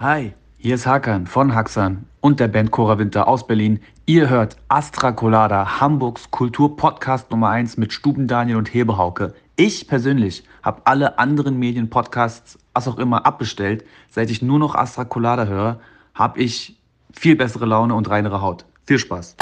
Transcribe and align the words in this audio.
Hi, 0.00 0.32
hier 0.58 0.76
ist 0.76 0.86
Hakan 0.86 1.26
von 1.26 1.56
Haxan 1.56 2.06
und 2.20 2.38
der 2.38 2.46
Band 2.46 2.70
Cora 2.70 3.00
Winter 3.00 3.26
aus 3.26 3.48
Berlin. 3.48 3.80
Ihr 4.06 4.28
hört 4.28 4.56
Astra 4.68 5.10
Colada, 5.10 5.80
Hamburgs 5.80 6.30
Kulturpodcast 6.30 7.32
Nummer 7.32 7.48
1 7.48 7.78
mit 7.78 7.92
Stuben 7.92 8.28
Daniel 8.28 8.58
und 8.58 8.72
Hebehauke. 8.72 9.34
Ich 9.56 9.88
persönlich 9.88 10.44
habe 10.62 10.82
alle 10.84 11.18
anderen 11.18 11.58
Medienpodcasts, 11.58 12.60
was 12.74 12.86
auch 12.86 12.98
immer, 12.98 13.26
abbestellt. 13.26 13.84
Seit 14.08 14.30
ich 14.30 14.40
nur 14.40 14.60
noch 14.60 14.76
Astra 14.76 15.04
Colada 15.04 15.46
höre, 15.46 15.80
habe 16.14 16.38
ich 16.38 16.78
viel 17.12 17.34
bessere 17.34 17.66
Laune 17.66 17.96
und 17.96 18.08
reinere 18.08 18.40
Haut. 18.40 18.66
Viel 18.86 19.00
Spaß. 19.00 19.34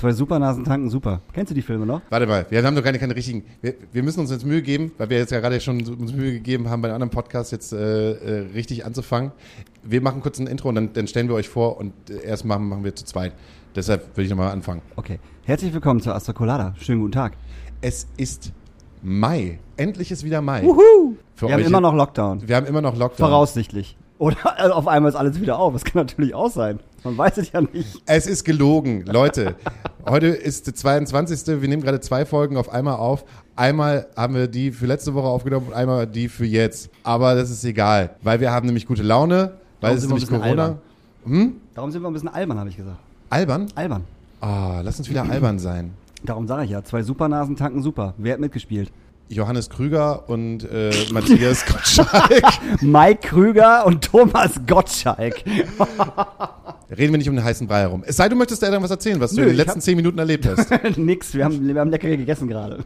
Zwei 0.00 0.12
Supernasen 0.12 0.64
tanken 0.64 0.88
super. 0.88 1.20
Kennst 1.34 1.50
du 1.50 1.54
die 1.54 1.60
Filme 1.60 1.84
noch? 1.84 2.00
Warte 2.08 2.26
mal, 2.26 2.46
wir 2.48 2.64
haben 2.64 2.74
doch 2.74 2.82
keine, 2.82 2.98
keine 2.98 3.14
richtigen. 3.14 3.44
Wir, 3.60 3.74
wir 3.92 4.02
müssen 4.02 4.20
uns 4.20 4.30
jetzt 4.30 4.46
Mühe 4.46 4.62
geben, 4.62 4.92
weil 4.96 5.10
wir 5.10 5.18
jetzt 5.18 5.30
ja 5.30 5.40
gerade 5.40 5.60
schon 5.60 5.76
uns 5.86 6.14
Mühe 6.14 6.32
gegeben 6.32 6.70
haben, 6.70 6.80
bei 6.80 6.88
einem 6.88 6.94
anderen 6.94 7.10
Podcast 7.10 7.52
jetzt 7.52 7.74
äh, 7.74 8.12
äh, 8.12 8.46
richtig 8.54 8.86
anzufangen. 8.86 9.32
Wir 9.82 10.00
machen 10.00 10.22
kurz 10.22 10.38
ein 10.38 10.46
Intro 10.46 10.70
und 10.70 10.76
dann, 10.76 10.94
dann 10.94 11.06
stellen 11.06 11.28
wir 11.28 11.34
euch 11.34 11.50
vor 11.50 11.76
und 11.76 11.92
äh, 12.08 12.24
erst 12.24 12.46
machen, 12.46 12.66
machen 12.66 12.82
wir 12.82 12.96
zu 12.96 13.04
zweit. 13.04 13.34
Deshalb 13.76 14.16
würde 14.16 14.22
ich 14.22 14.30
nochmal 14.30 14.52
anfangen. 14.52 14.80
Okay. 14.96 15.18
Herzlich 15.44 15.74
willkommen 15.74 16.00
zur 16.00 16.14
Astra 16.14 16.32
Colada. 16.32 16.74
Schönen 16.80 17.02
guten 17.02 17.12
Tag. 17.12 17.34
Es 17.82 18.06
ist 18.16 18.52
Mai. 19.02 19.58
Endlich 19.76 20.10
ist 20.10 20.24
wieder 20.24 20.40
Mai. 20.40 20.62
Für 21.34 21.48
Wir 21.48 21.52
haben 21.52 21.62
immer 21.62 21.82
noch 21.82 21.94
Lockdown. 21.94 22.48
Wir 22.48 22.56
haben 22.56 22.64
immer 22.64 22.80
noch 22.80 22.96
Lockdown. 22.96 23.28
Voraussichtlich. 23.28 23.98
Oder 24.20 24.36
äh, 24.58 24.68
auf 24.68 24.86
einmal 24.86 25.08
ist 25.08 25.16
alles 25.16 25.40
wieder 25.40 25.58
auf. 25.58 25.72
Das 25.72 25.82
kann 25.82 26.02
natürlich 26.02 26.34
auch 26.34 26.50
sein. 26.50 26.78
Man 27.04 27.16
weiß 27.16 27.38
es 27.38 27.52
ja 27.52 27.62
nicht. 27.62 28.02
Es 28.04 28.26
ist 28.26 28.44
gelogen, 28.44 29.06
Leute. 29.06 29.56
Heute 30.06 30.26
ist 30.26 30.66
der 30.66 30.74
22. 30.74 31.62
Wir 31.62 31.68
nehmen 31.68 31.82
gerade 31.82 32.00
zwei 32.00 32.26
Folgen 32.26 32.58
auf 32.58 32.68
einmal 32.68 32.96
auf. 32.96 33.24
Einmal 33.56 34.08
haben 34.14 34.34
wir 34.34 34.46
die 34.46 34.72
für 34.72 34.84
letzte 34.84 35.14
Woche 35.14 35.26
aufgenommen 35.26 35.68
und 35.68 35.72
einmal 35.72 36.06
die 36.06 36.28
für 36.28 36.44
jetzt. 36.44 36.90
Aber 37.02 37.34
das 37.34 37.48
ist 37.50 37.64
egal, 37.64 38.10
weil 38.20 38.40
wir 38.40 38.52
haben 38.52 38.66
nämlich 38.66 38.86
gute 38.86 39.02
Laune, 39.02 39.54
weil 39.80 39.96
Darum 39.96 39.96
es 39.96 40.02
ist 40.04 40.08
nämlich 40.10 40.28
Corona. 40.28 40.78
albern. 41.24 41.54
Darum 41.74 41.90
sind 41.90 42.02
wir 42.02 42.08
ein 42.08 42.12
bisschen 42.12 42.28
albern, 42.28 42.58
habe 42.58 42.68
ich 42.68 42.76
gesagt. 42.76 42.98
Albern? 43.30 43.68
Albern. 43.74 44.04
Ah, 44.42 44.82
lass 44.82 44.98
uns 44.98 45.08
wieder 45.08 45.22
albern 45.22 45.58
sein. 45.58 45.94
Darum 46.22 46.46
sage 46.46 46.64
ich 46.64 46.70
ja. 46.70 46.84
Zwei 46.84 47.02
Supernasen 47.02 47.56
tanken 47.56 47.82
super. 47.82 48.12
Wer 48.18 48.34
hat 48.34 48.40
mitgespielt? 48.40 48.92
Johannes 49.30 49.70
Krüger 49.70 50.28
und 50.28 50.64
äh, 50.64 50.90
Matthias 51.12 51.64
Gottschalk. 51.64 52.42
Mike 52.82 53.28
Krüger 53.28 53.86
und 53.86 54.02
Thomas 54.02 54.60
Gottschalk. 54.66 55.44
Reden 56.90 57.12
wir 57.12 57.18
nicht 57.18 57.28
um 57.28 57.36
den 57.36 57.44
heißen 57.44 57.68
Brei 57.68 57.82
herum. 57.82 58.02
Es 58.04 58.16
sei, 58.16 58.28
du 58.28 58.34
möchtest 58.34 58.60
dir 58.60 58.66
irgendwas 58.66 58.90
erzählen, 58.90 59.20
was 59.20 59.30
du 59.30 59.36
Nö, 59.36 59.42
in 59.42 59.48
den 59.50 59.56
letzten 59.56 59.80
zehn 59.80 59.94
Minuten 59.94 60.18
erlebt 60.18 60.48
hast. 60.48 60.68
Nix. 60.98 61.32
Wir 61.32 61.44
haben, 61.44 61.64
wir 61.64 61.80
haben 61.80 61.90
lecker 61.90 62.08
gegessen 62.08 62.48
gerade. 62.48 62.84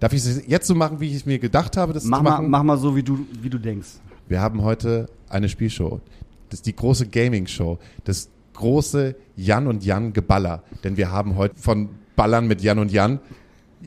Darf 0.00 0.14
ich 0.14 0.24
es 0.24 0.46
jetzt 0.46 0.66
so 0.66 0.74
machen, 0.74 1.00
wie 1.00 1.10
ich 1.10 1.16
es 1.16 1.26
mir 1.26 1.38
gedacht 1.38 1.76
habe, 1.76 1.92
das 1.92 2.04
Mach 2.04 2.18
zu 2.18 2.24
mal, 2.24 2.30
machen? 2.30 2.50
mach 2.50 2.62
mal 2.62 2.78
so, 2.78 2.96
wie 2.96 3.02
du, 3.02 3.26
wie 3.42 3.50
du 3.50 3.58
denkst. 3.58 3.88
Wir 4.26 4.40
haben 4.40 4.62
heute 4.62 5.10
eine 5.28 5.50
Spielshow. 5.50 6.00
Das 6.48 6.60
ist 6.60 6.66
die 6.66 6.74
große 6.76 7.08
Gaming-Show. 7.08 7.78
Das 8.04 8.30
große 8.54 9.16
Jan 9.36 9.66
und 9.66 9.84
Jan 9.84 10.14
Geballer. 10.14 10.62
Denn 10.82 10.96
wir 10.96 11.12
haben 11.12 11.36
heute 11.36 11.56
von 11.58 11.90
Ballern 12.16 12.46
mit 12.46 12.62
Jan 12.62 12.78
und 12.78 12.90
Jan, 12.90 13.20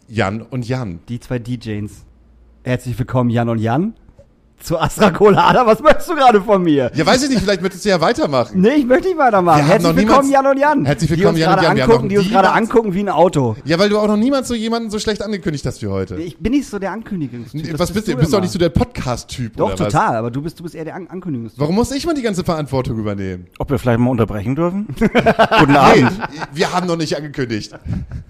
Jan 0.07 0.41
und 0.41 0.68
Jan. 0.68 1.00
Die 1.09 1.19
zwei 1.19 1.40
DJs. 1.40 2.06
Herzlich 2.63 2.97
willkommen, 2.97 3.29
Jan 3.29 3.50
und 3.50 3.59
Jan. 3.59 3.94
Zu 4.63 4.77
Astra 4.79 5.09
Colada. 5.11 5.66
Was 5.66 5.79
möchtest 5.81 6.09
du 6.09 6.16
gerade 6.16 6.39
von 6.41 6.61
mir? 6.61 6.91
Ja, 6.94 7.05
weiß 7.05 7.23
ich 7.23 7.29
nicht, 7.29 7.41
vielleicht 7.41 7.61
möchtest 7.61 7.83
du 7.83 7.89
ja 7.89 7.99
weitermachen. 7.99 8.61
Nee, 8.61 8.75
ich 8.75 8.85
möchte 8.85 9.07
nicht 9.07 9.17
weitermachen. 9.17 9.57
Wir 9.57 9.63
haben 9.63 9.69
Herzlich 9.69 9.89
noch 9.91 9.95
willkommen, 9.97 10.27
niemals- 10.27 10.31
Jan 10.31 10.47
und 10.47 10.59
Jan. 10.59 10.85
Herzlich 10.85 11.09
willkommen, 11.09 11.38
Jan 11.38 11.49
und 11.49 11.55
gerade 11.55 11.66
Jan. 11.67 11.75
Wir 11.77 11.83
haben 11.83 11.91
Angucken, 11.91 12.09
die 12.09 12.17
uns 12.19 12.29
gerade 12.29 12.51
angucken 12.51 12.94
wie 12.94 12.99
ein 12.99 13.09
Auto. 13.09 13.55
Ja, 13.66 13.79
weil 13.79 13.89
du 13.89 13.97
auch 13.97 14.07
noch 14.07 14.17
niemals 14.17 14.47
so 14.47 14.53
jemanden 14.53 14.89
so 14.91 14.99
schlecht 14.99 15.23
angekündigt 15.23 15.66
hast 15.66 15.81
wie 15.81 15.88
heute. 15.88 16.16
Ich 16.22 16.38
bin 16.38 16.51
nicht 16.51 16.67
so 16.69 16.77
der 16.77 16.91
Ankündigungstyp. 16.91 17.72
Das 17.72 17.79
Was 17.79 17.91
bist 17.91 18.07
du? 18.07 18.16
Bist 18.16 18.31
du 18.33 18.38
auch 18.38 18.41
nicht 18.41 18.51
so 18.51 18.59
der 18.59 18.69
Podcast-Typ, 18.69 19.57
Doch, 19.57 19.73
oder 19.73 19.79
was? 19.79 19.94
total. 19.94 20.16
Aber 20.16 20.29
du 20.31 20.41
bist, 20.41 20.59
du 20.59 20.63
bist 20.63 20.75
eher 20.75 20.85
der 20.85 20.95
An 20.95 21.07
Ankündigungstyp. 21.07 21.59
Warum 21.59 21.75
muss 21.75 21.91
ich 21.91 22.05
mal 22.05 22.13
die 22.13 22.22
ganze 22.22 22.43
Verantwortung 22.43 22.99
übernehmen? 22.99 23.47
Ob 23.57 23.69
wir 23.72 23.79
vielleicht 23.79 23.99
mal 23.99 24.11
unterbrechen 24.11 24.55
dürfen? 24.55 24.88
Guten 24.99 25.75
Abend. 25.75 26.11
wir 26.53 26.72
haben 26.72 26.85
noch 26.88 26.97
nicht 26.97 27.17
angekündigt. 27.17 27.72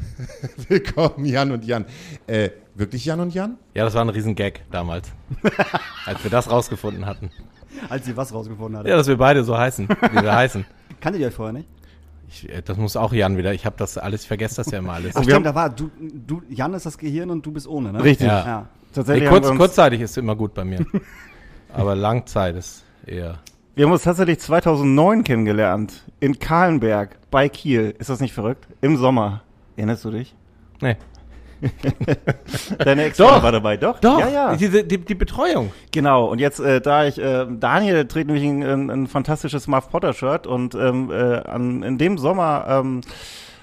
Willkommen, 0.70 1.26
Jan 1.26 1.52
und 1.52 1.66
Jan. 1.66 1.86
Äh, 2.28 2.50
wirklich 2.76 3.06
Jan 3.06 3.20
und 3.20 3.34
Jan? 3.34 3.58
Ja, 3.74 3.84
das 3.86 3.94
war 3.94 4.02
ein 4.02 4.10
Riesengag 4.10 4.62
damals, 4.72 5.10
als 6.06 6.24
wir 6.24 6.32
das 6.32 6.50
rausgefunden 6.50 7.06
hatten. 7.06 7.32
Als 7.90 8.06
sie 8.06 8.16
was 8.18 8.34
rausgefunden 8.34 8.78
hat. 8.78 8.88
Ja, 8.88 8.96
dass 8.98 9.08
wir 9.08 9.18
beide 9.18 9.44
so 9.44 9.58
heißen, 9.58 9.88
wie 9.88 10.22
wir 10.22 10.36
heißen. 10.36 10.66
Kanntet 11.00 11.22
ihr 11.22 11.28
euch 11.28 11.34
vorher 11.34 11.54
nicht? 11.54 11.68
Ich, 12.28 12.50
äh, 12.50 12.62
das 12.62 12.78
muss 12.78 12.96
auch 12.96 13.12
Jan 13.14 13.38
wieder. 13.38 13.54
Ich 13.54 13.66
habe 13.66 13.76
das 13.78 13.98
alles, 13.98 14.22
ich 14.22 14.28
vergesse 14.28 14.58
das 14.58 14.72
ja 14.72 14.80
immer 14.80 14.94
alles. 14.94 15.16
Ach, 15.16 15.24
stimmt, 15.24 15.46
da 15.46 15.56
war, 15.56 15.70
du, 15.70 15.90
du, 16.00 16.42
Jan 16.50 16.74
ist 16.74 16.86
das 16.86 16.98
Gehirn 16.98 17.30
und 17.30 17.46
du 17.46 17.52
bist 17.52 17.68
ohne, 17.68 17.92
ne? 17.92 18.04
Richtig. 18.04 18.28
Ja. 18.28 18.46
Ja. 18.46 18.60
Nee, 18.62 18.68
Tatsächlich 18.94 19.30
kurz, 19.30 19.46
wir, 19.46 19.52
uns, 19.52 19.60
kurzzeitig 19.60 20.02
ist 20.02 20.18
immer 20.18 20.36
gut 20.36 20.54
bei 20.54 20.64
mir. 20.66 20.86
Aber 21.74 21.96
Langzeit 21.96 22.56
ist 22.58 22.84
eher. 23.06 23.40
wir 23.76 23.86
haben 23.86 23.94
uns 23.94 24.04
tatsächlich 24.04 24.40
2009 24.40 25.24
kennengelernt. 25.24 26.04
In 26.20 26.40
Kahlenberg 26.40 27.18
bei 27.32 27.48
Kiel. 27.48 27.96
Ist 28.00 28.10
das 28.10 28.20
nicht 28.20 28.34
verrückt? 28.34 28.68
Im 28.82 28.98
Sommer. 28.98 29.44
Erinnerst 29.78 30.04
du 30.04 30.12
dich? 30.12 30.36
Nee. 30.82 30.98
Deine 32.80 33.04
ex 33.04 33.18
Doch. 33.18 33.44
war 33.44 33.52
dabei. 33.52 33.78
Doch? 33.78 34.00
Doch, 34.00 34.20
Ja, 34.20 34.30
ja. 34.30 34.56
Diese, 34.56 34.84
die, 34.84 34.98
die 34.98 35.16
Betreuung. 35.16 35.72
Genau. 35.92 36.26
Und 36.26 36.40
jetzt, 36.40 36.60
äh, 36.60 36.82
da 36.82 37.06
ich, 37.06 37.20
äh, 37.20 37.46
Daniel 37.50 38.08
trägt 38.08 38.28
nämlich 38.28 38.46
ein, 38.46 38.64
ein, 38.64 38.90
ein 38.90 39.08
fantastisches 39.08 39.68
Muff 39.68 39.90
Potter 39.90 40.14
Shirt 40.14 40.48
und 40.48 40.76
ähm, 40.76 41.12
äh, 41.12 41.38
an, 41.38 41.84
in 41.84 41.98
dem 41.98 42.18
Sommer 42.18 42.66
ähm, 42.68 43.02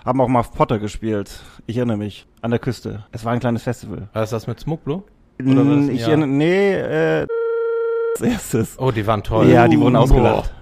haben 0.04 0.20
auch 0.20 0.28
Muff 0.28 0.52
Potter 0.52 0.78
gespielt. 0.78 1.40
Ich 1.66 1.76
erinnere 1.76 1.96
mich. 1.96 2.26
An 2.40 2.50
der 2.50 2.60
Küste. 2.60 3.04
Es 3.12 3.24
war 3.24 3.32
ein 3.32 3.40
kleines 3.40 3.62
Festival. 3.64 4.08
War 4.12 4.22
das 4.22 4.30
das 4.30 4.46
mit 4.46 4.60
Smuglo? 4.60 5.04
Oder 5.40 5.56
war 5.56 5.64
das 5.64 5.74
ein 5.74 5.90
ich 5.90 6.00
Jahr? 6.00 6.08
erinnere, 6.10 6.28
nee, 6.28 6.74
äh, 6.74 7.26
als 8.14 8.20
erstes. 8.22 8.78
Oh, 8.78 8.90
die 8.90 9.06
waren 9.06 9.22
toll. 9.22 9.48
Ja, 9.48 9.66
die 9.68 9.78
wurden 9.78 9.96
ausgelacht. 9.96 10.52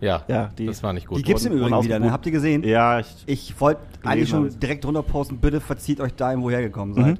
Ja, 0.00 0.22
Ja, 0.28 0.50
die- 0.58 0.66
das 0.66 0.82
war 0.82 0.92
nicht 0.92 1.06
gut. 1.06 1.18
Die 1.18 1.22
gibt's 1.22 1.44
im 1.44 1.52
Wurden- 1.52 1.66
Übrigen 1.68 1.84
wieder, 1.84 1.98
ne? 1.98 2.12
Habt 2.12 2.26
ihr 2.26 2.32
gesehen? 2.32 2.62
Ja, 2.64 3.00
ich, 3.00 3.06
Ich 3.26 3.60
wollte 3.60 3.80
eigentlich 4.04 4.28
schon 4.28 4.44
habe 4.46 4.54
direkt 4.56 4.84
drunter 4.84 5.02
posten, 5.02 5.38
bitte 5.38 5.60
verzieht 5.60 6.00
euch 6.00 6.14
dahin, 6.14 6.42
woher 6.42 6.60
gekommen 6.62 6.94
seid. 6.94 7.06
Mhm. 7.06 7.18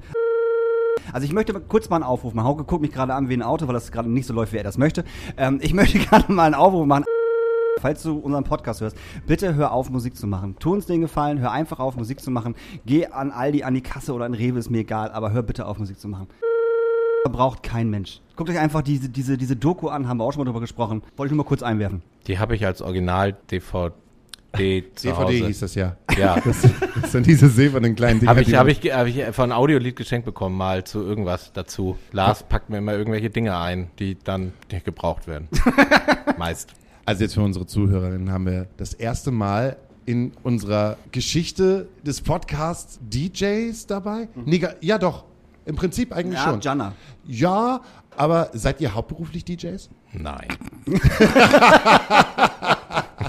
Also 1.13 1.25
ich 1.25 1.33
möchte 1.33 1.53
kurz 1.61 1.89
mal 1.89 1.97
einen 1.97 2.05
Aufruf 2.05 2.33
machen. 2.35 2.47
Hauke 2.47 2.65
guckt 2.65 2.83
mich 2.83 2.93
gerade 2.93 3.15
an 3.15 3.29
wie 3.29 3.35
ein 3.35 3.43
Auto, 3.43 3.67
weil 3.67 3.75
das 3.75 3.91
gerade 3.91 4.09
nicht 4.11 4.27
so 4.27 4.35
läuft, 4.35 4.53
wie 4.53 4.59
er 4.59 4.65
das 4.65 4.79
möchte. 4.79 5.05
Ähm, 5.37 5.59
ich 5.63 5.75
möchte 5.75 5.99
gerade 5.99 6.31
mal 6.33 6.45
einen 6.45 6.55
Aufruf 6.55 6.87
machen. 6.87 7.05
Falls 7.81 8.03
du 8.03 8.19
unseren 8.19 8.45
Podcast 8.45 8.81
hörst, 8.83 8.97
bitte 9.27 9.55
hör 9.55 9.73
auf, 9.73 9.91
Musik 9.91 10.17
zu 10.17 10.27
machen. 10.27 10.55
Tu 10.61 10.73
uns 10.73 10.87
den 10.87 11.01
Gefallen, 11.01 11.41
hör 11.41 11.51
einfach 11.51 11.81
auf, 11.81 11.97
Musik 11.97 12.21
zu 12.21 12.31
machen. 12.31 12.55
Geh 12.87 13.07
an 13.07 13.33
Aldi, 13.33 13.65
an 13.65 13.75
die 13.75 13.81
Kasse 13.81 14.13
oder 14.13 14.27
an 14.27 14.35
Rewe, 14.35 14.59
ist 14.59 14.71
mir 14.71 14.81
egal, 14.81 15.11
aber 15.11 15.33
hör 15.33 15.43
bitte 15.43 15.67
auf, 15.67 15.79
Musik 15.79 15.99
zu 15.99 16.07
machen. 16.07 16.29
Braucht 17.31 17.63
kein 17.63 17.89
Mensch. 17.91 18.21
Guckt 18.37 18.51
euch 18.51 18.59
einfach 18.59 18.83
diese, 18.83 19.09
diese, 19.09 19.39
diese 19.39 19.57
Doku 19.57 19.89
an, 19.89 20.09
haben 20.09 20.19
wir 20.19 20.25
auch 20.25 20.33
schon 20.33 20.41
mal 20.41 20.45
drüber 20.47 20.61
gesprochen. 20.61 21.03
Wollte 21.17 21.29
ich 21.33 21.37
nur 21.37 21.45
mal 21.45 21.49
kurz 21.49 21.63
einwerfen. 21.63 22.03
Die 22.27 22.39
habe 22.39 22.55
ich 22.57 22.65
als 22.67 22.83
Original-DVD 22.83 23.93
zu 24.95 25.07
DVD 25.09 25.17
Hause. 25.17 25.47
hieß 25.47 25.61
das 25.61 25.75
ja. 25.75 25.97
Ja. 26.19 26.37
Das, 26.45 26.63
das 27.01 27.13
sind 27.13 27.27
diese 27.27 27.49
silbernen 27.49 27.95
kleinen 27.95 28.21
Dinger. 28.21 28.31
Habe 28.31 28.43
ich, 28.43 28.55
hab 28.55 28.67
ich, 28.67 28.81
hab 28.93 29.07
ich 29.07 29.25
von 29.35 29.53
Audiolied 29.53 29.97
geschenkt 29.97 30.25
bekommen, 30.27 30.57
mal 30.57 30.85
zu 30.85 31.01
irgendwas 31.03 31.53
dazu. 31.53 31.97
Lars 32.13 32.43
packt 32.43 32.71
mir 32.71 32.79
immer 32.79 32.93
irgendwelche 32.95 33.31
Dinge 33.31 33.57
ein, 33.57 33.91
die 33.99 34.17
dann 34.23 34.53
nicht 34.71 34.85
gebraucht 34.85 35.27
werden. 35.27 35.49
Meist. 36.39 36.71
Also 37.05 37.23
jetzt 37.23 37.35
für 37.35 37.43
unsere 37.43 37.67
Zuhörerinnen 37.67 38.31
haben 38.33 38.47
wir 38.47 38.67
das 38.77 38.95
erste 38.95 39.31
Mal 39.31 39.77
in 40.07 40.33
unserer 40.43 40.97
Geschichte 41.13 41.89
des 42.05 42.21
Podcasts 42.21 42.99
DJs 43.03 43.87
dabei. 43.87 44.29
Nee, 44.45 44.59
ga- 44.59 44.75
ja 44.81 44.99
doch, 44.99 45.25
im 45.65 45.77
Prinzip 45.77 46.13
eigentlich 46.13 46.39
Ja, 46.39 46.45
schon. 46.51 46.61
Jana. 46.61 46.93
Ja, 47.27 47.81
aber 48.17 48.51
seid 48.53 48.81
ihr 48.81 48.95
hauptberuflich 48.95 49.45
DJs? 49.45 49.89
Nein. 50.13 50.49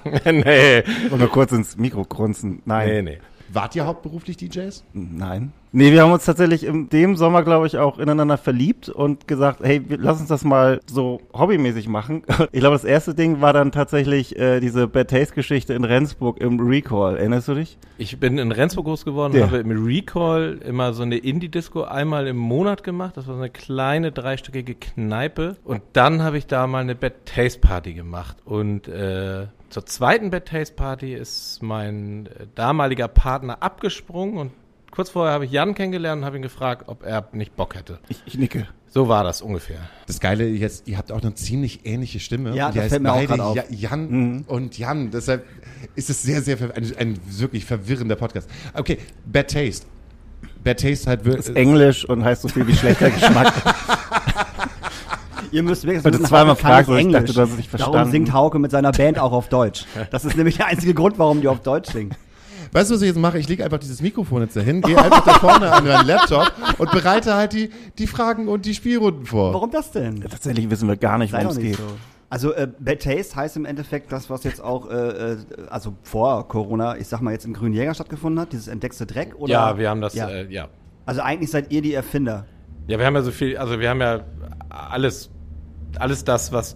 nee. 0.26 0.84
Und 1.10 1.20
mal 1.20 1.28
kurz 1.28 1.52
ins 1.52 1.78
Mikro 1.78 2.04
grunzen. 2.04 2.62
Nein. 2.66 2.88
Nee, 2.90 3.02
nee. 3.02 3.20
Wart 3.54 3.76
ihr 3.76 3.86
hauptberuflich 3.86 4.38
DJs? 4.38 4.84
Nein. 4.94 5.52
Nee, 5.76 5.92
wir 5.92 6.04
haben 6.04 6.12
uns 6.12 6.26
tatsächlich 6.26 6.64
in 6.66 6.90
dem 6.90 7.16
Sommer, 7.16 7.42
glaube 7.44 7.66
ich, 7.66 7.78
auch 7.80 7.98
ineinander 7.98 8.38
verliebt 8.38 8.90
und 8.90 9.28
gesagt, 9.28 9.60
hey, 9.64 9.82
lass 9.90 10.20
uns 10.20 10.30
das 10.30 10.44
mal 10.44 10.80
so 10.86 11.22
hobbymäßig 11.34 11.88
machen. 11.88 12.24
Ich 12.52 12.60
glaube, 12.60 12.76
das 12.76 12.84
erste 12.84 13.16
Ding 13.16 13.42
war 13.42 13.54
dann 13.54 13.72
tatsächlich 13.72 14.38
äh, 14.38 14.60
diese 14.60 14.88
Bad 14.88 15.10
Taste-Geschichte 15.10 15.74
in 15.74 15.84
Rendsburg 15.84 16.40
im 16.40 16.60
Recall. 16.60 17.18
Erinnerst 17.18 17.48
du 17.48 17.56
dich? 17.56 17.78
Ich 17.98 18.20
bin 18.20 18.38
in 18.38 18.52
Rendsburg 18.52 18.86
groß 18.86 19.06
geworden, 19.06 19.36
Ja. 19.36 19.46
habe 19.48 19.58
im 19.58 19.84
Recall 19.86 20.60
immer 20.66 20.94
so 20.94 21.02
eine 21.04 21.18
Indie-Disco 21.18 21.84
einmal 21.84 22.28
im 22.28 22.38
Monat 22.38 22.84
gemacht. 22.84 23.18
Das 23.18 23.28
war 23.28 23.34
so 23.36 23.42
eine 23.42 23.50
kleine 23.50 24.12
dreistöckige 24.12 24.76
Kneipe. 24.76 25.58
Und 25.64 25.82
dann 25.94 26.22
habe 26.22 26.38
ich 26.38 26.46
da 26.48 26.68
mal 26.68 26.80
eine 26.80 26.96
Bad 26.96 27.26
Taste 27.26 27.60
Party 27.60 27.94
gemacht. 27.94 28.38
Und 28.46 28.88
äh, 28.88 29.48
zur 29.74 29.88
zweiten 29.88 30.30
Bad 30.30 30.46
Taste 30.46 30.76
Party 30.76 31.16
ist 31.16 31.64
mein 31.64 32.28
äh, 32.28 32.46
damaliger 32.54 33.08
Partner 33.08 33.64
abgesprungen 33.64 34.38
und 34.38 34.52
kurz 34.92 35.10
vorher 35.10 35.34
habe 35.34 35.46
ich 35.46 35.52
Jan 35.52 35.74
kennengelernt 35.74 36.22
und 36.22 36.26
habe 36.26 36.36
ihn 36.38 36.44
gefragt, 36.44 36.84
ob 36.86 37.04
er 37.04 37.28
nicht 37.32 37.56
Bock 37.56 37.74
hätte. 37.74 37.98
Ich, 38.08 38.22
ich 38.26 38.38
nicke. 38.38 38.68
So 38.88 39.08
war 39.08 39.24
das 39.24 39.42
ungefähr. 39.42 39.80
Das 40.06 40.20
Geile 40.20 40.48
jetzt, 40.48 40.88
ihr 40.88 41.00
habt 41.00 41.12
auch 41.12 41.24
eine 41.24 41.34
ziemlich 41.34 41.88
ähnliche 41.88 42.20
Stimme. 42.20 42.56
Ja, 42.56 42.68
das 42.68 42.84
heißt 42.84 42.90
fällt 42.90 43.02
mir 43.02 43.12
auch 43.14 43.16
beide 43.16 43.28
grad 43.28 43.40
auf. 43.40 43.56
Ja, 43.56 43.64
Jan 43.72 44.46
und 44.46 44.78
Jan. 44.78 45.10
Deshalb 45.10 45.44
ist 45.96 46.12
es 46.12 46.22
sehr, 46.22 46.44
sehr 46.44 46.60
ein, 46.76 46.96
ein 47.00 47.20
wirklich 47.26 47.66
verwirrender 47.66 48.16
Podcast. 48.16 48.48
Okay, 48.76 49.00
Bad 49.26 49.50
Taste. 49.50 49.88
Bad 50.64 50.82
Taste 50.82 51.10
halt 51.10 51.22
Ist 51.22 51.26
wirklich. 51.26 51.56
Englisch 51.56 52.08
und 52.08 52.24
heißt 52.24 52.44
so 52.44 52.48
viel 52.48 52.68
wie 52.68 52.76
schlechter 52.76 53.10
Geschmack. 53.10 53.52
Ihr 55.54 55.64
müsst 55.64 55.86
wirklich, 55.86 56.04
wissen, 56.04 56.26
zweimal 56.26 56.56
fragst, 56.56 56.90
ich 56.90 56.98
Englisch. 56.98 57.20
dachte, 57.22 57.34
du 57.34 57.42
hast 57.42 57.52
es 57.52 57.58
nicht 57.58 57.72
Darum 57.74 57.94
verstanden. 57.94 58.12
singt 58.12 58.34
Hauke 58.34 58.60
mit 58.60 58.72
seiner 58.72 58.92
Band 58.92 59.20
auch 59.20 59.32
auf 59.32 59.50
Deutsch. 59.50 59.86
Das 60.12 60.26
ist 60.26 60.36
nämlich 60.36 60.58
der 60.58 60.68
einzige 60.68 60.94
Grund, 60.94 61.20
warum 61.20 61.42
die 61.42 61.48
auf 61.48 61.62
Deutsch 61.62 61.92
singt. 61.92 62.16
Weißt 62.72 62.90
du, 62.90 62.96
was 62.96 63.02
ich 63.04 63.10
jetzt 63.10 63.20
mache? 63.20 63.38
Ich 63.38 63.48
lege 63.48 63.64
einfach 63.64 63.78
dieses 63.78 64.02
Mikrofon 64.02 64.42
jetzt 64.42 64.56
dahin, 64.56 64.82
gehe 64.82 64.98
einfach 64.98 65.24
da 65.24 65.34
vorne 65.36 65.72
an 65.72 65.86
meinen 65.86 66.08
Laptop 66.08 66.52
und 66.80 66.90
bereite 66.92 67.36
halt 67.36 67.54
die, 67.54 67.70
die 68.00 68.08
Fragen 68.08 68.48
und 68.48 68.66
die 68.66 68.74
Spielrunden 68.74 69.28
vor. 69.28 69.54
Warum 69.54 69.70
das 69.70 69.92
denn? 69.92 70.22
Tatsächlich 70.22 70.68
wissen 70.72 70.88
wir 70.88 70.98
gar 70.98 71.20
nicht, 71.20 71.34
worum 71.34 71.48
es 71.48 71.60
geht. 71.60 71.76
so. 71.78 71.84
Also 72.32 72.52
äh, 72.54 72.68
Bad 72.80 73.04
Taste 73.04 73.36
heißt 73.36 73.58
im 73.58 73.66
Endeffekt 73.66 74.12
das, 74.12 74.28
was 74.32 74.44
jetzt 74.44 74.60
auch, 74.60 74.90
äh, 74.90 75.34
äh, 75.34 75.38
also 75.70 75.94
vor 76.02 76.48
Corona, 76.48 76.98
ich 76.98 77.08
sag 77.08 77.22
mal 77.22 77.30
jetzt 77.32 77.46
im 77.46 77.54
Grünen 77.54 77.76
Jäger 77.76 77.94
stattgefunden 77.94 78.40
hat, 78.40 78.54
dieses 78.54 78.68
entdeckte 78.68 79.06
Dreck? 79.06 79.36
Oder? 79.38 79.52
ja, 79.54 79.78
wir 79.78 79.88
haben 79.88 80.02
das, 80.02 80.16
Ja. 80.16 80.30
Äh, 80.30 80.52
ja. 80.52 80.68
Also 81.06 81.22
eigentlich 81.22 81.52
seid 81.52 81.72
ihr 81.72 81.84
die 81.84 81.94
Erfinder. 81.94 82.48
Ja, 82.88 82.98
wir 82.98 83.06
haben 83.06 83.14
ja 83.14 83.22
so 83.22 83.30
viel, 83.32 83.56
also 83.56 83.80
wir 83.80 83.88
haben 83.88 84.02
ja 84.02 84.22
alles, 84.70 85.30
alles 86.00 86.24
das, 86.24 86.52
was 86.52 86.76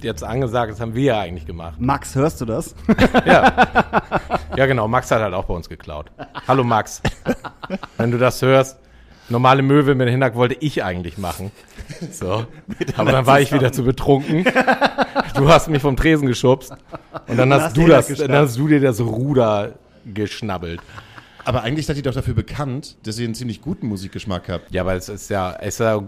jetzt 0.00 0.24
angesagt 0.24 0.72
ist, 0.72 0.80
haben 0.80 0.94
wir 0.94 1.02
ja 1.02 1.20
eigentlich 1.20 1.46
gemacht. 1.46 1.80
Max, 1.80 2.14
hörst 2.14 2.40
du 2.40 2.44
das? 2.44 2.74
Ja. 3.26 4.02
ja, 4.56 4.66
genau. 4.66 4.88
Max 4.88 5.10
hat 5.10 5.20
halt 5.20 5.34
auch 5.34 5.44
bei 5.44 5.54
uns 5.54 5.68
geklaut. 5.68 6.10
Hallo 6.48 6.64
Max. 6.64 7.02
Wenn 7.96 8.10
du 8.10 8.18
das 8.18 8.40
hörst, 8.42 8.78
normale 9.28 9.62
Möwe 9.62 9.94
mit 9.94 10.08
Hintergrund 10.08 10.40
wollte 10.40 10.56
ich 10.60 10.82
eigentlich 10.82 11.18
machen. 11.18 11.50
So. 12.10 12.46
Aber 12.96 13.12
dann 13.12 13.26
war 13.26 13.40
ich 13.40 13.52
wieder 13.52 13.72
zu 13.72 13.84
betrunken. 13.84 14.44
Du 15.34 15.48
hast 15.48 15.68
mich 15.68 15.82
vom 15.82 15.96
Tresen 15.96 16.26
geschubst. 16.26 16.72
Und 17.26 17.36
dann 17.36 17.52
hast, 17.52 17.62
hast 17.62 17.76
du 17.76 17.82
dir 17.82 17.88
das, 17.88 18.08
das 18.08 18.18
dann 18.18 18.32
hast 18.32 18.56
du 18.56 18.68
dir 18.68 18.80
das 18.80 19.00
Ruder 19.00 19.74
geschnabbelt. 20.06 20.80
Aber 21.44 21.62
eigentlich 21.62 21.86
seid 21.86 21.96
ihr 21.96 22.02
doch 22.02 22.14
dafür 22.14 22.34
bekannt, 22.34 22.96
dass 23.04 23.18
ihr 23.18 23.24
einen 23.24 23.34
ziemlich 23.34 23.62
guten 23.62 23.86
Musikgeschmack 23.86 24.48
habt. 24.48 24.70
Ja, 24.72 24.82
aber 24.82 24.94
es 24.94 25.08
ist 25.08 25.30
ja, 25.30 25.56
es 25.60 25.74
ist 25.74 25.80
ja, 25.80 26.00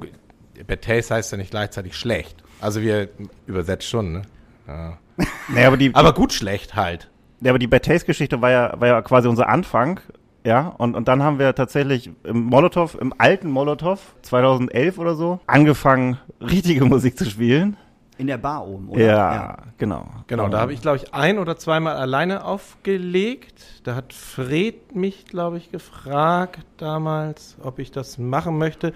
Bad 0.64 0.82
Taste 0.82 1.14
heißt 1.14 1.32
ja 1.32 1.38
nicht 1.38 1.50
gleichzeitig 1.50 1.96
schlecht. 1.96 2.42
Also 2.60 2.80
wir 2.80 3.08
übersetzt 3.46 3.88
schon, 3.88 4.12
ne? 4.12 4.22
Ja. 4.66 4.98
Nee, 5.48 5.64
aber 5.64 5.76
die, 5.76 5.94
Aber 5.94 6.14
gut 6.14 6.32
schlecht 6.32 6.74
halt. 6.74 7.10
Ja, 7.40 7.50
aber 7.50 7.58
die 7.58 7.66
Bad 7.66 7.84
Taste-Geschichte 7.84 8.40
war 8.40 8.50
ja, 8.50 8.74
war 8.78 8.88
ja 8.88 9.02
quasi 9.02 9.28
unser 9.28 9.48
Anfang. 9.48 10.00
Ja, 10.44 10.68
und, 10.78 10.96
und 10.96 11.06
dann 11.08 11.22
haben 11.22 11.38
wir 11.38 11.54
tatsächlich 11.54 12.10
im 12.24 12.44
Molotow, 12.44 12.96
im 13.00 13.12
alten 13.18 13.50
Molotow, 13.50 14.00
2011 14.22 14.98
oder 14.98 15.14
so, 15.14 15.40
angefangen, 15.46 16.18
richtige 16.40 16.84
Musik 16.84 17.16
zu 17.16 17.24
spielen. 17.26 17.76
In 18.18 18.26
der 18.26 18.38
Bar 18.38 18.66
oben, 18.66 18.88
oder? 18.88 19.04
Ja, 19.04 19.56
genau. 19.78 20.06
Genau, 20.26 20.48
da 20.48 20.60
habe 20.60 20.72
ich, 20.72 20.82
glaube 20.82 20.98
ich, 20.98 21.14
ein 21.14 21.38
oder 21.38 21.56
zweimal 21.56 21.96
alleine 21.96 22.44
aufgelegt. 22.44 23.64
Da 23.84 23.94
hat 23.94 24.12
Fred 24.12 24.94
mich, 24.94 25.24
glaube 25.26 25.58
ich, 25.58 25.70
gefragt 25.72 26.60
damals, 26.76 27.56
ob 27.62 27.78
ich 27.78 27.90
das 27.90 28.18
machen 28.18 28.58
möchte. 28.58 28.92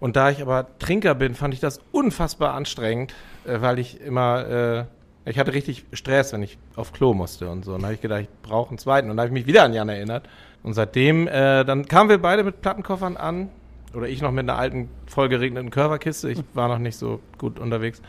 Und 0.00 0.16
da 0.16 0.30
ich 0.30 0.40
aber 0.40 0.66
Trinker 0.78 1.14
bin, 1.14 1.34
fand 1.34 1.54
ich 1.54 1.60
das 1.60 1.78
unfassbar 1.92 2.54
anstrengend, 2.54 3.14
äh, 3.46 3.60
weil 3.60 3.78
ich 3.78 4.00
immer, 4.00 4.86
äh, 5.26 5.30
ich 5.30 5.38
hatte 5.38 5.52
richtig 5.52 5.84
Stress, 5.92 6.32
wenn 6.32 6.42
ich 6.42 6.58
auf 6.74 6.92
Klo 6.92 7.12
musste 7.14 7.48
und 7.50 7.64
so. 7.64 7.74
Und 7.74 7.82
da 7.82 7.88
habe 7.88 7.94
ich 7.94 8.00
gedacht, 8.00 8.22
ich 8.22 8.28
brauche 8.42 8.70
einen 8.70 8.78
zweiten. 8.78 9.10
Und 9.10 9.16
da 9.18 9.22
habe 9.22 9.28
ich 9.28 9.34
mich 9.34 9.46
wieder 9.46 9.62
an 9.62 9.74
Jan 9.74 9.88
erinnert. 9.88 10.28
Und 10.62 10.72
seitdem, 10.72 11.28
äh, 11.28 11.64
dann 11.64 11.86
kamen 11.86 12.08
wir 12.08 12.18
beide 12.18 12.42
mit 12.42 12.62
Plattenkoffern 12.62 13.16
an. 13.16 13.50
Oder 13.94 14.08
ich 14.08 14.22
noch 14.22 14.30
mit 14.30 14.48
einer 14.48 14.56
alten, 14.56 14.88
vollgeregneten 15.06 15.70
Körperkiste. 15.70 16.30
Ich 16.30 16.42
war 16.54 16.68
noch 16.68 16.78
nicht 16.78 16.96
so 16.96 17.20
gut 17.38 17.58
unterwegs. 17.58 18.00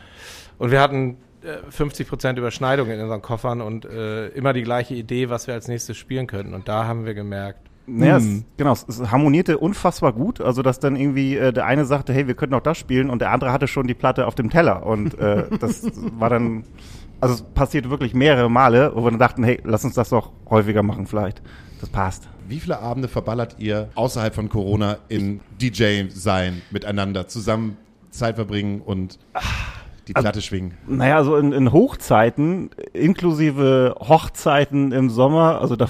Und 0.58 0.70
wir 0.70 0.80
hatten 0.80 1.18
äh, 1.42 1.56
50% 1.70 2.38
Überschneidung 2.38 2.88
in 2.88 3.00
unseren 3.00 3.20
Koffern 3.20 3.60
und 3.60 3.84
äh, 3.84 4.28
immer 4.28 4.52
die 4.52 4.62
gleiche 4.62 4.94
Idee, 4.94 5.28
was 5.28 5.48
wir 5.48 5.54
als 5.54 5.68
nächstes 5.68 5.96
spielen 5.96 6.26
könnten. 6.26 6.54
Und 6.54 6.68
da 6.68 6.86
haben 6.86 7.04
wir 7.04 7.14
gemerkt, 7.14 7.68
Naja, 7.86 8.18
es, 8.18 8.44
genau, 8.56 8.72
es, 8.72 8.86
es 8.88 9.10
harmonierte 9.10 9.58
unfassbar 9.58 10.12
gut. 10.12 10.40
Also, 10.40 10.62
dass 10.62 10.78
dann 10.78 10.96
irgendwie 10.96 11.36
äh, 11.36 11.52
der 11.52 11.66
eine 11.66 11.84
sagte, 11.84 12.12
hey, 12.12 12.26
wir 12.26 12.34
könnten 12.34 12.54
auch 12.54 12.62
das 12.62 12.78
spielen 12.78 13.10
und 13.10 13.20
der 13.20 13.30
andere 13.30 13.52
hatte 13.52 13.66
schon 13.66 13.86
die 13.86 13.94
Platte 13.94 14.26
auf 14.26 14.34
dem 14.34 14.50
Teller. 14.50 14.86
Und 14.86 15.18
äh, 15.18 15.44
das 15.60 15.84
war 16.18 16.30
dann, 16.30 16.64
also 17.20 17.34
es 17.34 17.42
passierte 17.42 17.90
wirklich 17.90 18.14
mehrere 18.14 18.50
Male, 18.50 18.92
wo 18.94 19.02
wir 19.04 19.10
dann 19.10 19.18
dachten, 19.18 19.44
hey, 19.44 19.60
lass 19.64 19.84
uns 19.84 19.94
das 19.94 20.10
doch 20.10 20.30
häufiger 20.48 20.82
machen 20.82 21.06
vielleicht. 21.06 21.42
Das 21.80 21.90
passt. 21.90 22.28
Wie 22.48 22.60
viele 22.60 22.78
Abende 22.78 23.08
verballert 23.08 23.56
ihr 23.58 23.88
außerhalb 23.94 24.34
von 24.34 24.48
Corona 24.48 24.98
in 25.08 25.40
DJ 25.60 26.04
sein, 26.08 26.62
miteinander, 26.70 27.26
zusammen 27.26 27.76
Zeit 28.10 28.36
verbringen 28.36 28.80
und 28.80 29.18
die 30.06 30.12
Platte 30.12 30.42
schwingen? 30.42 30.74
Naja, 30.86 31.16
also 31.16 31.36
in, 31.36 31.52
in 31.52 31.72
Hochzeiten, 31.72 32.70
inklusive 32.92 33.96
Hochzeiten 33.98 34.92
im 34.92 35.10
Sommer, 35.10 35.60
also 35.60 35.76
da 35.76 35.88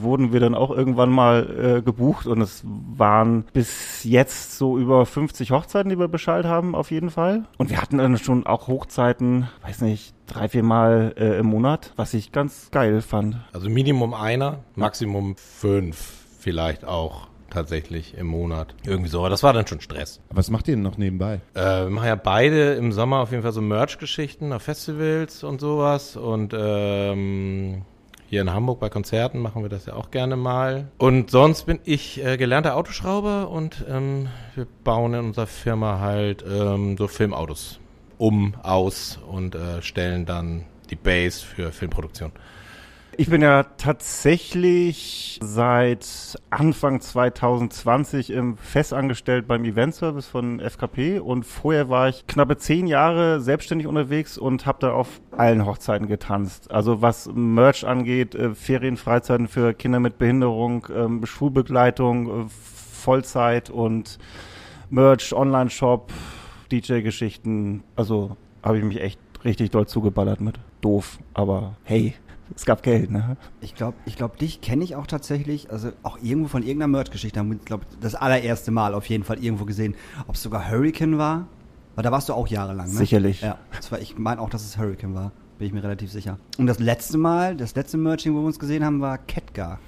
wurden 0.00 0.32
wir 0.32 0.40
dann 0.40 0.54
auch 0.54 0.70
irgendwann 0.70 1.10
mal 1.10 1.78
äh, 1.78 1.82
gebucht 1.82 2.26
und 2.26 2.40
es 2.40 2.62
waren 2.64 3.44
bis 3.52 4.04
jetzt 4.04 4.56
so 4.58 4.78
über 4.78 5.06
50 5.06 5.50
Hochzeiten, 5.50 5.90
die 5.90 5.98
wir 5.98 6.08
Bescheid 6.08 6.44
haben, 6.44 6.74
auf 6.74 6.90
jeden 6.90 7.10
Fall. 7.10 7.44
Und 7.56 7.70
wir 7.70 7.80
hatten 7.80 7.98
dann 7.98 8.16
schon 8.18 8.46
auch 8.46 8.68
Hochzeiten, 8.68 9.48
weiß 9.62 9.82
nicht, 9.82 10.14
drei, 10.26 10.48
vier 10.48 10.62
Mal 10.62 11.14
äh, 11.16 11.38
im 11.38 11.46
Monat, 11.46 11.92
was 11.96 12.14
ich 12.14 12.32
ganz 12.32 12.70
geil 12.70 13.00
fand. 13.00 13.36
also 13.52 13.68
Minimum 13.68 14.14
einer, 14.14 14.60
Maximum 14.74 15.36
fünf 15.36 15.96
vielleicht 16.38 16.84
auch 16.84 17.28
tatsächlich 17.50 18.16
im 18.16 18.26
Monat. 18.26 18.74
Irgendwie 18.84 19.08
so, 19.08 19.20
aber 19.20 19.30
das 19.30 19.42
war 19.42 19.52
dann 19.52 19.66
schon 19.66 19.80
Stress. 19.80 20.20
Was 20.30 20.50
macht 20.50 20.68
ihr 20.68 20.74
denn 20.74 20.82
noch 20.82 20.98
nebenbei? 20.98 21.40
Äh, 21.54 21.84
wir 21.84 21.90
machen 21.90 22.06
ja 22.06 22.14
beide 22.14 22.74
im 22.74 22.92
Sommer 22.92 23.20
auf 23.20 23.30
jeden 23.30 23.42
Fall 23.42 23.52
so 23.52 23.60
Merch-Geschichten 23.60 24.52
auf 24.52 24.62
Festivals 24.62 25.44
und 25.44 25.60
sowas. 25.60 26.16
Und 26.16 26.54
ähm, 26.56 27.82
hier 28.28 28.42
in 28.42 28.52
Hamburg 28.52 28.78
bei 28.78 28.90
Konzerten 28.90 29.38
machen 29.38 29.62
wir 29.62 29.70
das 29.70 29.86
ja 29.86 29.94
auch 29.94 30.10
gerne 30.10 30.36
mal. 30.36 30.88
Und 30.98 31.30
sonst 31.30 31.64
bin 31.64 31.80
ich 31.84 32.22
äh, 32.22 32.36
gelernter 32.36 32.76
Autoschrauber 32.76 33.48
und 33.48 33.84
ähm, 33.88 34.28
wir 34.54 34.66
bauen 34.84 35.14
in 35.14 35.20
unserer 35.26 35.46
Firma 35.46 35.98
halt 35.98 36.44
ähm, 36.46 36.98
so 36.98 37.08
Filmautos 37.08 37.80
um, 38.18 38.54
aus 38.62 39.18
und 39.26 39.54
äh, 39.54 39.80
stellen 39.80 40.26
dann 40.26 40.64
die 40.90 40.96
Base 40.96 41.44
für 41.44 41.72
Filmproduktion. 41.72 42.32
Ich 43.20 43.28
bin 43.28 43.42
ja 43.42 43.64
tatsächlich 43.64 45.40
seit 45.42 46.38
Anfang 46.50 47.00
2020 47.00 48.30
im 48.30 48.56
festangestellt 48.56 49.48
beim 49.48 49.64
Eventservice 49.64 50.28
von 50.28 50.60
FKP 50.60 51.18
und 51.18 51.42
vorher 51.42 51.88
war 51.88 52.08
ich 52.08 52.28
knappe 52.28 52.58
zehn 52.58 52.86
Jahre 52.86 53.40
selbstständig 53.40 53.88
unterwegs 53.88 54.38
und 54.38 54.66
habe 54.66 54.78
da 54.82 54.92
auf 54.92 55.20
allen 55.32 55.66
Hochzeiten 55.66 56.06
getanzt. 56.06 56.70
Also 56.70 57.02
was 57.02 57.28
Merch 57.34 57.84
angeht, 57.84 58.36
äh, 58.36 58.54
Ferien, 58.54 58.96
Freizeiten 58.96 59.48
für 59.48 59.74
Kinder 59.74 59.98
mit 59.98 60.18
Behinderung, 60.18 60.86
ähm, 60.94 61.26
Schulbegleitung, 61.26 62.44
äh, 62.44 62.48
Vollzeit 62.48 63.68
und 63.68 64.20
Merch, 64.90 65.32
Online-Shop, 65.32 66.12
DJ-Geschichten. 66.70 67.82
Also 67.96 68.36
habe 68.62 68.78
ich 68.78 68.84
mich 68.84 69.00
echt 69.00 69.18
richtig 69.44 69.72
doll 69.72 69.88
zugeballert 69.88 70.40
mit. 70.40 70.60
Doof, 70.82 71.18
aber 71.34 71.74
hey, 71.82 72.14
es 72.54 72.64
gab 72.64 72.82
Geld, 72.82 73.10
ne? 73.10 73.36
Ich 73.60 73.74
glaube, 73.74 73.96
ich 74.06 74.16
glaub, 74.16 74.36
dich 74.38 74.60
kenne 74.60 74.84
ich 74.84 74.96
auch 74.96 75.06
tatsächlich, 75.06 75.70
also 75.70 75.92
auch 76.02 76.18
irgendwo 76.22 76.48
von 76.48 76.62
irgendeiner 76.62 76.88
Merch-Geschichte 76.88 77.38
haben 77.40 77.50
wir, 77.50 77.58
glaube 77.58 77.84
das 78.00 78.14
allererste 78.14 78.70
Mal 78.70 78.94
auf 78.94 79.06
jeden 79.06 79.24
Fall 79.24 79.42
irgendwo 79.42 79.64
gesehen. 79.64 79.94
Ob 80.26 80.34
es 80.34 80.42
sogar 80.42 80.68
Hurricane 80.70 81.18
war? 81.18 81.46
Weil 81.94 82.04
da 82.04 82.12
warst 82.12 82.28
du 82.28 82.32
auch 82.32 82.46
jahrelang, 82.48 82.86
ne? 82.86 82.94
Sicherlich. 82.94 83.40
Ja, 83.40 83.58
war, 83.90 84.00
ich 84.00 84.16
meine 84.18 84.40
auch, 84.40 84.50
dass 84.50 84.64
es 84.64 84.78
Hurricane 84.78 85.14
war. 85.14 85.32
Bin 85.58 85.66
ich 85.66 85.72
mir 85.72 85.82
relativ 85.82 86.12
sicher. 86.12 86.38
Und 86.56 86.66
das 86.68 86.78
letzte 86.78 87.18
Mal, 87.18 87.56
das 87.56 87.74
letzte 87.74 87.96
Merching, 87.96 88.34
wo 88.34 88.38
wir 88.38 88.46
uns 88.46 88.60
gesehen 88.60 88.84
haben, 88.84 89.00
war 89.00 89.18
Ketka. 89.18 89.80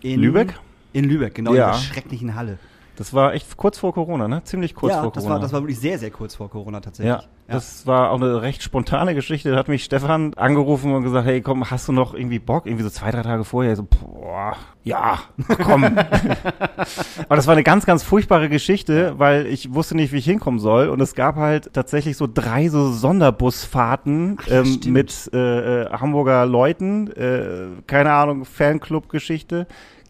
In 0.00 0.20
Lübeck? 0.20 0.54
In 0.92 1.04
Lübeck, 1.04 1.34
genau, 1.34 1.54
Ja. 1.54 1.66
in 1.66 1.72
der 1.72 1.78
schrecklichen 1.80 2.34
Halle. 2.36 2.58
Das 2.98 3.14
war 3.14 3.32
echt 3.32 3.56
kurz 3.56 3.78
vor 3.78 3.94
Corona, 3.94 4.26
ne? 4.26 4.42
Ziemlich 4.42 4.74
kurz 4.74 4.92
ja, 4.92 5.02
vor 5.02 5.12
das 5.12 5.22
Corona. 5.22 5.34
war, 5.36 5.40
das 5.40 5.52
war 5.52 5.62
wirklich 5.62 5.78
sehr, 5.78 6.00
sehr 6.00 6.10
kurz 6.10 6.34
vor 6.34 6.50
Corona 6.50 6.80
tatsächlich. 6.80 7.14
ja, 7.14 7.22
das 7.46 7.86
war 7.86 8.10
auch 8.10 8.16
eine 8.16 8.42
recht 8.42 8.60
spontane 8.60 9.14
Geschichte. 9.14 9.52
Da 9.52 9.56
hat 9.56 9.68
mich 9.68 9.84
Stefan 9.84 10.34
angerufen 10.34 10.92
und 10.92 11.04
gesagt, 11.04 11.24
hey, 11.24 11.40
komm, 11.40 11.70
hast 11.70 11.86
du 11.86 11.92
noch 11.92 12.12
irgendwie 12.12 12.40
Bock? 12.40 12.66
Irgendwie 12.66 12.82
so 12.82 12.90
zwei, 12.90 13.12
drei 13.12 13.22
Tage 13.22 13.44
vorher. 13.44 13.76
So, 13.76 13.84
boah, 13.84 14.56
ja, 14.82 15.20
komm. 15.62 15.84
Aber 17.28 17.36
das 17.36 17.46
war 17.46 17.52
eine 17.52 17.62
ganz, 17.62 17.86
ganz 17.86 18.02
furchtbare 18.02 18.48
Geschichte, 18.48 19.14
weil 19.16 19.46
ich 19.46 19.72
wusste 19.72 19.94
nicht, 19.94 20.12
wie 20.12 20.18
ich 20.18 20.24
hinkommen 20.24 20.58
soll. 20.58 20.88
Und 20.88 21.00
es 21.00 21.14
gab 21.14 21.36
halt 21.36 21.72
tatsächlich 21.74 22.16
so 22.16 22.26
drei 22.26 22.68
so 22.68 22.90
Sonderbusfahrten 22.90 24.38
ja, 24.46 24.62
ähm, 24.62 24.80
mit 24.86 25.30
äh, 25.32 25.82
äh, 25.82 25.90
Hamburger 25.92 26.46
Leuten. 26.46 27.12
Äh, 27.12 27.82
keine 27.86 28.10
Ahnung, 28.10 28.44
Fanclub-Geschichte. 28.44 29.68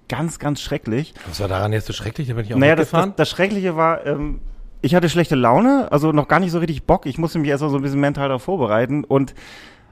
Ganz, 0.08 0.38
ganz 0.38 0.60
schrecklich. 0.60 1.14
Was 1.26 1.40
war 1.40 1.48
daran 1.48 1.72
jetzt 1.72 1.86
so 1.86 1.92
schrecklich? 1.92 2.28
Da 2.28 2.34
bin 2.34 2.44
ich 2.44 2.54
auch 2.54 2.58
Naja, 2.58 2.76
das, 2.76 2.90
das, 2.90 3.08
das 3.16 3.30
Schreckliche 3.30 3.76
war, 3.76 4.06
ähm, 4.06 4.40
ich 4.80 4.94
hatte 4.94 5.08
schlechte 5.08 5.34
Laune, 5.34 5.88
also 5.90 6.12
noch 6.12 6.28
gar 6.28 6.40
nicht 6.40 6.52
so 6.52 6.58
richtig 6.58 6.84
Bock. 6.84 7.06
Ich 7.06 7.18
musste 7.18 7.38
mich 7.38 7.50
erstmal 7.50 7.70
so 7.70 7.76
ein 7.76 7.82
bisschen 7.82 8.00
mental 8.00 8.28
darauf 8.28 8.42
vorbereiten 8.42 9.04
und 9.04 9.34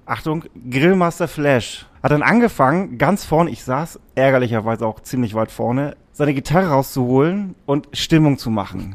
Achtung, 0.07 0.45
Grillmaster 0.71 1.27
Flash 1.27 1.87
hat 2.01 2.13
dann 2.13 2.23
angefangen, 2.23 2.97
ganz 2.97 3.25
vorne, 3.25 3.51
ich 3.51 3.65
saß 3.65 3.99
ärgerlicherweise 4.15 4.87
auch 4.87 5.01
ziemlich 5.01 5.35
weit 5.35 5.51
vorne, 5.51 5.97
seine 6.13 6.33
Gitarre 6.33 6.69
rauszuholen 6.69 7.57
und 7.67 7.89
Stimmung 7.93 8.39
zu 8.39 8.49
machen. 8.49 8.95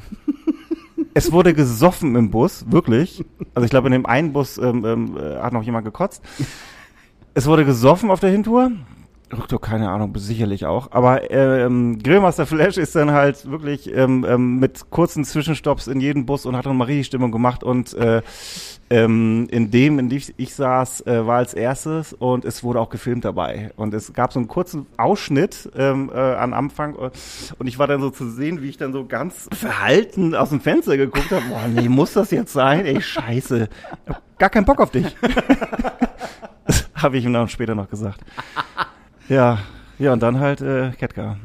es 1.14 1.34
wurde 1.34 1.54
gesoffen 1.54 2.16
im 2.16 2.32
Bus, 2.32 2.72
wirklich. 2.72 3.26
Also 3.54 3.66
ich 3.66 3.70
glaube, 3.70 3.90
in 3.90 3.92
dem 3.92 4.06
einen 4.06 4.32
Bus 4.32 4.58
ähm, 4.58 4.86
ähm, 4.86 5.18
äh, 5.18 5.42
hat 5.42 5.52
noch 5.52 5.64
jemand 5.64 5.84
gekotzt. 5.84 6.24
Es 7.34 7.46
wurde 7.46 7.66
gesoffen 7.66 8.10
auf 8.10 8.22
der 8.22 8.30
Hintour. 8.30 8.72
Rücktour, 9.38 9.62
keine 9.62 9.90
Ahnung, 9.90 10.14
sicherlich 10.18 10.66
auch. 10.66 10.92
Aber 10.92 11.32
ähm, 11.32 12.00
Grillmaster 12.02 12.46
Flash 12.46 12.78
ist 12.78 12.96
dann 12.96 13.12
halt 13.12 13.50
wirklich 13.50 13.94
ähm, 13.94 14.26
ähm, 14.28 14.60
mit 14.60 14.90
kurzen 14.90 15.24
Zwischenstopps 15.24 15.88
in 15.88 16.00
jeden 16.00 16.26
Bus 16.26 16.46
und 16.46 16.56
hat 16.56 16.66
dann 16.66 16.78
mal 16.78 16.86
richtig 16.86 17.08
Stimmung 17.08 17.32
gemacht. 17.32 17.64
Und 17.64 17.94
äh, 17.94 18.22
ähm, 18.90 19.48
in 19.50 19.72
dem, 19.72 20.00
in 20.00 20.10
dem 20.10 20.18
ich, 20.18 20.34
ich 20.38 20.54
saß, 20.54 21.06
äh, 21.08 21.26
war 21.26 21.38
als 21.38 21.54
erstes 21.54 22.14
und 22.14 22.46
es 22.46 22.64
wurde 22.64 22.80
auch 22.80 22.90
gefilmt 22.90 23.24
dabei. 23.24 23.72
Und 23.78 23.94
es 23.94 24.14
gab 24.14 24.34
so 24.34 24.40
einen 24.40 24.48
kurzen 24.48 24.86
Ausschnitt 24.98 25.72
ähm, 25.78 26.12
äh, 26.14 26.18
am 26.18 26.54
Anfang 26.54 26.96
und 26.96 27.68
ich 27.68 27.80
war 27.80 27.88
dann 27.88 28.02
so 28.02 28.10
zu 28.10 28.30
sehen, 28.30 28.62
wie 28.62 28.70
ich 28.70 28.78
dann 28.78 28.92
so 28.92 29.06
ganz 29.06 29.48
verhalten 29.54 30.36
aus 30.36 30.50
dem 30.50 30.60
Fenster 30.60 30.98
geguckt 30.98 31.32
habe. 31.32 31.44
Boah, 31.50 31.68
nee, 31.68 31.88
muss 31.88 32.14
das 32.14 32.32
jetzt 32.32 32.54
sein? 32.54 32.86
Ey, 32.86 33.02
scheiße. 33.02 33.70
Gar 34.38 34.50
keinen 34.50 34.66
Bock 34.66 34.82
auf 34.82 34.92
dich. 34.92 35.16
habe 36.96 37.18
ich 37.18 37.26
ihm 37.26 37.34
dann 37.34 37.48
später 37.48 37.76
noch 37.76 37.90
gesagt. 37.90 38.20
Ja, 39.30 39.60
ja, 40.00 40.14
und 40.14 40.22
dann 40.22 40.40
halt 40.40 40.62
äh, 40.62 40.92
Ketka. 40.92 41.38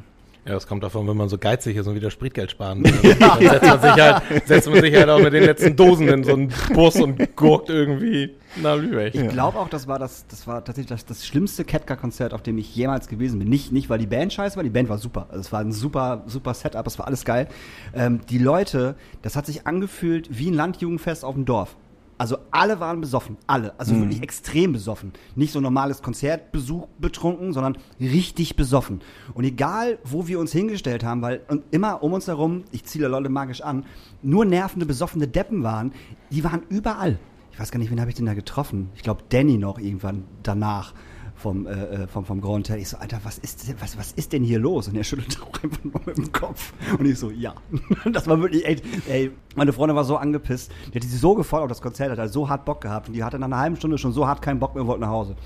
Ja, 0.46 0.52
das 0.52 0.68
kommt 0.68 0.84
davon, 0.84 1.08
wenn 1.08 1.16
man 1.16 1.28
so 1.28 1.38
geizig 1.38 1.76
ist 1.76 1.88
und 1.88 1.96
wieder 1.96 2.10
Spritgeld 2.10 2.52
sparen 2.52 2.84
will. 2.84 3.14
Dann 3.16 3.40
setzt 3.40 3.62
man, 3.64 3.80
sich 3.80 3.90
halt, 3.90 4.22
setzt 4.46 4.70
man 4.70 4.80
sich 4.80 4.94
halt 4.94 5.08
auch 5.08 5.18
mit 5.18 5.32
den 5.32 5.42
letzten 5.42 5.74
Dosen 5.74 6.06
in 6.08 6.22
so 6.22 6.34
einen 6.34 6.52
Bus 6.72 6.94
und 7.00 7.34
guckt 7.34 7.68
irgendwie 7.68 8.36
nach 8.62 8.76
Lübeck. 8.76 9.12
Ich 9.12 9.28
glaube 9.28 9.58
auch, 9.58 9.68
das 9.68 9.88
war 9.88 9.98
das, 9.98 10.24
das 10.28 10.46
war 10.46 10.64
tatsächlich 10.64 10.88
das, 10.88 11.04
das 11.04 11.26
schlimmste 11.26 11.64
Ketka-Konzert, 11.64 12.32
auf 12.32 12.42
dem 12.42 12.58
ich 12.58 12.76
jemals 12.76 13.08
gewesen 13.08 13.40
bin. 13.40 13.48
Nicht, 13.48 13.72
nicht, 13.72 13.90
weil 13.90 13.98
die 13.98 14.06
Band 14.06 14.32
scheiße 14.32 14.54
war, 14.54 14.62
die 14.62 14.70
Band 14.70 14.88
war 14.88 14.98
super. 14.98 15.26
Also 15.30 15.40
es 15.40 15.52
war 15.52 15.60
ein 15.60 15.72
super, 15.72 16.22
super 16.26 16.54
Setup, 16.54 16.86
es 16.86 16.96
war 16.96 17.08
alles 17.08 17.24
geil. 17.24 17.48
Ähm, 17.92 18.20
die 18.30 18.38
Leute, 18.38 18.94
das 19.22 19.34
hat 19.34 19.46
sich 19.46 19.66
angefühlt 19.66 20.28
wie 20.30 20.50
ein 20.50 20.54
Landjugendfest 20.54 21.24
auf 21.24 21.34
dem 21.34 21.44
Dorf. 21.44 21.76
Also 22.18 22.38
alle 22.50 22.80
waren 22.80 23.00
besoffen, 23.00 23.36
alle. 23.46 23.78
Also 23.78 23.94
wirklich 23.94 24.22
extrem 24.22 24.72
besoffen. 24.72 25.12
Nicht 25.34 25.52
so 25.52 25.60
normales 25.60 26.02
Konzertbesuch 26.02 26.86
betrunken, 26.98 27.52
sondern 27.52 27.76
richtig 28.00 28.56
besoffen. 28.56 29.00
Und 29.34 29.44
egal, 29.44 29.98
wo 30.02 30.26
wir 30.26 30.40
uns 30.40 30.52
hingestellt 30.52 31.04
haben, 31.04 31.20
weil 31.20 31.42
und 31.48 31.64
immer 31.72 32.02
um 32.02 32.14
uns 32.14 32.26
herum, 32.26 32.64
ich 32.72 32.84
ziele 32.84 33.08
Leute 33.08 33.28
magisch 33.28 33.60
an, 33.60 33.84
nur 34.22 34.44
nervende, 34.44 34.86
besoffene 34.86 35.28
Deppen 35.28 35.62
waren, 35.62 35.92
die 36.30 36.42
waren 36.42 36.62
überall. 36.70 37.18
Ich 37.52 37.60
weiß 37.60 37.70
gar 37.70 37.78
nicht, 37.78 37.90
wen 37.90 38.00
habe 38.00 38.10
ich 38.10 38.16
denn 38.16 38.26
da 38.26 38.34
getroffen? 38.34 38.90
Ich 38.94 39.02
glaube, 39.02 39.22
Danny 39.28 39.58
noch 39.58 39.78
irgendwann 39.78 40.24
danach 40.42 40.94
vom, 41.36 41.66
äh, 41.66 41.70
äh, 41.72 42.06
vom, 42.06 42.24
vom 42.24 42.40
Grand 42.40 42.68
Hotel. 42.68 42.80
Ich 42.80 42.88
so, 42.88 42.96
Alter, 42.96 43.20
was 43.22 43.38
ist, 43.38 43.68
denn- 43.68 43.76
was, 43.80 43.96
was 43.98 44.12
ist 44.12 44.32
denn 44.32 44.42
hier 44.42 44.58
los? 44.58 44.88
Und 44.88 44.96
er 44.96 45.04
schüttelt 45.04 45.38
auch 45.42 45.62
einfach 45.62 45.84
nur 45.84 46.00
mit 46.06 46.16
dem 46.16 46.32
Kopf. 46.32 46.72
Und 46.98 47.06
ich 47.06 47.18
so, 47.18 47.30
ja. 47.30 47.54
Das 48.12 48.26
war 48.26 48.40
wirklich, 48.40 48.66
ey, 48.66 48.80
ey, 49.08 49.30
meine 49.54 49.72
Freundin 49.72 49.96
war 49.96 50.04
so 50.04 50.16
angepisst. 50.16 50.70
Die 50.92 50.98
hat 50.98 51.02
sich 51.02 51.20
so 51.20 51.34
gefreut 51.34 51.62
auf 51.62 51.68
das 51.68 51.82
Konzert, 51.82 52.10
hat 52.10 52.18
halt 52.18 52.32
so 52.32 52.48
hart 52.48 52.64
Bock 52.64 52.80
gehabt. 52.80 53.08
Und 53.08 53.14
die 53.14 53.22
hatte 53.24 53.38
nach 53.38 53.46
einer 53.46 53.58
halben 53.58 53.76
Stunde 53.76 53.98
schon 53.98 54.12
so 54.12 54.26
hart 54.26 54.42
keinen 54.42 54.58
Bock 54.60 54.74
mehr 54.74 54.82
und 54.82 54.88
wollte 54.88 55.02
nach 55.02 55.10
Hause. 55.10 55.36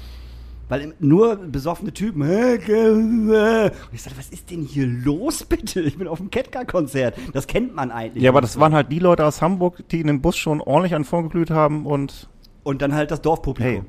Weil 0.69 0.95
nur 1.01 1.35
besoffene 1.35 1.93
Typen. 1.93 2.23
Und 2.23 3.73
ich 3.93 4.03
sagte, 4.03 4.17
was 4.19 4.29
ist 4.31 4.51
denn 4.53 4.63
hier 4.63 4.87
los, 4.87 5.45
bitte? 5.49 5.81
Ich 5.81 5.99
bin 5.99 6.07
auf 6.07 6.19
dem 6.19 6.31
Ketka-Konzert. 6.31 7.17
Das 7.33 7.49
kennt 7.49 7.75
man 7.75 7.91
eigentlich. 7.91 8.23
Ja, 8.23 8.31
aber 8.31 8.41
das 8.41 8.61
waren 8.61 8.73
halt 8.73 8.93
die 8.93 9.01
Leute 9.01 9.25
aus 9.27 9.43
Hamburg, 9.43 9.83
die 9.89 10.01
in 10.01 10.07
dem 10.07 10.21
Bus 10.21 10.37
schon 10.37 10.61
ordentlich 10.61 10.95
an 10.95 11.05
vorgeglüht 11.05 11.51
haben 11.51 11.87
und 11.87 12.29
Und 12.63 12.83
dann 12.83 12.95
halt 12.95 13.11
das 13.11 13.19
hey, 13.19 13.23
Dorfpublikum. 13.25 13.85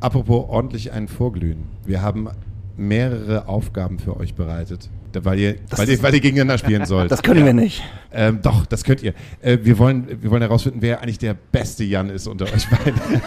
Apropos 0.00 0.48
ordentlich 0.48 0.92
ein 0.92 1.08
Vorglühen. 1.08 1.64
Wir 1.84 2.00
haben 2.00 2.30
mehrere 2.76 3.46
Aufgaben 3.48 3.98
für 3.98 4.16
euch 4.16 4.34
bereitet, 4.34 4.88
weil 5.12 5.38
ihr, 5.38 5.56
weil 5.70 5.88
ihr, 5.90 6.02
weil 6.02 6.14
ihr 6.14 6.20
gegeneinander 6.20 6.56
spielen 6.56 6.86
sollt. 6.86 7.10
das 7.12 7.22
können 7.22 7.44
wir 7.44 7.52
nicht. 7.52 7.82
Ähm, 8.10 8.40
doch, 8.40 8.64
das 8.64 8.82
könnt 8.84 9.02
ihr. 9.02 9.12
Äh, 9.42 9.58
wir, 9.62 9.78
wollen, 9.78 10.22
wir 10.22 10.30
wollen 10.30 10.40
herausfinden, 10.40 10.80
wer 10.80 11.02
eigentlich 11.02 11.18
der 11.18 11.34
beste 11.34 11.84
Jan 11.84 12.08
ist 12.08 12.26
unter 12.26 12.46
euch 12.46 12.66
beiden. 12.68 13.00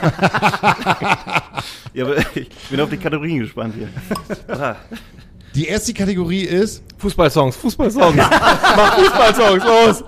Ja, 1.94 2.06
aber 2.06 2.18
ich 2.36 2.50
bin 2.72 2.80
auf 2.80 2.90
die 2.90 2.98
Kategorien 2.98 3.40
gespannt 3.40 3.76
hier. 3.78 3.88
Ah. 4.48 4.76
Die 5.54 5.68
erste 5.68 5.94
Kategorie 5.94 6.42
ist, 6.42 6.84
Fußballsongs, 6.98 7.56
Fußballsongs. 7.56 8.18
Mach 8.18 8.96
Fußballsongs, 8.98 9.64
los. 9.64 10.04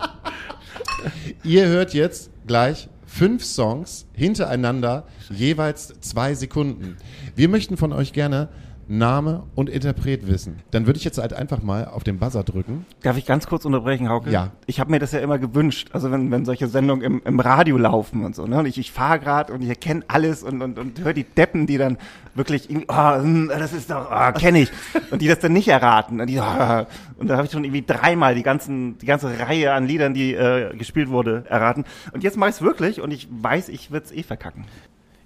ihr 1.43 1.67
hört 1.67 1.93
jetzt 1.93 2.31
gleich 2.48 2.89
fünf 3.15 3.45
Songs 3.45 4.07
hintereinander, 4.13 5.05
jeweils 5.29 5.93
zwei 6.01 6.36
Sekunden. 6.36 6.98
Wir 7.34 7.48
möchten 7.48 7.77
von 7.77 7.93
euch 7.93 8.12
gerne 8.12 8.50
Name 8.88 9.44
und 9.56 9.70
Interpret 9.70 10.27
wissen. 10.27 10.58
Dann 10.72 10.86
würde 10.86 10.98
ich 10.98 11.04
jetzt 11.04 11.18
halt 11.18 11.34
einfach 11.34 11.63
mal 11.63 11.86
auf 11.86 12.04
den 12.04 12.20
Buzzer 12.20 12.44
drücken. 12.44 12.86
Darf 13.01 13.18
ich 13.18 13.25
ganz 13.25 13.48
kurz 13.48 13.65
unterbrechen, 13.65 14.10
Hauke? 14.10 14.30
Ja. 14.30 14.51
Ich 14.68 14.80
habe 14.80 14.92
mir 14.92 15.00
das 15.00 15.12
ja 15.12 15.20
immer 15.20 15.39
gewünscht, 15.39 15.89
also 15.94 16.12
wenn, 16.12 16.32
wenn 16.32 16.46
solche 16.46 16.68
Sendungen 16.68 17.04
im, 17.04 17.22
im 17.25 17.39
Radio 17.39 17.77
laufen 17.77 18.24
und 18.24 18.36
so, 18.36 18.46
ne? 18.46 18.60
Und 18.60 18.65
ich, 18.65 18.77
ich 18.77 18.92
fahre 18.92 19.20
gerade 19.20 19.54
und 19.54 19.62
ich 19.62 19.70
erkenne 19.70 20.04
alles 20.08 20.44
und, 20.44 20.62
und, 20.62 20.77
und 20.77 21.00
höre 21.00 21.13
die 21.13 21.24
Deppen, 21.24 21.65
die 21.65 21.77
dann 21.77 21.98
wirklich 22.36 22.70
irgendwie, 22.70 22.88
oh, 22.89 23.15
hm, 23.15 23.48
das 23.50 23.74
ist 23.74 23.89
doch, 23.89 24.10
oh, 24.12 24.32
kenne 24.34 24.62
ich. 24.62 24.72
Und 25.12 25.22
die 25.22 25.27
das 25.27 25.39
dann 25.39 25.54
nicht 25.54 25.68
erraten. 25.68 26.22
Und, 26.22 26.27
die, 26.27 26.39
oh, 26.39 26.86
und 27.18 27.27
da 27.27 27.38
habe 27.38 27.46
ich 27.46 27.51
schon 27.51 27.63
irgendwie 27.63 27.84
dreimal 27.86 28.36
die 28.36 28.44
ganzen, 28.44 28.98
die 29.00 29.06
ganze 29.06 29.39
Reihe 29.39 29.74
an 29.74 29.88
Liedern, 29.88 30.13
die 30.13 30.34
äh, 30.34 30.75
gespielt 30.75 31.10
wurde, 31.10 31.46
erraten. 31.50 31.86
Und 32.13 32.24
jetzt 32.24 32.38
mache 32.38 32.50
ich 32.50 32.56
es 32.58 32.62
wirklich 32.62 33.01
und 33.01 33.12
ich 33.12 33.27
weiß, 33.32 33.70
ich 33.70 33.92
würde 33.92 34.06
es 34.06 34.12
eh 34.12 34.24
verkacken. 34.24 34.65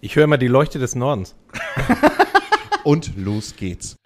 Ich 0.02 0.16
höre 0.16 0.24
immer 0.24 0.38
die 0.38 0.48
Leuchte 0.48 0.80
des 0.80 0.96
Nordens. 0.96 1.36
Und 2.84 3.18
los 3.18 3.56
geht's. 3.56 3.98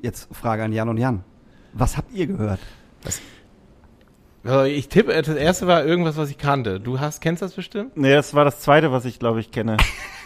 Jetzt 0.00 0.28
Frage 0.34 0.62
an 0.62 0.72
Jan 0.72 0.88
und 0.88 0.96
Jan. 0.96 1.24
Was 1.74 1.96
habt 1.96 2.12
ihr 2.12 2.26
gehört? 2.26 2.60
Also 4.44 4.62
ich 4.64 4.88
tippe, 4.88 5.12
das 5.12 5.28
erste 5.28 5.66
war 5.66 5.84
irgendwas, 5.84 6.16
was 6.16 6.30
ich 6.30 6.38
kannte. 6.38 6.80
Du 6.80 7.00
hast, 7.00 7.20
kennst 7.20 7.42
das 7.42 7.52
bestimmt? 7.52 7.96
Nee, 7.96 8.14
das 8.14 8.32
war 8.32 8.46
das 8.46 8.60
zweite, 8.60 8.90
was 8.92 9.04
ich, 9.04 9.18
glaube 9.18 9.40
ich, 9.40 9.50
kenne. 9.50 9.76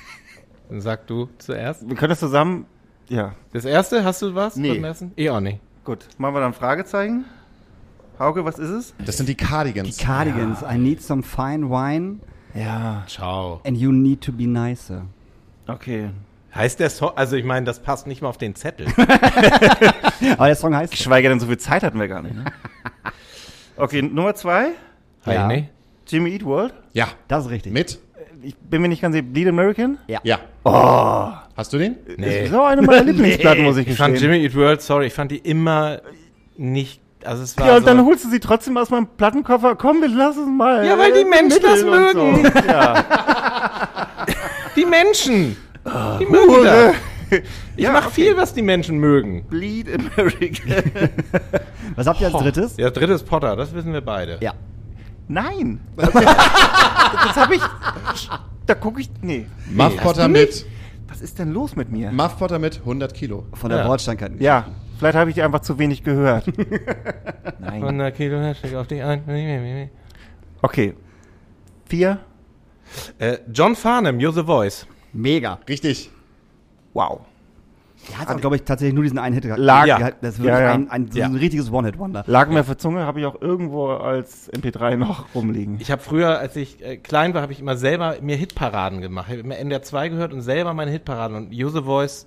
Dann 0.73 0.81
sag 0.81 1.07
du 1.07 1.29
zuerst. 1.37 1.87
Wir 1.87 1.95
können 1.97 2.09
das 2.09 2.21
zusammen, 2.21 2.64
ja, 3.07 3.35
Das 3.52 3.67
erste, 3.67 4.05
hast 4.05 4.23
du 4.23 4.35
was? 4.35 4.57
Nee. 4.57 4.73
beim 4.73 4.85
ersten? 4.85 5.12
Ich 5.17 5.29
auch 5.29 5.41
nicht. 5.41 5.61
gut. 5.85 6.07
Machen 6.17 6.35
wir 6.35 6.41
dann 6.41 6.55
Fragezeichen. 6.55 7.26
Hauke, 8.19 8.47
was 8.47 8.59
ist 8.59 8.71
es? 8.71 8.95
Das 9.05 9.19
sind 9.19 9.29
die 9.29 9.35
Cardigans. 9.35 9.99
Die 9.99 10.02
Cardigans. 10.02 10.62
I 10.62 10.79
need 10.79 11.02
some 11.02 11.23
fine 11.23 11.69
wine 11.69 12.21
Ja. 12.55 13.05
Ciao. 13.07 13.61
and 13.67 13.76
you 13.76 13.93
need 13.93 14.23
to 14.23 14.33
be 14.33 14.47
nicer. 14.47 15.02
Okay. 15.67 16.09
Heißt 16.55 16.81
der 16.81 16.88
Song, 16.88 17.11
also 17.17 17.37
ich 17.37 17.45
meine, 17.45 17.67
das 17.67 17.81
passt 17.83 18.07
nicht 18.07 18.23
mal 18.23 18.31
auf 18.31 18.38
den 18.38 18.55
Zettel. 18.55 18.87
Aber 20.38 20.47
der 20.47 20.57
Song 20.57 20.75
heißt. 20.75 20.91
Geschweige 20.93 21.29
denn, 21.29 21.38
so 21.38 21.47
viel 21.49 21.59
Zeit 21.59 21.83
hatten 21.83 22.00
wir 22.00 22.09
gar 22.09 22.23
nicht. 22.23 22.35
Ne? 22.35 22.47
Okay, 23.76 24.00
Nummer 24.00 24.35
zwei, 24.35 24.69
Hi, 25.26 25.35
Ja. 25.35 25.67
Jimmy 26.07 26.31
Eat 26.33 26.45
World. 26.47 26.73
Ja, 26.95 27.09
Das 27.29 27.45
ist 27.45 27.50
richtig. 27.50 27.73
mit? 27.75 27.99
Ich 28.43 28.57
bin 28.57 28.83
mir 28.83 28.89
nicht 28.89 29.01
ganz 29.03 29.15
sicher, 29.15 29.27
Bleed 29.27 29.49
American? 29.49 29.99
Ja. 30.09 30.39
Oh, 30.65 31.29
Hast 31.57 31.73
du 31.73 31.79
den? 31.79 31.97
Nee. 32.17 32.45
ist 32.45 32.55
auch 32.55 32.67
eine 32.67 32.83
meiner 32.83 33.05
Lieblingsplatten, 33.13 33.63
muss 33.65 33.77
ich 33.77 33.87
Ich 33.89 33.97
fand 33.97 34.15
gestehen. 34.15 34.33
Jimmy 34.33 34.45
Eat 34.45 34.55
World, 34.57 34.81
sorry, 34.83 35.07
ich 35.07 35.13
fand 35.13 35.31
die 35.31 35.39
immer 35.39 36.01
nicht, 36.57 37.01
also 37.25 37.43
es 37.43 37.57
war 37.59 37.67
Ja, 37.67 37.77
und 37.77 37.81
so, 37.83 37.87
dann 37.87 38.05
holst 38.05 38.25
du 38.25 38.31
sie 38.31 38.41
trotzdem 38.41 38.77
aus 38.77 38.91
meinem 38.91 39.07
Plattenkoffer. 39.17 39.77
Komm, 39.77 40.01
wir 40.01 40.09
lassen 40.09 40.43
es 40.43 40.49
mal. 40.49 40.85
Ja, 40.87 40.99
weil 40.99 41.13
die 41.13 41.21
äh, 41.21 41.25
Menschen 41.25 41.63
das 41.63 41.83
mögen. 41.85 42.45
So. 42.45 42.69
Ja. 42.69 43.05
die 44.77 44.87
Menschen, 44.87 45.57
Ah, 45.85 46.19
die 46.19 46.27
mögen 46.27 46.65
das. 46.65 46.95
Ich 47.77 47.91
mache 47.91 48.11
viel, 48.11 48.37
was 48.37 48.53
die 48.53 48.61
Menschen 48.61 48.99
mögen. 48.99 49.45
Bleed 49.49 49.89
America. 49.89 50.83
Was 51.97 52.07
habt 52.07 52.21
ihr 52.21 52.27
als 52.27 52.37
drittes? 52.43 52.75
Ja, 52.77 52.91
drittes 52.91 53.23
Potter, 53.23 53.57
das 53.57 53.73
wissen 53.75 53.95
wir 53.95 54.03
beide. 54.03 54.37
Ja. 54.43 54.53
Nein. 55.29 55.81
das 55.97 56.14
habe 57.37 57.55
ich. 57.57 57.62
Da 58.67 58.75
gucke 58.75 59.00
ich. 59.00 59.11
Nee. 59.23 59.47
Muff 59.73 59.97
Potter 59.99 60.29
mit, 60.29 60.67
Was 61.09 61.21
ist 61.21 61.38
denn 61.38 61.52
los 61.52 61.76
mit 61.76 61.91
mir? 61.91 62.11
Muff 62.12 62.38
Potter 62.38 62.59
mit 62.59 62.79
100 62.79 63.14
Kilo. 63.14 63.47
Von 63.55 63.71
der 63.71 63.81
Ja. 63.81 63.87
Bordsteinkante. 63.87 64.43
Ja, 64.43 64.67
vielleicht 64.99 65.17
habe 65.17 65.31
ich 65.31 65.35
die 65.35 65.43
einfach 65.43 65.61
zu 65.61 65.79
wenig 65.79 66.02
gehört. 66.05 66.47
Nein. 67.59 67.83
100 67.83 68.14
Kilo, 68.14 68.55
steig 68.55 68.75
auf 68.75 68.87
dich 68.87 69.02
ein. 69.02 69.91
Okay. 70.62 70.95
Vier. 71.87 72.19
Äh, 73.19 73.38
John 73.52 73.75
Farnham, 73.75 74.19
You're 74.19 74.33
the 74.33 74.45
Voice. 74.45 74.87
Mega. 75.12 75.59
Richtig. 75.69 76.11
Wow. 76.95 77.21
Der 78.11 78.19
hat, 78.19 78.41
glaube 78.41 78.57
ich, 78.57 78.63
tatsächlich 78.63 78.95
nur 78.95 79.05
diesen 79.05 79.19
einen 79.19 79.35
Hit 79.35 79.45
gehabt. 79.45 79.61
Lag- 79.61 79.87
Ja. 79.87 79.99
Das 80.21 80.35
ist 80.35 80.39
wirklich 80.41 80.47
Ja, 80.55 80.61
ja. 80.61 80.73
Ein, 80.73 80.91
ein, 80.91 81.09
ein 81.15 81.35
richtiges 81.37 81.71
One-Hit-Wonder. 81.71 82.25
Lag 82.27 82.49
mir 82.51 82.65
für 82.65 82.77
Zunge, 82.77 83.07
habe 83.07 83.21
ich 83.21 83.27
auch 83.27 83.41
irgendwo 83.41 83.89
als 83.91 84.53
MP3 84.53 84.97
noch 84.97 85.35
rumliegen. 85.35 85.77
Ich 85.81 85.91
habe 85.91 86.03
früher, 86.03 86.39
als 86.39 86.57
ich 86.57 86.83
äh, 86.85 86.97
klein 86.97 87.33
war, 87.35 87.43
habe 87.43 87.53
ich 87.53 87.61
immer 87.61 87.77
selber 87.77 88.17
mir 88.21 88.37
Hitparaden 88.37 89.01
gemacht. 89.01 89.27
Ich 89.29 89.35
habe 89.39 89.43
immer 89.47 89.57
NDR 89.57 89.83
2 89.83 90.09
gehört 90.09 90.33
und 90.33 90.43
selber 90.43 90.75
meine 90.75 90.91
Hitparaden. 90.91 91.37
Und 91.37 91.51
the 91.53 91.63
Voice 91.83 92.27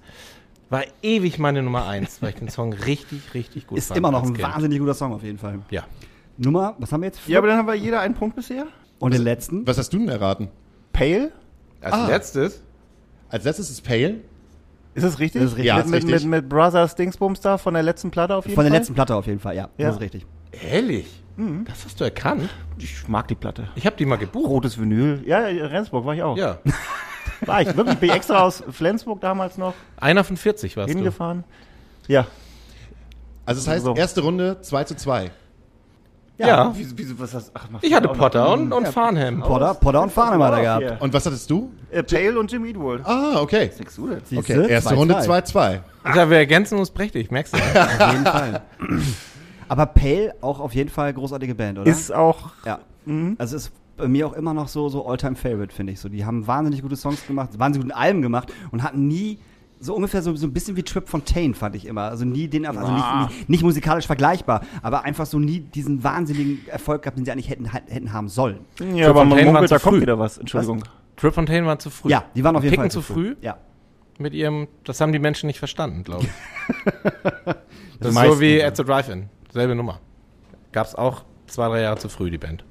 war 0.69 0.83
ewig 1.03 1.39
meine 1.39 1.61
Nummer 1.61 1.87
eins, 1.87 2.21
weil 2.21 2.29
ich 2.29 2.35
den 2.35 2.49
Song 2.49 2.73
richtig, 2.85 3.33
richtig 3.33 3.67
gut 3.67 3.77
Ist 3.77 3.87
fand. 3.89 3.97
immer 3.97 4.11
noch 4.11 4.23
ein 4.23 4.33
Kind. 4.33 4.43
wahnsinnig 4.47 4.79
guter 4.79 4.93
Song 4.93 5.13
auf 5.13 5.23
jeden 5.23 5.37
Fall. 5.37 5.59
Ja. 5.69 5.83
Nummer, 6.37 6.75
was 6.79 6.91
haben 6.91 7.01
wir 7.01 7.07
jetzt? 7.07 7.27
Ja, 7.27 7.37
aber 7.39 7.47
dann 7.47 7.57
haben 7.57 7.67
wir 7.67 7.75
jeder 7.75 7.99
einen 7.99 8.13
Punkt 8.15 8.35
bisher. 8.35 8.65
Und 8.99 9.13
den 9.13 9.21
letzten? 9.23 9.67
Was 9.67 9.77
hast 9.77 9.91
du 9.93 9.97
denn 9.99 10.09
erraten? 10.09 10.47
Pale? 10.93 11.31
Als 11.81 11.93
Ah. 11.93 12.07
letztes, 12.07 12.61
Als 13.29 13.43
letztes 13.43 13.69
ist 13.69 13.83
Pale. 13.85 14.21
Ist 14.95 15.03
das 15.03 15.19
richtig? 15.19 15.41
Das 15.41 15.51
ist 15.51 15.57
richtig. 15.57 15.67
Ja, 15.67 15.75
mit, 15.77 15.85
ist 15.85 15.91
mit, 15.91 16.03
richtig. 16.05 16.23
mit, 16.25 16.41
mit 16.43 16.49
Brothers 16.49 16.95
Dingsbums 16.95 17.39
da 17.41 17.57
von 17.59 17.73
der 17.75 17.83
letzten 17.83 18.09
Platte 18.11 18.35
auf 18.35 18.45
jeden 18.45 18.55
Von 18.55 18.63
der 18.63 18.71
Fall? 18.71 18.79
letzten 18.79 18.93
Platte 18.95 19.15
auf 19.15 19.27
jeden 19.27 19.39
Fall, 19.39 19.55
ja. 19.55 19.69
Ja. 19.77 19.87
Das 19.87 19.95
ist 19.95 20.01
richtig. 20.01 20.25
ehrlich, 20.51 21.21
Mhm. 21.37 21.65
das 21.65 21.83
hast 21.85 21.99
du 21.99 22.05
erkannt? 22.05 22.49
Ich 22.77 23.07
mag 23.09 23.27
die 23.27 23.35
Platte. 23.35 23.67
Ich 23.75 23.85
habe 23.85 23.95
die 23.97 24.05
mal 24.05 24.15
gebucht. 24.15 24.49
Rotes 24.49 24.79
Vinyl. 24.79 25.21
Ja, 25.25 25.47
ja, 25.49 25.65
Rendsburg 25.67 26.05
war 26.05 26.15
ich 26.15 26.23
auch. 26.23 26.37
Ja, 26.37 26.59
War 27.45 27.61
ich. 27.61 27.75
Wirklich, 27.75 27.97
bin 27.97 28.09
ich 28.09 28.15
extra 28.15 28.39
aus 28.41 28.63
Flensburg 28.71 29.19
damals 29.19 29.57
noch 29.57 29.73
einer 29.97 30.23
von 30.23 30.37
40 30.37 30.77
warst 30.77 30.89
du. 30.93 30.95
hingefahren. 30.97 31.43
Ja. 32.07 32.25
Also 33.45 33.59
das 33.61 33.67
heißt, 33.67 33.83
So. 33.85 33.93
erste 33.95 34.21
Runde 34.21 34.61
2 34.61 34.83
zu 34.85 34.95
2. 34.95 35.31
Ja, 36.37 36.71
Wieso, 36.75 36.97
wieso, 36.97 37.17
was 37.17 37.33
hast, 37.33 37.51
ach, 37.53 37.67
ich 37.81 37.93
hatte 37.93 38.09
Potter 38.09 38.51
und, 38.53 38.73
und 38.73 38.87
Farnham. 38.89 39.39
Potter, 39.39 39.73
Potter 39.73 40.01
und 40.01 40.11
Farnham 40.11 40.43
hat 40.43 40.53
er 40.53 40.61
gehabt. 40.61 40.81
Ja. 40.83 40.97
Und 40.97 41.13
was 41.13 41.25
hattest 41.25 41.49
du? 41.49 41.71
Äh, 41.91 42.03
Pale 42.03 42.37
und 42.37 42.51
Jim 42.51 42.65
Eatwood. 42.65 43.01
Ah, 43.05 43.39
okay. 43.39 43.71
Das? 43.77 43.95
Siehste? 43.95 44.37
Okay, 44.37 44.69
erste 44.69 44.89
Zwei, 44.89 44.95
Runde 44.95 45.17
zwei. 45.21 45.39
2-2. 45.39 45.79
Ja, 46.15 46.29
wir 46.29 46.37
ergänzen 46.37 46.77
uns 46.77 46.91
prächtig, 46.91 47.31
merkst 47.31 47.53
du? 47.53 47.57
Auf 48.03 48.11
jeden 48.11 48.25
Fall. 48.25 48.61
Aber 49.67 49.85
Pale 49.87 50.35
auch 50.41 50.59
auf 50.59 50.75
jeden 50.75 50.89
Fall 50.89 51.13
großartige 51.13 51.55
Band, 51.55 51.79
oder? 51.79 51.89
Ist 51.89 52.13
auch. 52.13 52.51
ja. 52.65 52.79
Also 53.37 53.55
ist 53.55 53.71
bei 53.97 54.07
mir 54.07 54.27
auch 54.27 54.33
immer 54.33 54.53
noch 54.53 54.67
so, 54.67 54.89
so 54.89 55.07
All-Time-Favorite, 55.07 55.73
finde 55.73 55.93
ich. 55.93 55.99
So, 55.99 56.09
die 56.09 56.25
haben 56.25 56.45
wahnsinnig 56.47 56.81
gute 56.81 56.95
Songs 56.97 57.25
gemacht, 57.25 57.57
wahnsinnig 57.57 57.87
gute 57.87 57.97
Alben 57.97 58.21
gemacht 58.21 58.51
und 58.71 58.83
hatten 58.83 59.07
nie 59.07 59.39
so 59.79 59.95
ungefähr 59.95 60.21
so, 60.21 60.35
so 60.35 60.47
ein 60.47 60.53
bisschen 60.53 60.75
wie 60.75 60.83
Trip 60.83 61.07
Fontaine, 61.07 61.53
fand 61.53 61.75
ich 61.75 61.85
immer. 61.85 62.03
Also 62.03 62.25
nie 62.25 62.47
den, 62.47 62.65
also 62.65 62.91
nicht, 62.91 63.15
nicht, 63.29 63.49
nicht 63.49 63.63
musikalisch 63.63 64.07
vergleichbar, 64.07 64.61
aber 64.81 65.03
einfach 65.03 65.25
so 65.25 65.37
nie 65.39 65.59
diesen 65.59 66.03
wahnsinnigen 66.03 66.67
Erfolg 66.67 67.01
gehabt, 67.03 67.17
den 67.17 67.25
sie 67.25 67.31
eigentlich 67.31 67.49
hätten, 67.49 67.65
hätten 67.65 68.13
haben 68.13 68.29
sollen. 68.29 68.59
Ja, 68.79 69.09
aber 69.09 69.25
man 69.25 69.29
Fontaine 69.29 69.47
waren 69.47 69.53
munkelt, 69.53 69.71
da 69.71 69.77
zu 69.77 69.83
kommt 69.83 69.95
früh. 69.97 70.01
wieder 70.01 70.19
was. 70.19 70.37
Entschuldigung. 70.37 70.83
Trip 71.17 71.33
Fontaine 71.33 71.65
war 71.65 71.79
zu 71.79 71.89
früh. 71.89 72.09
Ja, 72.09 72.25
die 72.35 72.43
waren 72.43 72.55
auf 72.55 72.63
jeden 72.63 72.71
Picken 72.71 72.83
Fall 72.83 72.91
zu 72.91 73.01
früh 73.01 73.35
Ja. 73.41 73.57
mit 74.17 74.33
ihrem, 74.33 74.67
das 74.83 74.99
haben 75.01 75.11
die 75.13 75.19
Menschen 75.19 75.47
nicht 75.47 75.59
verstanden, 75.59 76.03
glaube 76.03 76.25
ich. 76.25 76.93
das 77.99 78.09
ist 78.09 78.13
meisten, 78.13 78.33
so 78.33 78.41
wie 78.41 78.57
ja. 78.57 78.67
At 78.67 78.77
the 78.77 78.83
Drive-In, 78.83 79.29
selbe 79.51 79.75
Nummer. 79.75 79.99
Gab's 80.71 80.95
auch 80.95 81.23
zwei, 81.47 81.67
drei 81.69 81.81
Jahre 81.81 81.97
zu 81.97 82.09
früh, 82.09 82.29
die 82.29 82.37
Band. 82.37 82.65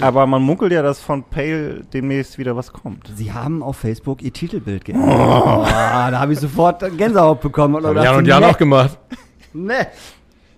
Aber 0.00 0.26
man 0.26 0.42
munkelt 0.42 0.72
ja, 0.72 0.82
dass 0.82 1.00
von 1.00 1.22
Pale 1.22 1.82
demnächst 1.92 2.38
wieder 2.38 2.56
was 2.56 2.72
kommt. 2.72 3.10
Sie 3.14 3.32
haben 3.32 3.62
auf 3.62 3.76
Facebook 3.76 4.22
ihr 4.22 4.32
Titelbild 4.32 4.84
geändert. 4.84 5.08
Oh, 5.08 5.64
da 5.64 6.18
habe 6.18 6.32
ich 6.32 6.40
sofort 6.40 6.82
Gänsehaut 6.96 7.40
bekommen. 7.40 7.76
Und 7.76 7.96
Jan 7.96 8.16
und 8.16 8.26
Jan 8.26 8.42
nee, 8.42 8.48
auch 8.48 8.58
gemacht. 8.58 8.98
Nee. 9.56 9.86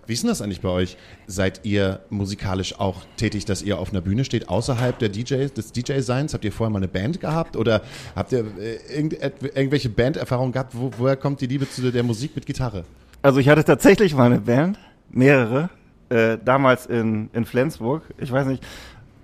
Wie 0.06 0.12
ist 0.14 0.22
denn 0.22 0.28
das 0.28 0.40
eigentlich 0.40 0.62
bei 0.62 0.70
euch? 0.70 0.96
Seid 1.26 1.60
ihr 1.64 2.00
musikalisch 2.08 2.78
auch 2.78 3.02
tätig, 3.16 3.44
dass 3.44 3.60
ihr 3.60 3.78
auf 3.78 3.90
einer 3.90 4.00
Bühne 4.00 4.24
steht, 4.24 4.48
außerhalb 4.48 4.98
der 4.98 5.10
DJ, 5.10 5.48
des 5.48 5.72
DJ-Seins? 5.72 6.32
Habt 6.32 6.44
ihr 6.46 6.52
vorher 6.52 6.72
mal 6.72 6.78
eine 6.78 6.88
Band 6.88 7.20
gehabt? 7.20 7.56
Oder 7.56 7.82
habt 8.14 8.32
ihr 8.32 8.46
äh, 8.58 8.76
irgend, 8.96 9.18
irgendwelche 9.54 9.90
Banderfahrungen 9.90 10.52
gehabt? 10.52 10.72
Wo, 10.74 10.92
woher 10.96 11.16
kommt 11.16 11.42
die 11.42 11.46
Liebe 11.46 11.68
zu 11.68 11.90
der 11.90 12.02
Musik 12.04 12.36
mit 12.36 12.46
Gitarre? 12.46 12.84
Also 13.20 13.40
ich 13.40 13.48
hatte 13.48 13.64
tatsächlich 13.64 14.14
mal 14.14 14.26
eine 14.26 14.40
Band, 14.40 14.78
mehrere, 15.10 15.70
äh, 16.08 16.38
damals 16.44 16.86
in, 16.86 17.30
in 17.32 17.44
Flensburg. 17.44 18.02
Ich 18.18 18.30
weiß 18.30 18.46
nicht, 18.46 18.64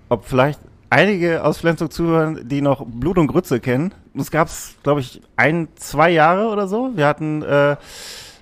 ob 0.09 0.25
vielleicht 0.25 0.61
einige 0.91 1.45
aus 1.45 1.59
Flensburg 1.59 1.93
zuhören, 1.93 2.49
die 2.49 2.61
noch 2.61 2.85
Blut 2.87 3.19
und 3.19 3.29
Grütze 3.29 3.61
kennen. 3.61 3.95
Das 4.15 4.31
gab's, 4.31 4.75
glaube 4.83 5.01
ich, 5.01 5.23
ein, 5.37 5.69
zwei 5.77 6.11
Jahre 6.11 6.49
oder 6.49 6.69
so. 6.69 6.91
Wir 6.95 7.07
hatten 7.07 7.43
äh, 7.43 7.77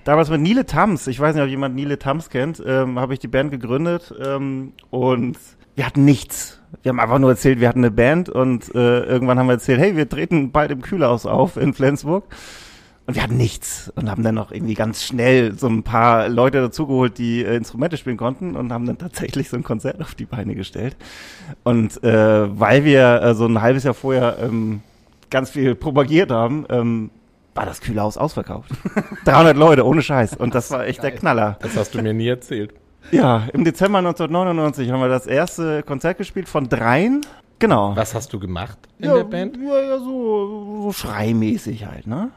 damals 0.03 0.29
mit 0.29 0.41
Nile 0.41 0.65
Tams, 0.65 1.07
ich 1.07 1.19
weiß 1.19 1.35
nicht, 1.35 1.43
ob 1.43 1.49
jemand 1.49 1.75
Nile 1.75 1.97
Tams 1.97 2.29
kennt, 2.29 2.61
ähm, 2.65 2.99
habe 2.99 3.13
ich 3.13 3.19
die 3.19 3.27
Band 3.27 3.51
gegründet 3.51 4.13
ähm, 4.23 4.73
und 4.89 5.37
wir 5.75 5.85
hatten 5.85 6.03
nichts. 6.03 6.59
Wir 6.83 6.89
haben 6.89 6.99
einfach 6.99 7.19
nur 7.19 7.29
erzählt, 7.29 7.59
wir 7.59 7.69
hatten 7.69 7.79
eine 7.79 7.91
Band 7.91 8.29
und 8.29 8.73
äh, 8.75 9.03
irgendwann 9.03 9.39
haben 9.39 9.47
wir 9.47 9.53
erzählt, 9.53 9.79
hey, 9.79 9.95
wir 9.95 10.09
treten 10.09 10.51
bald 10.51 10.71
im 10.71 10.81
Kühlhaus 10.81 11.25
auf 11.25 11.57
in 11.57 11.73
Flensburg. 11.73 12.25
Und 13.07 13.15
wir 13.15 13.23
hatten 13.23 13.37
nichts 13.37 13.91
und 13.95 14.09
haben 14.09 14.23
dann 14.23 14.35
noch 14.35 14.51
irgendwie 14.51 14.75
ganz 14.75 15.03
schnell 15.03 15.57
so 15.57 15.67
ein 15.67 15.83
paar 15.83 16.29
Leute 16.29 16.61
dazugeholt, 16.61 17.17
die 17.17 17.43
äh, 17.43 17.55
Instrumente 17.55 17.97
spielen 17.97 18.17
konnten 18.17 18.55
und 18.55 18.71
haben 18.71 18.85
dann 18.85 18.97
tatsächlich 18.97 19.49
so 19.49 19.57
ein 19.57 19.63
Konzert 19.63 20.01
auf 20.01 20.15
die 20.15 20.25
Beine 20.25 20.55
gestellt. 20.55 20.95
Und 21.63 22.03
äh, 22.03 22.59
weil 22.59 22.85
wir 22.85 23.21
äh, 23.21 23.33
so 23.33 23.45
ein 23.47 23.61
halbes 23.61 23.83
Jahr 23.83 23.95
vorher 23.95 24.37
ähm, 24.41 24.81
ganz 25.29 25.49
viel 25.49 25.75
propagiert 25.75 26.31
haben, 26.31 26.65
ähm, 26.69 27.09
war 27.55 27.65
das 27.65 27.81
Kühlhaus 27.81 28.17
ausverkauft. 28.17 28.71
300 29.25 29.57
Leute, 29.57 29.85
ohne 29.85 30.01
Scheiß. 30.01 30.35
Und 30.37 30.55
das 30.55 30.71
war 30.71 30.85
echt 30.85 31.03
der 31.03 31.11
Knaller. 31.11 31.57
Das 31.61 31.75
hast 31.75 31.95
du 31.95 32.01
mir 32.01 32.13
nie 32.13 32.27
erzählt. 32.27 32.73
Ja, 33.11 33.47
im 33.51 33.63
Dezember 33.63 33.97
1999 33.97 34.91
haben 34.91 35.01
wir 35.01 35.09
das 35.09 35.25
erste 35.25 35.83
Konzert 35.83 36.17
gespielt 36.17 36.47
von 36.47 36.69
dreien. 36.69 37.21
Genau. 37.61 37.95
Was 37.95 38.15
hast 38.15 38.33
du 38.33 38.39
gemacht 38.39 38.79
in 38.97 39.05
ja, 39.05 39.17
der 39.17 39.23
Band? 39.23 39.55
Ja, 39.55 39.79
ja, 39.81 39.99
so, 39.99 40.81
so 40.81 40.91
schreimäßig 40.91 41.85
halt, 41.85 42.07
ne? 42.07 42.31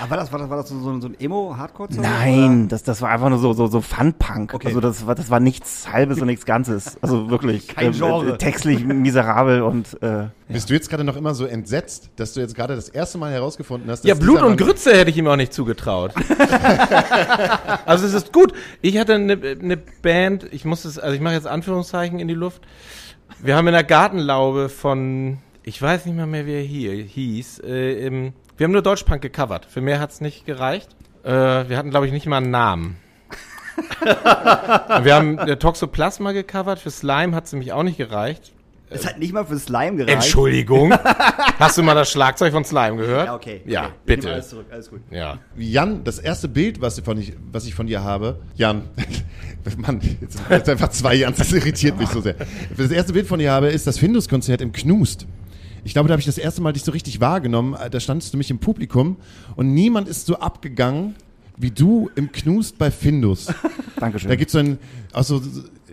Aber 0.00 0.10
war 0.10 0.16
das, 0.16 0.32
war 0.32 0.38
das, 0.38 0.48
war 0.48 0.56
das 0.56 0.70
so, 0.70 0.98
so 0.98 1.08
ein 1.08 1.14
Emo-Hardcore-Song? 1.20 2.02
Nein, 2.02 2.68
das, 2.68 2.82
das 2.82 3.02
war 3.02 3.10
einfach 3.10 3.28
nur 3.28 3.38
so, 3.38 3.52
so, 3.52 3.66
so 3.66 3.82
Fun-Punk. 3.82 4.54
Okay. 4.54 4.68
Also 4.68 4.80
das 4.80 5.06
war, 5.06 5.14
das 5.14 5.28
war 5.28 5.40
nichts 5.40 5.92
Halbes 5.92 6.22
und 6.22 6.26
nichts 6.26 6.46
Ganzes. 6.46 6.96
Also 7.02 7.28
wirklich. 7.28 7.68
Kein 7.76 7.92
Genre. 7.92 8.32
Äh, 8.32 8.38
textlich 8.38 8.82
miserabel 8.82 9.60
und 9.60 10.02
äh, 10.02 10.28
Bist 10.48 10.70
du 10.70 10.74
jetzt 10.74 10.88
gerade 10.88 11.04
noch 11.04 11.16
immer 11.16 11.34
so 11.34 11.44
entsetzt, 11.44 12.08
dass 12.16 12.32
du 12.32 12.40
jetzt 12.40 12.54
gerade 12.54 12.74
das 12.74 12.88
erste 12.88 13.18
Mal 13.18 13.30
herausgefunden 13.30 13.90
hast, 13.90 14.04
dass 14.04 14.08
Ja, 14.08 14.14
Blut 14.14 14.40
und 14.40 14.56
Grütze 14.56 14.94
hätte 14.94 15.10
ich 15.10 15.18
ihm 15.18 15.26
auch 15.26 15.36
nicht 15.36 15.52
zugetraut. 15.52 16.14
also 17.84 18.06
es 18.06 18.14
ist 18.14 18.32
gut. 18.32 18.54
Ich 18.80 18.96
hatte 18.96 19.16
eine, 19.16 19.34
eine 19.34 19.76
Band, 19.76 20.46
ich 20.50 20.64
muss 20.64 20.86
es, 20.86 20.98
also 20.98 21.14
ich 21.14 21.20
mache 21.20 21.34
jetzt 21.34 21.46
Anführungszeichen 21.46 22.20
in 22.20 22.28
die 22.28 22.32
Luft. 22.32 22.62
Wir 23.40 23.56
haben 23.56 23.66
in 23.66 23.74
der 23.74 23.84
Gartenlaube 23.84 24.68
von, 24.68 25.38
ich 25.62 25.80
weiß 25.80 26.06
nicht 26.06 26.16
mal 26.16 26.26
mehr, 26.26 26.46
wer 26.46 26.60
hier 26.60 26.92
hieß, 26.92 27.60
äh, 27.60 28.06
im, 28.06 28.32
wir 28.56 28.64
haben 28.64 28.72
nur 28.72 28.82
Deutschpunk 28.82 29.22
gecovert. 29.22 29.66
Für 29.66 29.80
mehr 29.80 30.00
hat's 30.00 30.20
nicht 30.20 30.46
gereicht. 30.46 30.96
Äh, 31.24 31.30
wir 31.30 31.76
hatten, 31.76 31.90
glaube 31.90 32.06
ich, 32.06 32.12
nicht 32.12 32.26
mal 32.26 32.38
einen 32.38 32.50
Namen. 32.50 32.96
wir 34.02 35.14
haben 35.14 35.38
äh, 35.38 35.56
Toxoplasma 35.56 36.32
gecovert, 36.32 36.78
für 36.78 36.90
Slime 36.90 37.34
hat's 37.34 37.52
nämlich 37.52 37.72
auch 37.72 37.82
nicht 37.82 37.96
gereicht. 37.96 38.52
Es 38.92 39.06
hat 39.06 39.18
nicht 39.18 39.32
mal 39.32 39.44
für 39.44 39.58
Slime 39.58 39.96
gereicht. 39.96 40.14
Entschuldigung. 40.14 40.92
Hast 41.58 41.78
du 41.78 41.82
mal 41.82 41.94
das 41.94 42.10
Schlagzeug 42.10 42.52
von 42.52 42.64
Slime 42.64 42.96
gehört? 42.96 43.26
Ja, 43.26 43.34
okay. 43.34 43.60
Ja, 43.66 43.80
okay. 43.80 43.92
Ich 43.98 44.06
bitte. 44.06 44.32
Alles 44.32 44.48
zurück, 44.48 44.66
alles 44.70 44.90
gut. 44.90 45.00
Ja. 45.10 45.38
Jan, 45.56 46.04
das 46.04 46.18
erste 46.18 46.48
Bild, 46.48 46.80
was, 46.80 47.00
von 47.00 47.18
ich, 47.18 47.32
was 47.50 47.66
ich 47.66 47.74
von 47.74 47.86
dir 47.86 48.02
habe, 48.02 48.40
Jan, 48.54 48.82
Mann, 49.78 50.00
jetzt 50.20 50.38
sind 50.38 50.50
jetzt 50.50 50.68
einfach 50.68 50.88
zwei 50.88 51.14
Jans, 51.14 51.38
das 51.38 51.52
irritiert 51.52 51.98
mich 51.98 52.08
so 52.08 52.20
sehr. 52.20 52.34
Das 52.76 52.90
erste 52.90 53.12
Bild 53.12 53.26
von 53.26 53.38
dir 53.38 53.52
habe, 53.52 53.68
ist 53.68 53.86
das 53.86 53.98
Findus-Konzert 53.98 54.60
im 54.60 54.72
Knust. 54.72 55.26
Ich 55.84 55.94
glaube, 55.94 56.08
da 56.08 56.12
habe 56.12 56.20
ich 56.20 56.26
das 56.26 56.38
erste 56.38 56.62
Mal 56.62 56.72
dich 56.72 56.84
so 56.84 56.92
richtig 56.92 57.20
wahrgenommen. 57.20 57.76
Da 57.90 58.00
standest 58.00 58.32
du 58.32 58.38
mich 58.38 58.50
im 58.50 58.58
Publikum 58.58 59.16
und 59.56 59.74
niemand 59.74 60.08
ist 60.08 60.26
so 60.26 60.36
abgegangen 60.38 61.16
wie 61.56 61.70
du 61.70 62.10
im 62.14 62.32
Knust 62.32 62.78
bei 62.78 62.90
Findus. 62.90 63.46
Dankeschön. 63.96 64.28
Da 64.28 64.36
gibt's 64.36 64.52
so 64.52 64.58
ein, 64.58 64.78
also 65.12 65.40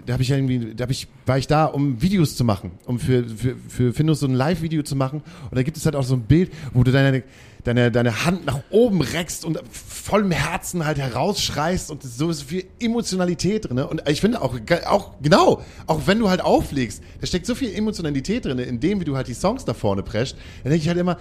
da 0.06 0.14
habe 0.14 0.24
ich 0.24 0.32
irgendwie, 0.32 0.74
da 0.76 0.84
hab 0.84 0.92
ich, 0.92 1.08
war 1.26 1.38
ich 1.38 1.48
da, 1.48 1.66
um 1.66 2.02
Videos 2.02 2.36
zu 2.36 2.44
machen, 2.44 2.72
um 2.86 3.00
für, 3.00 3.24
für, 3.24 3.56
für 3.68 3.94
Findus 3.94 4.20
so 4.20 4.28
ein 4.28 4.34
Live-Video 4.34 4.84
zu 4.84 4.96
machen. 4.96 5.22
Und 5.50 5.56
da 5.58 5.64
gibt 5.64 5.78
es 5.78 5.86
halt 5.86 5.96
auch 5.96 6.04
so 6.04 6.16
ein 6.16 6.22
Bild, 6.22 6.52
wo 6.74 6.84
du 6.84 6.92
deine, 6.92 7.24
deine, 7.64 7.92
deine 7.92 8.26
Hand 8.26 8.46
nach 8.46 8.60
oben 8.70 9.02
reckst 9.02 9.46
und 9.46 9.60
vollem 9.72 10.32
Herzen 10.32 10.86
halt 10.86 10.98
herausschreist 10.98 11.92
und 11.92 12.04
so 12.04 12.30
ist 12.30 12.44
viel 12.44 12.66
Emotionalität 12.80 13.66
drin. 13.66 13.76
Ne? 13.76 13.88
Und 13.88 14.08
ich 14.08 14.22
finde 14.22 14.42
auch, 14.42 14.56
auch, 14.88 15.14
genau, 15.22 15.62
auch 15.88 16.08
wenn 16.08 16.20
du 16.20 16.30
halt 16.30 16.42
auflegst, 16.42 17.04
da 17.22 17.28
steckt 17.28 17.46
so 17.46 17.56
viel 17.56 17.74
Emotionalität 17.74 18.46
drin, 18.46 18.60
in 18.60 18.80
dem, 18.80 19.00
wie 19.00 19.06
du 19.06 19.16
halt 19.16 19.28
die 19.28 19.34
Songs 19.34 19.66
da 19.66 19.74
vorne 19.74 20.04
prescht, 20.04 20.36
dann 20.64 20.72
denke 20.72 20.84
ich 20.84 20.88
halt 20.88 20.98
immer, 20.98 21.18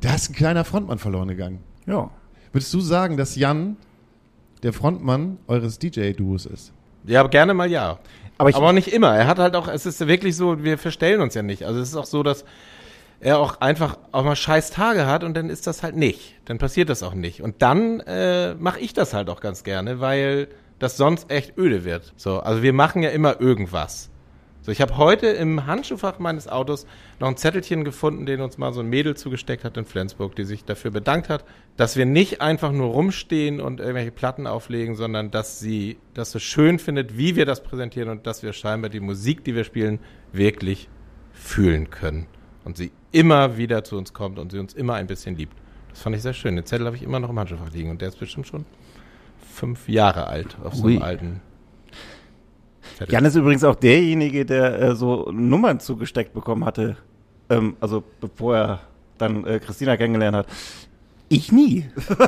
da 0.00 0.14
ist 0.14 0.30
ein 0.30 0.34
kleiner 0.34 0.64
Frontmann 0.64 0.98
verloren 0.98 1.28
gegangen. 1.28 1.60
ja. 1.86 2.10
Würdest 2.50 2.72
du 2.72 2.80
sagen, 2.80 3.18
dass 3.18 3.36
Jan 3.36 3.76
der 4.62 4.72
Frontmann 4.72 5.36
eures 5.46 5.78
DJ-Duos 5.78 6.46
ist? 6.46 6.72
Ja, 7.04 7.22
gerne 7.26 7.54
mal 7.54 7.70
ja. 7.70 7.98
Aber 8.38 8.50
ich- 8.50 8.56
auch 8.56 8.72
nicht 8.72 8.92
immer. 8.92 9.14
Er 9.16 9.26
hat 9.26 9.38
halt 9.38 9.56
auch, 9.56 9.68
es 9.68 9.86
ist 9.86 10.06
wirklich 10.06 10.36
so, 10.36 10.62
wir 10.62 10.78
verstellen 10.78 11.20
uns 11.20 11.34
ja 11.34 11.42
nicht. 11.42 11.64
Also 11.64 11.80
es 11.80 11.88
ist 11.88 11.96
auch 11.96 12.04
so, 12.04 12.22
dass 12.22 12.44
er 13.20 13.38
auch 13.40 13.60
einfach 13.60 13.98
auch 14.12 14.22
mal 14.22 14.36
scheiß 14.36 14.70
Tage 14.70 15.06
hat 15.06 15.24
und 15.24 15.36
dann 15.36 15.50
ist 15.50 15.66
das 15.66 15.82
halt 15.82 15.96
nicht. 15.96 16.34
Dann 16.44 16.58
passiert 16.58 16.88
das 16.88 17.02
auch 17.02 17.14
nicht. 17.14 17.42
Und 17.42 17.62
dann 17.62 18.00
äh, 18.00 18.54
mache 18.54 18.78
ich 18.80 18.92
das 18.94 19.12
halt 19.12 19.28
auch 19.28 19.40
ganz 19.40 19.64
gerne, 19.64 19.98
weil 20.00 20.48
das 20.78 20.96
sonst 20.96 21.30
echt 21.30 21.58
öde 21.58 21.84
wird. 21.84 22.12
So, 22.16 22.38
also 22.38 22.62
wir 22.62 22.72
machen 22.72 23.02
ja 23.02 23.10
immer 23.10 23.40
irgendwas. 23.40 24.10
So, 24.68 24.72
ich 24.72 24.82
habe 24.82 24.98
heute 24.98 25.28
im 25.28 25.64
Handschuhfach 25.64 26.18
meines 26.18 26.46
Autos 26.46 26.86
noch 27.20 27.28
ein 27.28 27.38
Zettelchen 27.38 27.84
gefunden, 27.84 28.26
den 28.26 28.42
uns 28.42 28.58
mal 28.58 28.70
so 28.74 28.80
ein 28.80 28.86
Mädel 28.90 29.16
zugesteckt 29.16 29.64
hat 29.64 29.78
in 29.78 29.86
Flensburg, 29.86 30.36
die 30.36 30.44
sich 30.44 30.62
dafür 30.62 30.90
bedankt 30.90 31.30
hat, 31.30 31.46
dass 31.78 31.96
wir 31.96 32.04
nicht 32.04 32.42
einfach 32.42 32.70
nur 32.70 32.88
rumstehen 32.88 33.62
und 33.62 33.80
irgendwelche 33.80 34.10
Platten 34.10 34.46
auflegen, 34.46 34.94
sondern 34.94 35.30
dass 35.30 35.58
sie 35.58 35.96
das 36.12 36.32
so 36.32 36.38
schön 36.38 36.78
findet, 36.78 37.16
wie 37.16 37.34
wir 37.34 37.46
das 37.46 37.62
präsentieren 37.62 38.10
und 38.10 38.26
dass 38.26 38.42
wir 38.42 38.52
scheinbar 38.52 38.90
die 38.90 39.00
Musik, 39.00 39.42
die 39.42 39.54
wir 39.54 39.64
spielen, 39.64 40.00
wirklich 40.34 40.90
fühlen 41.32 41.88
können. 41.88 42.26
Und 42.66 42.76
sie 42.76 42.92
immer 43.10 43.56
wieder 43.56 43.84
zu 43.84 43.96
uns 43.96 44.12
kommt 44.12 44.38
und 44.38 44.52
sie 44.52 44.58
uns 44.58 44.74
immer 44.74 44.96
ein 44.96 45.06
bisschen 45.06 45.34
liebt. 45.34 45.56
Das 45.88 46.02
fand 46.02 46.14
ich 46.14 46.20
sehr 46.20 46.34
schön. 46.34 46.56
Den 46.56 46.66
Zettel 46.66 46.84
habe 46.84 46.96
ich 46.96 47.02
immer 47.02 47.20
noch 47.20 47.30
im 47.30 47.38
Handschuhfach 47.38 47.72
liegen 47.72 47.88
und 47.88 48.02
der 48.02 48.08
ist 48.08 48.20
bestimmt 48.20 48.46
schon 48.46 48.66
fünf 49.50 49.88
Jahre 49.88 50.26
alt 50.26 50.58
auf 50.62 50.74
so 50.74 50.88
einem 50.88 50.98
Ui. 50.98 51.02
alten 51.02 51.40
Zettel. 52.96 53.12
Jan 53.12 53.24
ist 53.24 53.34
übrigens 53.34 53.64
auch 53.64 53.74
derjenige, 53.74 54.44
der 54.46 54.80
äh, 54.80 54.94
so 54.96 55.30
Nummern 55.32 55.80
zugesteckt 55.80 56.32
bekommen 56.32 56.64
hatte. 56.64 56.96
Ähm, 57.50 57.76
also 57.80 58.02
bevor 58.20 58.56
er 58.56 58.80
dann 59.18 59.44
äh, 59.44 59.58
Christina 59.58 59.96
kennengelernt 59.96 60.36
hat. 60.36 60.46
Ich 61.28 61.52
nie. 61.52 61.86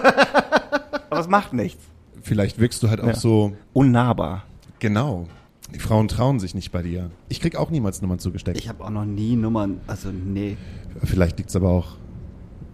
Aber 1.11 1.20
es 1.20 1.29
macht 1.29 1.53
nichts. 1.53 1.83
Vielleicht 2.23 2.59
wirkst 2.59 2.83
du 2.83 2.90
halt 2.90 3.01
auch 3.01 3.07
Ja. 3.09 3.14
so, 3.14 3.57
Unnahbar. 3.73 4.44
genau. 4.79 5.27
Die 5.73 5.79
Frauen 5.79 6.09
trauen 6.09 6.40
sich 6.40 6.53
nicht 6.57 6.73
bei 6.73 6.83
dir. 6.83 7.12
Ich 7.29 7.40
krieg 7.40 7.55
auch 7.55 7.70
niemals 7.70 8.03
Nummern 8.03 8.18
zugesteckt. 8.18 8.59
Ich 8.59 8.68
habe 8.68 8.83
auch 8.85 8.90
noch 8.90 9.05
nie 9.05 9.37
Nummern, 9.37 9.81
also 9.87 10.11
nee. 10.11 10.57
Vielleicht 11.05 11.38
liegt 11.38 11.51
es 11.51 11.55
aber 11.57 11.68
auch 11.68 11.96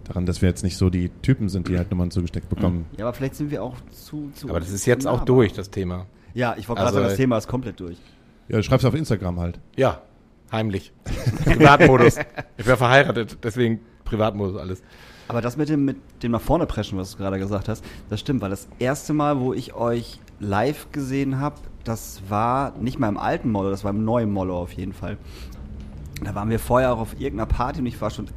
daran, 0.05 0.25
dass 0.25 0.41
wir 0.41 0.49
jetzt 0.49 0.63
nicht 0.63 0.77
so 0.77 0.89
die 0.89 1.09
Typen 1.21 1.47
sind, 1.47 1.67
die 1.67 1.77
halt 1.77 1.91
Nummern 1.91 2.09
zugesteckt 2.09 2.49
bekommen. 2.49 2.85
Ja, 2.97 3.05
aber 3.05 3.13
vielleicht 3.13 3.35
sind 3.35 3.51
wir 3.51 3.61
auch 3.61 3.75
zu, 3.91 4.31
zu 4.33 4.49
Aber 4.49 4.59
das 4.59 4.71
ist 4.71 4.87
jetzt 4.87 5.05
auch 5.05 5.11
nahbar. 5.11 5.25
durch, 5.27 5.53
das 5.53 5.69
Thema. 5.69 6.07
Ja, 6.37 6.53
ich 6.55 6.69
wollte 6.69 6.81
gerade 6.81 6.87
Also, 6.89 6.99
sagen, 6.99 7.09
das 7.09 7.17
Thema 7.17 7.37
ist 7.39 7.47
komplett 7.47 7.79
durch. 7.79 7.97
Ja, 8.47 8.57
du 8.57 8.63
schreibst 8.63 8.85
auf 8.85 8.93
Instagram 8.93 9.39
halt. 9.39 9.59
Ja, 9.75 10.03
heimlich. 10.51 10.93
Privatmodus. 11.45 12.17
Ich 12.57 12.65
wäre 12.67 12.77
verheiratet, 12.77 13.39
deswegen 13.43 13.79
Privatmodus 14.05 14.55
alles. 14.55 14.83
Aber 15.29 15.41
das 15.41 15.57
mit 15.57 15.67
dem, 15.67 15.83
mit 15.83 15.97
dem 16.21 16.31
nach 16.33 16.41
vorne 16.41 16.67
preschen, 16.67 16.95
was 16.99 17.13
du 17.13 17.17
gerade 17.17 17.39
gesagt 17.39 17.67
hast, 17.67 17.83
das 18.09 18.19
stimmt, 18.19 18.41
weil 18.41 18.51
das 18.51 18.67
erste 18.77 19.13
Mal, 19.13 19.39
wo 19.39 19.51
ich 19.51 19.73
euch 19.73 20.19
live 20.39 20.91
gesehen 20.91 21.39
habe, 21.39 21.55
das 21.83 22.21
war 22.29 22.73
nicht 22.77 22.99
mal 22.99 23.09
im 23.09 23.17
alten 23.17 23.49
Mollo, 23.49 23.71
das 23.71 23.83
war 23.83 23.89
im 23.89 24.05
neuen 24.05 24.31
Mollo 24.31 24.59
auf 24.61 24.73
jeden 24.73 24.93
Fall. 24.93 25.17
Da 26.23 26.35
waren 26.35 26.51
wir 26.51 26.59
vorher 26.59 26.93
auch 26.93 26.99
auf 26.99 27.13
irgendeiner 27.19 27.47
Party 27.47 27.79
und 27.79 27.87
ich 27.87 27.99
war 27.99 28.11
schon 28.11 28.27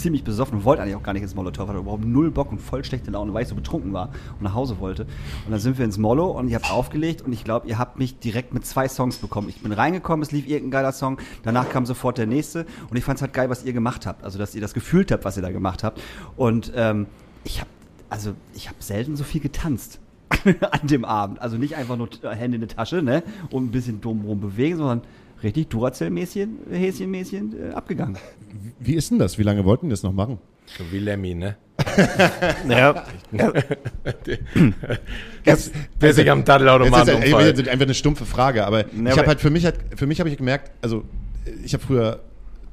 ziemlich 0.00 0.24
besoffen 0.24 0.58
und 0.58 0.64
wollte 0.64 0.82
eigentlich 0.82 0.96
auch 0.96 1.02
gar 1.02 1.12
nicht 1.12 1.22
ins 1.22 1.34
Molotow, 1.34 1.68
hatte 1.68 1.78
überhaupt 1.78 2.04
null 2.04 2.30
Bock 2.30 2.50
und 2.50 2.60
voll 2.60 2.84
schlechte 2.84 3.10
Laune, 3.10 3.34
weil 3.34 3.42
ich 3.42 3.48
so 3.48 3.54
betrunken 3.54 3.92
war 3.92 4.10
und 4.32 4.42
nach 4.42 4.54
Hause 4.54 4.78
wollte. 4.80 5.04
Und 5.44 5.50
dann 5.50 5.60
sind 5.60 5.78
wir 5.78 5.84
ins 5.84 5.98
Mollo 5.98 6.30
und 6.30 6.48
ihr 6.48 6.56
habt 6.56 6.70
aufgelegt 6.70 7.22
und 7.22 7.32
ich 7.32 7.44
glaube, 7.44 7.68
ihr 7.68 7.78
habt 7.78 7.98
mich 7.98 8.18
direkt 8.18 8.54
mit 8.54 8.66
zwei 8.66 8.88
Songs 8.88 9.16
bekommen. 9.16 9.48
Ich 9.48 9.60
bin 9.60 9.72
reingekommen, 9.72 10.22
es 10.22 10.32
lief 10.32 10.46
irgendein 10.46 10.70
geiler 10.70 10.92
Song, 10.92 11.18
danach 11.42 11.68
kam 11.68 11.86
sofort 11.86 12.18
der 12.18 12.26
nächste 12.26 12.66
und 12.90 12.96
ich 12.96 13.04
fand 13.04 13.16
es 13.16 13.22
halt 13.22 13.32
geil, 13.32 13.50
was 13.50 13.64
ihr 13.64 13.72
gemacht 13.72 14.06
habt. 14.06 14.24
Also, 14.24 14.38
dass 14.38 14.54
ihr 14.54 14.60
das 14.60 14.74
gefühlt 14.74 15.10
habt, 15.12 15.24
was 15.24 15.36
ihr 15.36 15.42
da 15.42 15.50
gemacht 15.50 15.84
habt. 15.84 16.00
Und 16.36 16.72
ähm, 16.74 17.06
ich 17.44 17.60
habe 17.60 17.70
also 18.14 18.34
ich 18.54 18.68
habe 18.68 18.76
selten 18.80 19.16
so 19.16 19.24
viel 19.24 19.40
getanzt 19.40 19.98
an 20.70 20.86
dem 20.86 21.04
Abend. 21.04 21.40
Also 21.40 21.56
nicht 21.56 21.76
einfach 21.76 21.96
nur 21.96 22.08
Hände 22.22 22.56
in 22.56 22.60
die 22.60 22.72
Tasche, 22.72 23.02
ne, 23.02 23.24
und 23.50 23.64
ein 23.64 23.70
bisschen 23.70 24.00
dumm 24.00 24.24
rum 24.24 24.40
bewegen, 24.40 24.78
sondern 24.78 25.02
richtig 25.44 25.68
Duracell-Mäßchen, 25.68 26.58
Häschen-Mäßchen 26.70 27.70
äh, 27.70 27.74
abgegangen. 27.74 28.18
Wie 28.80 28.94
ist 28.94 29.10
denn 29.10 29.18
das? 29.18 29.38
Wie 29.38 29.42
lange 29.42 29.64
wollten 29.64 29.86
die 29.86 29.90
das 29.90 30.02
noch 30.02 30.12
machen? 30.12 30.38
So 30.78 30.84
wie 30.90 30.98
Lemmy, 30.98 31.34
ne? 31.34 31.56
Ja. 32.68 33.04
Jetzt, 35.44 35.72
Der 36.00 36.14
sich 36.14 36.30
am 36.30 36.40
Das 36.40 36.46
Daddelautomaten 36.46 37.02
ist 37.02 37.28
ja 37.28 37.36
umfallen. 37.36 37.68
einfach 37.68 37.84
eine 37.84 37.94
stumpfe 37.94 38.24
Frage, 38.24 38.66
aber 38.66 38.84
Ne, 38.92 39.10
ich 39.10 39.18
habe 39.18 39.28
halt 39.28 39.40
für 39.40 39.50
mich 39.50 39.64
halt, 39.64 39.76
für 39.96 40.06
mich 40.06 40.20
habe 40.20 40.28
ich 40.30 40.36
gemerkt, 40.36 40.70
also 40.82 41.04
ich 41.64 41.74
habe 41.74 41.84
früher 41.84 42.20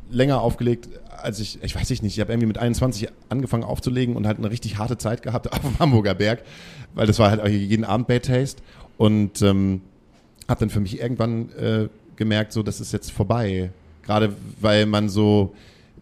länger 0.09 0.41
aufgelegt, 0.41 0.89
als 1.17 1.39
ich, 1.39 1.59
ich 1.63 1.75
weiß 1.75 1.89
ich 1.91 2.01
nicht, 2.01 2.15
ich 2.15 2.21
habe 2.21 2.31
irgendwie 2.31 2.47
mit 2.47 2.57
21 2.57 3.09
angefangen 3.29 3.63
aufzulegen 3.63 4.15
und 4.15 4.25
halt 4.27 4.37
eine 4.37 4.49
richtig 4.49 4.77
harte 4.77 4.97
Zeit 4.97 5.21
gehabt 5.23 5.51
auf 5.51 5.59
dem 5.61 5.77
Hamburger 5.79 6.13
Berg, 6.13 6.43
weil 6.93 7.07
das 7.07 7.19
war 7.19 7.29
halt 7.29 7.41
auch 7.41 7.47
jeden 7.47 7.83
Abend 7.85 8.07
Bad 8.07 8.25
Taste 8.25 8.61
und 8.97 9.41
ähm, 9.41 9.81
habe 10.47 10.61
dann 10.61 10.69
für 10.69 10.79
mich 10.79 10.99
irgendwann 10.99 11.49
äh, 11.53 11.89
gemerkt, 12.15 12.53
so 12.53 12.63
das 12.63 12.79
ist 12.81 12.91
jetzt 12.93 13.11
vorbei, 13.11 13.71
gerade 14.03 14.35
weil 14.59 14.85
man 14.85 15.09
so, 15.09 15.53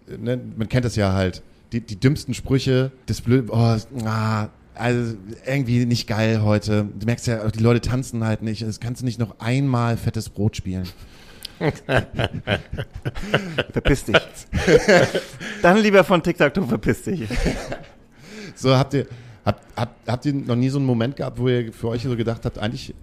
ne, 0.07 0.39
man 0.57 0.69
kennt 0.69 0.85
das 0.85 0.95
ja 0.95 1.13
halt, 1.13 1.41
die, 1.71 1.81
die 1.81 1.99
dümmsten 1.99 2.33
Sprüche, 2.33 2.91
das 3.05 3.21
blöd, 3.21 3.49
oh, 3.49 3.77
ah, 4.05 4.49
also 4.79 5.15
irgendwie 5.45 5.85
nicht 5.85 6.07
geil 6.07 6.41
heute. 6.41 6.87
Du 6.97 7.05
merkst 7.05 7.27
ja, 7.27 7.47
die 7.49 7.59
Leute 7.59 7.81
tanzen 7.81 8.23
halt 8.23 8.41
nicht. 8.41 8.61
Das 8.61 8.79
kannst 8.79 9.01
du 9.01 9.05
nicht 9.05 9.19
noch 9.19 9.35
einmal 9.39 9.97
fettes 9.97 10.29
Brot 10.29 10.55
spielen. 10.55 10.87
Verpiss 13.73 14.05
dich. 14.05 14.15
Dann 15.61 15.77
lieber 15.77 16.05
von 16.05 16.23
TikTok, 16.23 16.53
du 16.53 16.65
verpiss 16.65 17.03
dich. 17.03 17.27
So 18.55 18.73
habt 18.75 18.93
ihr, 18.93 19.07
habt, 19.45 19.61
habt, 19.75 20.09
habt 20.09 20.25
ihr 20.25 20.33
noch 20.33 20.55
nie 20.55 20.69
so 20.69 20.77
einen 20.77 20.85
Moment 20.85 21.17
gehabt, 21.17 21.37
wo 21.37 21.49
ihr 21.49 21.73
für 21.73 21.89
euch 21.89 22.03
so 22.03 22.15
gedacht 22.15 22.45
habt, 22.45 22.57
eigentlich 22.57 22.95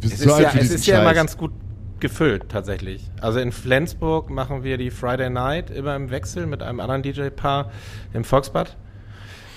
Es 0.00 0.12
ist, 0.12 0.24
ja, 0.24 0.52
es 0.54 0.70
ist 0.70 0.86
ja 0.86 1.00
immer 1.00 1.14
ganz 1.14 1.36
gut 1.36 1.50
gefüllt, 2.00 2.48
tatsächlich. 2.48 3.10
Also 3.20 3.38
in 3.38 3.52
Flensburg 3.52 4.30
machen 4.30 4.62
wir 4.64 4.78
die 4.78 4.90
Friday 4.90 5.30
Night 5.30 5.70
immer 5.70 5.96
im 5.96 6.10
Wechsel 6.10 6.46
mit 6.46 6.62
einem 6.62 6.80
anderen 6.80 7.02
DJ-Paar 7.02 7.70
im 8.12 8.24
Volksbad. 8.24 8.76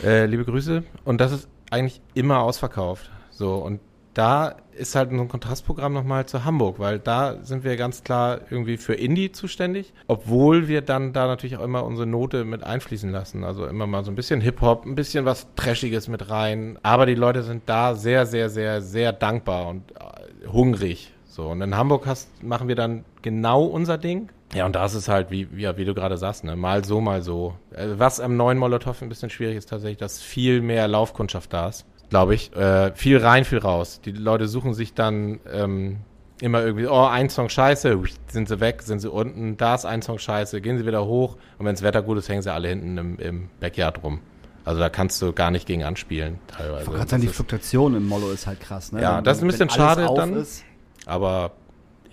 Äh, 0.03 0.25
liebe 0.25 0.45
Grüße. 0.45 0.83
Und 1.05 1.21
das 1.21 1.31
ist 1.31 1.49
eigentlich 1.69 2.01
immer 2.13 2.39
ausverkauft. 2.39 3.09
So, 3.31 3.55
und 3.55 3.79
da 4.13 4.55
ist 4.73 4.95
halt 4.95 5.11
so 5.11 5.17
ein 5.17 5.27
Kontrastprogramm 5.27 5.93
nochmal 5.93 6.25
zu 6.25 6.43
Hamburg, 6.43 6.79
weil 6.79 6.99
da 6.99 7.37
sind 7.43 7.63
wir 7.63 7.77
ganz 7.77 8.03
klar 8.03 8.41
irgendwie 8.49 8.77
für 8.77 8.93
Indie 8.93 9.31
zuständig, 9.31 9.93
obwohl 10.07 10.67
wir 10.67 10.81
dann 10.81 11.13
da 11.13 11.27
natürlich 11.27 11.57
auch 11.57 11.63
immer 11.63 11.85
unsere 11.85 12.07
Note 12.07 12.43
mit 12.43 12.63
einfließen 12.63 13.09
lassen. 13.09 13.43
Also 13.43 13.65
immer 13.67 13.87
mal 13.87 14.03
so 14.03 14.11
ein 14.11 14.15
bisschen 14.15 14.41
Hip-Hop, 14.41 14.85
ein 14.85 14.95
bisschen 14.95 15.25
was 15.25 15.47
Trashiges 15.55 16.07
mit 16.07 16.29
rein. 16.29 16.77
Aber 16.83 17.05
die 17.05 17.15
Leute 17.15 17.43
sind 17.43 17.63
da 17.67 17.95
sehr, 17.95 18.25
sehr, 18.25 18.49
sehr, 18.49 18.81
sehr 18.81 19.13
dankbar 19.13 19.67
und 19.67 19.91
äh, 19.91 20.47
hungrig. 20.47 21.13
So, 21.31 21.47
und 21.47 21.61
in 21.61 21.77
Hamburg 21.77 22.05
hast, 22.07 22.43
machen 22.43 22.67
wir 22.67 22.75
dann 22.75 23.05
genau 23.21 23.63
unser 23.63 23.97
Ding. 23.97 24.27
Ja, 24.53 24.65
und 24.65 24.75
da 24.75 24.83
ist 24.85 24.95
es 24.95 25.07
halt, 25.07 25.31
wie, 25.31 25.47
wie, 25.55 25.65
wie 25.77 25.85
du 25.85 25.93
gerade 25.93 26.17
sagst, 26.17 26.43
ne? 26.43 26.57
mal 26.57 26.83
so, 26.83 26.99
mal 26.99 27.21
so. 27.21 27.53
Äh, 27.73 27.87
Was 27.95 28.19
am 28.19 28.35
neuen 28.35 28.57
Molotow 28.57 29.01
ein 29.01 29.07
bisschen 29.07 29.29
schwierig 29.29 29.55
ist, 29.55 29.69
tatsächlich, 29.69 29.97
dass 29.97 30.21
viel 30.21 30.61
mehr 30.61 30.89
Laufkundschaft 30.89 31.53
da 31.53 31.69
ist, 31.69 31.85
glaube 32.09 32.35
ich. 32.35 32.53
Äh, 32.53 32.91
viel 32.95 33.17
rein, 33.19 33.45
viel 33.45 33.59
raus. 33.59 34.01
Die 34.03 34.11
Leute 34.11 34.49
suchen 34.49 34.73
sich 34.73 34.93
dann 34.93 35.39
ähm, 35.49 35.99
immer 36.41 36.65
irgendwie, 36.65 36.87
oh, 36.87 37.05
ein 37.05 37.29
Song 37.29 37.47
scheiße, 37.47 37.97
sind 38.27 38.49
sie 38.49 38.59
weg, 38.59 38.81
sind 38.81 38.99
sie 38.99 39.09
unten, 39.09 39.55
da 39.55 39.75
ist 39.75 39.85
ein 39.85 40.01
Song 40.01 40.19
scheiße, 40.19 40.59
gehen 40.59 40.77
sie 40.77 40.85
wieder 40.85 41.05
hoch 41.05 41.37
und 41.57 41.65
wenn 41.65 41.73
das 41.75 41.81
Wetter 41.83 42.01
gut 42.01 42.17
ist, 42.17 42.27
hängen 42.27 42.41
sie 42.41 42.51
alle 42.51 42.67
hinten 42.67 42.97
im, 42.97 43.19
im 43.19 43.49
Backyard 43.61 44.03
rum. 44.03 44.19
Also 44.65 44.79
da 44.81 44.89
kannst 44.89 45.21
du 45.21 45.31
gar 45.31 45.49
nicht 45.49 45.65
gegen 45.65 45.83
anspielen, 45.85 46.39
teilweise. 46.47 46.83
Ich 46.83 46.89
gerade 46.89 47.09
sagen, 47.09 47.21
Das 47.21 47.21
die 47.21 47.27
Fluktuation 47.35 47.95
im 47.95 48.05
Mollo 48.05 48.29
ist 48.31 48.47
halt 48.47 48.59
krass. 48.59 48.91
Ne? 48.91 49.01
Ja, 49.01 49.17
Wenn- 49.17 49.23
das 49.23 49.37
ist 49.37 49.43
ein 49.43 49.47
bisschen 49.47 49.69
schade 49.69 50.07
dann. 50.13 50.35
Ist. 50.35 50.65
Aber 51.11 51.51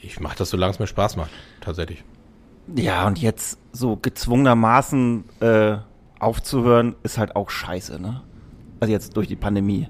ich 0.03 0.19
mache 0.19 0.39
das, 0.39 0.51
solange 0.51 0.73
es 0.73 0.81
mir 0.81 0.89
Spaß 0.89 1.15
macht, 1.17 1.31
tatsächlich. 1.61 2.03
Ja, 2.75 3.07
und 3.07 3.21
jetzt 3.21 3.61
so 3.71 3.95
gezwungenermaßen 3.95 5.23
äh, 5.39 5.77
aufzuhören, 6.19 6.97
ist 7.05 7.17
halt 7.17 7.37
auch 7.37 7.49
scheiße, 7.49 8.03
ne? 8.03 8.23
Also 8.81 8.91
jetzt 8.91 9.17
durch 9.17 9.29
die 9.29 9.37
Pandemie. 9.37 9.87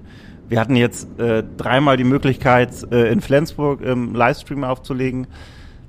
Wir 0.47 0.59
hatten 0.59 0.75
jetzt 0.75 1.19
äh, 1.19 1.43
dreimal 1.57 1.97
die 1.97 2.03
Möglichkeit, 2.03 2.91
äh, 2.91 3.11
in 3.11 3.19
Flensburg 3.21 3.81
im 3.81 4.13
Livestream 4.13 4.63
aufzulegen. 4.63 5.25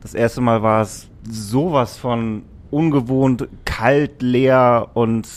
Das 0.00 0.14
erste 0.14 0.40
Mal 0.40 0.62
war 0.62 0.80
es 0.80 1.11
sowas 1.28 1.98
von 1.98 2.44
ungewohnt 2.70 3.48
kalt, 3.66 4.22
leer 4.22 4.92
und 4.94 5.28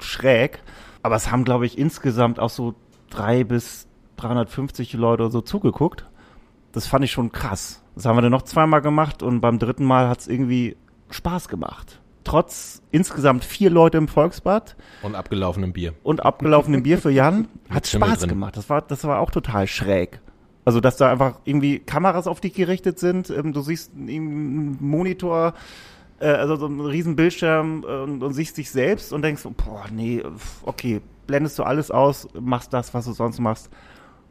schräg. 0.00 0.58
Aber 1.04 1.14
es 1.14 1.30
haben, 1.30 1.44
glaube 1.44 1.66
ich, 1.66 1.78
insgesamt 1.78 2.40
auch 2.40 2.50
so 2.50 2.74
drei 3.10 3.44
bis 3.44 3.86
350 4.16 4.94
Leute 4.94 5.30
so 5.30 5.40
zugeguckt. 5.40 6.04
Das 6.72 6.86
fand 6.86 7.04
ich 7.04 7.12
schon 7.12 7.32
krass. 7.32 7.82
Das 7.94 8.04
haben 8.04 8.16
wir 8.16 8.22
dann 8.22 8.30
noch 8.30 8.42
zweimal 8.42 8.80
gemacht 8.82 9.22
und 9.22 9.40
beim 9.40 9.58
dritten 9.58 9.84
Mal 9.84 10.08
hat 10.08 10.20
es 10.20 10.28
irgendwie 10.28 10.76
Spaß 11.10 11.48
gemacht. 11.48 12.00
Trotz 12.24 12.82
insgesamt 12.90 13.42
vier 13.44 13.70
Leute 13.70 13.96
im 13.96 14.06
Volksbad 14.06 14.76
Und 15.02 15.14
abgelaufenem 15.14 15.72
Bier. 15.72 15.94
und 16.02 16.22
abgelaufenem 16.24 16.82
Bier 16.82 16.98
für 16.98 17.10
Jan 17.10 17.48
hat 17.70 17.86
Spaß 17.86 18.20
drin. 18.20 18.28
gemacht. 18.28 18.56
Das 18.56 18.68
war, 18.68 18.82
das 18.82 19.04
war 19.04 19.18
auch 19.20 19.30
total 19.30 19.66
schräg. 19.66 20.20
Also, 20.64 20.80
dass 20.80 20.98
da 20.98 21.10
einfach 21.10 21.38
irgendwie 21.44 21.78
Kameras 21.78 22.26
auf 22.26 22.40
dich 22.42 22.52
gerichtet 22.52 22.98
sind. 22.98 23.30
Ähm, 23.30 23.54
du 23.54 23.62
siehst 23.62 23.92
einen 23.94 24.76
Monitor, 24.80 25.54
äh, 26.20 26.26
also 26.28 26.56
so 26.56 26.66
einen 26.66 26.80
riesen 26.82 27.16
Bildschirm 27.16 27.84
äh, 27.88 28.00
und, 28.02 28.22
und 28.22 28.34
siehst 28.34 28.58
dich 28.58 28.70
selbst 28.70 29.14
und 29.14 29.22
denkst, 29.22 29.44
boah, 29.56 29.86
nee, 29.90 30.22
okay, 30.64 31.00
blendest 31.26 31.58
du 31.58 31.62
alles 31.62 31.90
aus, 31.90 32.28
machst 32.38 32.74
das, 32.74 32.92
was 32.92 33.06
du 33.06 33.12
sonst 33.12 33.38
machst. 33.40 33.70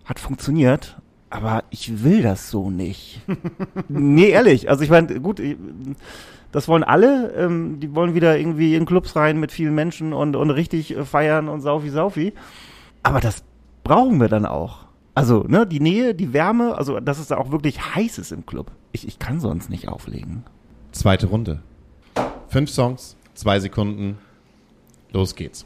Hat 0.05 0.19
funktioniert, 0.19 0.97
aber 1.29 1.63
ich 1.69 2.03
will 2.03 2.21
das 2.21 2.49
so 2.49 2.69
nicht. 2.69 3.21
nee, 3.89 4.29
ehrlich. 4.29 4.69
Also 4.69 4.83
ich 4.83 4.89
meine, 4.89 5.19
gut, 5.19 5.41
das 6.51 6.67
wollen 6.67 6.83
alle. 6.83 7.33
Ähm, 7.33 7.79
die 7.79 7.93
wollen 7.93 8.15
wieder 8.15 8.37
irgendwie 8.37 8.75
in 8.75 8.85
Clubs 8.85 9.15
rein 9.15 9.39
mit 9.39 9.51
vielen 9.51 9.75
Menschen 9.75 10.13
und, 10.13 10.35
und 10.35 10.49
richtig 10.49 10.95
äh, 10.95 11.03
feiern 11.05 11.49
und 11.49 11.61
saufi 11.61 11.89
saufi. 11.89 12.33
Aber 13.03 13.19
das 13.19 13.43
brauchen 13.83 14.19
wir 14.19 14.29
dann 14.29 14.45
auch. 14.45 14.87
Also, 15.15 15.45
ne, 15.47 15.65
die 15.65 15.79
Nähe, 15.79 16.13
die 16.13 16.31
Wärme, 16.31 16.77
also 16.77 16.99
dass 16.99 17.17
es 17.17 17.27
da 17.27 17.37
auch 17.37 17.51
wirklich 17.51 17.95
heiß 17.95 18.19
ist 18.19 18.31
im 18.31 18.45
Club. 18.45 18.71
Ich, 18.91 19.07
ich 19.07 19.17
kann 19.17 19.39
sonst 19.39 19.69
nicht 19.69 19.87
auflegen. 19.87 20.43
Zweite 20.91 21.27
Runde. 21.27 21.61
Fünf 22.49 22.69
Songs, 22.69 23.17
zwei 23.33 23.59
Sekunden. 23.59 24.19
Los 25.11 25.35
geht's. 25.35 25.65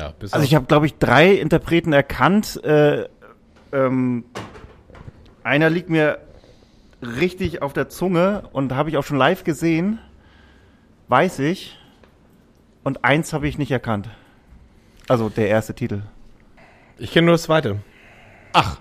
Ja, 0.00 0.14
bis 0.18 0.32
Also 0.32 0.44
ich 0.46 0.54
habe, 0.54 0.64
glaube 0.64 0.86
ich, 0.86 0.96
drei 0.96 1.32
Interpreten 1.32 1.92
erkannt. 1.92 2.62
Äh, 2.64 3.06
ähm, 3.70 4.24
einer 5.44 5.68
liegt 5.68 5.90
mir 5.90 6.18
richtig 7.02 7.60
auf 7.60 7.74
der 7.74 7.90
Zunge 7.90 8.44
und 8.52 8.74
habe 8.74 8.88
ich 8.88 8.96
auch 8.96 9.04
schon 9.04 9.18
live 9.18 9.44
gesehen. 9.44 9.98
Weiß 11.08 11.38
ich. 11.40 11.78
Und 12.82 13.04
eins 13.04 13.34
habe 13.34 13.46
ich 13.46 13.58
nicht 13.58 13.70
erkannt. 13.72 14.08
Also 15.06 15.28
der 15.28 15.48
erste 15.48 15.74
Titel. 15.74 16.00
Ich 16.96 17.12
kenne 17.12 17.26
nur 17.26 17.34
das 17.34 17.42
zweite. 17.42 17.80
Ach, 18.54 18.78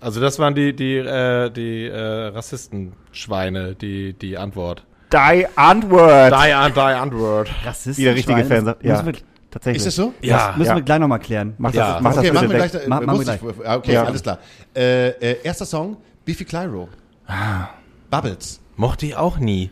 Also 0.00 0.20
das 0.20 0.38
waren 0.38 0.54
die, 0.54 0.76
die, 0.76 0.96
äh, 0.96 1.50
die 1.50 1.86
äh, 1.86 2.26
Rassistenschweine, 2.28 3.74
die, 3.74 4.12
die 4.12 4.36
Antwort. 4.36 4.84
Die 5.10 5.46
Antwort. 5.56 6.32
Die, 6.32 6.46
die 6.46 6.52
Antwort. 6.80 7.50
Rassisten. 7.64 7.96
Wie 7.96 8.04
der 8.04 8.14
richtige 8.14 8.44
Fan 8.44 8.66
sagt. 8.66 8.84
Ja, 8.84 9.02
Müssen 9.02 9.06
wir, 9.06 9.27
tatsächlich. 9.50 9.78
ist 9.78 9.86
das 9.86 9.96
so? 9.96 10.14
Ja. 10.22 10.54
müssen 10.56 10.70
ja. 10.70 10.76
wir 10.76 10.82
gleich 10.82 10.98
nochmal 10.98 11.18
klären. 11.20 11.54
Mach 11.58 11.72
Ja. 11.72 11.94
das, 11.94 12.02
mach 12.02 12.16
okay, 12.16 12.26
das 12.26 12.34
machen 12.34 12.48
bitte 12.48 12.62
wir 12.62 12.68
gleich. 12.68 12.88
Ma- 12.88 13.00
machen 13.00 13.06
wir 13.06 13.18
wusste 13.18 13.40
ich, 13.60 13.66
ah, 13.66 13.76
okay, 13.76 13.92
Ja. 13.92 14.04
alles 14.04 14.22
klar. 14.22 14.38
Äh, 14.76 15.08
äh, 15.08 15.36
erster 15.42 15.66
Song, 15.66 15.96
Beefy 16.24 16.44
Clyro. 16.44 16.88
Bubbles. 18.10 18.60
Mochte 18.76 19.06
ich 19.06 19.16
auch 19.16 19.38
nie. 19.38 19.70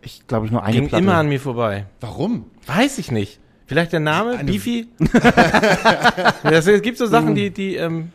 Ich 0.00 0.26
glaube, 0.26 0.46
ich 0.46 0.52
nur 0.52 0.62
eine 0.62 0.72
Ging 0.76 0.88
Platte. 0.88 1.02
immer 1.04 1.14
an 1.16 1.28
mir 1.28 1.40
vorbei. 1.40 1.86
Warum? 2.00 2.46
Weiß 2.66 2.98
ich 2.98 3.10
nicht. 3.10 3.40
Vielleicht 3.66 3.92
der 3.92 4.00
Name, 4.00 4.32
eine- 4.38 4.50
Beefy? 4.50 4.88
das, 6.42 6.66
es 6.66 6.82
gibt 6.82 6.96
so 6.98 7.06
Sachen, 7.06 7.34
die, 7.34 7.50
die, 7.50 7.76
ähm, 7.76 8.12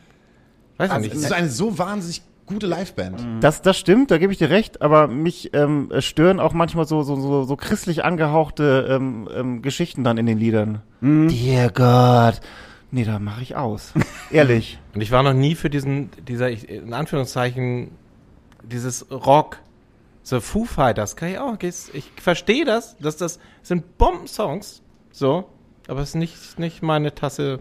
weiß 0.78 0.88
ich 0.88 0.92
Also, 0.94 1.04
nicht. 1.08 1.16
es 1.16 1.24
ist 1.24 1.32
eine 1.34 1.50
so 1.50 1.78
wahnsinnig 1.78 2.22
gute 2.54 2.68
Liveband. 2.68 3.44
Das, 3.44 3.62
das 3.62 3.78
stimmt, 3.78 4.12
da 4.12 4.18
gebe 4.18 4.32
ich 4.32 4.40
dir 4.40 4.50
recht, 4.50 4.82
aber 4.82 5.08
mich 5.08 5.54
ähm, 5.54 5.92
stören 6.00 6.40
auch 6.40 6.54
manchmal 6.54 6.86
so, 6.86 7.04
so, 7.04 7.16
so, 7.16 7.44
so 7.44 7.56
christlich 7.56 8.04
angehauchte 8.04 8.88
ähm, 8.90 9.30
ähm, 9.34 9.62
Geschichten 9.62 10.04
dann 10.04 10.18
in 10.18 10.26
den 10.26 10.38
Liedern. 10.38 10.82
Dear 11.02 11.70
Gott. 11.72 12.42
Nee, 12.92 13.06
da 13.06 13.18
mache 13.20 13.42
ich 13.42 13.56
aus. 13.56 13.94
Ehrlich. 14.32 14.80
Und 14.94 15.02
ich 15.02 15.12
war 15.12 15.24
noch 15.24 15.34
nie 15.34 15.56
für 15.56 15.70
diesen, 15.70 16.12
dieser, 16.28 16.50
in 16.50 16.94
Anführungszeichen, 16.94 17.90
dieses 18.64 19.12
Rock, 19.12 19.60
so 20.22 20.40
Foo 20.40 20.66
Fighters, 20.66 21.16
kann 21.16 21.30
ich 21.30 21.40
auch, 21.40 21.58
ich, 21.60 21.94
ich 21.94 22.12
verstehe 22.22 22.66
das, 22.66 22.96
dass 22.98 23.18
das 23.18 23.40
sind 23.62 23.98
Bombensongs, 23.98 24.82
so, 25.12 25.50
aber 25.88 26.02
es 26.02 26.10
ist 26.10 26.16
nicht, 26.16 26.60
nicht 26.60 26.82
meine 26.82 27.14
Tasse 27.14 27.60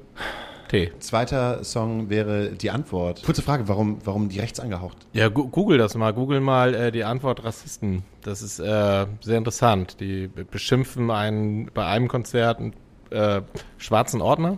Tee. 0.73 0.91
Zweiter 1.01 1.63
Song 1.65 2.09
wäre 2.09 2.53
die 2.53 2.71
Antwort. 2.71 3.23
Kurze 3.25 3.43
Frage, 3.43 3.69
warum, 3.69 3.99
warum 4.05 4.31
die 4.31 4.41
rechts 4.41 4.59
angehaucht? 4.59 4.97
Ja, 5.13 5.29
gu 5.29 5.47
google 5.49 5.77
das 5.77 5.95
mal, 5.97 6.15
google 6.15 6.41
mal 6.41 6.73
äh, 6.75 6.91
die 6.91 7.05
Antwort 7.05 7.45
Rassisten. 7.45 8.05
Das 8.23 8.41
ist 8.41 8.59
äh, 8.59 9.07
sehr 9.21 9.37
interessant. 9.37 10.01
Die 10.01 10.29
be- 10.29 10.47
beschimpfen 10.47 11.11
einen 11.11 11.67
bei 11.75 11.85
einem 11.85 12.09
Konzert 12.09 12.59
einen 12.59 12.73
äh, 13.11 13.43
schwarzen 13.77 14.23
Ordner 14.23 14.57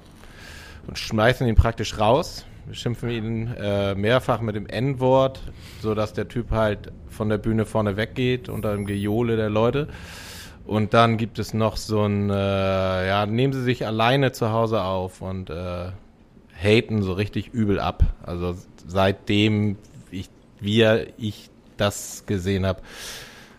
und 0.87 1.01
schmeißen 1.01 1.49
ihn 1.49 1.57
praktisch 1.57 1.99
raus, 1.99 2.47
beschimpfen 2.69 3.11
ihn 3.11 3.49
äh, 3.49 3.97
mehrfach 3.97 4.41
mit 4.41 4.55
dem 4.55 4.67
N-Wort, 4.67 5.41
sodass 5.83 6.13
der 6.13 6.29
Typ 6.29 6.53
halt 6.53 6.93
von 7.09 7.29
der 7.29 7.39
Bühne 7.39 7.67
vorne 7.67 7.97
weggeht 7.97 8.49
unter 8.49 8.73
dem 8.73 8.87
Gejohle 8.87 9.37
der 9.37 9.51
Leute. 9.51 9.89
Und 10.65 10.95
dann 10.95 11.19
gibt 11.19 11.41
es 11.41 11.55
noch 11.55 11.77
so 11.77 12.05
ein, 12.05 12.31
äh, 12.31 13.09
ja, 13.09 13.27
nehmen 13.27 13.53
sie 13.53 13.65
sich 13.65 13.85
alleine 13.85 14.31
zu 14.31 14.53
Hause 14.53 14.81
auf 14.83 15.21
und 15.21 15.51
äh, 15.51 15.87
haten 16.63 17.03
so 17.03 17.13
richtig 17.13 17.53
übel 17.53 17.81
ab. 17.81 18.05
Also 18.23 18.57
seitdem 18.87 19.77
ich, 20.11 20.29
wir, 20.61 21.09
ich 21.19 21.51
das 21.77 22.25
gesehen 22.27 22.67
habe, 22.67 22.81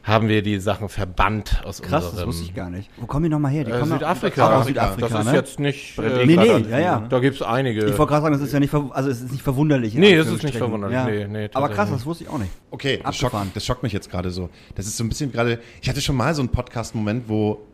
haben 0.05 0.29
wir 0.29 0.43
die 0.43 0.59
Sachen 0.59 0.87
verbannt 0.87 1.63
aus 1.65 1.81
Krass, 1.81 2.03
das 2.03 2.11
unserem 2.11 2.27
wusste 2.29 2.43
ich 2.43 2.53
gar 2.53 2.69
nicht. 2.69 2.91
Wo 2.97 3.07
kommen 3.07 3.23
die 3.23 3.29
nochmal 3.29 3.51
her? 3.51 3.63
Die 3.63 3.71
äh, 3.71 3.79
kommen 3.79 3.93
Südafrika. 3.93 4.47
Aus, 4.47 4.61
aus 4.61 4.67
Südafrika, 4.67 5.07
das 5.07 5.19
ist 5.19 5.25
ne? 5.25 5.33
jetzt 5.33 5.59
nicht. 5.59 5.97
Nee, 5.97 6.25
nee, 6.25 6.57
ja, 6.69 6.79
ja. 6.79 7.07
Da 7.09 7.19
gibt's 7.19 7.41
einige. 7.41 7.85
Ich 7.85 7.97
wollte 7.97 8.11
gerade 8.11 8.21
sagen, 8.21 8.33
das 8.33 8.41
ist 8.41 8.53
ja 8.53 8.59
nicht, 8.59 8.69
ver 8.69 8.91
also 8.91 9.09
es 9.09 9.21
ist 9.21 9.31
nicht 9.31 9.41
verwunderlich. 9.43 9.95
Nee, 9.95 10.15
das 10.15 10.27
ist 10.27 10.43
nicht 10.43 10.57
verwunderlich. 10.57 10.97
Nee, 11.05 11.27
nee, 11.27 11.49
Aber 11.53 11.69
krass, 11.69 11.89
das 11.89 12.05
wusste 12.05 12.25
ich 12.25 12.29
auch 12.29 12.37
nicht. 12.37 12.51
Okay, 12.69 12.99
das 13.03 13.15
schockt, 13.15 13.33
Abgefahren. 13.33 13.51
das 13.55 13.65
schockt 13.65 13.81
mich 13.81 13.93
jetzt 13.93 14.11
gerade 14.11 14.29
so. 14.29 14.49
Das 14.75 14.85
ist 14.85 14.95
so 14.95 15.03
ein 15.03 15.09
bisschen 15.09 15.31
gerade. 15.31 15.59
Ich 15.81 15.89
hatte 15.89 16.01
schon 16.01 16.15
mal 16.15 16.35
so 16.35 16.41
einen 16.43 16.49
Podcast-Moment, 16.49 17.27
wo, 17.27 17.65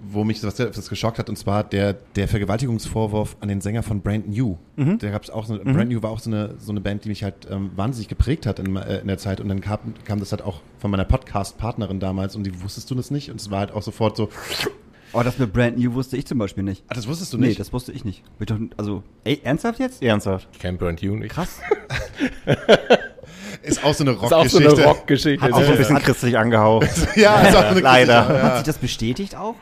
wo 0.00 0.22
mich 0.24 0.40
das, 0.40 0.54
das 0.56 0.88
geschockt 0.88 1.18
hat, 1.18 1.28
und 1.28 1.36
zwar 1.36 1.64
der, 1.64 1.94
der 2.14 2.28
Vergewaltigungsvorwurf 2.28 3.36
an 3.40 3.48
den 3.48 3.60
Sänger 3.60 3.82
von 3.82 4.00
Brand 4.00 4.28
New. 4.28 4.56
Mhm. 4.76 4.98
Da 4.98 5.10
gab's 5.10 5.28
auch 5.30 5.44
so, 5.44 5.58
Brand 5.58 5.90
New 5.90 6.02
war 6.02 6.10
auch 6.10 6.20
so 6.20 6.30
eine, 6.30 6.54
so 6.58 6.70
eine 6.70 6.80
Band, 6.80 7.04
die 7.04 7.08
mich 7.08 7.24
halt 7.24 7.48
ähm, 7.50 7.70
wahnsinnig 7.74 8.08
geprägt 8.08 8.46
hat 8.46 8.58
in, 8.60 8.76
äh, 8.76 8.98
in 9.00 9.08
der 9.08 9.18
Zeit. 9.18 9.40
Und 9.40 9.48
dann 9.48 9.60
kam, 9.60 9.78
kam 10.04 10.20
das 10.20 10.30
halt 10.30 10.42
auch 10.42 10.60
von 10.78 10.90
meiner 10.90 11.04
Podcast-Partnerin 11.04 11.98
damals 12.00 12.36
und 12.36 12.44
die 12.44 12.62
wusstest 12.62 12.90
du 12.90 12.94
das 12.94 13.10
nicht. 13.10 13.30
Und 13.30 13.40
es 13.40 13.50
war 13.50 13.58
halt 13.60 13.72
auch 13.72 13.82
sofort 13.82 14.16
so, 14.16 14.28
Oh, 15.14 15.22
das 15.22 15.38
mit 15.38 15.54
Brand 15.54 15.78
New 15.78 15.94
wusste 15.94 16.18
ich 16.18 16.26
zum 16.26 16.36
Beispiel 16.38 16.62
nicht. 16.62 16.84
ah, 16.88 16.94
das 16.94 17.08
wusstest 17.08 17.32
du 17.32 17.38
Nee, 17.38 17.46
nicht. 17.48 17.58
das 17.60 17.72
wusste 17.72 17.92
ich 17.92 18.04
nicht. 18.04 18.22
Also, 18.76 19.02
ey, 19.24 19.40
ernsthaft 19.42 19.78
jetzt? 19.80 20.02
Ernsthaft. 20.02 20.48
Ich 20.52 20.58
kenn 20.58 20.76
Brand 20.76 21.02
New 21.02 21.16
nicht. 21.16 21.30
Krass. 21.32 21.60
ist 23.62 23.82
auch 23.84 23.94
so 23.94 24.04
eine 24.04 24.14
Das 24.14 24.24
ist 24.26 24.32
auch 24.32 24.46
so 24.46 24.58
Rockgeschichte. 24.58 24.76
eine 24.76 24.84
Rockgeschichte. 24.86 25.54
Auch 25.54 25.64
so 25.64 25.70
ein 25.72 25.78
bisschen 25.78 25.98
christlich 25.98 26.38
angehaucht. 26.38 26.88
ja, 27.16 27.40
ist 27.40 27.56
auch 27.56 27.62
so 27.62 27.68
eine 27.68 27.80
Leider. 27.80 28.42
Hat 28.42 28.56
sich 28.58 28.66
das 28.66 28.78
bestätigt 28.78 29.34
auch? 29.36 29.54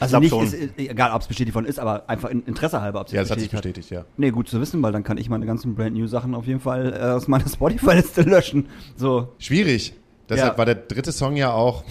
Also 0.00 0.18
nicht, 0.18 0.30
schon. 0.30 0.44
ist, 0.44 0.54
ist, 0.54 0.78
egal 0.78 1.12
ob 1.12 1.20
es 1.22 1.28
bestätigt 1.28 1.54
worden 1.54 1.66
ist, 1.66 1.78
aber 1.78 2.08
einfach 2.08 2.30
in 2.30 2.42
Interesse 2.44 2.80
halber, 2.80 3.00
ob 3.00 3.06
es 3.08 3.12
Ja, 3.12 3.20
das 3.20 3.30
hat 3.30 3.38
sich 3.40 3.50
bestätigt 3.50 3.74
bestätigt, 3.76 3.90
ja. 3.90 4.00
hat. 4.00 4.06
Nee, 4.18 4.30
gut 4.30 4.48
zu 4.48 4.60
wissen, 4.60 4.82
weil 4.82 4.92
dann 4.92 5.04
kann 5.04 5.18
ich 5.18 5.28
meine 5.28 5.46
ganzen 5.46 5.74
Brand 5.74 5.94
New 5.96 6.06
Sachen 6.06 6.34
auf 6.34 6.46
jeden 6.46 6.60
Fall 6.60 6.92
äh, 6.92 7.04
aus 7.04 7.28
meiner 7.28 7.48
Spotify-Liste 7.48 8.22
löschen. 8.22 8.68
So. 8.96 9.32
Schwierig. 9.38 9.94
Deshalb 10.28 10.52
Ja. 10.52 10.58
war 10.58 10.64
der 10.66 10.76
dritte 10.76 11.12
Song 11.12 11.36
ja 11.36 11.52
auch, 11.52 11.84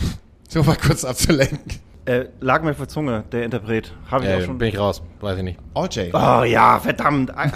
so 0.48 0.63
mal 0.63 0.76
kurz 0.76 1.04
abzulenken. 1.06 1.60
Äh, 2.06 2.26
lag 2.39 2.63
mir 2.63 2.74
für 2.74 2.88
Zunge, 2.88 3.24
der 3.32 3.43
Interpret. 3.43 3.93
Habe 4.10 4.26
ich 4.26 4.32
auch 4.34 4.38
Äh, 4.39 4.45
schon. 4.45 4.58
bin 4.58 4.69
ich 4.69 4.80
raus, 4.80 5.04
weiß 5.19 5.38
ich 5.38 5.43
nicht. 5.43 5.60
All 5.76 5.88
J. 5.89 6.08
Oh 6.13 6.43
ja, 6.43 6.80
verdammt. 6.80 7.30
Äh, 7.30 7.48
äh, 7.48 7.52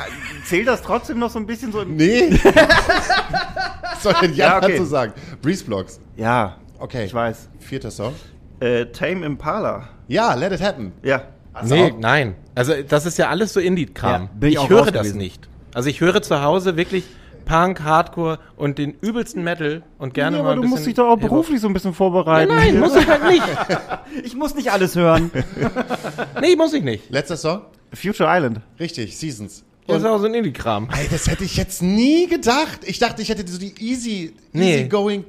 Zählt 0.45 0.67
das 0.67 0.83
trotzdem 0.83 1.17
noch 1.17 1.31
so 1.31 1.39
ein 1.39 1.47
bisschen 1.47 1.71
so 1.71 1.81
im. 1.81 1.95
Nee. 1.95 2.29
Was 2.43 4.03
soll 4.03 4.13
denn 4.21 4.33
Jan 4.33 4.49
Ja, 4.51 4.57
okay. 4.57 4.71
dazu 4.73 4.85
sagen? 4.85 5.13
Breeze 5.41 5.63
Blocks. 5.63 5.99
Ja, 6.17 6.57
Okay. 6.79 7.05
ich 7.05 7.13
weiß. 7.13 7.49
Vierter 7.59 7.89
Song. 7.89 8.13
Äh, 8.59 8.87
Tame 8.87 9.25
Impala. 9.25 9.87
Ja, 10.07 10.33
Let 10.33 10.51
It 10.53 10.61
Happen. 10.61 10.91
Ja. 11.03 11.23
Nee, 11.63 11.93
nein. 11.99 12.35
Also 12.55 12.73
das 12.87 13.05
ist 13.05 13.17
ja 13.17 13.29
alles 13.29 13.53
so 13.53 13.59
Indie-Kram. 13.59 14.29
Ja, 14.41 14.47
ich 14.47 14.55
ich 14.55 14.69
höre 14.69 14.91
das 14.91 15.13
nicht. 15.13 15.47
Also 15.73 15.89
ich 15.89 16.01
höre 16.01 16.21
zu 16.21 16.41
Hause 16.41 16.77
wirklich 16.77 17.03
Punk, 17.45 17.81
Hardcore 17.83 18.39
und 18.55 18.77
den 18.77 18.95
übelsten 19.01 19.43
Metal 19.43 19.83
und 19.97 20.13
gerne 20.13 20.37
ja, 20.37 20.43
mal 20.43 20.49
aber 20.49 20.53
ein 20.53 20.55
du 20.57 20.61
bisschen 20.61 20.69
musst 20.75 20.85
dich 20.87 20.93
doch 20.95 21.09
auch 21.09 21.17
beruflich 21.17 21.59
so 21.59 21.67
ein 21.67 21.73
bisschen 21.73 21.93
vorbereiten. 21.93 22.53
Nein, 22.55 22.79
muss 22.79 22.95
ich 22.95 23.07
halt 23.07 23.27
nicht. 23.27 23.43
Ich 24.23 24.35
muss 24.35 24.53
nicht 24.55 24.71
alles 24.71 24.95
hören. 24.95 25.31
Nee, 26.41 26.55
muss 26.55 26.73
ich 26.73 26.83
nicht. 26.83 27.09
Letzter 27.09 27.37
Song. 27.37 27.61
Future 27.93 28.29
Island. 28.31 28.61
Richtig, 28.79 29.17
Seasons. 29.17 29.63
Das 29.87 29.97
ist 29.97 30.05
auch 30.05 30.19
so 30.19 30.25
ein 30.25 30.33
Indie-Kram. 30.33 30.89
Ey, 30.97 31.07
das 31.11 31.27
hätte 31.27 31.43
ich 31.43 31.57
jetzt 31.57 31.81
nie 31.81 32.27
gedacht. 32.27 32.79
Ich 32.85 32.99
dachte, 32.99 33.21
ich 33.21 33.29
hätte 33.29 33.45
so 33.51 33.59
die 33.59 33.73
easy, 33.79 34.33
Nee. 34.53 34.75
easy 34.75 34.87
going, 34.87 35.25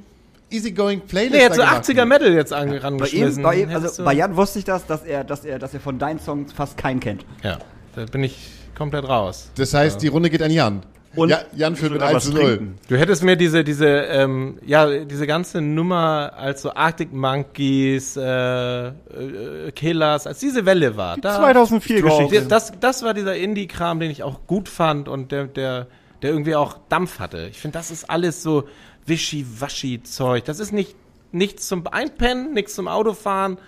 easy 0.55 0.73
going 0.73 1.01
Playlist. 1.01 1.33
Nee, 1.35 1.41
jetzt 1.43 1.57
so 1.57 1.63
da 1.63 1.69
gemacht. 1.71 1.85
80er 1.89 2.05
Metal 2.05 2.33
jetzt 2.33 2.53
an, 2.53 2.69
Bei 2.99 3.07
ihm, 3.09 3.43
bei 3.43 3.55
ihm, 3.57 3.69
also 3.71 4.05
bei 4.05 4.13
Jan 4.15 4.37
wusste 4.37 4.59
ich 4.61 4.65
das, 4.65 4.87
dass 4.87 5.03
er, 5.03 5.25
dass 5.25 5.45
er, 5.45 5.59
dass 5.59 5.75
er 5.75 5.81
von 5.81 5.99
deinen 5.99 6.21
Songs 6.21 6.53
fast 6.53 6.77
keinen 6.77 7.01
kennt. 7.01 7.25
Ja, 7.43 7.59
da 7.97 8.05
bin 8.07 8.23
ich 8.25 8.37
komplett 8.77 9.09
raus. 9.09 9.51
Das 9.57 9.75
heißt, 9.75 10.01
die 10.03 10.09
Runde 10.09 10.31
geht 10.31 10.43
an 10.43 10.51
Jan. 10.51 10.83
Und- 11.17 11.29
ja, 11.29 11.43
Jan 11.55 11.77
führt 11.77 11.93
mit 11.93 12.03
aber 12.03 12.17
1 12.17 12.25
zu 12.25 12.33
0. 12.33 12.41
trinken. 12.45 12.75
Du 12.89 12.97
hättest 12.97 13.23
mir 13.23 13.37
diese, 13.37 13.63
diese, 13.63 13.87
ähm, 13.87 14.59
ja, 14.67 15.05
diese 15.05 15.29
ganze 15.29 15.61
Nummer 15.61 16.33
als 16.37 16.63
so 16.63 16.75
Arctic 16.75 17.13
Monkeys, 17.13 18.17
äh, 18.17 18.87
äh, 18.89 18.93
Killers, 19.77 20.27
als 20.27 20.41
diese 20.41 20.67
Welle 20.67 20.97
war. 20.97 21.17
Da, 21.19 21.37
2004 21.37 21.97
Die- 21.99 22.03
Geschichte. 22.03 22.43
Das, 22.49 22.73
das 22.81 23.05
war 23.05 23.15
dieser 23.15 23.37
Indie-Kram, 23.37 24.01
den 24.01 24.11
ich 24.11 24.25
auch 24.25 24.41
gut 24.49 24.69
fand 24.69 25.09
und 25.09 25.31
der, 25.31 25.45
der, 25.45 25.87
der 26.23 26.31
irgendwie 26.31 26.57
auch 26.57 26.79
Dampf 26.89 27.21
hatte. 27.21 27.47
Ich 27.49 27.61
finde, 27.61 27.79
das 27.79 27.93
ist 27.93 28.11
alles 28.11 28.43
so 28.43 28.65
Wischi-Waschi-Zeug. 29.07 30.45
Das 30.45 30.61
ist 30.61 30.73
nicht 30.73 30.95
nichts 31.33 31.69
zum 31.69 31.87
Einpennen, 31.87 32.53
nichts 32.53 32.75
zum 32.75 32.89
Autofahren 32.89 33.59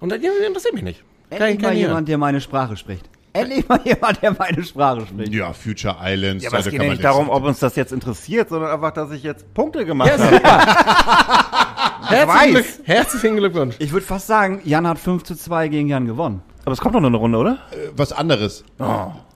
und 0.00 0.10
das 0.10 0.18
interessiert 0.46 0.74
mich 0.74 0.82
nicht. 0.82 1.04
Endlich 1.30 1.60
mal 1.60 1.68
kann 1.68 1.76
jemand, 1.76 2.08
der 2.08 2.18
meine 2.18 2.40
Sprache 2.40 2.76
spricht. 2.76 3.08
Endlich 3.32 3.66
mal 3.68 3.80
jemand, 3.84 4.22
der 4.22 4.36
meine 4.38 4.62
Sprache 4.62 5.06
spricht. 5.06 5.32
Ja, 5.32 5.52
Future 5.52 5.96
Islands. 6.00 6.44
Ja, 6.44 6.50
aber 6.50 6.60
es 6.60 6.66
geht 6.66 6.74
kann 6.76 6.86
ja 6.86 6.92
nicht 6.92 7.02
darum, 7.02 7.28
ob 7.28 7.42
uns 7.44 7.58
das 7.58 7.74
jetzt 7.74 7.92
interessiert, 7.92 8.50
sondern 8.50 8.70
einfach, 8.70 8.92
dass 8.92 9.10
ich 9.10 9.22
jetzt 9.24 9.52
Punkte 9.54 9.84
gemacht 9.84 10.10
Ja, 10.10 10.18
habe. 10.18 12.06
Herzlichen. 12.14 12.52
Glück, 12.52 12.66
herzlichen 12.84 13.36
Glückwunsch. 13.36 13.76
Ich 13.78 13.92
würde 13.92 14.06
fast 14.06 14.26
sagen, 14.26 14.60
Jan 14.64 14.86
hat 14.86 14.98
5 14.98 15.24
zu 15.24 15.34
2 15.34 15.68
gegen 15.68 15.88
Jan 15.88 16.06
gewonnen. 16.06 16.42
Aber 16.64 16.72
es 16.72 16.80
kommt 16.80 16.94
noch 16.94 17.02
eine 17.02 17.16
Runde, 17.16 17.38
oder? 17.38 17.58
was 17.96 18.12
anderes. 18.12 18.64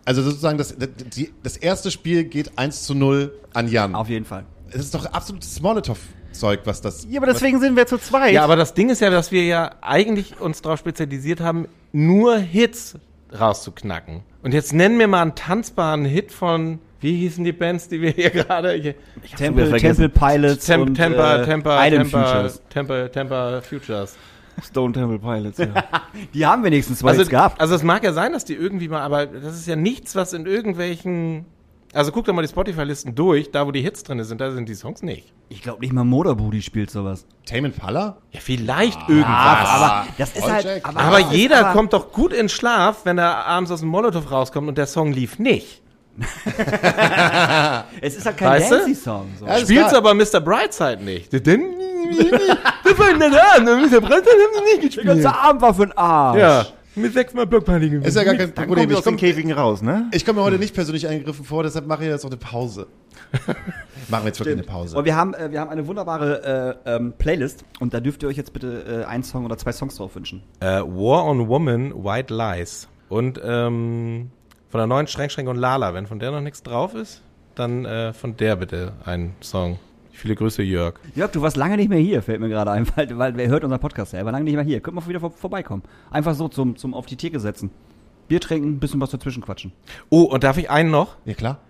Also 0.04 0.22
sozusagen, 0.22 0.58
das, 0.58 0.76
das, 0.76 0.88
die, 1.14 1.32
das 1.42 1.56
erste 1.56 1.90
Spiel 1.90 2.24
geht 2.24 2.56
1 2.56 2.84
zu 2.84 2.94
0 2.94 3.32
an 3.52 3.68
Jan. 3.68 3.94
Auf 3.94 4.08
jeden 4.08 4.24
Fall. 4.24 4.44
Es 4.70 4.80
ist 4.80 4.94
doch 4.94 5.06
absolutes 5.06 5.60
Molotow-Zeug, 5.60 6.60
was 6.64 6.80
das. 6.80 7.06
Ja, 7.08 7.20
aber 7.20 7.26
deswegen 7.32 7.60
sind 7.60 7.76
wir 7.76 7.86
zu 7.86 7.98
zweit. 7.98 8.32
Ja, 8.32 8.44
aber 8.44 8.56
das 8.56 8.74
Ding 8.74 8.90
ist 8.90 9.00
ja, 9.00 9.10
dass 9.10 9.32
wir 9.32 9.44
ja 9.44 9.70
eigentlich 9.80 10.40
uns 10.40 10.62
darauf 10.62 10.78
spezialisiert 10.78 11.40
haben, 11.40 11.66
nur 11.92 12.36
Hits 12.38 12.96
rauszuknacken. 13.38 14.22
Und 14.42 14.54
jetzt 14.54 14.72
nennen 14.72 14.98
wir 14.98 15.08
mal 15.08 15.22
einen 15.22 15.34
tanzbaren 15.34 16.04
Hit 16.04 16.32
von, 16.32 16.78
wie 17.00 17.16
hießen 17.16 17.44
die 17.44 17.52
Bands, 17.52 17.88
die 17.88 18.00
wir 18.00 18.10
hier 18.10 18.30
gerade... 18.30 18.72
hier- 18.72 18.94
Temple. 19.36 19.76
Temple 19.78 20.08
Pilots 20.08 20.66
Tem 20.66 20.80
und 20.82 20.94
Temper, 20.94 21.42
äh, 21.42 21.44
Temper, 21.44 21.78
Temper, 21.88 22.04
Futures. 22.04 22.62
Temper, 22.70 23.10
Temper 23.12 23.62
Futures. 23.62 24.16
Stone 24.64 24.92
Temple 24.92 25.18
Pilots, 25.18 25.58
ja. 25.58 25.68
Die 26.34 26.44
haben 26.44 26.64
wenigstens 26.64 26.98
zwei 26.98 27.10
Also, 27.10 27.22
jetzt 27.22 27.30
gehabt. 27.30 27.60
also 27.60 27.74
es 27.76 27.82
mag 27.84 28.02
ja 28.02 28.12
sein, 28.12 28.32
dass 28.32 28.44
die 28.44 28.54
irgendwie 28.54 28.88
mal, 28.88 29.02
aber 29.02 29.26
das 29.26 29.54
ist 29.54 29.68
ja 29.68 29.76
nichts, 29.76 30.14
was 30.16 30.32
in 30.32 30.46
irgendwelchen... 30.46 31.44
Also 31.94 32.12
guck 32.12 32.26
doch 32.26 32.34
mal 32.34 32.42
die 32.42 32.48
Spotify-Listen 32.48 33.14
durch, 33.14 33.50
da 33.50 33.66
wo 33.66 33.72
die 33.72 33.80
Hits 33.80 34.02
drin 34.02 34.22
sind, 34.22 34.40
da 34.40 34.50
sind 34.50 34.68
die 34.68 34.74
Songs 34.74 35.02
nicht. 35.02 35.32
Ich 35.48 35.62
glaube 35.62 35.80
nicht 35.80 35.92
mal 35.92 36.04
Motorbooty 36.04 36.60
spielt 36.60 36.90
sowas. 36.90 37.24
Tame 37.46 37.68
Impala? 37.68 38.18
Ja, 38.32 38.40
vielleicht 38.40 38.98
irgendwas. 39.08 39.26
aber 39.68 40.06
das 40.18 40.36
ist 40.36 40.50
halt. 40.50 40.84
Aber 40.84 41.18
das 41.20 41.30
ist 41.30 41.32
jeder 41.32 41.60
aber- 41.66 41.72
kommt 41.72 41.92
doch 41.94 42.12
gut 42.12 42.32
in 42.34 42.48
Schlaf, 42.50 43.04
wenn 43.04 43.16
er 43.16 43.46
abends 43.46 43.70
aus 43.70 43.80
dem 43.80 43.88
Molotow 43.88 44.30
rauskommt 44.30 44.68
und 44.68 44.76
der 44.76 44.86
Song 44.86 45.12
lief 45.12 45.38
nicht. 45.38 45.80
Es 48.00 48.16
ist 48.16 48.26
halt 48.26 48.36
kein 48.36 48.48
Weißt 48.50 48.70
du? 48.70 48.76
Dancey-Song. 48.76 49.26
So. 49.38 49.46
Alles 49.46 49.62
Spielt's 49.62 49.94
aber 49.94 50.14
Mr. 50.14 50.40
Brightside 50.40 51.02
nicht. 51.02 51.32
Denn, 51.32 51.62
das 52.84 52.98
war 52.98 53.10
in 53.10 53.18
der 53.20 53.30
Hand, 53.30 53.64
Mr. 53.66 54.00
Brightside 54.00 54.36
haben 54.36 54.66
sie 54.80 54.84
nicht 54.86 54.96
Der 54.96 55.04
ganze 55.04 55.22
gespielt. 55.22 55.26
Abend 55.26 55.62
war 55.62 55.74
für 55.74 55.86
den 55.86 55.96
Arsch. 55.98 56.38
Ja, 56.40 56.66
mit 56.98 57.12
sechsmal 57.12 57.46
Blockparty 57.46 57.90
gewesen. 57.90 58.04
Ist 58.04 58.16
ja 58.16 58.24
gar 58.24 58.34
kein 58.34 58.54
Dann 58.54 58.66
Problem. 58.66 58.68
kommen 58.74 58.88
wir 58.88 58.92
Ich 58.92 58.98
aus 58.98 59.04
den 59.04 59.16
komme 59.16 59.16
Käfigen 59.18 59.52
raus, 59.52 59.82
ne? 59.82 60.10
komm 60.24 60.36
mir 60.36 60.42
heute 60.42 60.58
nicht 60.58 60.74
persönlich 60.74 61.06
eingegriffen 61.08 61.44
vor, 61.44 61.62
deshalb 61.62 61.86
mache 61.86 62.04
ich 62.04 62.10
jetzt 62.10 62.24
noch 62.24 62.30
eine 62.30 62.38
Pause. 62.38 62.86
Machen 64.08 64.24
wir 64.24 64.28
jetzt 64.28 64.40
wirklich 64.40 64.54
eine 64.56 64.62
Pause. 64.62 64.96
Und 64.96 65.04
wir 65.04 65.16
haben, 65.16 65.34
äh, 65.34 65.50
wir 65.50 65.60
haben 65.60 65.70
eine 65.70 65.86
wunderbare 65.86 66.78
äh, 66.84 66.96
ähm, 66.96 67.14
Playlist 67.18 67.64
und 67.80 67.94
da 67.94 68.00
dürft 68.00 68.22
ihr 68.22 68.28
euch 68.28 68.36
jetzt 68.36 68.52
bitte 68.52 69.02
äh, 69.02 69.04
einen 69.04 69.22
Song 69.22 69.44
oder 69.44 69.58
zwei 69.58 69.72
Songs 69.72 69.96
drauf 69.96 70.14
wünschen. 70.16 70.42
Äh, 70.60 70.66
War 70.80 71.24
on 71.24 71.48
Woman, 71.48 71.92
White 72.04 72.34
Lies. 72.34 72.88
Und 73.08 73.40
ähm, 73.42 74.30
von 74.70 74.78
der 74.78 74.86
neuen 74.86 75.06
Schränk, 75.06 75.32
Schränk 75.32 75.48
und 75.48 75.56
Lala. 75.56 75.94
Wenn 75.94 76.06
von 76.06 76.18
der 76.18 76.30
noch 76.30 76.40
nichts 76.40 76.62
drauf 76.62 76.94
ist, 76.94 77.22
dann 77.54 77.84
äh, 77.84 78.12
von 78.12 78.36
der 78.36 78.56
bitte 78.56 78.92
einen 79.04 79.34
Song. 79.40 79.78
Viele 80.18 80.34
Grüße, 80.34 80.64
Jörg. 80.64 80.98
Jörg, 81.14 81.30
du 81.30 81.42
warst 81.42 81.56
lange 81.56 81.76
nicht 81.76 81.88
mehr 81.88 82.00
hier, 82.00 82.22
fällt 82.22 82.40
mir 82.40 82.48
gerade 82.48 82.72
ein, 82.72 82.86
weil, 82.96 83.16
weil 83.16 83.36
wer 83.36 83.48
hört 83.48 83.62
unseren 83.62 83.80
Podcast 83.80 84.12
ja, 84.12 84.18
er 84.18 84.24
war 84.24 84.32
lange 84.32 84.44
nicht 84.44 84.56
mehr 84.56 84.64
hier. 84.64 84.80
Könnt 84.80 84.96
mal 84.96 85.06
wieder 85.06 85.20
vor, 85.20 85.30
vorbeikommen. 85.30 85.84
Einfach 86.10 86.34
so 86.34 86.48
zum, 86.48 86.76
zum 86.76 86.92
auf 86.92 87.06
die 87.06 87.16
Theke 87.16 87.38
setzen. 87.38 87.70
Bier 88.26 88.40
trinken, 88.40 88.80
bisschen 88.80 89.00
was 89.00 89.10
dazwischen 89.10 89.42
quatschen. 89.42 89.72
Oh, 90.10 90.22
und 90.22 90.42
darf 90.42 90.58
ich 90.58 90.70
einen 90.70 90.90
noch? 90.90 91.16
ja, 91.24 91.34
klar. 91.34 91.60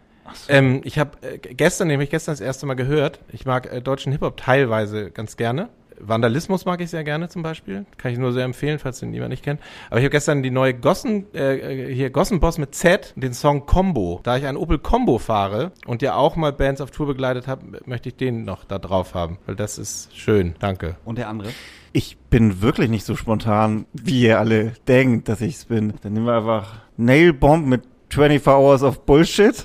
Ähm, 0.49 0.81
ich 0.85 0.99
habe 0.99 1.11
äh, 1.23 1.39
gestern, 1.39 1.89
nämlich 1.89 2.11
gestern 2.11 2.33
das 2.33 2.41
erste 2.41 2.67
Mal 2.67 2.75
gehört, 2.75 3.21
ich 3.33 3.47
mag 3.47 3.73
äh, 3.73 3.81
deutschen 3.81 4.13
Hip-Hop 4.13 4.37
teilweise 4.37 5.11
ganz 5.11 5.37
gerne. 5.37 5.69
Vandalismus 6.01 6.65
mag 6.65 6.81
ich 6.81 6.91
sehr 6.91 7.05
gerne 7.05 7.29
zum 7.29 7.43
Beispiel. 7.43 7.87
Kann 7.97 8.13
ich 8.13 8.19
nur 8.19 8.33
sehr 8.33 8.45
empfehlen, 8.45 8.79
falls 8.79 9.01
den 9.01 9.13
jemand 9.13 9.31
nicht 9.31 9.43
kennt. 9.43 9.61
Aber 9.91 10.01
ich 10.01 10.05
habe 10.05 10.11
gestern 10.11 10.43
die 10.43 10.51
neue 10.51 10.75
Gossen, 10.75 11.33
äh, 11.35 11.93
hier 11.93 12.11
Gossenboss 12.11 12.59
mit 12.59 12.75
Z, 12.75 13.15
den 13.17 13.35
Song 13.35 13.67
Combo. 13.67 14.21
Da 14.23 14.37
ich 14.37 14.47
einen 14.47 14.57
Opel 14.57 14.79
Combo 14.79 15.19
fahre 15.19 15.73
und 15.87 16.03
ja 16.03 16.15
auch 16.15 16.37
mal 16.37 16.53
Bands 16.53 16.81
auf 16.81 16.91
Tour 16.91 17.07
begleitet 17.07 17.47
habe, 17.47 17.81
möchte 17.87 18.09
ich 18.09 18.17
den 18.17 18.45
noch 18.45 18.65
da 18.65 18.79
drauf 18.79 19.15
haben. 19.15 19.39
Weil 19.47 19.57
das 19.57 19.79
ist 19.79 20.17
schön. 20.17 20.55
Danke. 20.59 20.97
Und 21.05 21.19
der 21.19 21.29
andere? 21.29 21.51
Ich 21.93 22.19
bin 22.31 22.61
wirklich 22.61 22.91
nicht 22.91 23.05
so 23.05 23.17
spontan, 23.17 23.87
wie 23.93 24.23
ihr 24.23 24.39
alle 24.39 24.73
denkt, 24.87 25.29
dass 25.29 25.41
ich's 25.41 25.65
bin. 25.65 25.95
Dann 26.03 26.13
nehmen 26.13 26.27
wir 26.27 26.37
einfach 26.37 26.77
Nail 26.97 27.33
Bomb 27.33 27.67
mit 27.67 27.83
24 28.11 28.47
Hours 28.47 28.83
of 28.83 29.05
Bullshit. 29.05 29.65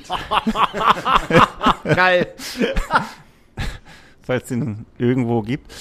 Geil. 1.84 2.28
falls 4.24 4.44
es 4.44 4.50
den 4.50 4.86
irgendwo 4.98 5.42
gibt. 5.42 5.72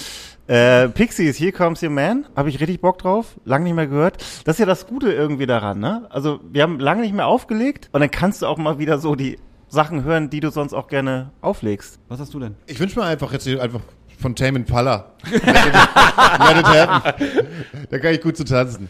Äh, 0.48 0.88
Pixies, 0.88 1.38
Here 1.38 1.52
Comes 1.52 1.82
Your 1.82 1.90
Man, 1.90 2.26
habe 2.34 2.48
ich 2.48 2.60
richtig 2.60 2.80
Bock 2.80 2.98
drauf, 2.98 3.36
lange 3.44 3.64
nicht 3.64 3.74
mehr 3.74 3.86
gehört. 3.86 4.16
Das 4.44 4.56
ist 4.56 4.58
ja 4.58 4.66
das 4.66 4.88
Gute 4.88 5.12
irgendwie 5.12 5.46
daran, 5.46 5.78
ne? 5.78 6.06
Also 6.10 6.40
wir 6.50 6.62
haben 6.64 6.80
lange 6.80 7.02
nicht 7.02 7.14
mehr 7.14 7.28
aufgelegt 7.28 7.88
und 7.92 8.00
dann 8.00 8.10
kannst 8.10 8.42
du 8.42 8.46
auch 8.46 8.58
mal 8.58 8.78
wieder 8.78 8.98
so 8.98 9.14
die 9.14 9.38
Sachen 9.68 10.02
hören, 10.02 10.30
die 10.30 10.40
du 10.40 10.50
sonst 10.50 10.72
auch 10.74 10.88
gerne 10.88 11.30
auflegst. 11.40 12.00
Was 12.08 12.18
hast 12.18 12.34
du 12.34 12.40
denn? 12.40 12.56
Ich 12.66 12.80
wünsche 12.80 12.98
mir 12.98 13.06
einfach 13.06 13.32
jetzt 13.32 13.44
hier 13.44 13.62
einfach 13.62 13.80
von 14.18 14.34
Tame 14.34 14.58
Impala. 14.58 15.12
Let 15.30 15.42
it, 15.42 15.46
let 15.46 16.56
it 16.58 16.66
happen. 16.66 17.14
Da 17.90 17.98
kann 18.00 18.12
ich 18.12 18.20
gut 18.20 18.36
zu 18.36 18.44
tanzen. 18.44 18.88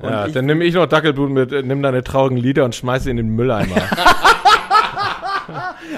Ja, 0.00 0.28
dann 0.28 0.46
nehme 0.46 0.64
ich 0.64 0.74
noch 0.74 0.86
Dackelblut 0.86 1.30
mit, 1.30 1.52
äh, 1.52 1.62
nimm 1.62 1.82
deine 1.82 2.04
traurigen 2.04 2.38
Lieder 2.38 2.64
und 2.64 2.74
schmeiß 2.74 3.04
sie 3.04 3.10
in 3.10 3.16
den 3.16 3.30
Mülleimer. 3.30 3.74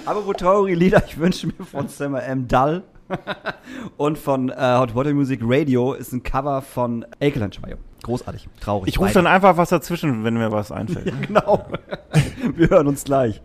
Aber 0.07 0.24
wo 0.24 0.33
traurige 0.33 0.77
Lieder, 0.77 1.03
ich 1.07 1.18
wünsche 1.18 1.48
mir 1.48 1.64
von 1.70 1.88
Summer 1.88 2.22
M. 2.22 2.48
Dull 2.48 2.83
und 3.97 4.18
von 4.18 4.51
äh, 4.51 4.77
Hot 4.79 4.94
Water 4.94 5.12
Music 5.12 5.40
Radio 5.42 5.92
ist 5.94 6.12
ein 6.12 6.23
Cover 6.23 6.62
von 6.62 7.07
Ekeland 7.21 7.55
Schmayo. 7.55 7.77
Großartig, 8.03 8.49
traurig. 8.61 8.88
Ich 8.88 9.01
rufe 9.01 9.14
dann 9.14 9.27
einfach 9.27 9.57
was 9.57 9.71
dazwischen, 9.71 10.25
wenn 10.25 10.35
mir 10.35 10.53
was 10.53 10.73
einfällt. 10.73 11.12
Genau. 11.27 11.66
Wir 12.55 12.71
hören 12.71 12.87
uns 12.87 13.05
gleich. 13.05 13.42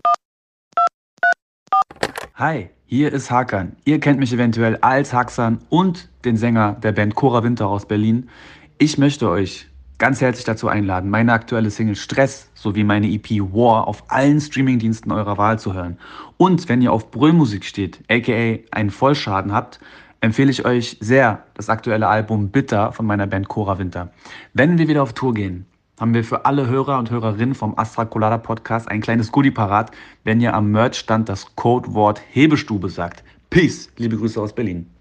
Hi, 2.36 2.69
hier 2.86 3.12
ist 3.12 3.32
Hakan. 3.32 3.76
Ihr 3.86 3.99
kennt 3.99 4.19
mich 4.19 4.34
eventuell 4.34 4.78
als 4.78 5.13
Haxan 5.13 5.60
und 5.69 6.10
den 6.26 6.38
Sänger 6.38 6.73
der 6.73 6.91
Band 6.91 7.15
Cora 7.15 7.43
Winter 7.43 7.67
aus 7.67 7.86
Berlin. 7.86 8.30
Ich 8.78 8.97
möchte 8.97 9.30
euch 9.30 9.67
ganz 10.03 10.19
herzlich 10.19 10.43
dazu 10.43 10.67
einladen, 10.67 11.09
meine 11.09 11.31
aktuelle 11.31 11.71
Single 11.71 11.95
Stress 11.95 12.51
sowie 12.55 12.83
meine 12.83 13.07
EP 13.07 13.39
War 13.39 13.87
auf 13.87 14.03
allen 14.09 14.41
Streamingdiensten 14.41 15.13
eurer 15.13 15.37
Wahl 15.37 15.59
zu 15.59 15.73
hören. 15.73 15.97
Und 16.35 16.67
wenn 16.67 16.81
ihr 16.81 16.91
auf 16.91 17.09
Brüllmusik 17.09 17.63
steht, 17.63 18.01
aka 18.11 18.59
einen 18.71 18.89
Vollschaden 18.89 19.53
habt, 19.53 19.79
empfehle 20.19 20.51
ich 20.51 20.65
euch 20.65 20.97
sehr 20.99 21.45
das 21.53 21.69
aktuelle 21.69 22.09
Album 22.09 22.49
Bitter 22.49 22.91
von 22.91 23.05
meiner 23.05 23.27
Band 23.27 23.47
Cora 23.47 23.79
Winter. 23.79 24.11
Wenn 24.53 24.77
wir 24.77 24.89
wieder 24.89 25.03
auf 25.03 25.13
Tour 25.13 25.33
gehen, 25.33 25.67
haben 25.97 26.13
wir 26.13 26.25
für 26.25 26.43
alle 26.43 26.67
Hörer 26.67 26.99
und 26.99 27.09
Hörerinnen 27.09 27.55
vom 27.55 27.79
Astra 27.79 28.03
Colada 28.03 28.39
Podcast 28.39 28.91
ein 28.91 28.99
kleines 28.99 29.31
Goodie 29.31 29.51
parat, 29.51 29.91
wenn 30.25 30.41
ihr 30.41 30.53
am 30.53 30.69
Merchstand 30.69 31.29
das 31.29 31.55
Codewort 31.55 32.21
Hebestube 32.29 32.89
sagt. 32.89 33.23
Peace, 33.49 33.89
liebe 33.95 34.17
Grüße 34.17 34.41
aus 34.41 34.51
Berlin. 34.51 34.92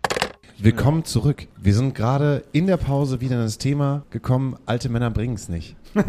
Willkommen 0.65 1.05
zurück. 1.05 1.49
Wir 1.61 1.75
sind 1.75 1.93
gerade 1.95 2.45
in 2.53 2.69
der 2.69 2.77
Pause 2.77 3.21
wieder 3.21 3.35
in 3.35 3.43
das 3.43 3.59
Thema 3.59 4.05
gekommen, 4.11 4.57
alte 4.65 4.89
Männer 4.89 5.11
bringen 5.11 5.35
es 5.35 5.49
nicht. 5.49 5.75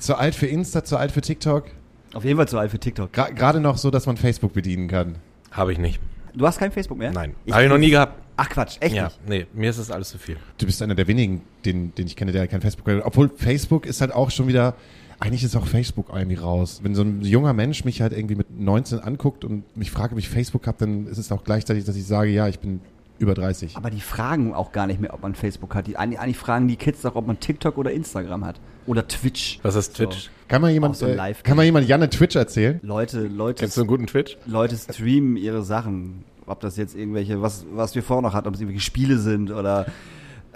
zu 0.00 0.16
alt 0.16 0.34
für 0.34 0.46
Insta, 0.46 0.82
zu 0.82 0.96
alt 0.96 1.12
für 1.12 1.20
TikTok. 1.20 1.66
Auf 2.14 2.24
jeden 2.24 2.36
Fall 2.36 2.48
zu 2.48 2.58
alt 2.58 2.72
für 2.72 2.80
TikTok. 2.80 3.12
Gra- 3.14 3.32
Gerade 3.32 3.60
noch 3.60 3.76
so, 3.78 3.90
dass 3.92 4.06
man 4.06 4.16
Facebook 4.16 4.54
bedienen 4.54 4.88
kann. 4.88 5.16
Habe 5.52 5.72
ich 5.72 5.78
nicht. 5.78 6.00
Du 6.34 6.44
hast 6.46 6.58
kein 6.58 6.72
Facebook 6.72 6.98
mehr? 6.98 7.12
Nein. 7.12 7.34
Habe 7.50 7.62
ich 7.62 7.68
noch 7.68 7.78
nie 7.78 7.90
gehabt. 7.90 8.24
Ach 8.36 8.48
Quatsch, 8.48 8.78
echt 8.80 8.94
Ja, 8.96 9.04
nicht? 9.04 9.28
nee, 9.28 9.46
mir 9.52 9.70
ist 9.70 9.78
das 9.78 9.90
alles 9.92 10.08
zu 10.10 10.18
viel. 10.18 10.36
Du 10.58 10.66
bist 10.66 10.80
einer 10.82 10.94
der 10.96 11.06
wenigen, 11.06 11.42
den, 11.64 11.94
den 11.94 12.06
ich 12.06 12.16
kenne, 12.16 12.32
der 12.32 12.46
kein 12.48 12.60
Facebook 12.60 12.88
hat. 12.88 13.04
Obwohl 13.04 13.28
Facebook 13.36 13.86
ist 13.86 14.00
halt 14.00 14.12
auch 14.12 14.30
schon 14.32 14.48
wieder, 14.48 14.74
eigentlich 15.20 15.42
ist 15.44 15.56
auch 15.56 15.66
Facebook 15.66 16.10
irgendwie 16.14 16.36
raus. 16.36 16.80
Wenn 16.82 16.94
so 16.94 17.02
ein 17.02 17.22
junger 17.22 17.52
Mensch 17.52 17.84
mich 17.84 18.00
halt 18.00 18.12
irgendwie 18.12 18.36
mit 18.36 18.58
19 18.58 19.00
anguckt 19.00 19.44
und 19.44 19.64
mich 19.76 19.90
fragt, 19.90 20.12
ob 20.12 20.18
ich 20.18 20.28
Facebook 20.28 20.66
habe, 20.66 20.78
dann 20.78 21.06
ist 21.06 21.18
es 21.18 21.32
auch 21.32 21.44
gleichzeitig, 21.44 21.84
dass 21.84 21.96
ich 21.96 22.06
sage, 22.06 22.30
ja, 22.30 22.46
ich 22.48 22.60
bin 22.60 22.80
über 23.18 23.34
30. 23.34 23.76
Aber 23.76 23.90
die 23.90 24.00
fragen 24.00 24.54
auch 24.54 24.70
gar 24.70 24.86
nicht 24.86 25.00
mehr, 25.00 25.12
ob 25.12 25.22
man 25.22 25.34
Facebook 25.34 25.74
hat. 25.74 25.88
Die, 25.88 25.96
eigentlich, 25.96 26.20
eigentlich 26.20 26.38
fragen 26.38 26.68
die 26.68 26.76
Kids 26.76 27.02
doch, 27.02 27.16
ob 27.16 27.26
man 27.26 27.40
TikTok 27.40 27.76
oder 27.76 27.90
Instagram 27.90 28.44
hat. 28.44 28.60
Oder 28.86 29.08
Twitch. 29.08 29.58
Was 29.62 29.74
ist 29.74 29.96
Twitch? 29.96 30.24
So. 30.26 30.30
Kann 30.46 30.64
Auch 30.64 30.68
jemand, 30.68 30.96
so 30.96 31.06
äh, 31.06 31.14
Live- 31.14 31.42
kann 31.42 31.56
mal 31.56 31.64
jemand 31.64 31.88
Janne 31.88 32.08
Twitch 32.10 32.36
erzählen? 32.36 32.78
Leute, 32.82 33.22
Leute, 33.26 33.60
Kennst 33.60 33.76
du 33.76 33.80
einen 33.80 33.88
guten 33.88 34.06
Twitch? 34.06 34.38
Leute 34.46 34.76
streamen 34.76 35.36
ihre 35.36 35.62
Sachen. 35.64 36.24
Ob 36.46 36.60
das 36.60 36.76
jetzt 36.76 36.94
irgendwelche, 36.94 37.42
was, 37.42 37.66
was 37.74 37.94
wir 37.94 38.02
vorher 38.04 38.22
noch 38.22 38.34
hatten, 38.34 38.48
ob 38.48 38.54
es 38.54 38.60
irgendwelche 38.60 38.84
Spiele 38.84 39.18
sind 39.18 39.50
oder 39.50 39.86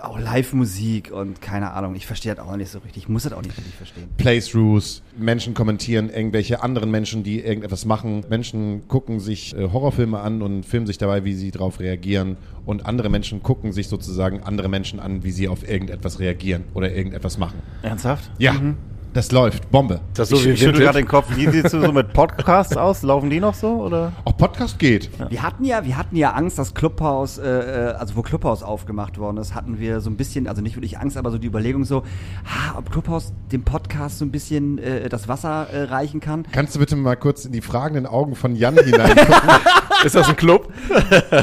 auch 0.04 0.18
Live-Musik 0.18 1.10
und 1.12 1.40
keine 1.40 1.72
Ahnung. 1.72 1.94
Ich 1.94 2.06
verstehe 2.06 2.34
das 2.34 2.44
auch 2.44 2.56
nicht 2.56 2.70
so 2.70 2.78
richtig. 2.78 3.04
Ich 3.04 3.08
muss 3.08 3.22
das 3.22 3.32
auch 3.32 3.42
nicht 3.42 3.56
richtig 3.56 3.74
verstehen. 3.74 4.08
Playthroughs, 4.16 5.02
Menschen 5.16 5.54
kommentieren 5.54 6.10
irgendwelche 6.10 6.62
anderen 6.62 6.90
Menschen, 6.90 7.22
die 7.22 7.40
irgendetwas 7.40 7.84
machen. 7.84 8.24
Menschen 8.28 8.88
gucken 8.88 9.20
sich 9.20 9.56
äh, 9.56 9.70
Horrorfilme 9.70 10.20
an 10.20 10.42
und 10.42 10.64
filmen 10.64 10.86
sich 10.86 10.98
dabei, 10.98 11.24
wie 11.24 11.34
sie 11.34 11.50
darauf 11.50 11.80
reagieren. 11.80 12.36
Und 12.64 12.86
andere 12.86 13.08
Menschen 13.08 13.42
gucken 13.42 13.72
sich 13.72 13.88
sozusagen 13.88 14.42
andere 14.42 14.68
Menschen 14.68 15.00
an, 15.00 15.24
wie 15.24 15.30
sie 15.30 15.48
auf 15.48 15.68
irgendetwas 15.68 16.18
reagieren 16.20 16.64
oder 16.74 16.92
irgendetwas 16.92 17.38
machen. 17.38 17.60
Ernsthaft? 17.82 18.30
Ja, 18.38 18.54
Das 19.14 19.30
läuft. 19.30 19.70
Bombe. 19.70 20.00
Das 20.14 20.30
so 20.30 20.36
Ich- 20.36 20.44
wie 20.46 20.50
ich 20.50 20.60
schüttel 20.60 20.80
gerade 20.80 20.98
den 21.00 21.06
Kopf. 21.08 21.26
Wie 21.36 21.46
sieht's 21.48 21.70
so 21.72 21.92
mit 21.92 22.14
Podcasts 22.14 22.76
aus? 22.78 23.02
Laufen 23.02 23.28
die 23.28 23.40
noch 23.40 23.52
so 23.54 23.82
oder? 23.82 24.12
Auch 24.24 24.36
Podcast 24.38 24.78
geht. 24.78 25.10
Wir 25.28 25.42
hatten 25.42 25.64
ja, 25.64 25.84
wir 25.84 25.98
hatten 25.98 26.16
ja 26.16 26.30
Angst, 26.32 26.58
dass 26.58 26.72
Clubhaus, 26.72 27.36
äh, 27.36 27.46
äh, 27.90 27.92
also 27.92 28.16
wo 28.16 28.22
Clubhaus 28.22 28.62
aufgemacht 28.62 29.18
worden 29.18 29.36
ist, 29.36 29.54
hatten 29.54 29.78
wir 29.78 30.00
so 30.00 30.08
ein 30.08 30.16
bisschen, 30.16 30.48
also 30.48 30.62
nicht 30.62 30.76
wirklich 30.76 30.98
Angst, 30.98 31.18
aber 31.18 31.30
so 31.30 31.36
die 31.36 31.46
Überlegung 31.46 31.84
so, 31.84 32.04
ah, 32.44 32.78
ob 32.78 32.90
Clubhaus 32.90 33.34
dem 33.52 33.64
Podcast 33.64 34.18
so 34.18 34.24
ein 34.24 34.30
bisschen 34.30 34.78
äh, 34.78 35.10
das 35.10 35.28
Wasser 35.28 35.66
äh, 35.70 35.82
reichen 35.84 36.20
kann. 36.20 36.46
Kannst 36.50 36.74
du 36.74 36.78
bitte 36.78 36.96
mal 36.96 37.16
kurz 37.16 37.44
in 37.44 37.52
die 37.52 37.60
fragenden 37.60 38.06
Augen 38.06 38.34
von 38.34 38.56
Jan 38.56 38.78
hineingucken? 38.78 39.34
Ist 40.04 40.14
das 40.14 40.28
ein 40.30 40.36
Club? 40.36 40.72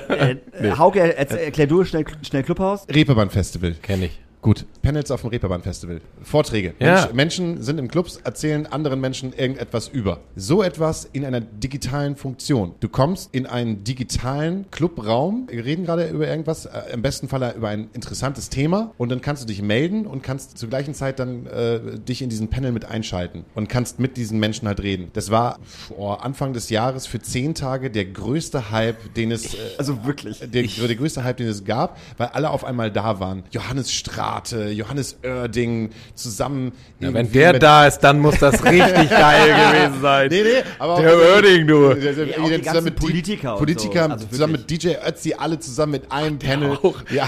Äh, 0.10 0.38
äh, 0.54 0.72
Hauke, 0.78 1.00
er, 1.00 1.18
er, 1.18 1.46
erklär 1.46 1.68
du 1.68 1.84
schnell, 1.86 2.04
schnell 2.24 2.42
Clubhaus. 2.44 2.88
Reeperbahn 2.92 3.30
Festival. 3.30 3.76
Kenn 3.82 4.02
ich. 4.04 4.20
Gut. 4.42 4.66
Panels 4.82 5.12
auf 5.12 5.22
dem 5.22 5.32
Reeperbahn 5.32 5.62
Festival. 5.62 6.00
Vorträge. 6.24 6.74
Ja. 6.80 7.02
Mensch, 7.02 7.14
Menschen 7.14 7.62
sind 7.62 7.78
in 7.78 7.90
Clubs, 7.90 8.18
erzählen 8.24 8.66
anderen 8.68 9.02
Menschen 9.02 9.34
irgendetwas 9.34 9.90
über. 9.90 10.22
So 10.36 10.64
etwas 10.64 11.10
in 11.12 11.26
einer 11.26 11.42
digitalen 11.42 12.16
Funktion. 12.16 12.74
Du 12.80 12.88
kommst 12.88 13.34
in 13.34 13.46
einen 13.46 13.84
digitalen 13.84 14.72
Clubraum, 14.72 15.48
wir 15.52 15.66
reden 15.66 15.86
gerade 15.86 16.08
über 16.08 16.28
irgendwas, 16.28 16.66
äh, 16.66 16.94
im 16.94 17.02
besten 17.02 17.28
Fall 17.28 17.54
über 17.56 17.68
ein 17.68 17.90
interessantes 17.94 18.50
Thema 18.50 18.94
und 18.98 19.10
dann 19.10 19.20
kannst 19.22 19.44
du 19.44 19.48
dich 19.48 19.62
melden 19.62 20.06
und 20.08 20.24
kannst 20.24 20.58
zur 20.58 20.70
gleichen 20.70 20.94
Zeit 20.94 21.20
dann 21.20 21.46
äh, 21.48 22.00
dich 22.00 22.22
in 22.22 22.30
diesen 22.30 22.48
Panel 22.50 22.72
mit 22.72 22.86
einschalten 22.86 23.44
und 23.56 23.68
kannst 23.68 24.00
mit 24.00 24.16
diesen 24.16 24.40
Menschen 24.40 24.68
halt 24.68 24.82
reden. 24.82 25.12
Das 25.14 25.30
war 25.32 25.60
vor 25.68 26.24
Anfang 26.24 26.54
des 26.54 26.70
Jahres 26.70 27.06
für 27.06 27.20
zehn 27.20 27.56
Tage 27.56 27.92
der 27.92 28.06
größte 28.06 28.72
Hype, 28.72 29.14
den 29.16 29.32
es 29.32 29.54
äh, 29.54 29.58
Also 29.78 30.06
wirklich. 30.06 30.40
der, 30.40 30.64
der 30.64 30.96
größte 30.96 31.26
Hype, 31.26 31.38
den 31.38 31.48
es 31.48 31.66
gab, 31.66 31.98
weil 32.18 32.28
alle 32.28 32.50
auf 32.50 32.64
einmal 32.64 32.90
da 32.90 33.20
waren. 33.20 33.44
Johannes 33.52 33.92
Strate, 34.30 34.70
Johannes 34.70 35.18
Oerding, 35.24 35.90
zusammen. 36.14 36.72
Ja, 37.00 37.14
wenn 37.14 37.32
der 37.32 37.54
da 37.58 37.88
ist, 37.88 38.00
dann 38.00 38.20
muss 38.20 38.38
das 38.40 38.64
richtig 38.64 39.10
geil 39.10 39.48
gewesen 39.74 40.02
sein. 40.02 40.28
Nee, 40.30 40.44
nee, 40.44 40.50
aber 40.78 40.94
auch 40.94 41.00
Der 41.02 41.18
Oerding, 41.18 41.68
du. 41.68 41.94
Der- 41.96 42.14
der- 42.14 42.28
Ja, 42.28 42.38
auch 42.44 42.48
der 42.48 42.58
die 42.60 42.64
zusammen 42.64 42.84
mit 42.86 42.96
Politiker 42.96 43.54
und 43.54 43.60
Politiker, 43.60 44.06
so. 44.06 44.12
Also 44.14 44.26
zusammen 44.28 44.52
mit 44.54 44.70
DJ 44.70 44.90
Ötzi, 45.08 45.34
alle 45.38 45.60
zusammen 45.60 45.94
mit 45.94 46.12
einem 46.12 46.38
Panel. 46.38 46.78
Ja. 47.12 47.28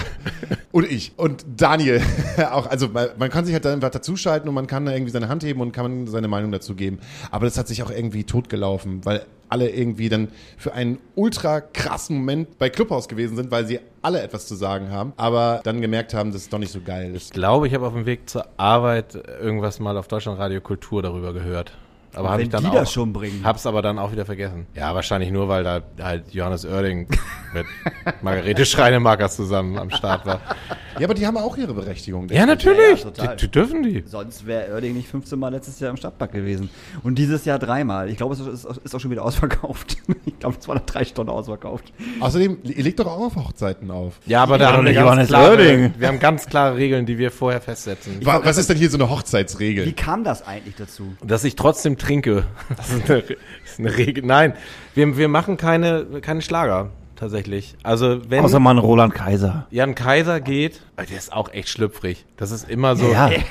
Und 0.70 0.90
ich. 0.90 1.12
Und 1.16 1.44
Daniel 1.56 2.00
auch. 2.52 2.66
Also 2.66 2.88
man, 2.88 3.08
man 3.18 3.30
kann 3.30 3.44
sich 3.44 3.54
halt 3.54 3.64
dann 3.64 3.74
einfach 3.74 3.90
dazuschalten 3.90 4.48
und 4.48 4.54
man 4.54 4.66
kann 4.66 4.86
da 4.86 4.92
irgendwie 4.92 5.12
seine 5.12 5.28
Hand 5.28 5.42
heben 5.44 5.60
und 5.60 5.72
kann 5.72 6.06
seine 6.06 6.28
Meinung 6.28 6.52
dazu 6.52 6.74
geben. 6.74 6.98
Aber 7.30 7.46
das 7.46 7.58
hat 7.58 7.66
sich 7.68 7.82
auch 7.82 7.90
irgendwie 7.90 8.24
totgelaufen, 8.24 9.04
weil 9.04 9.22
alle 9.52 9.68
irgendwie 9.70 10.08
dann 10.08 10.28
für 10.56 10.72
einen 10.72 10.98
ultra 11.14 11.60
krassen 11.60 12.16
Moment 12.16 12.58
bei 12.58 12.70
Clubhouse 12.70 13.06
gewesen 13.06 13.36
sind, 13.36 13.50
weil 13.50 13.66
sie 13.66 13.80
alle 14.00 14.22
etwas 14.22 14.48
zu 14.48 14.54
sagen 14.54 14.90
haben, 14.90 15.12
aber 15.16 15.60
dann 15.62 15.80
gemerkt 15.80 16.14
haben, 16.14 16.32
dass 16.32 16.42
es 16.42 16.48
doch 16.48 16.58
nicht 16.58 16.72
so 16.72 16.80
geil 16.80 17.14
ist. 17.14 17.26
Ich 17.26 17.32
glaube, 17.32 17.68
ich 17.68 17.74
habe 17.74 17.86
auf 17.86 17.92
dem 17.92 18.06
Weg 18.06 18.28
zur 18.28 18.46
Arbeit 18.56 19.14
irgendwas 19.14 19.78
mal 19.78 19.96
auf 19.96 20.08
Deutschlandradio 20.08 20.60
Kultur 20.60 21.02
darüber 21.02 21.32
gehört. 21.34 21.72
Aber 22.14 22.28
habe 22.30 22.38
wenn 22.38 22.46
ich 22.46 22.50
dann 22.52 22.62
die 22.64 22.68
auch, 22.70 22.74
das 22.74 22.92
schon 22.92 23.12
bringen. 23.12 23.40
Hab's 23.44 23.64
aber 23.66 23.80
dann 23.82 23.98
auch 23.98 24.12
wieder 24.12 24.24
vergessen. 24.26 24.66
Ja, 24.74 24.94
wahrscheinlich 24.94 25.30
nur, 25.30 25.48
weil 25.48 25.64
da 25.64 25.80
halt 26.00 26.32
Johannes 26.32 26.64
Oerding 26.66 27.08
mit 27.54 27.66
Margarete 28.22 28.66
Schreinemakers 28.66 29.36
zusammen 29.36 29.78
am 29.78 29.90
Start 29.90 30.26
war. 30.26 30.40
Ja, 30.98 31.06
aber 31.06 31.14
die 31.14 31.26
haben 31.26 31.38
auch 31.38 31.56
ihre 31.56 31.72
Berechtigung. 31.72 32.28
Ja, 32.28 32.44
natürlich. 32.44 33.02
Ja, 33.02 33.10
ja, 33.24 33.34
die, 33.34 33.46
die 33.46 33.50
dürfen 33.50 33.82
die. 33.82 34.04
Sonst 34.06 34.46
wäre 34.46 34.72
Oerding 34.74 34.92
nicht 34.94 35.08
15 35.08 35.38
Mal 35.38 35.48
letztes 35.48 35.80
Jahr 35.80 35.90
im 35.90 35.96
Stadtpark 35.96 36.32
gewesen. 36.32 36.68
Und 37.02 37.14
dieses 37.18 37.44
Jahr 37.46 37.58
dreimal. 37.58 38.10
Ich 38.10 38.18
glaube, 38.18 38.34
es 38.34 38.40
ist, 38.40 38.64
ist 38.84 38.94
auch 38.94 39.00
schon 39.00 39.10
wieder 39.10 39.24
ausverkauft. 39.24 39.96
Ich 40.24 40.38
glaube, 40.44 40.56
es 40.60 40.66
war 40.66 40.74
nach 40.74 40.82
drei 40.86 41.04
Stunden 41.04 41.30
ausverkauft. 41.30 41.92
Außerdem, 42.18 42.58
ihr 42.64 42.82
legt 42.82 42.98
doch 42.98 43.06
auch 43.06 43.26
auf 43.26 43.36
Hochzeiten 43.36 43.92
auf. 43.92 44.14
Ja, 44.26 44.42
aber 44.42 44.58
da 44.58 44.70
Ja, 44.70 44.76
haben 44.76 44.84
wir 44.86 44.92
Johannes 44.92 45.28
klare, 45.28 45.50
Oerding. 45.50 45.94
wir 45.98 46.08
haben 46.08 46.18
ganz 46.18 46.46
klare 46.46 46.76
Regeln, 46.76 47.06
die 47.06 47.16
wir 47.16 47.30
vorher 47.30 47.60
festsetzen. 47.60 48.18
Wa- 48.26 48.40
Was 48.42 48.58
ist 48.58 48.68
denn 48.68 48.76
hier 48.76 48.90
so 48.90 48.96
eine 48.96 49.08
Hochzeitsregel? 49.08 49.86
Wie 49.86 49.92
kam 49.92 50.24
das 50.24 50.44
eigentlich 50.44 50.74
dazu? 50.74 51.14
Dass 51.24 51.44
ich 51.44 51.54
trotzdem 51.54 51.96
trinke. 52.02 52.44
Das 52.76 52.90
ist 52.90 53.10
eine, 53.10 53.18
ist 53.20 53.78
eine 53.78 53.96
Regel. 53.96 54.24
Nein, 54.24 54.54
wir, 54.94 55.16
wir 55.16 55.28
machen 55.28 55.56
keine, 55.56 56.04
keine 56.20 56.42
Schlager, 56.42 56.90
tatsächlich. 57.16 57.74
Also, 57.82 58.20
wenn 58.28 58.44
Außer 58.44 58.60
mal 58.60 58.72
ein 58.72 58.78
Roland 58.78 59.14
Kaiser. 59.14 59.66
Jan 59.70 59.94
Kaiser 59.94 60.40
geht, 60.40 60.82
der 60.96 61.16
ist 61.16 61.32
auch 61.32 61.52
echt 61.52 61.68
schlüpfrig. 61.68 62.24
Das 62.36 62.50
ist 62.50 62.68
immer 62.68 62.96
so. 62.96 63.10
Ja, 63.10 63.30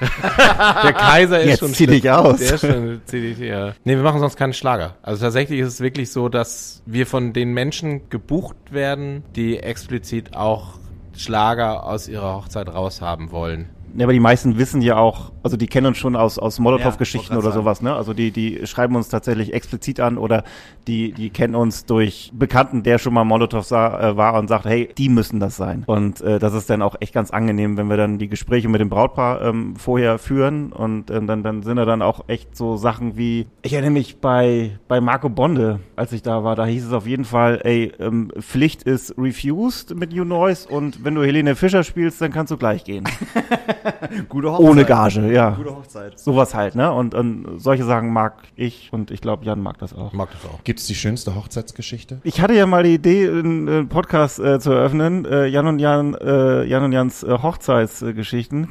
Der 0.00 0.92
Kaiser 0.92 1.40
ist 1.40 1.48
Jetzt 1.48 1.58
schon 1.60 1.74
zieh 1.74 1.86
dich 1.86 2.08
aus. 2.10 2.38
Der 2.38 2.54
ist 2.54 2.60
schon 2.60 3.00
zieh 3.04 3.20
dich, 3.20 3.38
ja. 3.38 3.74
Nee, 3.84 3.96
wir 3.96 4.02
machen 4.02 4.20
sonst 4.20 4.36
keinen 4.36 4.52
Schlager. 4.52 4.94
Also 5.02 5.24
tatsächlich 5.24 5.60
ist 5.60 5.68
es 5.68 5.80
wirklich 5.80 6.10
so, 6.12 6.28
dass 6.28 6.82
wir 6.86 7.06
von 7.06 7.32
den 7.32 7.52
Menschen 7.52 8.08
gebucht 8.10 8.56
werden, 8.70 9.24
die 9.34 9.58
explizit 9.58 10.36
auch 10.36 10.78
Schlager 11.16 11.84
aus 11.84 12.08
ihrer 12.08 12.36
Hochzeit 12.36 12.72
raushaben 12.72 13.32
wollen. 13.32 13.70
Ja, 13.96 14.04
aber 14.04 14.12
die 14.12 14.20
meisten 14.20 14.58
wissen 14.58 14.82
ja 14.82 14.96
auch, 14.96 15.32
also 15.42 15.56
die 15.56 15.66
kennen 15.66 15.86
uns 15.86 15.98
schon 15.98 16.16
aus, 16.16 16.38
aus 16.38 16.58
Molotow-Geschichten 16.58 17.32
Ja, 17.32 17.38
oder 17.38 17.48
grad 17.48 17.54
sowas, 17.54 17.82
ne? 17.82 17.94
Also 17.94 18.14
die, 18.14 18.30
die 18.30 18.66
schreiben 18.66 18.96
uns 18.96 19.08
tatsächlich 19.08 19.52
explizit 19.52 20.00
an 20.00 20.18
oder 20.18 20.44
die, 20.86 21.12
die 21.12 21.30
kennen 21.30 21.54
uns 21.54 21.84
durch 21.84 22.30
Bekannten, 22.34 22.82
der 22.82 22.98
schon 22.98 23.14
mal 23.14 23.24
Molotow 23.24 23.64
sah, 23.64 24.10
äh, 24.10 24.16
war 24.16 24.34
und 24.34 24.48
sagt, 24.48 24.66
hey, 24.66 24.88
die 24.96 25.08
müssen 25.08 25.40
das 25.40 25.56
sein. 25.56 25.84
Und 25.86 26.20
äh, 26.20 26.38
das 26.38 26.54
ist 26.54 26.70
dann 26.70 26.82
auch 26.82 26.96
echt 27.00 27.12
ganz 27.12 27.30
angenehm, 27.30 27.76
wenn 27.76 27.88
wir 27.88 27.96
dann 27.96 28.18
die 28.18 28.28
Gespräche 28.28 28.68
mit 28.68 28.80
dem 28.80 28.88
Brautpaar 28.88 29.42
ähm, 29.42 29.76
vorher 29.76 30.18
führen 30.18 30.72
und 30.72 31.10
ähm, 31.10 31.26
dann, 31.26 31.42
dann 31.42 31.62
sind 31.62 31.76
da 31.76 31.84
dann 31.84 32.02
auch 32.02 32.28
echt 32.28 32.56
so 32.56 32.76
Sachen 32.76 33.16
wie, 33.16 33.46
ich 33.62 33.72
erinnere 33.72 33.92
mich 33.92 34.18
bei, 34.18 34.78
bei 34.88 35.00
Marco 35.00 35.28
Bonde, 35.28 35.80
als 35.96 36.12
ich 36.12 36.22
da 36.22 36.44
war, 36.44 36.56
da 36.56 36.66
hieß 36.66 36.86
es 36.86 36.92
auf 36.92 37.06
jeden 37.06 37.24
Fall, 37.24 37.60
ey, 37.64 37.92
ähm, 37.98 38.30
Pflicht 38.38 38.82
ist 38.82 39.14
refused 39.18 39.94
mit 39.94 40.12
New 40.12 40.24
Noise 40.24 40.68
und 40.68 41.04
wenn 41.04 41.14
du 41.14 41.22
Helene 41.22 41.54
Fischer 41.54 41.84
spielst, 41.84 42.20
dann 42.20 42.32
kannst 42.32 42.50
du 42.50 42.56
gleich 42.56 42.84
gehen. 42.84 43.04
Gute 44.28 44.48
Ohne 44.48 44.84
Gage, 44.84 45.32
ja. 45.32 45.50
Gute 45.50 45.74
Hochzeit. 45.74 46.18
Sowas 46.18 46.54
halt, 46.54 46.74
ne? 46.74 46.92
Und, 46.92 47.14
und 47.14 47.58
solche 47.58 47.84
Sachen 47.84 48.12
mag 48.12 48.34
ich 48.56 48.92
und 48.92 49.10
ich 49.10 49.20
glaube, 49.20 49.44
Jan 49.44 49.60
mag 49.60 49.78
das 49.78 49.94
auch. 49.94 50.12
Mag 50.12 50.30
das 50.32 50.50
auch. 50.50 50.62
Gibt 50.64 50.80
es 50.80 50.86
die 50.86 50.94
schönste 50.94 51.34
Hochzeitsgeschichte? 51.34 52.20
Ich 52.24 52.40
hatte 52.40 52.54
ja 52.54 52.66
mal 52.66 52.82
die 52.82 52.94
Idee, 52.94 53.28
einen, 53.28 53.68
einen 53.68 53.88
Podcast 53.88 54.38
äh, 54.38 54.60
zu 54.60 54.72
eröffnen, 54.72 55.24
äh, 55.24 55.46
Jan 55.46 55.66
und 55.66 55.78
Jan, 55.78 56.14
äh, 56.14 56.64
Jan 56.64 56.84
und 56.84 56.92
Jans 56.92 57.22
äh, 57.22 57.38
Hochzeitsgeschichten, 57.42 58.68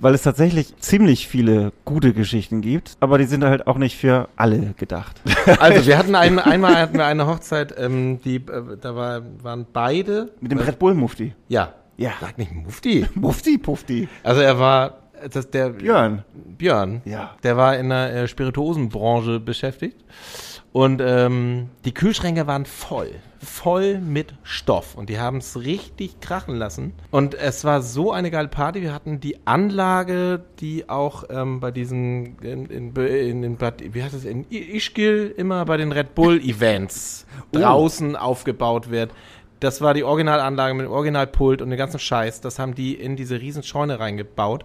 weil 0.00 0.14
es 0.14 0.22
tatsächlich 0.22 0.76
ziemlich 0.78 1.28
viele 1.28 1.72
gute 1.84 2.12
Geschichten 2.12 2.60
gibt, 2.60 2.96
aber 3.00 3.18
die 3.18 3.24
sind 3.24 3.44
halt 3.44 3.66
auch 3.66 3.78
nicht 3.78 3.96
für 3.96 4.28
alle 4.36 4.74
gedacht. 4.76 5.20
Also 5.58 5.86
wir 5.86 5.96
hatten 5.96 6.14
ein, 6.16 6.38
einmal 6.38 6.76
hatten 6.76 6.98
wir 6.98 7.06
eine 7.06 7.26
Hochzeit, 7.26 7.74
ähm, 7.78 8.20
die 8.22 8.36
äh, 8.36 8.76
da 8.80 8.96
war, 8.96 9.22
waren 9.42 9.66
beide. 9.72 10.30
Mit 10.40 10.50
dem 10.50 10.58
Red 10.58 10.78
Bull 10.78 10.94
Mufti. 10.94 11.34
Ja. 11.48 11.72
Ja. 11.96 12.12
Sag 12.20 12.38
nicht 12.38 12.52
Mufti. 12.52 13.06
Mufti, 13.14 13.58
Pufti. 13.58 14.08
Also 14.22 14.40
er 14.40 14.58
war 14.58 14.98
das 15.32 15.50
der 15.50 15.70
Björn. 15.70 16.24
Björn. 16.34 17.02
Ja. 17.04 17.36
Der 17.42 17.56
war 17.56 17.76
in 17.76 17.88
der 17.88 18.14
äh, 18.14 18.28
Spirituosenbranche 18.28 19.40
beschäftigt. 19.40 19.96
Und 20.72 21.00
ähm, 21.00 21.70
die 21.86 21.94
Kühlschränke 21.94 22.46
waren 22.46 22.66
voll. 22.66 23.12
Voll 23.38 23.98
mit 23.98 24.34
Stoff. 24.42 24.94
Und 24.94 25.08
die 25.08 25.18
haben 25.18 25.38
es 25.38 25.58
richtig 25.58 26.20
krachen 26.20 26.54
lassen. 26.54 26.92
Und 27.10 27.34
es 27.34 27.64
war 27.64 27.80
so 27.80 28.12
eine 28.12 28.30
geile 28.30 28.48
Party. 28.48 28.82
Wir 28.82 28.92
hatten 28.92 29.18
die 29.18 29.46
Anlage, 29.46 30.44
die 30.60 30.90
auch 30.90 31.24
ähm, 31.30 31.60
bei 31.60 31.70
diesen, 31.70 32.38
in, 32.40 32.66
in, 32.66 32.94
in, 32.94 33.42
in 33.42 33.58
wie 33.58 34.02
heißt 34.02 34.12
es, 34.14 34.26
in 34.26 34.44
Ischgl 34.50 35.32
immer 35.34 35.64
bei 35.64 35.78
den 35.78 35.92
Red 35.92 36.14
Bull 36.14 36.38
Events 36.40 37.26
draußen 37.52 38.14
aufgebaut 38.14 38.90
wird. 38.90 39.12
Das 39.60 39.80
war 39.80 39.94
die 39.94 40.04
Originalanlage 40.04 40.74
mit 40.74 40.86
dem 40.86 40.92
Originalpult 40.92 41.62
und 41.62 41.70
den 41.70 41.78
ganzen 41.78 41.98
Scheiß. 41.98 42.40
Das 42.40 42.58
haben 42.58 42.74
die 42.74 42.94
in 42.94 43.16
diese 43.16 43.40
riesen 43.40 43.62
Scheune 43.62 43.98
reingebaut. 43.98 44.64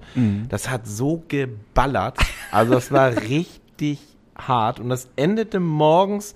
Das 0.50 0.70
hat 0.70 0.88
so 0.88 1.24
geballert. 1.28 2.18
Also 2.52 2.74
das 2.74 2.92
war 2.92 3.16
richtig 3.30 4.00
hart. 4.38 4.80
Und 4.80 4.90
das 4.90 5.10
endete 5.16 5.60
morgens, 5.60 6.34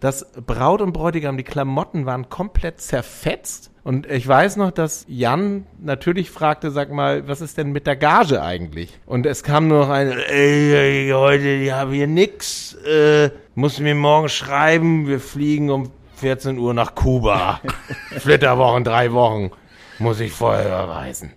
dass 0.00 0.30
Braut 0.46 0.80
und 0.80 0.92
Bräutigam, 0.92 1.36
die 1.36 1.44
Klamotten 1.44 2.06
waren 2.06 2.28
komplett 2.28 2.80
zerfetzt. 2.80 3.70
Und 3.82 4.06
ich 4.08 4.28
weiß 4.28 4.56
noch, 4.56 4.70
dass 4.70 5.06
Jan 5.08 5.66
natürlich 5.80 6.30
fragte, 6.30 6.70
sag 6.70 6.92
mal, 6.92 7.26
was 7.26 7.40
ist 7.40 7.56
denn 7.56 7.72
mit 7.72 7.86
der 7.86 7.96
Gage 7.96 8.42
eigentlich? 8.42 8.98
Und 9.06 9.24
es 9.24 9.42
kam 9.42 9.66
nur 9.66 9.80
noch 9.80 9.90
ein, 9.90 10.10
ey, 10.10 10.74
ey, 10.74 11.10
heute, 11.12 11.48
ich 11.48 11.72
habe 11.72 11.94
hier 11.94 12.06
nix, 12.06 12.74
äh, 12.74 13.30
muss 13.54 13.80
mir 13.80 13.94
morgen 13.94 14.28
schreiben, 14.28 15.08
wir 15.08 15.20
fliegen 15.20 15.70
um 15.70 15.90
14 16.18 16.58
Uhr 16.58 16.74
nach 16.74 16.94
Kuba. 16.94 17.60
Flitterwochen, 18.18 18.84
drei 18.84 19.12
Wochen. 19.12 19.50
Muss 19.98 20.20
ich 20.20 20.32
vorher 20.32 20.66
überweisen. 20.66 21.32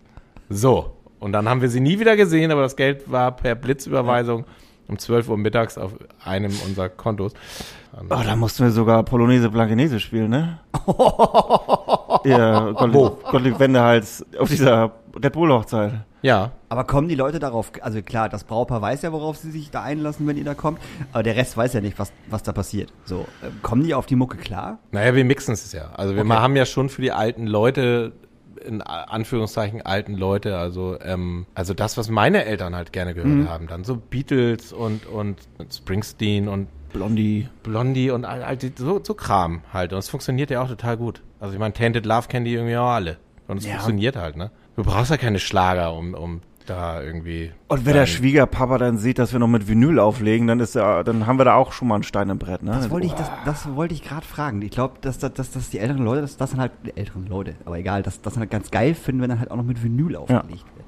So. 0.49 0.97
Und 1.19 1.33
dann 1.33 1.47
haben 1.47 1.61
wir 1.61 1.69
sie 1.69 1.79
nie 1.79 1.99
wieder 1.99 2.15
gesehen, 2.15 2.51
aber 2.51 2.61
das 2.61 2.75
Geld 2.75 3.09
war 3.11 3.31
per 3.35 3.53
Blitzüberweisung 3.53 4.45
um 4.87 4.97
12 4.97 5.29
Uhr 5.29 5.37
mittags 5.37 5.77
auf 5.77 5.91
einem 6.23 6.51
unserer 6.65 6.89
Kontos. 6.89 7.33
Oh, 7.93 8.21
da 8.23 8.35
mussten 8.35 8.63
wir 8.63 8.71
sogar 8.71 9.03
Polonaise 9.03 9.49
Blankenese 9.49 9.99
spielen, 9.99 10.29
ne? 10.29 10.59
ja, 12.25 12.71
Gottlieb, 12.71 13.23
Gottlieb 13.29 13.59
Wendehals 13.59 14.25
auf 14.39 14.49
dieser 14.49 14.91
Red 15.21 15.33
Bull 15.33 15.51
Hochzeit. 15.51 15.93
Ja. 16.21 16.51
Aber 16.69 16.83
kommen 16.83 17.07
die 17.09 17.15
Leute 17.15 17.39
darauf, 17.39 17.71
also 17.81 18.01
klar, 18.01 18.29
das 18.29 18.43
Brautpaar 18.43 18.81
weiß 18.81 19.01
ja, 19.01 19.11
worauf 19.11 19.37
sie 19.37 19.49
sich 19.51 19.71
da 19.71 19.81
einlassen, 19.81 20.27
wenn 20.27 20.37
ihr 20.37 20.43
da 20.43 20.53
kommt, 20.53 20.79
aber 21.11 21.23
der 21.23 21.35
Rest 21.35 21.57
weiß 21.57 21.73
ja 21.73 21.81
nicht, 21.81 21.97
was, 21.97 22.13
was 22.29 22.43
da 22.43 22.53
passiert. 22.53 22.93
So, 23.05 23.25
ähm, 23.43 23.59
kommen 23.63 23.83
die 23.83 23.93
auf 23.95 24.05
die 24.05 24.15
Mucke 24.15 24.37
klar? 24.37 24.79
Naja, 24.91 25.15
wir 25.15 25.25
mixen 25.25 25.53
es 25.53 25.71
ja. 25.73 25.89
Also 25.95 26.15
wir 26.15 26.21
Okay. 26.21 26.33
haben 26.33 26.55
ja 26.55 26.65
schon 26.65 26.89
für 26.89 27.01
die 27.01 27.11
alten 27.11 27.47
Leute 27.47 28.13
in 28.63 28.83
Anführungszeichen 28.83 29.81
alten 29.81 30.13
Leute, 30.13 30.57
also 30.57 30.95
ähm, 31.01 31.47
also 31.55 31.73
das, 31.73 31.97
was 31.97 32.09
meine 32.09 32.45
Eltern 32.45 32.75
halt 32.75 32.93
gerne 32.93 33.15
gehört 33.15 33.49
haben, 33.49 33.65
dann 33.65 33.83
so 33.83 33.95
Beatles 33.97 34.71
und 34.71 35.07
und 35.07 35.37
Springsteen 35.73 36.47
und 36.47 36.67
Blondie. 36.93 37.47
Blondie 37.63 38.11
und 38.11 38.25
all, 38.25 38.43
all 38.43 38.57
die, 38.57 38.71
so, 38.75 38.99
so 39.03 39.13
Kram 39.13 39.61
halt. 39.73 39.93
Und 39.93 39.99
es 39.99 40.09
funktioniert 40.09 40.49
ja 40.51 40.61
auch 40.61 40.67
total 40.67 40.97
gut. 40.97 41.21
Also 41.39 41.53
ich 41.53 41.59
meine, 41.59 41.73
Tainted 41.73 42.05
Love 42.05 42.27
kennen 42.27 42.45
die 42.45 42.53
irgendwie 42.53 42.77
auch 42.77 42.89
alle. 42.91 43.17
Und 43.47 43.57
es 43.57 43.65
Ja. 43.65 43.71
funktioniert 43.73 44.15
halt, 44.15 44.37
ne? 44.37 44.51
Du 44.75 44.83
brauchst 44.83 45.11
ja 45.11 45.17
keine 45.17 45.39
Schlager, 45.39 45.93
um, 45.93 46.13
um 46.13 46.41
da 46.67 47.01
irgendwie. 47.01 47.51
Und 47.67 47.85
wenn 47.85 47.93
der 47.95 48.05
Schwiegerpapa 48.05 48.77
dann 48.77 48.97
sieht, 48.97 49.17
dass 49.19 49.33
wir 49.33 49.39
noch 49.39 49.47
mit 49.47 49.67
Vinyl 49.67 49.99
auflegen, 49.99 50.47
dann 50.47 50.59
ist 50.59 50.75
ja, 50.75 51.03
dann 51.03 51.25
haben 51.27 51.37
wir 51.39 51.43
da 51.45 51.55
auch 51.55 51.71
schon 51.73 51.87
mal 51.87 51.95
einen 51.95 52.03
Stein 52.03 52.29
im 52.29 52.37
Brett, 52.37 52.61
ne? 52.63 52.71
Das 52.71 52.89
wollte 52.91 53.07
ich, 53.07 53.13
das, 53.13 53.29
das 53.45 53.75
wollte 53.75 53.93
ich 53.95 54.03
gerade 54.03 54.25
fragen. 54.25 54.61
Ich 54.61 54.71
glaube, 54.71 54.93
dass, 55.01 55.17
dass, 55.17 55.33
dass, 55.33 55.51
dass 55.51 55.69
die 55.71 55.79
älteren 55.79 56.05
Leute, 56.05 56.21
das, 56.21 56.37
das 56.37 56.51
sind 56.51 56.59
halt 56.61 56.71
die 56.85 56.95
älteren 56.95 57.27
Leute, 57.27 57.55
aber 57.65 57.79
egal, 57.79 58.03
dass 58.03 58.21
das 58.21 58.33
dann 58.33 58.41
halt 58.41 58.51
ganz 58.51 58.69
geil 58.71 58.93
finden, 58.93 59.21
wenn 59.21 59.29
dann 59.29 59.39
halt 59.39 59.51
auch 59.51 59.57
noch 59.57 59.63
mit 59.65 59.83
Vinyl 59.83 60.15
aufgelegt 60.15 60.65
wird. 60.75 60.80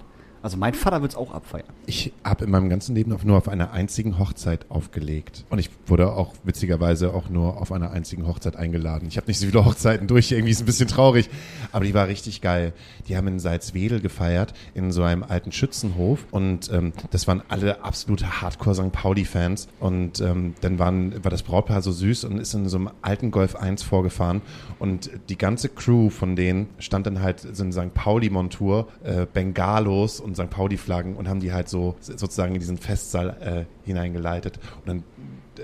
Also 0.44 0.58
mein 0.58 0.74
Vater 0.74 1.02
wird 1.02 1.14
es 1.14 1.18
auch 1.18 1.34
abfeiern. 1.34 1.64
Ich 1.86 2.12
habe 2.22 2.44
in 2.44 2.52
meinem 2.52 2.68
ganzen 2.68 2.94
Leben 2.96 3.18
nur 3.24 3.38
auf 3.38 3.48
einer 3.48 3.72
einzigen 3.72 4.20
Hochzeit 4.20 4.66
aufgelegt. 4.68 5.46
Und 5.50 5.58
ich 5.58 5.70
wurde 5.88 6.12
auch 6.12 6.34
witzigerweise 6.44 7.14
auch 7.14 7.30
nur 7.30 7.62
auf 7.62 7.72
einer 7.72 7.92
einzigen 7.92 8.28
Hochzeit 8.28 8.58
eingeladen. 8.58 9.08
Ich 9.08 9.16
habe 9.16 9.28
nicht 9.28 9.40
so 9.40 9.46
viele 9.46 9.64
Hochzeiten 9.64 10.06
durch, 10.06 10.34
irgendwie 10.34 10.52
ist 10.52 10.60
ein 10.60 10.66
bisschen 10.66 10.90
traurig. 10.90 11.30
Aber 11.72 11.86
die 11.86 11.94
war 11.94 12.10
richtig 12.10 12.42
geil. 12.42 12.74
Die 13.08 13.16
haben 13.16 13.28
in 13.28 13.40
Salzwedel 13.40 14.02
gefeiert, 14.02 14.54
in 14.74 14.92
so 14.92 15.04
einem 15.04 15.24
alten 15.24 15.54
Schützenhof. 15.54 16.26
Und 16.32 16.70
ähm, 16.74 16.92
das 17.12 17.26
waren 17.26 17.42
alle 17.48 17.82
absolute 17.82 18.42
Hardcore-St. 18.42 18.92
Pauli-Fans. 18.92 19.70
Und 19.80 20.20
ähm, 20.20 20.56
dann 20.60 20.78
waren, 20.78 21.24
war 21.24 21.32
das 21.32 21.44
Brautpaar 21.44 21.82
so 21.82 21.94
süß 21.94 22.26
und 22.26 22.38
ist 22.38 22.54
in 22.54 22.68
so 22.68 22.76
einem 22.76 22.90
alten 23.02 23.32
Golf 23.32 23.56
1 23.56 23.82
vorgefahren. 23.82 24.42
Und 24.78 25.10
die 25.30 25.38
ganze 25.38 25.70
Crew 25.70 26.10
von 26.10 26.36
denen 26.36 26.68
stand 26.80 27.08
dann 27.08 27.22
halt 27.22 27.40
so 27.40 27.64
in 27.64 27.72
St. 27.72 27.94
Pauli-Montur, 27.94 28.90
äh, 29.06 29.26
Bengalos 29.26 30.20
und 30.20 30.33
St. 30.36 30.50
Pauli-Flaggen 30.50 31.16
und 31.16 31.28
haben 31.28 31.40
die 31.40 31.54
halt 31.54 31.70
so 31.70 31.96
sozusagen 32.00 32.54
in 32.54 32.60
diesen 32.60 32.78
Festsaal 32.78 33.30
äh, 33.42 33.86
hineingeleitet. 33.86 34.60
Und 34.86 34.88
dann 34.88 35.04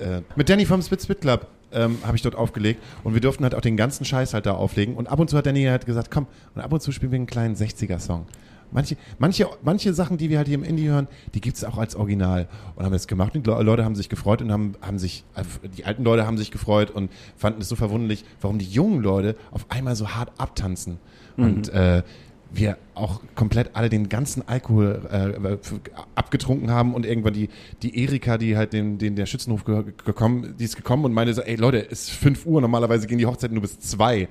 äh, 0.01 0.21
mit 0.35 0.49
Danny 0.49 0.65
vom 0.65 0.81
Spit 0.81 1.01
Spit 1.01 1.21
Club 1.21 1.47
ähm, 1.71 1.97
habe 2.03 2.15
ich 2.15 2.21
dort 2.23 2.35
aufgelegt 2.35 2.81
und 3.03 3.13
wir 3.13 3.21
durften 3.21 3.43
halt 3.43 3.53
auch 3.55 3.61
den 3.61 3.77
ganzen 3.77 4.05
Scheiß 4.05 4.33
halt 4.33 4.45
da 4.45 4.53
auflegen. 4.53 4.95
Und 4.95 5.07
ab 5.07 5.19
und 5.19 5.29
zu 5.29 5.37
hat 5.37 5.45
Danny 5.45 5.63
halt 5.65 5.85
gesagt, 5.85 6.09
komm, 6.11 6.27
und 6.55 6.61
ab 6.61 6.71
und 6.73 6.81
zu 6.81 6.91
spielen 6.91 7.11
wir 7.11 7.17
einen 7.17 7.27
kleinen 7.27 7.55
60er-Song. 7.55 8.25
Manche, 8.71 8.97
manche, 9.17 9.47
manche 9.63 9.95
Sachen, 9.95 10.17
die 10.17 10.29
wir 10.29 10.37
halt 10.37 10.47
hier 10.47 10.53
im 10.53 10.63
Indie 10.63 10.89
hören, 10.89 11.07
die 11.33 11.41
gibt's 11.41 11.63
auch 11.63 11.79
als 11.79 11.95
Original. 11.95 12.47
Und 12.75 12.85
haben 12.85 12.91
das 12.93 13.07
gemacht 13.07 13.35
und 13.35 13.43
die 13.47 13.49
Le- 13.49 13.63
Leute 13.63 13.83
haben 13.83 13.95
sich 13.95 14.09
gefreut 14.09 14.43
und 14.43 14.51
haben, 14.51 14.75
haben 14.79 14.99
sich, 14.99 15.23
also 15.33 15.49
die 15.75 15.85
alten 15.85 16.03
Leute 16.03 16.27
haben 16.27 16.37
sich 16.37 16.51
gefreut 16.51 16.91
und 16.91 17.11
fanden 17.35 17.61
es 17.61 17.69
so 17.69 17.75
verwunderlich, 17.75 18.23
warum 18.41 18.59
die 18.59 18.67
jungen 18.67 19.01
Leute 19.01 19.35
auf 19.49 19.65
einmal 19.69 19.95
so 19.95 20.09
hart 20.09 20.31
abtanzen. 20.37 20.99
Und 21.35 21.69
äh, 21.69 22.03
wir 22.51 22.77
auch 22.95 23.21
komplett 23.35 23.75
alle 23.75 23.89
den 23.89 24.09
ganzen 24.09 24.47
Alkohol 24.47 25.01
äh, 25.11 25.53
f- 25.53 25.75
abgetrunken 26.15 26.71
haben 26.71 26.93
und 26.95 27.05
irgendwann 27.05 27.33
die, 27.33 27.49
die 27.83 28.01
Erika, 28.03 28.37
die 28.37 28.57
halt 28.57 28.73
den, 28.73 28.97
den 28.97 29.15
der 29.15 29.25
Schützenhof 29.27 29.65
ge 29.65 29.83
gekommen, 30.05 30.55
die 30.57 30.63
ist 30.65 30.75
gekommen 30.75 31.05
und 31.05 31.13
meinte 31.13 31.33
so, 31.33 31.41
ey 31.41 31.55
Leute, 31.55 31.85
es 31.91 32.03
ist 32.03 32.11
5 32.11 32.45
Uhr, 32.45 32.59
normalerweise 32.61 33.07
gehen 33.07 33.17
die 33.19 33.25
Hochzeiten 33.25 33.53
nur 33.53 33.61
bis 33.61 33.79
2. 33.79 34.27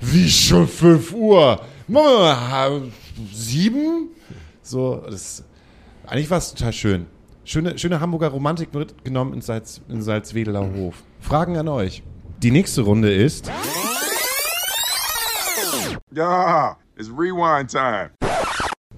Wie 0.00 0.28
schon 0.30 0.68
5 0.68 1.12
Uhr? 1.14 1.60
Mal 1.88 2.82
sieben? 3.32 4.08
So, 4.62 5.02
das, 5.10 5.42
eigentlich 6.06 6.30
war 6.30 6.38
es 6.38 6.54
total 6.54 6.72
schön. 6.72 7.06
Schöne, 7.44 7.76
schöne 7.76 7.98
Hamburger 8.00 8.28
Romantik 8.28 8.72
wird 8.72 9.04
genommen 9.04 9.34
in, 9.34 9.40
Salz, 9.40 9.80
in 9.88 10.00
Salzwedeler 10.00 10.72
Hof. 10.74 11.02
Fragen 11.20 11.56
an 11.56 11.66
euch. 11.66 12.04
Die 12.40 12.52
nächste 12.52 12.82
Runde 12.82 13.12
ist. 13.12 13.50
Yeah, 16.14 16.76
it's 16.96 17.08
rewind 17.08 17.70
time. 17.70 18.10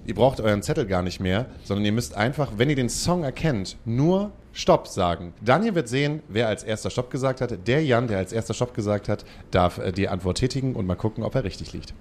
Ihr 0.05 0.13
braucht 0.13 0.39
euren 0.39 0.61
Zettel 0.61 0.85
gar 0.85 1.01
nicht 1.01 1.19
mehr, 1.19 1.47
sondern 1.63 1.83
ihr 1.85 1.91
müsst 1.91 2.15
einfach, 2.15 2.51
wenn 2.57 2.69
ihr 2.69 2.75
den 2.75 2.89
Song 2.89 3.23
erkennt, 3.23 3.77
nur 3.85 4.31
Stopp 4.53 4.87
sagen. 4.87 5.33
Daniel 5.41 5.73
wird 5.73 5.87
sehen, 5.87 6.21
wer 6.27 6.47
als 6.47 6.63
erster 6.63 6.91
Stopp 6.91 7.09
gesagt 7.09 7.41
hat. 7.41 7.67
Der 7.67 7.83
Jan, 7.83 8.07
der 8.07 8.19
als 8.19 8.31
erster 8.31 8.53
Stopp 8.53 8.73
gesagt 8.75 9.09
hat, 9.09 9.25
darf 9.49 9.79
äh, 9.79 9.91
die 9.91 10.07
Antwort 10.07 10.37
tätigen 10.37 10.75
und 10.75 10.85
mal 10.85 10.95
gucken, 10.95 11.23
ob 11.23 11.33
er 11.33 11.43
richtig 11.43 11.73
liegt. 11.73 11.93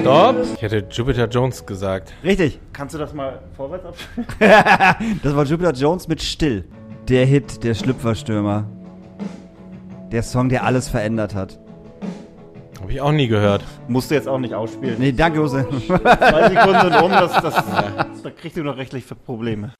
Stopp! 0.00 0.36
Ich 0.54 0.62
hätte 0.62 0.86
Jupiter 0.90 1.28
Jones 1.28 1.66
gesagt. 1.66 2.12
Richtig. 2.22 2.60
Kannst 2.72 2.94
du 2.94 2.98
das 2.98 3.12
mal 3.12 3.40
vorwärts 3.56 3.86
abspielen? 3.86 4.26
Das 5.22 5.36
war 5.36 5.44
Jupiter 5.44 5.72
Jones 5.72 6.08
mit 6.08 6.22
Still. 6.22 6.64
Der 7.08 7.26
Hit, 7.26 7.64
der 7.64 7.74
Schlüpferstürmer. 7.74 8.64
Der 10.12 10.22
Song, 10.22 10.48
der 10.48 10.64
alles 10.64 10.88
verändert 10.88 11.34
hat. 11.34 11.58
Habe 12.80 12.92
ich 12.92 13.00
auch 13.00 13.10
nie 13.10 13.26
gehört. 13.26 13.64
Musst 13.88 14.10
du 14.10 14.14
jetzt 14.14 14.28
auch 14.28 14.38
nicht 14.38 14.54
ausspielen. 14.54 14.96
Nee, 14.98 15.10
danke, 15.12 15.38
Jose. 15.38 15.66
Zwei 15.86 16.48
Sekunden 16.48 16.80
sind 16.80 17.02
um, 17.02 17.10
das, 17.10 17.32
das, 17.32 17.54
da 18.22 18.30
kriegst 18.30 18.56
du 18.56 18.62
noch 18.62 18.76
rechtlich 18.76 19.04
für 19.04 19.16
Probleme. 19.16 19.72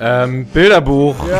Ähm, 0.00 0.46
Bilderbuch. 0.46 1.16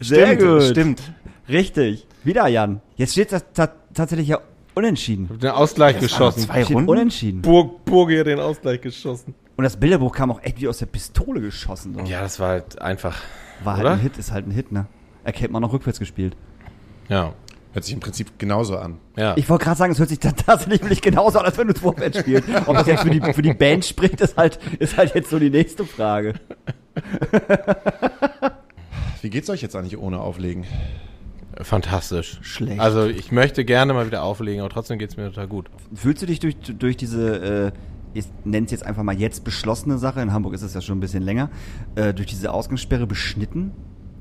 Sehr 0.00 0.36
gut. 0.36 0.62
Stimmt. 0.62 1.13
Richtig. 1.48 2.06
Wieder 2.24 2.46
Jan. 2.48 2.80
Jetzt 2.96 3.12
steht 3.12 3.32
das 3.32 3.44
ta 3.52 3.68
tatsächlich 3.92 4.28
ja 4.28 4.38
unentschieden. 4.74 5.38
Den 5.38 5.50
Ausgleich 5.50 5.98
geschossen. 6.00 6.40
Zwei 6.40 6.64
Steht 6.64 6.76
Runden? 6.76 6.88
unentschieden. 6.90 7.42
Burg, 7.42 7.84
Burge 7.84 8.24
den 8.24 8.40
Ausgleich 8.40 8.80
geschossen. 8.80 9.34
Und 9.56 9.62
das 9.64 9.76
Bilderbuch 9.76 10.12
kam 10.12 10.30
auch 10.32 10.42
echt 10.42 10.60
wie 10.60 10.66
aus 10.68 10.78
der 10.78 10.86
Pistole 10.86 11.40
geschossen. 11.40 11.94
So. 11.94 12.00
Ja, 12.04 12.22
das 12.22 12.40
war 12.40 12.48
halt 12.48 12.80
einfach. 12.82 13.16
War 13.62 13.74
halt 13.74 13.84
oder? 13.84 13.92
ein 13.94 14.00
Hit, 14.00 14.16
ist 14.18 14.32
halt 14.32 14.46
ein 14.48 14.50
Hit, 14.50 14.72
ne? 14.72 14.86
Erkennt 15.22 15.52
man 15.52 15.62
auch 15.64 15.72
rückwärts 15.72 15.98
gespielt. 16.00 16.36
Ja. 17.08 17.34
Hört 17.72 17.84
sich 17.84 17.94
im 17.94 18.00
Prinzip 18.00 18.38
genauso 18.38 18.76
an. 18.78 18.98
Ja. 19.16 19.36
Ich 19.36 19.48
wollte 19.48 19.64
gerade 19.64 19.76
sagen, 19.76 19.92
es 19.92 19.98
hört 19.98 20.08
sich 20.08 20.18
ta- 20.20 20.30
tatsächlich 20.32 20.80
wirklich 20.82 21.02
genauso 21.02 21.38
an, 21.40 21.44
als 21.44 21.58
wenn 21.58 21.66
du 21.68 21.72
es 21.74 21.80
vorwärts 21.80 22.18
spielst. 22.18 22.48
Ob 22.66 22.76
das 22.76 22.86
jetzt 22.86 23.02
für 23.02 23.10
die, 23.10 23.20
für 23.32 23.42
die 23.42 23.52
Band 23.54 23.84
spricht, 23.84 24.20
ist 24.20 24.36
halt, 24.36 24.58
ist 24.78 24.96
halt 24.96 25.14
jetzt 25.14 25.30
so 25.30 25.38
die 25.38 25.50
nächste 25.50 25.84
Frage. 25.84 26.34
Wie 29.22 29.30
geht's 29.30 29.50
euch 29.50 29.62
jetzt 29.62 29.74
eigentlich 29.76 29.98
ohne 29.98 30.20
Auflegen? 30.20 30.64
Fantastisch. 31.60 32.38
Schlecht. 32.42 32.80
Also 32.80 33.06
ich 33.06 33.32
möchte 33.32 33.64
gerne 33.64 33.92
mal 33.94 34.06
wieder 34.06 34.22
auflegen, 34.22 34.60
aber 34.60 34.70
trotzdem 34.70 34.98
geht's 34.98 35.16
mir 35.16 35.26
total 35.28 35.46
gut. 35.48 35.66
Fühlst 35.94 36.22
du 36.22 36.26
dich 36.26 36.40
durch, 36.40 36.56
durch 36.56 36.96
diese, 36.96 37.68
äh, 37.68 37.72
ich 38.12 38.26
nenne 38.44 38.66
es 38.66 38.72
jetzt 38.72 38.84
einfach 38.86 39.02
mal 39.02 39.16
jetzt 39.16 39.44
beschlossene 39.44 39.98
Sache, 39.98 40.20
in 40.20 40.32
Hamburg 40.32 40.54
ist 40.54 40.62
es 40.62 40.74
ja 40.74 40.80
schon 40.80 40.98
ein 40.98 41.00
bisschen 41.00 41.22
länger, 41.22 41.50
äh, 41.94 42.12
durch 42.14 42.28
diese 42.28 42.52
Ausgangssperre 42.52 43.06
beschnitten? 43.06 43.72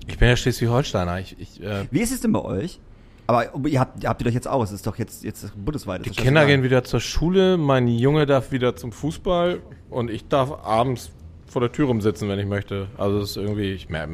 Ich 0.08 0.18
bin 0.18 0.28
ja 0.28 0.36
Schleswig-Holsteiner. 0.36 1.20
Ich, 1.20 1.36
ich, 1.40 1.64
äh, 1.64 1.86
Wie 1.92 2.02
ist 2.02 2.12
es 2.12 2.22
denn 2.22 2.34
bei 2.34 2.42
euch? 2.42 2.80
Aber 3.26 3.46
ihr 3.68 3.80
habt, 3.80 4.04
ihr 4.04 4.10
habt 4.10 4.22
ihr 4.22 4.26
doch 4.26 4.34
jetzt 4.34 4.50
auch, 4.50 4.62
es 4.64 4.74
ist 4.74 4.86
doch 4.86 4.98
jetzt, 4.98 5.24
jetzt 5.24 5.54
bundesweit. 5.64 6.06
die 6.06 6.10
Kinder 6.10 6.46
gehen 6.46 6.62
wieder 6.62 6.84
zur 6.84 7.00
Schule, 7.00 7.56
mein 7.58 7.88
Junge 7.88 8.26
darf 8.26 8.52
wieder 8.52 8.76
zum 8.76 8.92
Fußball 8.92 9.62
und 9.90 10.10
ich 10.12 10.28
darf 10.28 10.52
abends 10.66 11.10
vor 11.48 11.62
der 11.62 11.72
Tür 11.72 11.88
rumsitzen, 11.88 12.28
wenn 12.28 12.38
ich 12.40 12.46
möchte. 12.48 12.88
Also 12.98 13.20
es 13.20 13.30
ist 13.32 13.38
irgendwie, 13.38 13.72
ich, 13.72 13.88
mer- 13.88 14.10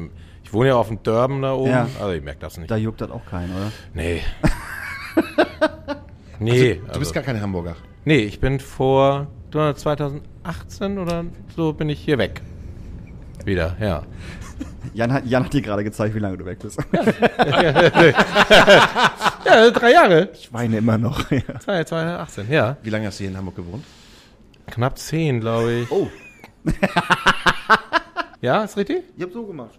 ich 0.50 0.54
wohne 0.54 0.70
ja 0.70 0.74
auf 0.74 0.88
dem 0.88 1.00
Dörben 1.04 1.42
da 1.42 1.52
oben, 1.54 1.70
Ja. 1.70 1.86
also 2.00 2.10
ich 2.10 2.24
merke 2.24 2.40
das 2.40 2.58
nicht. 2.58 2.68
Da 2.68 2.76
juckt 2.76 3.00
das 3.00 3.08
auch 3.12 3.24
keinen, 3.24 3.54
oder? 3.54 3.70
Nee. 3.94 4.20
nee. 6.40 6.74
Du 6.74 6.86
also, 6.88 6.98
bist 6.98 7.14
gar 7.14 7.22
kein 7.22 7.40
Hamburger. 7.40 7.76
nee, 8.04 8.18
ich 8.18 8.40
bin 8.40 8.58
vor 8.58 9.28
2018 9.52 10.98
oder 10.98 11.24
so 11.54 11.72
bin 11.72 11.88
ich 11.88 12.00
hier 12.00 12.18
weg. 12.18 12.42
Wieder, 13.44 13.76
ja. 13.80 14.02
Jan 14.92 15.12
hat, 15.12 15.24
Jan 15.24 15.44
hat 15.44 15.52
dir 15.52 15.62
gerade 15.62 15.84
gezeigt, 15.84 16.16
wie 16.16 16.18
lange 16.18 16.36
du 16.36 16.44
weg 16.44 16.58
bist. 16.58 16.80
Ja, 19.46 19.70
drei 19.70 19.92
Jahre. 19.92 20.30
Ich 20.34 20.52
weine 20.52 20.78
immer 20.78 20.98
noch. 20.98 21.30
Ja. 21.30 21.60
2018, 21.60 22.50
ja. 22.50 22.76
Wie 22.82 22.90
lange 22.90 23.06
hast 23.06 23.18
du 23.20 23.22
hier 23.24 23.30
in 23.30 23.36
Hamburg 23.36 23.56
gewohnt? 23.56 23.84
Knapp 24.66 24.98
zehn, 24.98 25.40
glaube 25.40 25.72
ich. 25.72 25.90
Oh. 25.92 26.08
Ja, 28.40 28.64
ist 28.64 28.76
richtig? 28.76 29.02
Ich 29.16 29.22
hab 29.22 29.32
so 29.32 29.44
gemacht. 29.44 29.78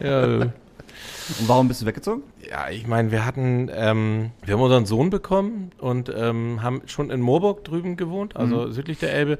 Ja. 0.00 0.24
Und 0.24 1.48
warum 1.48 1.68
bist 1.68 1.82
du 1.82 1.86
weggezogen? 1.86 2.22
Ja, 2.48 2.70
ich 2.70 2.86
meine, 2.86 3.10
wir 3.10 3.24
hatten, 3.24 3.70
ähm, 3.72 4.30
wir 4.44 4.54
haben 4.54 4.62
unseren 4.62 4.86
Sohn 4.86 5.10
bekommen 5.10 5.70
und 5.78 6.12
ähm, 6.14 6.62
haben 6.62 6.82
schon 6.86 7.10
in 7.10 7.20
Moorburg 7.20 7.64
drüben 7.64 7.96
gewohnt, 7.96 8.36
also 8.36 8.70
südlich 8.70 8.98
der 8.98 9.12
Elbe. 9.12 9.38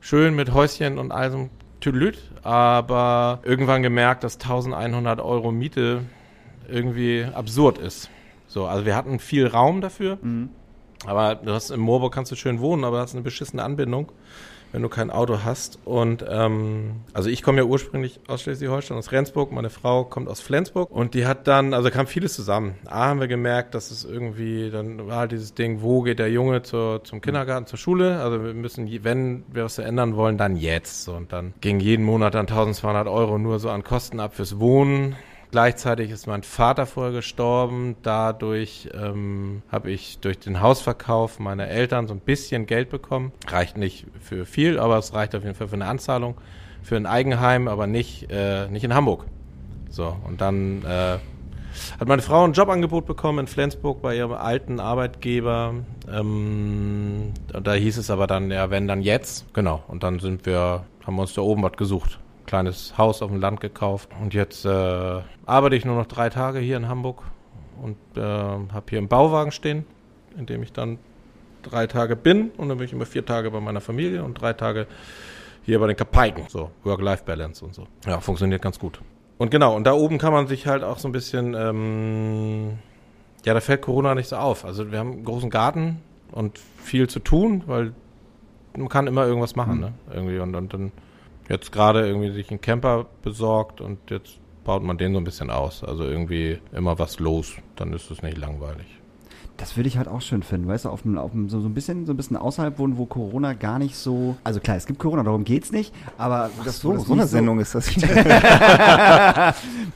Schön 0.00 0.34
mit 0.34 0.52
Häuschen 0.52 0.98
und 0.98 1.12
allem 1.12 1.50
Tüdelüt, 1.80 2.18
aber 2.42 3.40
irgendwann 3.44 3.82
gemerkt, 3.82 4.24
dass 4.24 4.36
1100 4.36 5.20
Euro 5.20 5.52
Miete 5.52 6.02
irgendwie 6.68 7.26
absurd 7.32 7.78
ist. 7.78 8.10
So, 8.46 8.66
also 8.66 8.86
wir 8.86 8.96
hatten 8.96 9.18
viel 9.18 9.46
Raum 9.46 9.80
dafür, 9.80 10.18
aber 11.04 11.34
du 11.34 11.52
hast 11.52 11.70
in 11.70 11.80
Moorburg 11.80 12.14
kannst 12.14 12.32
du 12.32 12.36
schön 12.36 12.60
wohnen, 12.60 12.84
aber 12.84 13.00
hast 13.00 13.14
eine 13.14 13.22
beschissene 13.22 13.62
Anbindung 13.62 14.12
wenn 14.72 14.82
du 14.82 14.88
kein 14.88 15.10
Auto 15.10 15.40
hast. 15.44 15.78
Und 15.84 16.24
ähm, 16.28 16.96
also 17.12 17.28
ich 17.28 17.42
komme 17.42 17.58
ja 17.58 17.64
ursprünglich 17.64 18.20
aus 18.28 18.42
Schleswig-Holstein, 18.42 18.96
aus 18.96 19.12
Rendsburg. 19.12 19.52
Meine 19.52 19.70
Frau 19.70 20.04
kommt 20.04 20.28
aus 20.28 20.40
Flensburg 20.40 20.90
und 20.90 21.14
die 21.14 21.26
hat 21.26 21.46
dann, 21.46 21.74
also 21.74 21.90
kam 21.90 22.06
vieles 22.06 22.34
zusammen. 22.34 22.76
A 22.86 23.06
haben 23.06 23.20
wir 23.20 23.28
gemerkt, 23.28 23.74
dass 23.74 23.90
es 23.90 24.04
irgendwie, 24.04 24.70
dann 24.70 25.06
war 25.06 25.18
halt 25.18 25.32
dieses 25.32 25.54
Ding, 25.54 25.82
wo 25.82 26.02
geht 26.02 26.18
der 26.18 26.30
Junge 26.30 26.62
zur, 26.62 27.04
zum 27.04 27.20
Kindergarten, 27.20 27.66
zur 27.66 27.78
Schule? 27.78 28.20
Also 28.20 28.44
wir 28.44 28.54
müssen, 28.54 28.88
wenn 29.04 29.44
wir 29.52 29.64
was 29.64 29.78
ändern 29.78 30.16
wollen, 30.16 30.38
dann 30.38 30.56
jetzt. 30.56 31.08
Und 31.08 31.32
dann 31.32 31.54
ging 31.60 31.80
jeden 31.80 32.04
Monat 32.04 32.34
dann 32.34 32.46
1200 32.46 33.08
Euro 33.08 33.38
nur 33.38 33.58
so 33.58 33.70
an 33.70 33.82
Kosten 33.82 34.20
ab 34.20 34.34
fürs 34.34 34.58
Wohnen. 34.58 35.16
Gleichzeitig 35.50 36.10
ist 36.10 36.26
mein 36.26 36.42
Vater 36.42 36.86
vorher 36.86 37.12
gestorben. 37.12 37.96
Dadurch 38.02 38.90
ähm, 38.94 39.62
habe 39.70 39.90
ich 39.90 40.18
durch 40.18 40.38
den 40.38 40.60
Hausverkauf 40.60 41.38
meiner 41.38 41.68
Eltern 41.68 42.08
so 42.08 42.14
ein 42.14 42.20
bisschen 42.20 42.66
Geld 42.66 42.90
bekommen. 42.90 43.32
Reicht 43.48 43.76
nicht 43.76 44.06
für 44.20 44.44
viel, 44.46 44.78
aber 44.78 44.98
es 44.98 45.14
reicht 45.14 45.34
auf 45.34 45.44
jeden 45.44 45.54
Fall 45.54 45.68
für 45.68 45.74
eine 45.74 45.86
Anzahlung 45.86 46.36
für 46.86 46.96
ein 46.96 47.06
Eigenheim, 47.06 47.66
aber 47.68 47.86
nicht, 47.86 48.30
äh, 48.30 48.68
nicht 48.68 48.84
in 48.84 48.94
Hamburg. 48.94 49.26
So, 49.90 50.16
und 50.26 50.40
dann 50.40 50.84
äh, 50.84 51.18
hat 51.98 52.08
meine 52.08 52.22
Frau 52.22 52.44
ein 52.44 52.52
Jobangebot 52.52 53.06
bekommen 53.06 53.40
in 53.40 53.46
Flensburg 53.48 54.00
bei 54.02 54.16
ihrem 54.16 54.32
alten 54.32 54.78
Arbeitgeber. 54.78 55.74
Ähm, 56.08 57.32
da 57.48 57.74
hieß 57.74 57.98
es 57.98 58.08
aber 58.08 58.26
dann, 58.26 58.50
ja, 58.50 58.70
wenn 58.70 58.86
dann 58.86 59.02
jetzt. 59.02 59.52
Genau. 59.52 59.82
Und 59.88 60.04
dann 60.04 60.20
sind 60.20 60.46
wir, 60.46 60.84
haben 61.04 61.16
wir 61.16 61.22
uns 61.22 61.34
da 61.34 61.42
oben 61.42 61.62
was 61.62 61.72
gesucht. 61.72 62.20
Kleines 62.46 62.96
Haus 62.96 63.22
auf 63.22 63.30
dem 63.30 63.40
Land 63.40 63.60
gekauft. 63.60 64.10
Und 64.20 64.34
jetzt 64.34 64.64
äh, 64.64 65.20
arbeite 65.46 65.76
ich 65.76 65.84
nur 65.84 65.96
noch 65.96 66.06
drei 66.06 66.30
Tage 66.30 66.58
hier 66.58 66.76
in 66.76 66.88
Hamburg 66.88 67.22
und 67.82 67.96
äh, 68.16 68.20
habe 68.20 68.84
hier 68.88 68.98
einen 68.98 69.08
Bauwagen 69.08 69.52
stehen, 69.52 69.84
in 70.38 70.46
dem 70.46 70.62
ich 70.62 70.72
dann 70.72 70.98
drei 71.62 71.86
Tage 71.86 72.16
bin. 72.16 72.50
Und 72.56 72.68
dann 72.68 72.78
bin 72.78 72.86
ich 72.86 72.92
immer 72.92 73.06
vier 73.06 73.24
Tage 73.24 73.50
bei 73.50 73.60
meiner 73.60 73.80
Familie 73.80 74.24
und 74.24 74.40
drei 74.40 74.52
Tage 74.52 74.86
hier 75.64 75.80
bei 75.80 75.88
den 75.88 75.96
Kapaiken. 75.96 76.44
So, 76.48 76.70
Work-Life-Balance 76.84 77.64
und 77.64 77.74
so. 77.74 77.86
Ja, 78.06 78.20
funktioniert 78.20 78.62
ganz 78.62 78.78
gut. 78.78 79.00
Und 79.38 79.50
genau, 79.50 79.76
und 79.76 79.84
da 79.84 79.92
oben 79.92 80.18
kann 80.18 80.32
man 80.32 80.46
sich 80.46 80.66
halt 80.66 80.82
auch 80.82 80.98
so 80.98 81.08
ein 81.08 81.12
bisschen, 81.12 81.54
ähm, 81.54 82.78
ja, 83.44 83.52
da 83.52 83.60
fällt 83.60 83.82
Corona 83.82 84.14
nicht 84.14 84.28
so 84.28 84.36
auf. 84.36 84.64
Also 84.64 84.90
wir 84.90 84.98
haben 84.98 85.12
einen 85.12 85.24
großen 85.24 85.50
Garten 85.50 86.00
und 86.32 86.58
viel 86.58 87.08
zu 87.08 87.18
tun, 87.18 87.64
weil 87.66 87.92
man 88.76 88.88
kann 88.88 89.06
immer 89.06 89.26
irgendwas 89.26 89.56
machen, 89.56 89.80
ne? 89.80 89.92
Irgendwie. 90.12 90.38
Und, 90.38 90.54
und 90.54 90.72
dann 90.72 90.92
jetzt 91.48 91.72
gerade 91.72 92.06
irgendwie 92.06 92.30
sich 92.30 92.50
einen 92.50 92.60
Camper 92.60 93.06
besorgt 93.22 93.80
und 93.80 94.10
jetzt 94.10 94.38
baut 94.64 94.82
man 94.82 94.98
den 94.98 95.12
so 95.12 95.18
ein 95.18 95.24
bisschen 95.24 95.50
aus. 95.50 95.84
Also 95.84 96.04
irgendwie 96.04 96.58
immer 96.72 96.98
was 96.98 97.20
los, 97.20 97.54
dann 97.76 97.92
ist 97.92 98.10
es 98.10 98.22
nicht 98.22 98.36
langweilig. 98.36 98.86
Das 99.58 99.76
würde 99.76 99.88
ich 99.88 99.96
halt 99.96 100.06
auch 100.06 100.20
schön 100.20 100.42
finden, 100.42 100.68
weißt 100.68 100.84
du, 100.84 100.90
auf 100.90 101.02
dem, 101.02 101.16
auf 101.16 101.30
dem, 101.30 101.48
so, 101.48 101.60
so 101.60 101.68
ein 101.68 101.72
bisschen, 101.72 102.04
so 102.04 102.12
ein 102.12 102.16
bisschen 102.16 102.36
außerhalb 102.36 102.78
wohnen, 102.78 102.98
wo 102.98 103.06
Corona 103.06 103.54
gar 103.54 103.78
nicht 103.78 103.96
so. 103.96 104.36
Also 104.44 104.60
klar, 104.60 104.76
es 104.76 104.84
gibt 104.86 104.98
Corona, 104.98 105.22
darum 105.22 105.44
geht's 105.44 105.72
nicht, 105.72 105.94
aber 106.18 106.50
das, 106.64 106.84
wo 106.84 106.90
So, 106.90 106.96
das 106.98 107.06
so 107.06 107.12
eine 107.14 107.26
Sendung 107.26 107.58
ist 107.60 107.74
das. 107.74 107.88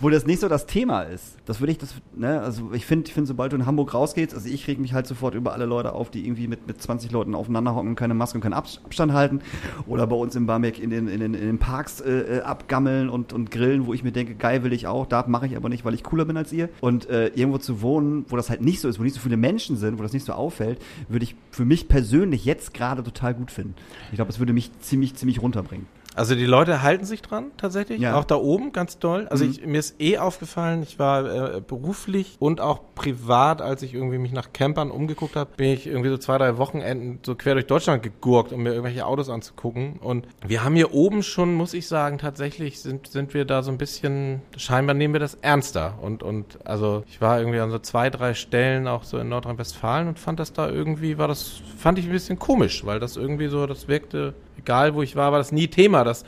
wo 0.00 0.08
das 0.08 0.26
nicht 0.26 0.40
so 0.40 0.48
das 0.48 0.66
Thema 0.66 1.02
ist. 1.02 1.36
Das 1.44 1.60
würde 1.60 1.72
ich, 1.72 1.78
das, 1.78 1.94
ne, 2.16 2.40
also 2.40 2.70
ich 2.72 2.86
finde, 2.86 3.08
ich 3.08 3.12
finde, 3.14 3.28
sobald 3.28 3.52
du 3.52 3.56
in 3.56 3.66
Hamburg 3.66 3.92
rausgehst, 3.92 4.34
also 4.34 4.48
ich 4.48 4.66
reg 4.66 4.78
mich 4.78 4.94
halt 4.94 5.06
sofort 5.06 5.34
über 5.34 5.52
alle 5.52 5.66
Leute 5.66 5.92
auf, 5.92 6.10
die 6.10 6.24
irgendwie 6.24 6.48
mit, 6.48 6.66
mit 6.66 6.80
20 6.80 7.10
Leuten 7.12 7.34
aufeinander 7.34 7.74
hocken 7.74 7.96
keine 7.96 8.14
Maske 8.14 8.38
und 8.38 8.42
keinen 8.42 8.54
Abs- 8.54 8.80
Abstand 8.84 9.12
halten. 9.12 9.40
Oder 9.86 10.06
bei 10.06 10.16
uns 10.16 10.34
in 10.36 10.46
Barmbek 10.46 10.78
in 10.78 10.90
den, 10.90 11.08
in 11.08 11.20
den, 11.20 11.34
in 11.34 11.40
den 11.46 11.58
Parks 11.58 12.00
äh, 12.00 12.38
äh, 12.38 12.40
abgammeln 12.40 13.10
und, 13.10 13.32
und 13.34 13.50
grillen, 13.50 13.86
wo 13.86 13.92
ich 13.94 14.02
mir 14.04 14.12
denke, 14.12 14.34
geil 14.36 14.62
will 14.64 14.72
ich 14.72 14.86
auch, 14.86 15.06
da 15.06 15.24
mache 15.26 15.46
ich 15.46 15.56
aber 15.56 15.68
nicht, 15.68 15.84
weil 15.84 15.94
ich 15.94 16.02
cooler 16.02 16.24
bin 16.24 16.36
als 16.36 16.52
ihr. 16.52 16.68
Und 16.80 17.08
äh, 17.10 17.28
irgendwo 17.28 17.58
zu 17.58 17.82
wohnen, 17.82 18.24
wo 18.28 18.36
das 18.36 18.48
halt 18.48 18.62
nicht 18.62 18.80
so 18.80 18.88
ist, 18.88 18.98
wo 18.98 19.02
nicht 19.02 19.14
so 19.14 19.20
viele 19.20 19.36
Menschen 19.36 19.49
sind, 19.58 19.98
wo 19.98 20.02
das 20.02 20.12
nicht 20.12 20.24
so 20.24 20.32
auffällt, 20.32 20.80
würde 21.08 21.24
ich 21.24 21.34
für 21.50 21.64
mich 21.64 21.88
persönlich 21.88 22.44
jetzt 22.44 22.74
gerade 22.74 23.02
total 23.02 23.34
gut 23.34 23.50
finden. 23.50 23.74
Ich 24.10 24.16
glaube, 24.16 24.28
das 24.28 24.38
würde 24.38 24.52
mich 24.52 24.70
ziemlich, 24.80 25.14
ziemlich 25.14 25.42
runterbringen. 25.42 25.86
Also 26.20 26.34
die 26.34 26.44
Leute 26.44 26.82
halten 26.82 27.06
sich 27.06 27.22
dran 27.22 27.46
tatsächlich, 27.56 27.98
Ja. 27.98 28.14
auch 28.14 28.24
da 28.24 28.34
oben 28.34 28.72
ganz 28.72 28.98
doll. 28.98 29.26
Also 29.30 29.46
Mhm. 29.46 29.50
ich, 29.52 29.64
mir 29.66 29.78
ist 29.78 29.98
eh 30.02 30.18
aufgefallen, 30.18 30.82
ich 30.82 30.98
war 30.98 31.54
äh, 31.56 31.60
beruflich 31.62 32.36
und 32.38 32.60
auch 32.60 32.80
privat, 32.94 33.62
als 33.62 33.80
ich 33.82 33.94
irgendwie 33.94 34.18
mich 34.18 34.32
nach 34.32 34.52
Campern 34.52 34.90
umgeguckt 34.90 35.34
habe, 35.34 35.48
bin 35.56 35.70
ich 35.70 35.86
irgendwie 35.86 36.10
so 36.10 36.18
zwei, 36.18 36.36
drei 36.36 36.58
Wochenenden 36.58 37.20
so 37.24 37.34
quer 37.34 37.54
durch 37.54 37.66
Deutschland 37.66 38.02
gegurkt, 38.02 38.52
um 38.52 38.62
mir 38.62 38.68
irgendwelche 38.70 39.06
Autos 39.06 39.30
anzugucken. 39.30 39.94
Und 40.02 40.26
wir 40.46 40.62
haben 40.62 40.74
hier 40.76 40.92
oben 40.92 41.22
schon, 41.22 41.54
muss 41.54 41.72
ich 41.72 41.88
sagen, 41.88 42.18
tatsächlich 42.18 42.80
sind, 42.80 43.06
sind 43.06 43.32
wir 43.32 43.46
da 43.46 43.62
so 43.62 43.70
ein 43.70 43.78
bisschen, 43.78 44.42
scheinbar 44.58 44.92
nehmen 44.94 45.14
wir 45.14 45.20
das 45.20 45.36
ernster. 45.36 45.94
Und, 46.02 46.22
und 46.22 46.58
also 46.66 47.02
ich 47.08 47.22
war 47.22 47.38
irgendwie 47.38 47.60
an 47.60 47.70
so 47.70 47.78
zwei, 47.78 48.10
drei 48.10 48.34
Stellen 48.34 48.88
auch 48.88 49.04
so 49.04 49.16
in 49.16 49.30
Nordrhein-Westfalen 49.30 50.06
und 50.08 50.18
fand 50.18 50.38
das 50.38 50.52
da 50.52 50.68
irgendwie, 50.68 51.16
war 51.16 51.28
das, 51.28 51.62
fand 51.78 51.98
ich 51.98 52.04
ein 52.04 52.12
bisschen 52.12 52.38
komisch, 52.38 52.84
weil 52.84 53.00
das 53.00 53.16
irgendwie 53.16 53.48
so, 53.48 53.66
das 53.66 53.88
wirkte, 53.88 54.34
egal 54.60 54.94
wo 54.94 55.02
ich 55.02 55.16
war, 55.16 55.32
war 55.32 55.38
das 55.38 55.52
nie 55.52 55.68
Thema, 55.68 56.04
dass 56.04 56.24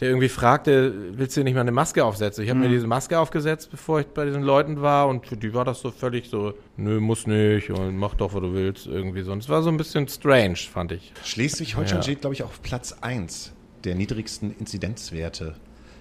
der 0.00 0.08
irgendwie 0.08 0.28
fragte, 0.28 0.92
willst 1.12 1.36
du 1.36 1.44
nicht 1.44 1.54
mal 1.54 1.60
eine 1.60 1.70
Maske 1.70 2.04
aufsetzen? 2.04 2.42
Ich 2.42 2.50
habe 2.50 2.58
mir 2.58 2.68
diese 2.68 2.86
Maske 2.88 3.16
aufgesetzt, 3.18 3.70
bevor 3.70 4.00
ich 4.00 4.06
bei 4.08 4.24
diesen 4.24 4.42
Leuten 4.42 4.82
war 4.82 5.06
und 5.06 5.24
für 5.26 5.36
die 5.36 5.54
war 5.54 5.64
das 5.64 5.80
so 5.80 5.92
völlig 5.92 6.28
so, 6.28 6.54
nö, 6.76 6.98
muss 6.98 7.28
nicht 7.28 7.70
und 7.70 7.96
mach 7.96 8.14
doch, 8.14 8.34
was 8.34 8.40
du 8.40 8.52
willst, 8.54 8.86
irgendwie 8.88 9.22
so. 9.22 9.30
Und 9.30 9.38
es 9.44 9.48
war 9.48 9.62
so 9.62 9.70
ein 9.70 9.76
bisschen 9.76 10.08
strange, 10.08 10.56
fand 10.56 10.90
ich. 10.92 11.12
Schleswig-Holstein 11.22 11.98
Ja. 11.98 12.02
steht, 12.02 12.20
glaube 12.22 12.34
ich, 12.34 12.42
auf 12.42 12.60
Platz 12.62 12.96
1 13.02 13.52
der 13.84 13.94
niedrigsten 13.94 14.54
Inzidenzwerte. 14.58 15.54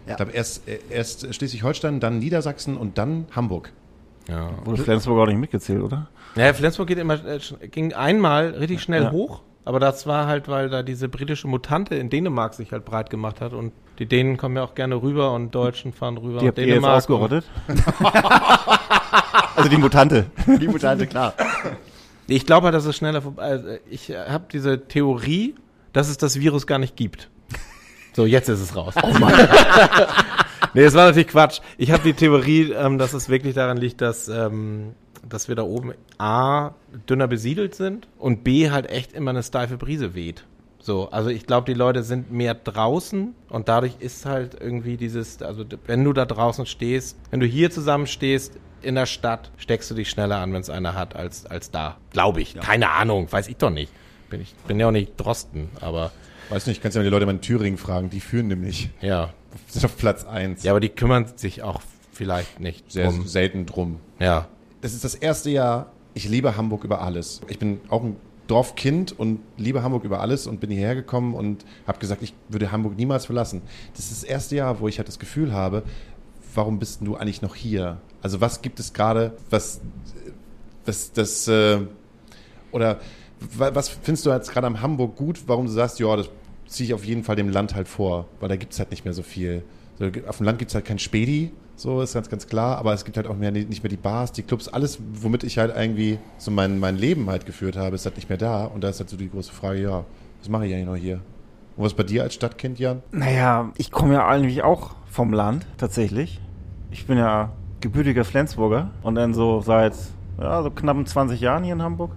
Ja. 0.05 0.11
Ich 0.11 0.15
glaube, 0.17 0.31
erst, 0.31 0.67
äh, 0.67 0.79
erst 0.89 1.34
Schleswig-Holstein, 1.36 1.99
dann 1.99 2.17
Niedersachsen 2.19 2.75
und 2.77 2.97
dann 2.97 3.27
Hamburg. 3.36 3.71
Ja. 4.27 4.51
Wurde 4.65 4.81
Flensburg 4.81 5.19
auch 5.19 5.27
nicht 5.27 5.38
mitgezählt, 5.39 5.81
oder? 5.84 6.09
Naja, 6.36 6.53
Flensburg 6.53 6.88
geht 6.88 6.97
immer, 6.97 7.23
äh, 7.25 7.39
ging 7.69 7.93
einmal 7.93 8.51
richtig 8.51 8.81
schnell 8.81 9.03
Ja. 9.03 9.11
hoch, 9.11 9.41
aber 9.66 9.80
das 9.80 10.05
war 10.07 10.28
halt, 10.28 10.47
weil 10.47 10.70
da 10.70 10.84
diese 10.84 11.09
britische 11.09 11.47
Mutante 11.47 11.95
in 11.95 12.09
Dänemark 12.09 12.53
sich 12.53 12.72
halt 12.72 12.86
breit 12.86 13.09
gemacht 13.09 13.41
hat 13.41 13.53
und 13.53 13.72
die 13.99 14.05
Dänen 14.07 14.38
kommen 14.38 14.55
ja 14.55 14.64
auch 14.64 14.76
gerne 14.76 15.01
rüber 15.01 15.32
und 15.34 15.53
Deutschen 15.53 15.93
fahren 15.93 16.18
rüber 16.18 16.39
Die 16.39 16.45
nach 16.45 16.49
habt 16.49 16.57
ihr 16.57 16.66
jetzt 16.66 16.74
Dänemark. 16.76 16.97
ausgerottet? 16.97 17.45
also 19.55 19.70
die 19.70 19.78
Mutante. 19.78 20.26
Die 20.59 20.68
Mutante, 20.68 21.07
klar. 21.07 21.34
Ich 22.28 22.45
glaube 22.45 22.66
halt, 22.66 22.76
dass 22.76 22.86
es 22.86 22.95
schneller 22.95 23.22
vorbei. 23.22 23.43
Also 23.43 23.68
ich 23.89 24.09
habe 24.11 24.45
diese 24.51 24.88
Theorie, 24.88 25.55
dass 25.91 26.09
es 26.09 26.18
das 26.18 26.39
Virus 26.39 26.68
gar 26.68 26.80
nicht 26.80 26.95
gibt. 26.95 27.30
So, 28.14 28.26
jetzt 28.26 28.49
ist 28.49 28.61
es 28.61 28.76
raus. 28.76 28.93
Oh 29.01 29.11
Mann. 29.20 29.34
nee, 30.74 30.84
es 30.84 30.93
war 30.93 31.07
natürlich 31.07 31.28
Quatsch. 31.28 31.59
Ich 31.78 31.91
habe 31.91 32.03
die 32.03 32.14
Theorie, 32.14 32.72
ähm, 32.72 32.97
dass 32.97 33.14
es 33.14 33.28
wirklich 33.30 33.55
daran 33.55 33.78
liegt, 33.78 34.01
dass, 34.01 34.28
ähm, 34.28 34.93
dass 35.28 35.47
wir 35.47 35.55
da 35.55 35.63
oben 35.63 35.93
A, 36.17 36.71
dünner 37.09 37.28
besiedelt 37.28 37.76
sind 37.76 38.07
und 38.17 38.43
B, 38.43 38.69
halt 38.71 38.89
echt 38.89 39.13
immer 39.13 39.32
eine 39.32 39.43
steife 39.43 39.78
Brise 39.78 40.15
weht. 40.15 40.45
So, 40.80 41.09
also 41.11 41.30
ich 41.30 41.45
glaube, 41.45 41.65
die 41.71 41.78
Leute 41.78 42.03
sind 42.03 42.32
mehr 42.32 42.53
draußen 42.55 43.34
und 43.49 43.69
dadurch 43.69 43.93
ist 43.99 44.26
halt 44.26 44.57
irgendwie 44.59 44.97
dieses, 44.97 45.41
also 45.41 45.63
wenn 45.86 46.03
du 46.03 46.11
da 46.11 46.26
draußen 46.26 46.65
stehst, 46.65 47.17
wenn 47.32 47.39
du 47.39 47.45
hier 47.45 47.71
zusammen 47.71 48.05
stehst 48.05 48.59
in 48.82 48.95
der 48.95 49.05
Stadt, 49.05 49.49
steckst 49.55 49.89
du 49.91 49.95
dich 49.95 50.09
schneller 50.09 50.39
an, 50.39 50.51
wenn 50.51 50.59
es 50.59 50.69
einer 50.69 50.93
hat, 50.93 51.15
als, 51.15 51.45
als 51.45 51.71
da. 51.71 51.95
Glaube 52.11 52.41
ich. 52.41 52.55
Keine 52.55 52.89
Ahnung, 52.89 53.32
weiß 53.32 53.47
ich 53.47 53.55
doch 53.55 53.69
nicht. 53.69 53.93
Bin 54.30 54.41
ich 54.41 54.53
bin 54.67 54.78
ja 54.80 54.88
auch 54.88 54.91
nicht 54.91 55.13
Drosten, 55.17 55.69
aber 55.80 56.11
Weiß 56.49 56.67
nicht, 56.67 56.82
kannst 56.82 56.95
ja 56.95 56.99
mal 57.01 57.05
die 57.05 57.09
Leute 57.09 57.26
mal 57.26 57.32
in 57.32 57.41
Thüringen 57.41 57.78
fragen, 57.78 58.09
die 58.09 58.19
führen 58.19 58.47
nämlich. 58.47 58.89
ja. 59.01 59.30
Sind 59.67 59.86
auf 59.86 59.95
Platz 59.97 60.26
1. 60.26 60.63
Ja, 60.63 60.71
aber 60.74 60.80
die 60.82 60.89
kümmern 60.89 61.28
sich 61.38 61.61
auch 61.63 61.82
vielleicht 62.11 62.59
nicht 62.59 62.91
Sehr 62.91 63.05
drum. 63.05 63.26
selten 63.26 63.65
drum. 63.65 63.99
Ja. 64.19 64.47
Das 64.84 64.93
ist 64.93 65.05
das 65.05 65.15
erste 65.15 65.49
Jahr, 65.49 65.91
ich 66.13 66.27
liebe 66.27 66.57
Hamburg 66.57 66.84
über 66.84 67.01
alles. 67.01 67.39
Ich 67.47 67.57
bin 67.57 67.79
auch 67.88 68.03
ein 68.03 68.17
Dorfkind 68.47 69.17
und 69.17 69.39
liebe 69.57 69.81
Hamburg 69.81 70.03
über 70.03 70.19
alles 70.19 70.45
und 70.45 70.59
bin 70.59 70.69
hierher 70.69 70.93
gekommen 70.93 71.34
und 71.36 71.63
habe 71.88 71.99
gesagt, 71.99 72.21
ich 72.21 72.34
würde 72.49 72.69
Hamburg 72.73 72.97
niemals 72.97 73.25
verlassen. 73.25 73.61
Das 73.95 74.11
ist 74.11 74.11
das 74.11 74.23
erste 74.25 74.57
Jahr, 74.57 74.81
wo 74.81 74.89
ich 74.89 74.97
halt 74.97 75.07
das 75.07 75.19
Gefühl 75.19 75.53
habe, 75.53 75.84
warum 76.53 76.79
bist 76.79 76.99
du 77.01 77.15
eigentlich 77.15 77.41
noch 77.41 77.55
hier? 77.55 78.01
Also 78.21 78.41
was 78.41 78.61
gibt 78.61 78.77
es 78.81 78.91
gerade, 78.91 79.38
was, 79.49 79.79
was 80.86 81.13
das, 81.13 81.47
äh, 81.47 81.79
oder 82.73 82.99
wa- 83.57 83.73
was 83.73 83.88
findest 83.88 84.25
du 84.25 84.31
jetzt 84.31 84.51
gerade 84.51 84.67
am 84.67 84.81
Hamburg 84.81 85.15
gut, 85.15 85.43
warum 85.47 85.65
du 85.67 85.71
sagst, 85.71 85.97
ja, 86.01 86.13
das 86.17 86.29
ziehe 86.67 86.88
ich 86.88 86.93
auf 86.93 87.05
jeden 87.05 87.23
Fall 87.23 87.38
dem 87.38 87.47
Land 87.47 87.73
halt 87.73 87.88
vor, 87.88 88.27
weil 88.41 88.49
da 88.49 88.57
gibt 88.57 88.73
es 88.73 88.79
halt 88.79 88.91
nicht 88.91 89.05
mehr 89.05 89.13
so 89.13 89.23
viel. 89.23 89.63
So, 89.99 90.05
auf 90.27 90.37
dem 90.37 90.45
Land 90.45 90.59
gibt 90.59 90.69
es 90.69 90.75
halt 90.75 90.85
kein 90.85 90.99
Spedi, 90.99 91.51
so 91.75 92.01
ist 92.01 92.13
ganz, 92.13 92.29
ganz 92.29 92.47
klar, 92.47 92.77
aber 92.77 92.93
es 92.93 93.03
gibt 93.03 93.17
halt 93.17 93.27
auch 93.27 93.35
mehr, 93.35 93.51
nicht 93.51 93.83
mehr 93.83 93.89
die 93.89 93.97
Bars, 93.97 94.31
die 94.31 94.43
Clubs, 94.43 94.67
alles, 94.67 94.99
womit 95.13 95.43
ich 95.43 95.57
halt 95.57 95.75
irgendwie 95.75 96.19
so 96.37 96.51
mein, 96.51 96.79
mein 96.79 96.97
Leben 96.97 97.29
halt 97.29 97.45
geführt 97.45 97.77
habe, 97.77 97.95
ist 97.95 98.05
halt 98.05 98.15
nicht 98.15 98.29
mehr 98.29 98.37
da. 98.37 98.65
Und 98.65 98.83
da 98.83 98.89
ist 98.89 98.99
halt 98.99 99.09
so 99.09 99.17
die 99.17 99.29
große 99.29 99.51
Frage, 99.51 99.81
ja, 99.81 100.05
was 100.39 100.49
mache 100.49 100.67
ich 100.67 100.73
eigentlich 100.73 100.85
noch 100.85 100.95
hier? 100.95 101.21
Und 101.75 101.85
was 101.85 101.93
bei 101.93 102.03
dir 102.03 102.23
als 102.23 102.35
Stadtkind, 102.35 102.79
Jan? 102.79 103.01
Naja, 103.11 103.71
ich 103.77 103.91
komme 103.91 104.13
ja 104.13 104.27
eigentlich 104.27 104.63
auch 104.63 104.91
vom 105.05 105.33
Land, 105.33 105.65
tatsächlich. 105.77 106.39
Ich 106.91 107.07
bin 107.07 107.17
ja 107.17 107.51
gebürtiger 107.81 108.23
Flensburger 108.23 108.91
und 109.01 109.15
dann 109.15 109.33
so 109.33 109.61
seit 109.61 109.93
ja, 110.39 110.61
so 110.63 110.69
knappen 110.69 111.05
20 111.05 111.41
Jahren 111.41 111.63
hier 111.63 111.73
in 111.73 111.81
Hamburg. 111.81 112.11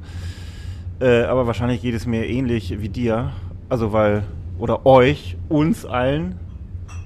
Äh, 1.01 1.25
aber 1.25 1.47
wahrscheinlich 1.47 1.83
geht 1.83 1.95
es 1.95 2.07
mir 2.07 2.27
ähnlich 2.29 2.81
wie 2.81 2.89
dir. 2.89 3.33
Also 3.69 3.93
weil, 3.93 4.23
oder 4.59 4.87
euch, 4.87 5.37
uns 5.49 5.85
allen, 5.85 6.39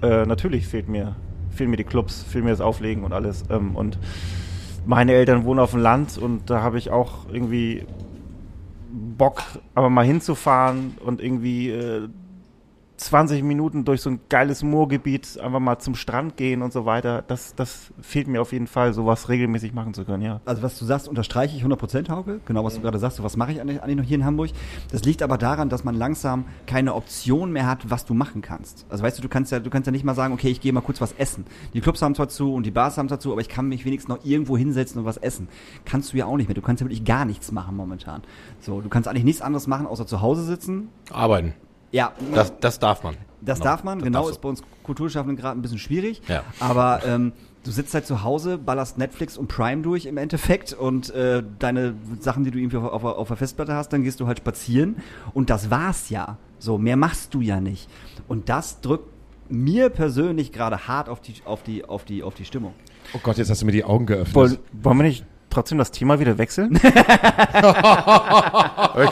äh, 0.02 0.26
natürlich 0.26 0.66
fehlt 0.66 0.88
mir, 0.88 1.16
fehlen 1.50 1.70
mir 1.70 1.76
die 1.76 1.84
Clubs, 1.84 2.22
fehlt 2.22 2.44
mir 2.44 2.50
das 2.50 2.60
Auflegen 2.60 3.04
und 3.04 3.12
alles. 3.12 3.44
Ähm, 3.50 3.76
und 3.76 3.98
meine 4.86 5.12
Eltern 5.12 5.44
wohnen 5.44 5.60
auf 5.60 5.72
dem 5.72 5.80
Land 5.80 6.18
und 6.18 6.48
da 6.48 6.62
habe 6.62 6.78
ich 6.78 6.90
auch 6.90 7.26
irgendwie 7.32 7.84
Bock, 8.92 9.42
aber 9.74 9.90
mal 9.90 10.04
hinzufahren 10.04 10.96
und 11.04 11.20
irgendwie 11.20 11.70
äh, 11.70 12.08
20 13.00 13.42
Minuten 13.42 13.86
durch 13.86 14.02
so 14.02 14.10
ein 14.10 14.20
geiles 14.28 14.62
Moorgebiet 14.62 15.40
einfach 15.40 15.58
mal 15.58 15.78
zum 15.78 15.94
Strand 15.94 16.36
gehen 16.36 16.60
und 16.60 16.70
so 16.70 16.84
weiter. 16.84 17.24
Das, 17.26 17.54
das 17.54 17.92
fehlt 18.02 18.28
mir 18.28 18.42
auf 18.42 18.52
jeden 18.52 18.66
Fall, 18.66 18.92
sowas 18.92 19.30
regelmäßig 19.30 19.72
machen 19.72 19.94
zu 19.94 20.04
können, 20.04 20.22
ja. 20.22 20.40
Also 20.44 20.62
was 20.62 20.78
du 20.78 20.84
sagst, 20.84 21.08
unterstreiche 21.08 21.56
ich 21.56 21.64
100% 21.64 22.10
Hauke. 22.10 22.40
Genau, 22.44 22.62
was 22.62 22.74
du 22.74 22.82
gerade 22.82 22.98
sagst. 22.98 23.16
So, 23.16 23.22
was 23.24 23.38
mache 23.38 23.52
ich 23.52 23.60
eigentlich, 23.60 23.82
eigentlich 23.82 23.96
noch 23.96 24.04
hier 24.04 24.18
in 24.18 24.26
Hamburg? 24.26 24.50
Das 24.92 25.02
liegt 25.04 25.22
aber 25.22 25.38
daran, 25.38 25.70
dass 25.70 25.82
man 25.82 25.94
langsam 25.94 26.44
keine 26.66 26.94
Option 26.94 27.52
mehr 27.52 27.66
hat, 27.66 27.88
was 27.88 28.04
du 28.04 28.12
machen 28.12 28.42
kannst. 28.42 28.84
Also 28.90 29.02
weißt 29.02 29.16
du, 29.16 29.22
du 29.22 29.30
kannst 29.30 29.50
ja, 29.50 29.60
du 29.60 29.70
kannst 29.70 29.86
ja 29.86 29.92
nicht 29.92 30.04
mal 30.04 30.14
sagen, 30.14 30.34
okay, 30.34 30.48
ich 30.48 30.60
gehe 30.60 30.72
mal 30.74 30.82
kurz 30.82 31.00
was 31.00 31.12
essen. 31.12 31.46
Die 31.72 31.80
Clubs 31.80 32.02
haben 32.02 32.14
zwar 32.14 32.28
zu 32.28 32.52
und 32.52 32.66
die 32.66 32.70
Bars 32.70 32.98
haben 32.98 33.08
zwar 33.08 33.20
zu, 33.20 33.32
aber 33.32 33.40
ich 33.40 33.48
kann 33.48 33.66
mich 33.66 33.86
wenigstens 33.86 34.14
noch 34.14 34.24
irgendwo 34.26 34.58
hinsetzen 34.58 35.00
und 35.00 35.06
was 35.06 35.16
essen. 35.16 35.48
Kannst 35.86 36.12
du 36.12 36.18
ja 36.18 36.26
auch 36.26 36.36
nicht 36.36 36.48
mehr. 36.48 36.54
Du 36.54 36.62
kannst 36.62 36.82
ja 36.82 36.86
wirklich 36.86 37.04
gar 37.04 37.24
nichts 37.24 37.50
machen 37.50 37.76
momentan. 37.76 38.20
So, 38.60 38.82
du 38.82 38.90
kannst 38.90 39.08
eigentlich 39.08 39.24
nichts 39.24 39.40
anderes 39.40 39.66
machen, 39.66 39.86
außer 39.86 40.06
zu 40.06 40.20
Hause 40.20 40.44
sitzen. 40.44 40.90
Arbeiten. 41.10 41.54
Ja, 41.92 42.12
Das, 42.34 42.52
das 42.60 42.78
darf 42.78 43.02
man. 43.02 43.16
Das 43.40 43.58
Genau. 43.58 43.70
darf 43.70 43.84
man, 43.84 43.98
Das 43.98 44.04
genau, 44.04 44.28
ist 44.28 44.40
bei 44.40 44.48
uns 44.50 44.62
Kulturschaffenden 44.82 45.36
gerade 45.36 45.58
ein 45.58 45.62
bisschen 45.62 45.78
schwierig. 45.78 46.20
Ja. 46.28 46.42
Aber 46.60 47.00
ähm, 47.06 47.32
du 47.64 47.70
sitzt 47.70 47.94
halt 47.94 48.06
zu 48.06 48.22
Hause, 48.22 48.58
ballerst 48.58 48.98
Netflix 48.98 49.38
und 49.38 49.48
Prime 49.48 49.82
durch 49.82 50.04
im 50.06 50.18
Endeffekt 50.18 50.72
und 50.74 51.10
äh, 51.14 51.42
deine 51.58 51.94
Sachen, 52.20 52.44
die 52.44 52.50
du 52.50 52.58
irgendwie 52.58 52.76
auf, 52.76 52.84
auf, 52.92 53.04
auf 53.04 53.28
der 53.28 53.36
Festplatte 53.38 53.74
hast, 53.74 53.92
dann 53.94 54.02
gehst 54.02 54.20
du 54.20 54.26
halt 54.26 54.38
spazieren 54.38 54.96
und 55.32 55.48
das 55.50 55.70
war's 55.70 56.10
ja. 56.10 56.36
So, 56.58 56.76
mehr 56.76 56.96
machst 56.96 57.32
du 57.32 57.40
ja 57.40 57.60
nicht. 57.60 57.88
Und 58.28 58.50
das 58.50 58.82
drückt 58.82 59.08
mir 59.48 59.88
persönlich 59.88 60.52
gerade 60.52 60.86
hart 60.86 61.08
auf 61.08 61.20
die, 61.20 61.34
auf 61.46 61.62
die, 61.62 61.84
auf 61.84 62.04
die, 62.04 62.22
auf 62.22 62.34
die 62.34 62.44
Stimmung. 62.44 62.74
Oh 63.14 63.18
Gott, 63.22 63.38
jetzt 63.38 63.48
hast 63.50 63.62
du 63.62 63.66
mir 63.66 63.72
die 63.72 63.84
Augen 63.84 64.04
geöffnet. 64.06 64.34
Wollen, 64.34 64.58
wollen 64.72 64.98
wir 64.98 65.02
nicht 65.04 65.24
trotzdem 65.50 65.78
das 65.78 65.90
Thema 65.90 66.18
wieder 66.20 66.38
wechseln? 66.38 66.78
Ihr 66.82 66.90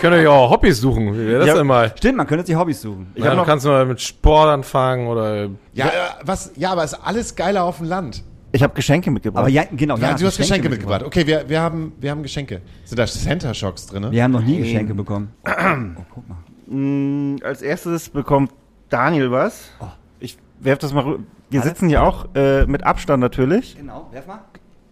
könnt 0.01 0.15
euch 0.15 0.27
auch 0.27 0.51
Hobbys 0.51 0.81
suchen. 0.81 1.15
Wie 1.15 1.27
wäre 1.27 1.41
das 1.41 1.49
Ja. 1.49 1.55
denn 1.55 1.67
mal? 1.67 1.93
Stimmt, 1.97 2.17
man 2.19 2.27
könnte 2.27 2.47
sich 2.47 2.57
Hobbys 2.57 2.81
suchen. 2.81 3.13
Ja, 3.17 3.35
du 3.35 3.43
kannst 3.45 3.67
mal 3.67 3.85
mit 3.87 4.01
Sport 4.01 4.49
anfangen 4.51 5.07
oder 5.09 5.49
ja, 5.73 5.87
äh, 5.87 5.91
was, 6.25 6.53
ja, 6.57 6.73
aber 6.73 6.85
ist 6.85 6.95
alles 6.95 7.35
geiler 7.37 7.65
auf 7.65 7.79
dem 7.79 7.87
Land. 7.87 8.23
Ich 8.53 8.63
habe 8.63 8.73
Geschenke 8.75 9.11
mitgebracht. 9.11 9.41
Aber 9.43 9.51
ja, 9.51 9.65
genau. 9.71 9.97
Ja, 9.99 10.11
ja, 10.11 10.15
du 10.17 10.27
hast 10.27 10.39
Geschenke 10.39 10.69
mitgebracht. 10.71 11.03
Okay, 11.03 11.27
wir, 11.27 11.47
wir, 11.49 11.61
haben, 11.61 11.93
wir 12.01 12.11
haben 12.11 12.23
Geschenke. 12.23 12.63
Sind 12.85 12.99
da 12.99 13.07
Center 13.07 13.53
Shocks 13.53 13.87
drin? 13.87 14.03
Ne? 14.05 14.11
Wir 14.11 14.25
haben 14.25 14.31
noch 14.33 14.41
nie 14.43 14.59
Geschenke 14.59 14.95
bekommen. 14.95 15.33
Oh, 15.45 16.03
guck 16.15 16.29
mal. 16.29 16.39
Mm, 16.67 17.37
als 17.43 17.61
erstes 17.63 18.09
bekommt 18.09 18.53
Daniel 18.89 19.31
was. 19.31 19.69
Oh. 19.81 19.85
Ich 20.21 20.39
werf 20.61 20.79
das 20.79 20.93
mal 20.95 21.05
rü- 21.05 21.19
Wir 21.51 21.61
Alle? 21.61 21.69
sitzen 21.71 21.89
hier 21.89 22.03
auch 22.03 22.27
äh, 22.35 22.65
mit 22.67 22.85
Abstand 22.85 23.21
natürlich. 23.21 23.77
Genau, 23.77 24.09
werf 24.13 24.27
mal. 24.27 24.41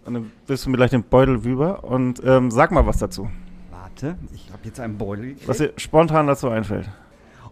Und 0.07 0.14
dann 0.14 0.32
wirst 0.46 0.64
du 0.64 0.70
mir 0.70 0.76
gleich 0.76 0.90
den 0.90 1.02
Beutel 1.02 1.36
rüber 1.36 1.84
und 1.84 2.22
ähm, 2.24 2.50
sag 2.50 2.70
mal 2.70 2.86
was 2.86 2.98
dazu. 2.98 3.28
Warte, 3.70 4.16
ich 4.34 4.48
habe 4.52 4.62
jetzt 4.64 4.78
einen 4.78 4.96
Beutel 4.98 5.26
gekriegt. 5.28 5.48
Was 5.48 5.59
dir 5.59 5.72
spontan 5.76 6.26
dazu 6.26 6.48
einfällt. 6.48 6.88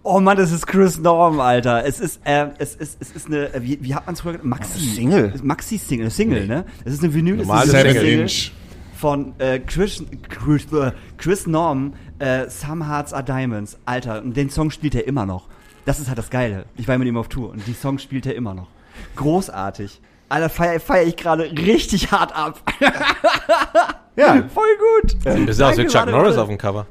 Oh 0.05 0.21
Mann, 0.21 0.37
das 0.37 0.53
ist 0.53 0.67
Chris 0.67 0.99
Norm, 0.99 1.41
Alter. 1.41 1.85
Es 1.87 1.99
ist, 1.99 2.21
äh, 2.25 2.49
es 2.59 2.77
ist, 2.77 2.99
es 3.01 3.11
ist 3.13 3.27
eine, 3.27 3.53
äh, 3.55 3.63
wie, 3.63 3.79
wie 3.83 3.95
hat 3.95 4.07
man 4.07 4.15
es 4.15 4.21
früher 4.21 4.33
genannt? 4.33 4.51
Maxi. 4.61 4.79
Single. 4.79 5.33
Maxi-Single, 5.43 6.11
Single, 6.11 6.47
ne? 6.47 6.65
Es 6.85 6.93
ist 6.93 7.03
eine 7.03 7.15
Vinyl, 7.15 7.41
es 7.41 7.47
Normale 7.47 7.67
ist 7.67 7.75
eine 7.75 7.93
Single. 7.93 8.21
Inch. 8.21 8.53
von 8.97 9.33
äh, 9.39 9.59
Chris, 9.61 10.05
Chris, 10.29 10.71
äh, 10.73 10.93
Chris 11.17 11.47
Norm, 11.47 11.95
äh, 12.19 12.49
Some 12.51 12.87
Hearts 12.87 13.13
Are 13.15 13.25
Diamonds. 13.25 13.79
Alter, 13.87 14.23
und 14.23 14.37
den 14.37 14.51
Song 14.51 14.71
spielt 14.71 14.95
er 14.95 15.07
immer 15.09 15.25
noch. 15.27 15.49
Das 15.87 15.99
ist 15.99 16.09
halt 16.09 16.19
das 16.19 16.31
Geile. 16.31 16.67
Ich 16.77 16.87
war 16.87 16.97
mit 16.99 17.09
ihm 17.09 17.17
auf 17.17 17.29
Tour 17.29 17.51
und 17.51 17.67
die 17.67 17.73
Songs 17.75 18.03
spielt 18.03 18.27
er 18.27 18.35
immer 18.35 18.55
noch. 18.55 18.69
Großartig. 19.17 20.01
Alter, 20.35 20.49
feier, 20.49 20.81
feier 20.81 21.07
ich 21.07 21.17
gerade 21.17 21.45
richtig 21.45 22.11
hart 22.11 22.35
ab. 22.35 22.61
Ja, 24.17 24.45
Voll 24.55 24.65
gut. 25.03 25.27
Ein 25.27 25.45
bisschen 25.47 25.65
aus 25.65 25.77
wie 25.77 25.87
Chuck 25.89 26.07
Norris 26.07 26.37
auf 26.37 26.47
dem 26.49 26.57
Cover. 26.57 26.87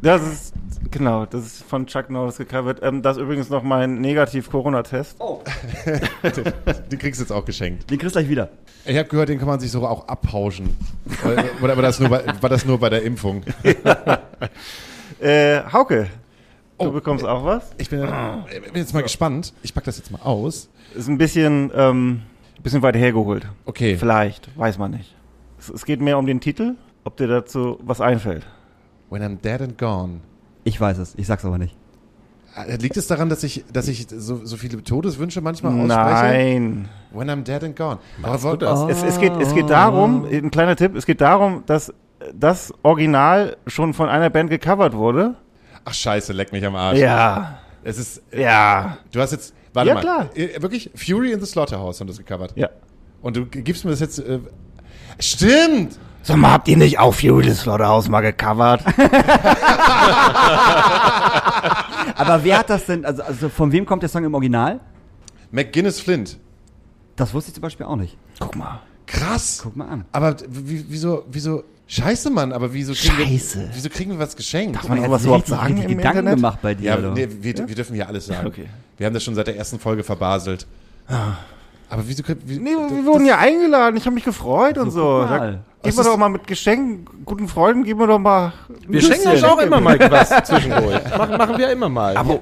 das 0.00 0.22
ist 0.22 0.54
genau, 0.92 1.26
das 1.26 1.44
ist 1.44 1.64
von 1.64 1.86
Chuck 1.88 2.08
Norris 2.08 2.36
gecovert. 2.36 2.78
Ähm, 2.84 3.02
das 3.02 3.16
ist 3.16 3.22
übrigens 3.24 3.50
noch 3.50 3.64
mein 3.64 4.00
Negativ-Corona-Test. 4.00 5.16
Oh, 5.18 5.40
Den 6.90 6.98
kriegst 7.00 7.18
du 7.20 7.24
jetzt 7.24 7.32
auch 7.32 7.44
geschenkt. 7.44 7.90
den 7.90 7.98
kriegst 7.98 8.14
du 8.14 8.20
gleich 8.20 8.30
wieder. 8.30 8.50
Ich 8.84 8.96
habe 8.96 9.08
gehört, 9.08 9.28
den 9.28 9.38
kann 9.40 9.48
man 9.48 9.58
sich 9.58 9.72
so 9.72 9.84
auch 9.84 10.06
abpauschen. 10.06 10.76
Oder 11.24 11.44
oder 11.62 11.74
war 11.76 11.82
das 11.82 11.98
nur 11.98 12.10
bei, 12.10 12.22
war 12.40 12.48
das 12.50 12.64
nur 12.64 12.78
bei 12.78 12.90
der 12.90 13.02
Impfung? 13.02 13.42
Äh, 15.20 15.62
Hauke, 15.72 16.08
du 16.78 16.86
Oh. 16.88 16.90
bekommst 16.90 17.24
auch 17.24 17.44
was. 17.44 17.70
Ich 17.78 17.88
bin, 17.88 18.04
ich 18.04 18.62
bin 18.72 18.76
jetzt 18.82 18.92
mal 18.92 19.02
gespannt. 19.02 19.52
Ich 19.62 19.72
pack 19.74 19.84
das 19.84 19.96
jetzt 19.98 20.10
mal 20.10 20.20
aus. 20.22 20.68
Ist 20.94 21.08
ein 21.08 21.16
bisschen, 21.18 21.72
ähm, 21.74 22.22
bisschen 22.62 22.82
weiter 22.82 22.98
hergeholt. 22.98 23.46
Okay. 23.64 23.96
Vielleicht, 23.96 24.56
weiß 24.58 24.78
man 24.78 24.92
nicht. 24.92 25.14
Es, 25.58 25.68
es 25.70 25.84
geht 25.84 26.00
mehr 26.00 26.18
um 26.18 26.26
den 26.26 26.40
Titel, 26.40 26.74
ob 27.04 27.16
dir 27.16 27.28
dazu 27.28 27.78
was 27.82 28.00
einfällt. 28.00 28.46
When 29.10 29.22
I'm 29.22 29.40
dead 29.40 29.60
and 29.62 29.78
gone. 29.78 30.20
Ich 30.64 30.80
weiß 30.80 30.98
es, 30.98 31.14
ich 31.16 31.26
sag's 31.26 31.44
aber 31.44 31.58
nicht. 31.58 31.76
Äh, 32.56 32.76
Liegt 32.76 32.96
es 32.96 33.06
daran, 33.06 33.28
dass 33.28 33.42
ich, 33.44 33.64
dass 33.72 33.86
ich 33.86 34.06
so, 34.10 34.44
so 34.44 34.56
viele 34.56 34.82
Todeswünsche 34.82 35.40
manchmal 35.40 35.72
ausspreche? 35.72 35.90
Nein. 35.90 36.88
When 37.12 37.30
I'm 37.30 37.42
dead 37.44 37.62
and 37.62 37.76
gone. 37.76 37.98
Aber- 38.22 38.50
du 38.52 38.56
das? 38.56 38.80
Es, 38.88 39.02
es, 39.02 39.20
geht, 39.20 39.32
es 39.40 39.54
geht 39.54 39.70
darum, 39.70 40.24
ein 40.24 40.50
kleiner 40.50 40.74
Tipp, 40.76 40.96
es 40.96 41.06
geht 41.06 41.20
darum, 41.20 41.62
dass 41.66 41.92
das 42.34 42.72
Original 42.82 43.56
schon 43.66 43.92
von 43.94 44.08
einer 44.08 44.30
Band 44.30 44.50
gecovert 44.50 44.94
wurde. 44.94 45.34
Ach 45.84 45.94
scheiße, 45.94 46.32
leck 46.32 46.50
mich 46.52 46.64
am 46.64 46.74
Arsch. 46.74 46.98
Ja. 46.98 47.58
Es 47.84 47.98
ist, 47.98 48.22
Ja. 48.32 48.98
du 49.12 49.20
hast 49.20 49.30
jetzt, 49.32 49.54
warte 49.76 49.88
Ja, 49.88 49.94
mal. 49.94 50.00
klar. 50.00 50.30
Äh, 50.34 50.60
Wirklich, 50.60 50.90
Fury 50.94 51.30
in 51.32 51.40
the 51.40 51.46
Slaughterhouse 51.46 52.00
haben 52.00 52.08
das 52.08 52.18
gecovert. 52.18 52.52
Ja. 52.56 52.68
Und 53.22 53.36
du 53.36 53.46
gibst 53.46 53.84
mir 53.84 53.92
das 53.92 54.00
jetzt, 54.00 54.18
äh, 54.18 54.40
stimmt! 55.20 55.98
Sag 56.22 56.36
mal, 56.38 56.50
habt 56.50 56.66
ihr 56.66 56.76
nicht 56.76 56.98
auch 56.98 57.14
Fury 57.14 57.44
the 57.44 57.54
Slaughterhouse 57.54 58.08
mal 58.08 58.20
gecovert? 58.20 58.82
Aber 62.16 62.42
wer 62.44 62.58
hat 62.58 62.70
das 62.70 62.86
denn, 62.86 63.04
also, 63.04 63.22
also 63.22 63.48
von 63.48 63.70
wem 63.72 63.86
kommt 63.86 64.02
der 64.02 64.08
Song 64.08 64.24
im 64.24 64.34
Original? 64.34 64.80
McGuinness 65.50 66.00
Flint. 66.00 66.38
Das 67.14 67.32
wusste 67.32 67.50
ich 67.50 67.54
zum 67.54 67.62
Beispiel 67.62 67.86
auch 67.86 67.96
nicht. 67.96 68.16
Guck 68.40 68.56
mal. 68.56 68.80
Krass. 69.06 69.60
Guck 69.62 69.76
mal 69.76 69.88
an. 69.88 70.04
Aber 70.12 70.36
wieso, 70.48 71.24
wieso, 71.30 71.62
scheiße, 71.86 72.30
Mann, 72.30 72.52
aber 72.52 72.72
wieso 72.72 72.92
kriegen 72.92 73.14
Scheiße. 73.28 73.60
wir, 73.60 73.68
wieso 73.72 73.88
kriegen 73.88 74.10
wir 74.12 74.18
was 74.18 74.36
geschenkt? 74.36 74.76
Darf 74.76 74.88
man 74.88 74.98
sich 74.98 75.24
überhaupt 75.24 75.46
sagen 75.46 75.76
im 75.82 75.96
Gedanken 75.96 76.18
Internet? 76.18 76.34
gemacht 76.36 76.58
bei 76.62 76.74
dir, 76.74 76.84
Ja, 76.84 76.96
nee, 76.96 77.28
wir, 77.40 77.68
wir 77.68 77.74
dürfen 77.74 77.94
hier 77.94 78.08
alles 78.08 78.26
sagen. 78.26 78.46
Okay. 78.46 78.66
Wir 78.96 79.06
haben 79.06 79.14
das 79.14 79.22
schon 79.24 79.34
seit 79.34 79.46
der 79.46 79.56
ersten 79.56 79.78
Folge 79.78 80.02
verbaselt. 80.02 80.66
Aber 81.88 82.02
wieso, 82.06 82.22
wie, 82.44 82.58
Nee, 82.58 82.70
wir 82.70 83.04
wurden 83.04 83.26
ja 83.26 83.38
eingeladen, 83.38 83.96
ich 83.96 84.04
habe 84.06 84.14
mich 84.14 84.24
gefreut 84.24 84.76
und 84.78 84.90
so. 84.90 85.20
guck 85.20 85.30
mal. 85.30 85.52
Da, 85.52 85.90
geben 85.90 85.96
wir 85.98 86.04
doch 86.04 86.16
mal 86.16 86.28
mit 86.28 86.46
Geschenken, 86.48 87.06
guten 87.24 87.46
Freunden, 87.46 87.84
geben 87.84 88.00
wir 88.00 88.08
doch 88.08 88.18
mal. 88.18 88.52
Wir 88.88 89.00
schenken 89.00 89.28
euch 89.28 89.44
auch 89.44 89.58
immer 89.58 89.80
mal 89.80 89.98
was 90.10 90.30
zwischendurch. 90.44 91.00
Machen, 91.16 91.36
machen 91.36 91.58
wir 91.58 91.70
immer 91.70 91.88
mal. 91.88 92.16
Aber, 92.16 92.40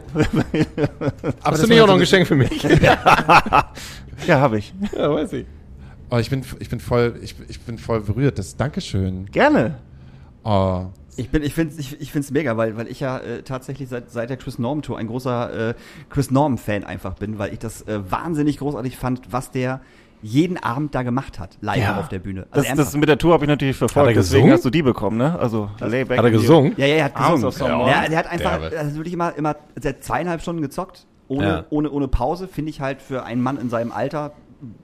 Hast 1.43 1.63
du 1.63 1.67
nicht 1.67 1.81
auch 1.83 1.87
noch 1.87 1.95
ein 1.95 2.01
Geschenk 2.01 2.27
für 2.27 2.37
mich? 2.37 2.63
ja, 4.27 4.41
habe 4.41 4.59
ich. 4.59 4.73
ja, 4.97 5.13
weiß 5.13 5.33
ich. 5.35 5.47
Oh, 6.15 6.19
ich 6.19 6.31
bin, 6.31 6.43
ich 6.61 6.69
bin 6.69 6.79
voll, 6.79 7.19
ich, 7.23 7.35
ich 7.49 7.61
bin 7.63 7.77
voll 7.77 8.01
berührt. 8.01 8.39
Das 8.39 8.57
Dankeschön. 8.57 9.27
Gerne. 9.33 9.79
Oh. 10.45 10.85
Ich 11.17 11.31
bin, 11.31 11.43
ich 11.43 11.55
finde, 11.55 11.75
ich, 11.79 12.01
ich 12.01 12.13
finde 12.13 12.25
es 12.27 12.31
mega, 12.31 12.57
weil, 12.57 12.77
weil 12.77 12.87
ich 12.89 13.01
ja 13.01 13.19
äh, 13.19 13.43
tatsächlich 13.43 13.89
seit, 13.89 14.11
seit 14.13 14.31
der 14.31 14.37
Chris 14.37 14.59
Norman 14.61 14.83
Tour 14.83 14.97
ein 14.99 15.09
großer 15.09 15.71
äh, 15.71 15.75
Chris 16.11 16.31
Norman 16.31 16.59
Fan 16.59 16.85
einfach 16.85 17.15
bin, 17.15 17.39
weil 17.39 17.53
ich 17.53 17.59
das 17.59 17.83
äh, 17.83 17.99
wahnsinnig 18.11 18.59
großartig 18.59 18.97
fand, 18.97 19.33
was 19.33 19.51
der 19.51 19.81
jeden 20.23 20.57
Abend 20.57 20.95
da 20.95 21.03
gemacht 21.03 21.39
hat, 21.41 21.59
live 21.61 21.79
Ja. 21.83 21.99
auf 21.99 22.09
der 22.09 22.21
Bühne. 22.21 22.47
Also 22.53 22.69
Das, 22.69 22.77
das 22.77 22.97
mit 22.97 23.09
der 23.09 23.19
Tour 23.19 23.33
habe 23.33 23.45
ich 23.45 23.49
natürlich 23.49 23.77
verfolgt, 23.77 24.09
Hat 24.11 24.17
er 24.17 24.21
deswegen 24.23 24.43
gesungen? 24.43 24.53
hast 24.55 24.65
du 24.65 24.71
die 24.71 24.83
bekommen, 24.83 25.19
ne? 25.19 25.37
Also. 25.39 25.69
Hat 25.81 25.93
er 25.93 26.31
gesungen? 26.31 26.75
ja, 26.77 26.87
ja, 26.87 26.95
er 26.97 27.05
hat 27.07 27.15
gesungen. 27.17 27.45
auf 27.45 27.55
Sommer. 27.55 27.89
Ja, 27.89 28.09
der 28.09 28.19
hat 28.19 28.27
einfach, 28.31 28.61
also 28.73 28.95
wirklich 28.97 29.15
immer, 29.15 29.37
immer 29.37 29.57
seit 29.81 30.05
zweieinhalb 30.05 30.41
Stunden 30.43 30.63
gezockt, 30.63 31.07
ohne, 31.29 31.47
Ja. 31.47 31.65
ohne, 31.71 31.91
ohne 31.91 32.07
Pause, 32.09 32.49
finde 32.49 32.71
ich 32.71 32.81
halt 32.81 33.03
für 33.03 33.25
einen 33.25 33.43
Mann 33.43 33.59
in 33.59 33.69
seinem 33.69 33.93
Alter 33.93 34.33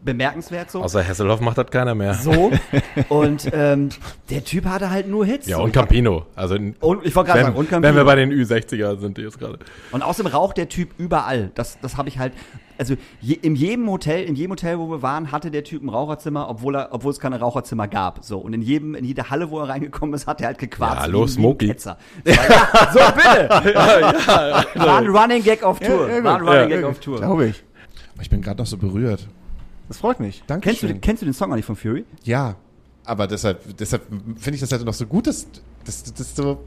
bemerkenswert 0.05 0.71
so. 0.71 0.83
Außer 0.83 1.03
Hesselhoff 1.03 1.41
macht 1.41 1.59
das 1.59 1.67
keiner 1.71 1.95
mehr. 1.95 2.15
so. 2.15 2.51
Und 3.09 3.49
ähm, 3.53 3.89
der 4.31 4.45
Typ 4.45 4.65
hatte 4.67 4.91
halt 4.91 5.09
nur 5.09 5.25
Hits. 5.25 5.47
Ja, 5.47 5.57
so. 5.57 5.63
und 5.65 5.73
Campino. 5.73 6.27
Also 6.37 6.55
Und 6.81 7.05
ich 7.05 7.15
wollte 7.17 7.29
gerade 7.29 7.39
wenn, 7.41 7.47
sagen, 7.47 7.57
und 7.57 7.71
wenn 7.71 7.83
Campino. 7.83 7.95
wir 7.97 8.05
bei 8.05 8.15
den 8.17 8.31
Ü60er 8.33 8.99
sind 9.01 9.17
die 9.19 9.23
jetzt 9.23 9.39
gerade. 9.39 9.59
Und 9.93 10.03
außerdem 10.03 10.33
raucht 10.33 10.57
der 10.57 10.69
Typ 10.69 10.91
überall. 10.99 11.51
Das, 11.55 11.79
das 11.81 11.97
habe 11.97 12.09
ich 12.09 12.19
halt. 12.19 12.33
Also 12.79 12.95
je, 13.21 13.35
in 13.35 13.57
jedem 13.57 13.91
Hotel, 13.91 14.25
in 14.25 14.37
jedem 14.37 14.53
Hotel, 14.53 14.79
wo 14.79 14.91
wir 14.91 15.03
waren, 15.03 15.33
hatte 15.33 15.51
der 15.51 15.65
Typ 15.65 15.83
ein 15.83 15.91
Raucherzimmer, 15.91 16.49
obwohl 16.49 16.77
er, 16.77 16.89
obwohl 16.93 17.11
es 17.13 17.21
keine 17.21 17.39
Raucherzimmer 17.39 17.89
gab. 17.89 18.25
So 18.25 18.39
und 18.39 18.55
in 18.55 18.63
jedem, 18.63 18.95
in 18.95 19.05
jeder 19.05 19.29
Halle, 19.29 19.51
wo 19.51 19.61
er 19.61 19.69
reingekommen 19.69 20.15
ist, 20.15 20.27
hat 20.27 20.41
er 20.41 20.47
halt 20.47 20.59
gequatscht. 20.59 20.95
Ja, 20.97 21.03
hallo, 21.03 21.23
ein 21.23 21.29
Smokey. 21.29 21.67
Ketzer. 21.69 21.99
Ja, 22.25 22.33
so 22.93 22.99
bitte. 23.15 23.75
War 24.77 24.97
ein 24.99 25.09
Running 25.09 25.43
Gag 25.43 25.63
auf 25.63 25.79
Tour. 25.79 26.09
Ja, 26.09 26.17
ja, 26.17 26.25
War 26.25 26.37
ein. 26.37 26.43
Running 26.49 26.71
Ja. 26.71 26.77
Gag 26.77 26.85
auf 26.85 27.01
Tour. 27.01 27.19
Glaube 27.19 27.47
ich. 27.49 27.63
Ich 28.23 28.31
bin 28.31 28.41
gerade 28.43 28.59
noch 28.59 28.67
so 28.67 28.77
berührt. 28.79 29.27
Das 29.91 29.99
freut 29.99 30.21
mich. 30.21 30.43
Kennst 30.61 30.83
du, 30.85 30.87
den- 30.87 31.01
kennst 31.01 31.21
du 31.21 31.27
den 31.27 31.35
Song 31.35 31.53
eigentlich 31.53 31.65
von 31.65 31.75
Fury? 31.75 32.05
Ja, 32.23 32.55
aber 33.05 33.27
deshalb, 33.27 33.77
deshalb 33.77 34.03
finde 34.37 34.55
ich 34.55 34.61
das 34.61 34.71
halt 34.71 34.85
noch 34.85 34.95
so 34.95 35.05
gut, 35.05 35.27
dass, 35.27 35.47
dass, 35.85 36.05
dass 36.15 36.37
so. 36.37 36.61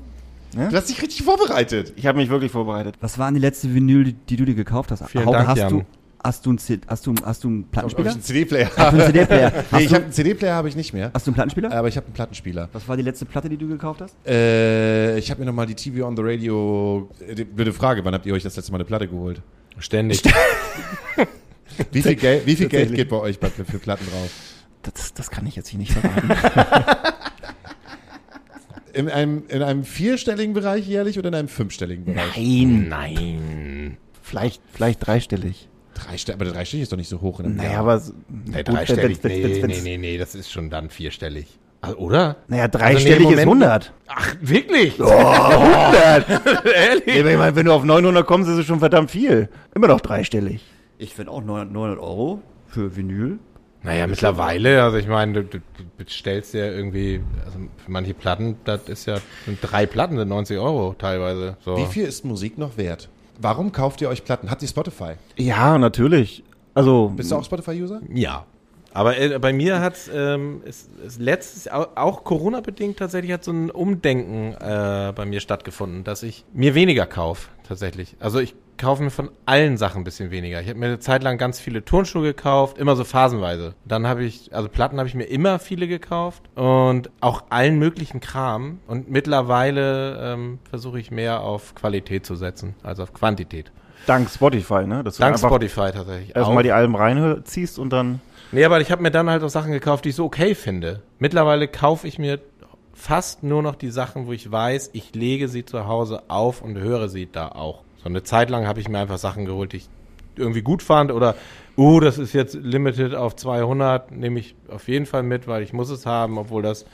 Ja? 0.56 0.68
Du 0.70 0.76
hast 0.76 0.90
dich 0.90 1.02
richtig 1.02 1.24
vorbereitet. 1.24 1.94
Ich 1.96 2.06
habe 2.06 2.18
mich 2.18 2.30
wirklich 2.30 2.52
vorbereitet. 2.52 2.96
Was 3.00 3.18
war 3.18 3.28
denn 3.28 3.36
die 3.36 3.40
letzte 3.42 3.74
Vinyl, 3.74 4.04
die, 4.04 4.14
die 4.14 4.36
du 4.36 4.44
dir 4.46 4.56
gekauft 4.56 4.92
hast? 4.92 5.08
Vielen 5.10 5.26
Hauke, 5.26 5.38
Dank, 5.38 5.48
hast 5.48 5.58
Jan. 5.58 5.70
du, 5.70 5.84
hast 6.24 6.46
du 6.46 6.50
einen 6.52 6.58
C- 6.60 6.82
hast 6.86 7.08
du, 7.08 7.16
hast 7.24 7.44
du 7.46 7.48
einen 7.48 7.64
Ob 7.64 7.72
Plattenspieler? 7.72 8.08
ich 8.10 8.14
einen 8.16 8.24
CD-Player 8.24 8.70
Hast 8.76 8.78
du 8.78 8.84
einen 8.98 9.06
CD-Player? 9.14 9.52
Nee, 9.56 9.64
Hast, 9.72 9.82
ich 9.82 9.88
du- 9.88 9.94
habe 9.96 10.04
einen 10.04 10.14
CD-Player 10.14 10.54
habe 10.56 10.68
ich 10.70 10.76
nicht 10.76 10.94
mehr. 10.94 11.12
hast 11.14 11.26
du 11.26 11.30
einen 11.32 11.36
Plattenspieler? 11.36 11.72
Aber 11.72 11.88
ich 11.88 11.96
habe 11.96 12.06
einen 12.08 12.14
Plattenspieler. 12.14 12.70
Was 12.74 12.88
war 12.90 12.98
die 12.98 13.04
letzte 13.04 13.26
Platte, 13.26 13.48
die 13.48 13.58
du 13.58 13.68
gekauft 13.70 14.02
hast? 14.02 14.16
Äh, 14.28 15.18
ich 15.18 15.32
habe 15.32 15.40
mir 15.40 15.46
nochmal 15.46 15.66
die 15.66 15.76
TV 15.76 16.06
on 16.06 16.18
the 16.18 16.22
Radio. 16.26 17.10
äh, 17.26 17.42
blöde 17.46 17.72
Frage, 17.72 18.04
wann 18.04 18.14
habt 18.14 18.26
ihr 18.26 18.34
euch 18.34 18.44
das 18.44 18.56
letzte 18.58 18.72
Mal 18.74 18.78
eine 18.80 18.86
Platte 18.86 19.08
geholt? 19.08 19.42
Ständig. 19.80 20.22
Wie 21.92 22.02
viel, 22.02 22.16
Geld, 22.16 22.46
wie 22.46 22.56
viel 22.56 22.68
Geld 22.70 22.94
geht 22.96 23.10
bei 23.10 23.18
euch 23.18 23.40
bei, 23.40 23.50
für 23.50 23.80
Platten 23.80 24.06
drauf? 24.10 24.30
Das, 24.84 25.14
das 25.14 25.30
kann 25.32 25.46
ich 25.48 25.56
jetzt 25.56 25.70
hier 25.70 25.80
nicht 25.80 25.94
verraten. 25.94 26.30
In 28.94 29.10
einem, 29.10 29.44
in 29.48 29.64
einem 29.64 29.86
vierstelligen 29.86 30.54
Bereich 30.54 30.88
jährlich 30.88 31.18
oder 31.18 31.30
in 31.30 31.34
einem 31.36 31.48
fünfstelligen 31.48 32.06
Bereich? 32.06 32.36
Nein, 32.38 32.88
Nein. 32.90 33.98
vielleicht, 34.22 34.62
vielleicht 34.72 35.08
dreistellig. 35.08 35.68
Drei, 35.96 36.34
aber 36.34 36.46
dreistellig 36.46 36.84
ist 36.84 36.92
doch 36.92 36.98
nicht 36.98 37.10
so 37.10 37.20
hoch 37.20 37.40
in 37.40 37.48
einem 37.48 37.56
Naja, 37.56 37.72
Jahr. 37.72 37.80
aber 37.82 38.02
Nee, 38.30 38.58
gut, 38.64 38.68
dreistellig. 38.76 39.24
wenn's- 39.24 39.24
wenn's- 39.24 39.36
nee, 39.58 39.62
wenn's- 39.64 39.84
nee, 39.84 39.98
nee, 39.98 39.98
nee, 39.98 40.18
das 40.20 40.36
ist 40.36 40.52
schon 40.52 40.70
dann 40.70 40.92
vierstellig. 40.92 41.48
Also, 41.82 41.98
oder? 41.98 42.36
Naja, 42.48 42.66
Also, 42.66 42.78
dreistellig 42.78 43.28
nee, 43.28 43.34
ist 43.34 43.46
Moment. 43.46 43.64
100. 43.64 43.94
Ach, 44.08 44.36
wirklich? 44.42 45.02
Oh, 45.02 45.06
100! 45.10 46.66
Ehrlich? 46.76 47.06
Nee, 47.24 47.36
meine, 47.36 47.56
wenn 47.56 47.66
du 47.66 47.74
auf 47.74 47.84
900 47.84 48.28
kommst, 48.28 48.48
ist 48.48 48.58
es 48.60 48.66
schon 48.68 48.78
verdammt 48.80 49.10
viel. 49.10 49.50
Immer 49.74 49.88
noch 49.88 50.02
dreistellig. 50.02 50.62
Ich 51.04 51.14
finde 51.14 51.32
auch 51.32 51.42
900, 51.44 51.72
900 51.72 52.00
Euro 52.00 52.42
für 52.68 52.96
Vinyl. 52.96 53.40
Naja, 53.84 54.08
mittlerweile, 54.08 54.82
also 54.82 54.96
ich 54.98 55.08
meine, 55.08 55.44
du, 55.44 55.60
bestellst 55.98 56.54
ja 56.54 56.66
irgendwie, 56.66 57.22
also 57.46 57.60
für 57.84 57.92
manche 57.92 58.14
Platten, 58.14 58.56
das 58.64 58.88
ist 58.88 59.06
ja, 59.06 59.18
sind 59.46 59.60
drei 59.62 59.86
Platten 59.86 60.18
sind 60.18 60.30
90 60.30 60.58
Euro 60.58 60.96
teilweise. 60.98 61.58
So. 61.66 61.76
Wie 61.76 61.86
viel 61.86 62.06
ist 62.06 62.24
Musik 62.24 62.58
noch 62.58 62.78
wert? 62.78 63.10
Warum 63.42 63.74
kauft 63.74 64.00
ihr 64.02 64.08
euch 64.08 64.24
Platten? 64.24 64.50
Habt 64.50 64.62
ihr 64.62 64.70
Spotify? 64.70 65.16
Ja, 65.36 65.78
natürlich. 65.78 66.44
Also, 66.74 67.12
Bist 67.14 67.30
du 67.32 67.36
auch 67.36 67.44
Spotify-User? 67.44 68.02
Ja. 68.10 68.46
Aber 68.94 69.18
äh, 69.18 69.38
bei 69.40 69.52
mir 69.52 69.82
hat 69.82 69.96
ähm, 70.14 70.62
es, 70.66 70.88
es 71.06 71.18
letztes, 71.20 71.70
au- 71.70 71.88
auch 71.96 72.24
Corona-bedingt 72.24 72.98
tatsächlich 72.98 73.34
hat 73.34 73.44
so 73.44 73.52
ein 73.52 73.70
Umdenken 73.70 74.54
äh, 74.54 75.12
bei 75.16 75.26
mir 75.26 75.40
stattgefunden, 75.42 76.04
dass 76.06 76.24
ich 76.24 76.46
mir 76.54 76.74
weniger 76.76 77.06
kaufe, 77.08 77.50
tatsächlich. 77.68 78.16
Also 78.20 78.40
ich 78.40 78.56
kaufe 78.78 79.04
mir 79.04 79.10
von 79.10 79.30
allen 79.46 79.78
Sachen 79.78 80.02
ein 80.02 80.04
bisschen 80.04 80.32
weniger. 80.32 80.62
Ich 80.62 80.70
habe 80.70 80.80
mir 80.80 80.88
eine 80.88 81.00
Zeit 81.00 81.24
lang 81.24 81.38
ganz 81.38 81.60
viele 81.60 81.86
Turnschuhe 81.86 82.24
gekauft, 82.24 82.78
immer 82.78 82.96
so 82.96 83.04
phasenweise. 83.04 83.76
Dann 83.86 84.08
habe 84.08 84.24
ich, 84.24 84.54
also 84.54 84.70
Platten 84.70 84.98
habe 84.98 85.08
ich 85.08 85.16
mir 85.16 85.26
immer 85.26 85.60
viele 85.60 85.88
gekauft 85.88 86.44
und 86.56 87.10
auch 87.22 87.44
allen 87.50 87.80
möglichen 87.80 88.20
Kram. 88.20 88.80
Und 88.88 89.10
mittlerweile 89.10 90.34
ähm, 90.34 90.60
versuche 90.70 91.00
ich 91.00 91.12
mehr 91.12 91.42
auf 91.42 91.76
Qualität 91.76 92.26
zu 92.26 92.36
setzen, 92.36 92.76
als 92.84 93.00
auf 93.00 93.14
Quantität. 93.14 93.72
dank 94.06 94.30
Spotify, 94.30 94.86
ne? 94.86 95.04
Dass 95.04 95.18
Dank 95.18 95.38
Spotify 95.38 95.92
tatsächlich. 95.94 96.36
Erstmal 96.36 96.64
die 96.64 96.72
Alben 96.72 96.96
reinziehst 96.96 97.80
und 97.80 97.92
dann. 97.92 98.22
Nee, 98.52 98.66
aber 98.66 98.82
ich 98.82 98.92
habe 98.92 99.02
mir 99.02 99.12
dann 99.12 99.30
halt 99.30 99.44
auch 99.44 99.50
Sachen 99.50 99.72
gekauft, 99.72 100.06
die 100.06 100.10
ich 100.10 100.16
so 100.16 100.26
okay 100.26 100.56
finde. 100.56 101.02
Mittlerweile 101.20 101.68
kaufe 101.68 102.08
ich 102.08 102.20
mir 102.20 102.40
fast 102.94 103.44
nur 103.44 103.64
noch 103.64 103.76
die 103.76 103.90
Sachen, 103.90 104.28
wo 104.28 104.34
ich 104.34 104.52
weiß, 104.52 104.92
ich 104.94 105.16
lege 105.16 105.48
sie 105.48 105.66
zu 105.66 105.88
Hause 105.88 106.24
auf 106.28 106.62
und 106.62 106.78
höre 106.78 107.10
sie 107.10 107.28
da 107.32 107.50
auch. 107.50 107.84
So 108.04 108.10
eine 108.10 108.24
Zeit 108.24 108.50
lang 108.50 108.68
habe 108.68 108.80
ich 108.80 108.90
mir 108.90 109.00
einfach 109.00 109.18
Sachen 109.18 109.46
geholt, 109.46 109.74
die 109.74 109.78
ich 109.78 109.90
irgendwie 110.36 110.62
gut 110.62 110.84
fand 110.84 111.12
oder, 111.12 111.36
uh, 111.78 112.00
das 112.00 112.18
ist 112.18 112.34
jetzt 112.34 112.56
limited 112.56 113.16
auf 113.16 113.36
200, 113.36 114.12
nehme 114.12 114.40
ich 114.40 114.56
auf 114.68 114.88
jeden 114.88 115.06
Fall 115.06 115.24
mit, 115.24 115.48
weil 115.48 115.64
ich 115.64 115.74
muss 115.74 115.90
es 115.90 116.06
haben, 116.06 116.38
obwohl 116.38 116.62
das 116.62 116.86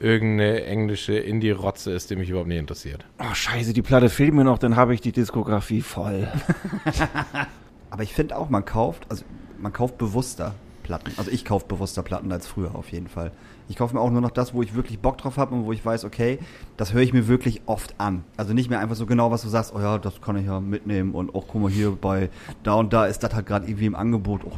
irgendeine 0.00 0.64
englische 0.64 1.14
Indie-Rotze 1.14 1.92
ist, 1.92 2.10
die 2.10 2.16
mich 2.16 2.30
überhaupt 2.30 2.48
nicht 2.48 2.58
interessiert. 2.58 3.04
Oh, 3.18 3.34
scheiße, 3.34 3.72
die 3.72 3.82
Platte 3.82 4.08
fehlt 4.08 4.32
mir 4.32 4.44
noch, 4.44 4.58
dann 4.58 4.76
habe 4.76 4.94
ich 4.94 5.00
die 5.00 5.12
Diskografie 5.12 5.82
voll. 5.82 6.28
Aber 7.90 8.02
ich 8.02 8.14
finde 8.14 8.36
auch, 8.36 8.48
man 8.48 8.64
kauft, 8.64 9.06
also 9.08 9.24
man 9.58 9.72
kauft 9.72 9.98
bewusster 9.98 10.54
Platten. 10.82 11.12
Also 11.16 11.30
ich 11.30 11.44
kaufe 11.44 11.66
bewusster 11.66 12.02
Platten 12.02 12.32
als 12.32 12.46
früher 12.46 12.74
auf 12.74 12.90
jeden 12.92 13.08
Fall. 13.08 13.32
Ich 13.68 13.76
kaufe 13.76 13.94
mir 13.94 14.00
auch 14.00 14.10
nur 14.10 14.20
noch 14.20 14.30
das, 14.30 14.54
wo 14.54 14.62
ich 14.62 14.74
wirklich 14.74 14.98
Bock 14.98 15.18
drauf 15.18 15.36
habe 15.36 15.54
und 15.54 15.66
wo 15.66 15.72
ich 15.72 15.84
weiß, 15.84 16.04
okay, 16.04 16.38
das 16.76 16.92
höre 16.92 17.02
ich 17.02 17.12
mir 17.12 17.28
wirklich 17.28 17.62
oft 17.66 17.94
an. 17.98 18.24
Also 18.36 18.54
nicht 18.54 18.70
mehr 18.70 18.80
einfach 18.80 18.96
so 18.96 19.04
genau, 19.04 19.30
was 19.30 19.42
du 19.42 19.48
sagst, 19.48 19.74
oh 19.74 19.80
ja, 19.80 19.98
das 19.98 20.20
kann 20.20 20.36
ich 20.36 20.46
ja 20.46 20.60
mitnehmen 20.60 21.12
und 21.14 21.34
auch 21.34 21.46
guck 21.46 21.62
mal 21.62 21.70
hier 21.70 21.90
bei 21.90 22.30
da 22.62 22.74
und 22.74 22.92
da 22.92 23.06
ist 23.06 23.22
das 23.22 23.34
halt 23.34 23.46
gerade 23.46 23.66
irgendwie 23.66 23.86
im 23.86 23.94
Angebot, 23.94 24.42
oh, 24.44 24.52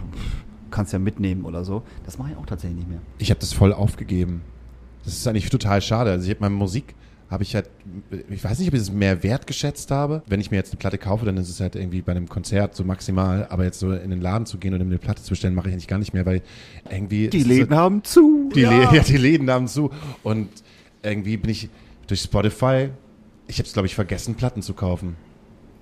kannst 0.71 0.93
ja 0.93 0.99
mitnehmen 0.99 1.45
oder 1.45 1.65
so. 1.65 1.83
Das 2.05 2.19
mache 2.19 2.31
ich 2.31 2.37
auch 2.37 2.47
tatsächlich 2.47 2.79
nicht 2.79 2.89
mehr. 2.89 3.01
Ich 3.19 3.31
habe 3.31 3.41
das 3.41 3.53
voll 3.53 3.73
aufgegeben. 3.73 4.43
Das 5.05 5.15
ist 5.15 5.27
eigentlich 5.27 5.51
total 5.51 5.83
schade. 5.83 6.11
Also 6.11 6.25
ich 6.25 6.31
habe 6.31 6.41
meine 6.43 6.55
Musik, 6.55 6.95
habe 7.31 7.45
ich 7.45 7.55
halt, 7.55 7.71
ich 8.29 8.43
weiß 8.43 8.59
nicht, 8.59 8.69
ob 8.69 8.75
ich 8.75 8.81
es 8.81 8.91
mehr 8.93 9.23
wertgeschätzt 9.23 9.91
habe. 9.93 10.23
Wenn 10.27 10.41
ich 10.41 10.51
mir 10.51 10.57
jetzt 10.57 10.73
eine 10.73 10.79
Platte 10.79 10.99
kaufe, 10.99 11.25
dann 11.25 11.37
ist 11.37 11.49
es 11.49 11.61
halt 11.61 11.77
irgendwie 11.77 12.03
bei 12.03 12.11
einem 12.13 12.29
Konzert 12.29 12.75
so 12.75 12.83
maximal. 12.85 13.47
Aber 13.51 13.63
jetzt 13.65 13.79
so 13.79 13.93
in 13.93 14.11
den 14.11 14.21
Laden 14.21 14.47
zu 14.47 14.59
gehen 14.59 14.75
und 14.75 14.81
mir 14.81 14.85
eine 14.87 14.99
Platte 14.99 15.23
zu 15.23 15.31
bestellen, 15.31 15.55
mache 15.55 15.69
ich 15.69 15.73
eigentlich 15.75 15.87
gar 15.87 15.99
nicht 15.99 16.13
mehr, 16.13 16.27
weil 16.27 16.43
irgendwie... 16.91 17.29
Die 17.29 17.45
Läden 17.45 17.71
halt- 17.71 17.79
haben 17.81 18.05
zu. 18.05 18.51
Die, 18.55 18.63
ja. 18.63 18.93
ja, 18.93 19.03
die 19.03 19.17
Läden 19.17 19.49
haben 19.49 19.69
zu. 19.69 19.91
Und 20.25 20.49
irgendwie 21.05 21.37
bin 21.37 21.51
ich 21.51 21.69
durch 22.09 22.21
Spotify, 22.21 22.89
ich 23.47 23.59
habe 23.59 23.67
es, 23.67 23.73
glaube 23.73 23.87
ich, 23.87 23.95
vergessen, 23.95 24.35
Platten 24.35 24.61
zu 24.63 24.75
kaufen. 24.75 25.15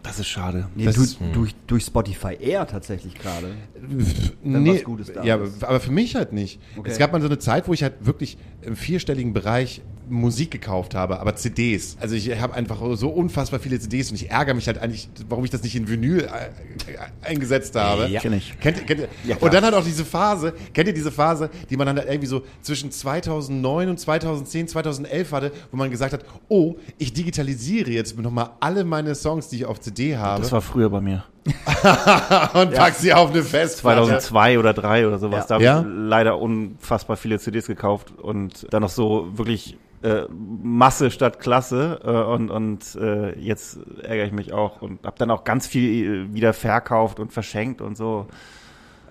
Das 0.03 0.20
ist 0.20 0.28
schade. 0.28 0.68
Nee, 0.74 0.84
Das 0.84 0.96
du, 0.96 1.03
ist- 1.03 1.18
durch, 1.32 1.55
durch 1.66 1.84
Spotify 1.84 2.36
eher 2.38 2.66
tatsächlich 2.66 3.14
gerade. 3.14 3.49
Wenn 3.80 4.62
Nee, 4.62 4.74
was 4.76 4.84
Gutes 4.84 5.12
da 5.12 5.24
ja, 5.24 5.36
ist. 5.36 5.64
aber 5.64 5.80
für 5.80 5.90
mich 5.92 6.14
halt 6.14 6.32
nicht. 6.34 6.61
Okay. 6.76 6.90
Es 6.90 6.99
gab 6.99 7.12
mal 7.12 7.20
so 7.20 7.26
eine 7.26 7.38
Zeit, 7.38 7.66
wo 7.68 7.72
ich 7.72 7.82
halt 7.82 7.94
wirklich 8.07 8.36
im 8.62 8.76
vierstelligen 8.76 9.32
Bereich 9.32 9.82
Musik 10.11 10.50
gekauft 10.50 10.94
habe, 10.94 11.20
aber 11.20 11.36
CDs. 11.36 11.96
Also 12.00 12.14
ich 12.14 12.40
habe 12.40 12.54
einfach 12.54 12.78
so 12.96 13.09
unfassbar 13.11 13.61
viele 13.61 13.78
CDs 13.78 14.11
und 14.11 14.16
ich 14.16 14.30
ärgere 14.30 14.54
mich 14.54 14.66
halt 14.66 14.78
eigentlich, 14.78 15.09
warum 15.28 15.44
ich 15.44 15.50
das 15.50 15.62
nicht 15.62 15.74
in 15.76 15.88
Vinyl 15.88 16.20
äh, 16.24 17.26
eingesetzt 17.26 17.74
habe. 17.76 18.06
Ja. 18.09 18.20
Kenn 18.20 18.32
ich. 18.32 18.59
Kennt, 18.61 18.78
ihr- 18.78 18.84
kennt, 18.84 19.00
ihr- 19.00 19.09
Ja, 19.26 19.36
und 19.38 19.52
dann 19.52 19.64
halt 19.64 19.74
auch 19.74 19.84
diese 19.84 20.04
Phase, 20.04 20.52
kennt 20.72 20.88
ihr 20.88 20.94
diese 20.94 21.11
Phase, 21.12 21.50
die 21.70 21.76
man 21.76 21.86
dann 21.86 21.96
halt 21.98 22.09
irgendwie 22.09 22.26
so 22.28 22.42
zwischen 22.62 22.90
2009 22.90 23.88
und 23.90 23.98
2010, 24.00 24.68
2011 24.68 25.32
hatte, 25.32 25.52
wo 25.70 25.76
man 25.76 25.90
gesagt 25.90 26.12
hat, 26.12 26.24
oh, 26.48 26.76
ich 26.98 27.12
digitalisiere 27.12 27.90
jetzt 27.90 28.18
nochmal 28.18 28.50
alle 28.61 28.84
meine 28.84 29.14
Songs, 29.14 29.48
die 29.48 29.56
ich 29.56 29.64
auf 29.66 29.80
CD 29.80 30.16
habe 30.16 30.42
Das 30.42 30.52
war 30.52 30.62
früher 30.62 30.90
bei 30.90 31.00
mir. 31.00 31.24
und 32.55 32.74
pack 32.74 32.94
sie 32.94 33.12
auf 33.12 33.30
eine 33.30 33.42
Festplatte. 33.42 34.03
2002 34.03 34.59
oder 34.59 34.72
3 34.72 35.07
oder 35.07 35.18
sowas. 35.18 35.44
Ja. 35.44 35.46
Da 35.49 35.55
habe 35.55 35.64
Ja? 35.64 35.80
ich 35.80 35.86
leider 35.88 36.38
unfassbar 36.38 37.16
viele 37.16 37.38
CDs 37.38 37.66
gekauft 37.66 38.12
und 38.18 38.66
dann 38.72 38.82
noch 38.82 38.88
so 38.90 39.28
wirklich 39.36 39.76
äh, 40.03 40.22
Masse 40.30 41.11
statt 41.11 41.40
Klasse 41.40 42.01
äh, 42.05 42.11
und, 42.11 42.51
und 42.51 42.94
äh, 42.96 43.38
jetzt 43.38 43.78
ärgere 44.03 44.26
ich 44.26 44.32
mich 44.32 44.53
auch 44.53 44.80
und 44.80 45.05
habe 45.05 45.16
dann 45.18 45.30
auch 45.30 45.44
ganz 45.44 45.66
viel 45.66 46.28
äh, 46.30 46.34
wieder 46.34 46.53
verkauft 46.53 47.18
und 47.18 47.32
verschenkt 47.32 47.80
und 47.80 47.96
so. 47.96 48.26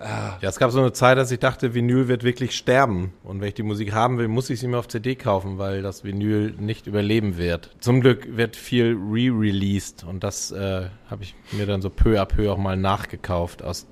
Ja, 0.00 0.48
es 0.48 0.58
gab 0.58 0.70
so 0.70 0.78
eine 0.78 0.92
Zeit, 0.92 1.18
dass 1.18 1.30
ich 1.30 1.40
dachte, 1.40 1.74
Vinyl 1.74 2.08
wird 2.08 2.22
wirklich 2.22 2.56
sterben. 2.56 3.12
Und 3.24 3.40
wenn 3.40 3.48
ich 3.48 3.54
die 3.54 3.62
Musik 3.62 3.92
haben 3.92 4.18
will, 4.18 4.28
muss 4.28 4.48
ich 4.50 4.60
sie 4.60 4.68
mir 4.68 4.78
auf 4.78 4.88
CD 4.88 5.16
kaufen, 5.16 5.58
weil 5.58 5.82
das 5.82 6.04
Vinyl 6.04 6.54
nicht 6.58 6.86
überleben 6.86 7.36
wird. 7.36 7.70
Zum 7.80 8.00
Glück 8.00 8.36
wird 8.36 8.54
viel 8.54 8.96
re-released 8.96 10.04
und 10.04 10.22
das 10.22 10.52
äh, 10.52 10.86
habe 11.10 11.22
ich 11.22 11.34
mir 11.52 11.66
dann 11.66 11.82
so 11.82 11.90
peu 11.90 12.20
à 12.20 12.26
peu 12.26 12.50
auch 12.52 12.58
mal 12.58 12.76
nachgekauft 12.76 13.62
aus 13.62 13.86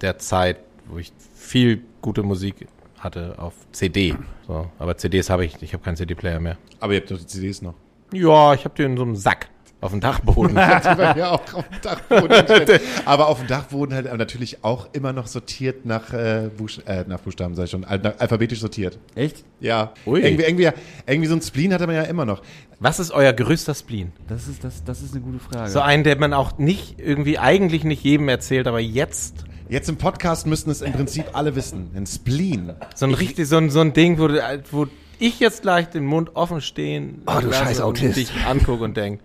der 0.00 0.18
Zeit, 0.18 0.58
wo 0.86 0.98
ich 0.98 1.12
viel 1.34 1.82
gute 2.02 2.22
Musik 2.22 2.68
hatte 2.98 3.34
auf 3.38 3.54
CD. 3.72 4.14
So, 4.46 4.70
aber 4.78 4.96
CDs 4.96 5.30
habe 5.30 5.44
ich, 5.44 5.60
ich 5.62 5.72
habe 5.72 5.82
keinen 5.82 5.96
CD-Player 5.96 6.40
mehr. 6.40 6.58
Aber 6.80 6.92
ihr 6.92 7.00
habt 7.00 7.10
doch 7.10 7.18
die 7.18 7.26
CDs 7.26 7.62
noch. 7.62 7.74
Ja, 8.12 8.54
ich 8.54 8.64
habe 8.64 8.74
die 8.76 8.82
in 8.84 8.96
so 8.96 9.02
einem 9.02 9.16
Sack 9.16 9.48
auf 9.80 9.92
dem 9.92 10.00
Dachboden. 10.00 10.54
Mir 10.54 11.30
auch 11.30 11.54
auf 11.54 11.64
dem 11.68 11.80
Dachboden. 11.82 12.80
Aber 13.04 13.28
auf 13.28 13.38
dem 13.38 13.46
Dachboden 13.46 13.94
halt 13.94 14.12
natürlich 14.18 14.64
auch 14.64 14.88
immer 14.92 15.12
noch 15.12 15.26
sortiert 15.28 15.86
nach, 15.86 16.12
äh, 16.12 16.50
Buch, 16.56 16.68
äh, 16.86 17.04
nach 17.06 17.20
Buchstaben, 17.20 17.54
sag 17.54 17.64
ich 17.66 17.70
schon, 17.70 17.84
al- 17.84 17.98
nach, 18.00 18.18
alphabetisch 18.18 18.60
sortiert. 18.60 18.98
Echt? 19.14 19.44
Ja. 19.60 19.92
Ui. 20.06 20.20
Irgendwie, 20.20 20.44
irgendwie, 20.44 20.68
irgendwie 21.06 21.28
so 21.28 21.34
ein 21.36 21.42
Spleen 21.42 21.72
hatte 21.72 21.86
man 21.86 21.94
ja 21.96 22.02
immer 22.02 22.24
noch. 22.24 22.42
Was 22.80 22.98
ist 23.00 23.10
euer 23.12 23.32
größter 23.32 23.74
Spleen? 23.74 24.12
Das 24.28 24.48
ist, 24.48 24.64
das, 24.64 24.82
das 24.84 25.00
ist 25.02 25.12
eine 25.14 25.20
gute 25.22 25.38
Frage. 25.38 25.70
So 25.70 25.80
einen, 25.80 26.02
der 26.04 26.18
man 26.18 26.32
auch 26.32 26.58
nicht 26.58 26.96
irgendwie 26.98 27.38
eigentlich 27.38 27.84
nicht 27.84 28.02
jedem 28.04 28.28
erzählt, 28.28 28.66
aber 28.66 28.80
jetzt 28.80 29.44
Jetzt 29.70 29.90
im 29.90 29.96
Podcast 29.96 30.46
müssten 30.46 30.70
es 30.70 30.80
im 30.80 30.92
Prinzip 30.94 31.26
alle 31.34 31.54
wissen. 31.54 31.90
Ein 31.94 32.06
Spleen. 32.06 32.72
so 32.94 33.04
ein 33.04 33.12
richtig 33.12 33.48
so 33.48 33.58
ein, 33.58 33.68
so 33.68 33.80
ein 33.80 33.92
Ding, 33.92 34.18
wo, 34.18 34.26
du, 34.26 34.40
wo 34.70 34.86
ich 35.18 35.40
jetzt 35.40 35.60
gleich 35.60 35.90
den 35.90 36.06
Mund 36.06 36.30
offen 36.36 36.62
stehen 36.62 37.20
Oh, 37.26 37.38
du 37.40 37.52
scheiß 37.52 37.80
und 37.80 37.84
Autist. 37.84 38.16
dich 38.16 38.30
angucke 38.48 38.82
und 38.84 38.96
denk, 38.96 39.20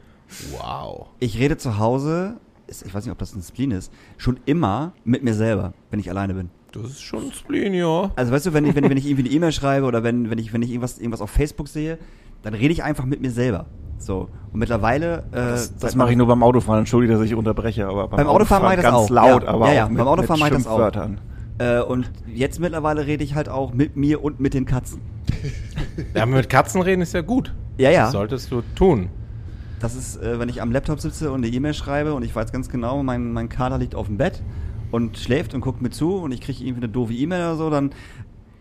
wow. 0.52 1.08
Ich 1.20 1.38
rede 1.40 1.58
zu 1.58 1.78
Hause, 1.78 2.36
ich 2.68 2.94
weiß 2.94 3.06
nicht, 3.06 3.12
ob 3.12 3.18
das 3.20 3.36
ein 3.36 3.42
Spleen 3.42 3.72
ist, 3.72 3.92
schon 4.18 4.40
immer 4.46 4.94
mit 5.04 5.24
mir 5.24 5.34
selber, 5.34 5.74
wenn 5.92 6.00
ich 6.00 6.10
alleine 6.10 6.34
bin. 6.34 6.50
Das 6.72 6.84
ist 6.84 7.02
schon 7.02 7.26
ein 7.28 7.34
Spleen, 7.34 7.74
ja. 7.74 8.10
Also 8.16 8.32
weißt 8.32 8.48
du, 8.48 8.54
wenn 8.54 8.66
ich, 8.66 8.74
wenn, 8.76 8.84
ich- 8.84 8.90
wenn 8.90 8.98
ich 8.98 9.06
irgendwie 9.06 9.26
eine 9.30 9.36
E-Mail 9.36 9.52
schreibe 9.52 9.86
oder 9.86 10.04
wenn, 10.04 10.30
wenn 10.30 10.40
ich, 10.40 10.54
wenn 10.54 10.62
ich 10.64 10.70
irgendwas, 10.72 10.98
irgendwas 10.98 11.22
auf 11.22 11.30
Facebook 11.30 11.68
sehe, 11.68 11.98
dann 12.42 12.54
rede 12.56 12.74
ich 12.74 12.84
einfach 12.84 13.06
mit 13.06 13.22
mir 13.22 13.30
selber. 13.32 13.68
So. 14.00 14.28
Und 14.52 14.60
mittlerweile. 14.60 15.20
Äh, 15.32 15.36
Das, 15.36 15.74
seit- 15.78 15.96
mache 15.96 16.12
ich 16.12 16.18
nur 16.18 16.28
beim 16.28 16.42
Autofahren. 16.44 16.80
Entschuldige, 16.80 17.14
dass 17.14 17.22
ich 17.24 17.36
unterbreche, 17.36 17.88
aber 17.88 18.08
beim, 18.08 18.18
Beim 18.18 18.28
Autofahren 18.28 18.64
mache 18.64 18.74
ich 18.76 18.82
das 18.82 18.92
ganz 18.92 18.96
auch. 19.06 19.10
laut, 19.12 19.44
Ja. 19.44 19.50
aber 19.50 19.68
Ja, 19.68 19.74
ja, 19.74 19.84
auch 19.84 19.88
beim 19.88 19.94
mit, 19.98 20.06
Autofahren 20.08 20.40
mache 20.40 20.50
ich 20.50 20.64
das 20.64 20.68
auch. 20.68 20.92
Äh, 21.60 21.82
und 21.82 22.12
jetzt 22.28 22.60
mittlerweile 22.60 23.06
rede 23.06 23.24
ich 23.24 23.36
halt 23.36 23.48
auch 23.50 23.72
mit 23.74 23.96
mir 23.96 24.24
und 24.24 24.40
mit 24.40 24.56
den 24.56 24.66
Katzen. 24.66 25.00
Ja, 26.16 26.24
aber 26.24 26.32
mit 26.32 26.50
Katzen 26.50 26.82
reden 26.82 27.02
ist 27.04 27.14
ja 27.14 27.22
gut. 27.22 27.54
Ja, 27.78 27.92
ja. 27.92 28.04
Das 28.06 28.12
solltest 28.14 28.52
du 28.52 28.64
tun. 28.76 29.10
Das 29.84 29.96
ist, 29.96 30.16
äh, 30.16 30.40
wenn 30.40 30.48
ich 30.48 30.62
am 30.62 30.72
Laptop 30.72 31.02
sitze 31.02 31.30
und 31.30 31.44
eine 31.44 31.54
E-Mail 31.54 31.74
schreibe 31.74 32.14
und 32.14 32.24
ich 32.24 32.34
weiß 32.34 32.54
ganz 32.54 32.70
genau, 32.70 33.04
mein, 33.04 33.34
mein 33.34 33.50
Kater 33.50 33.78
liegt 33.78 33.96
auf 33.96 34.08
dem 34.08 34.16
Bett 34.16 34.42
und 34.92 35.18
schläft 35.18 35.54
und 35.54 35.60
guckt 35.60 35.82
mir 35.82 35.90
zu 35.90 36.16
und 36.16 36.32
ich 36.32 36.40
kriege 36.40 36.64
irgendwie 36.64 36.86
eine 36.86 36.90
doofe 36.90 37.12
E-Mail 37.12 37.42
oder 37.42 37.56
so, 37.58 37.70
dann 37.70 37.92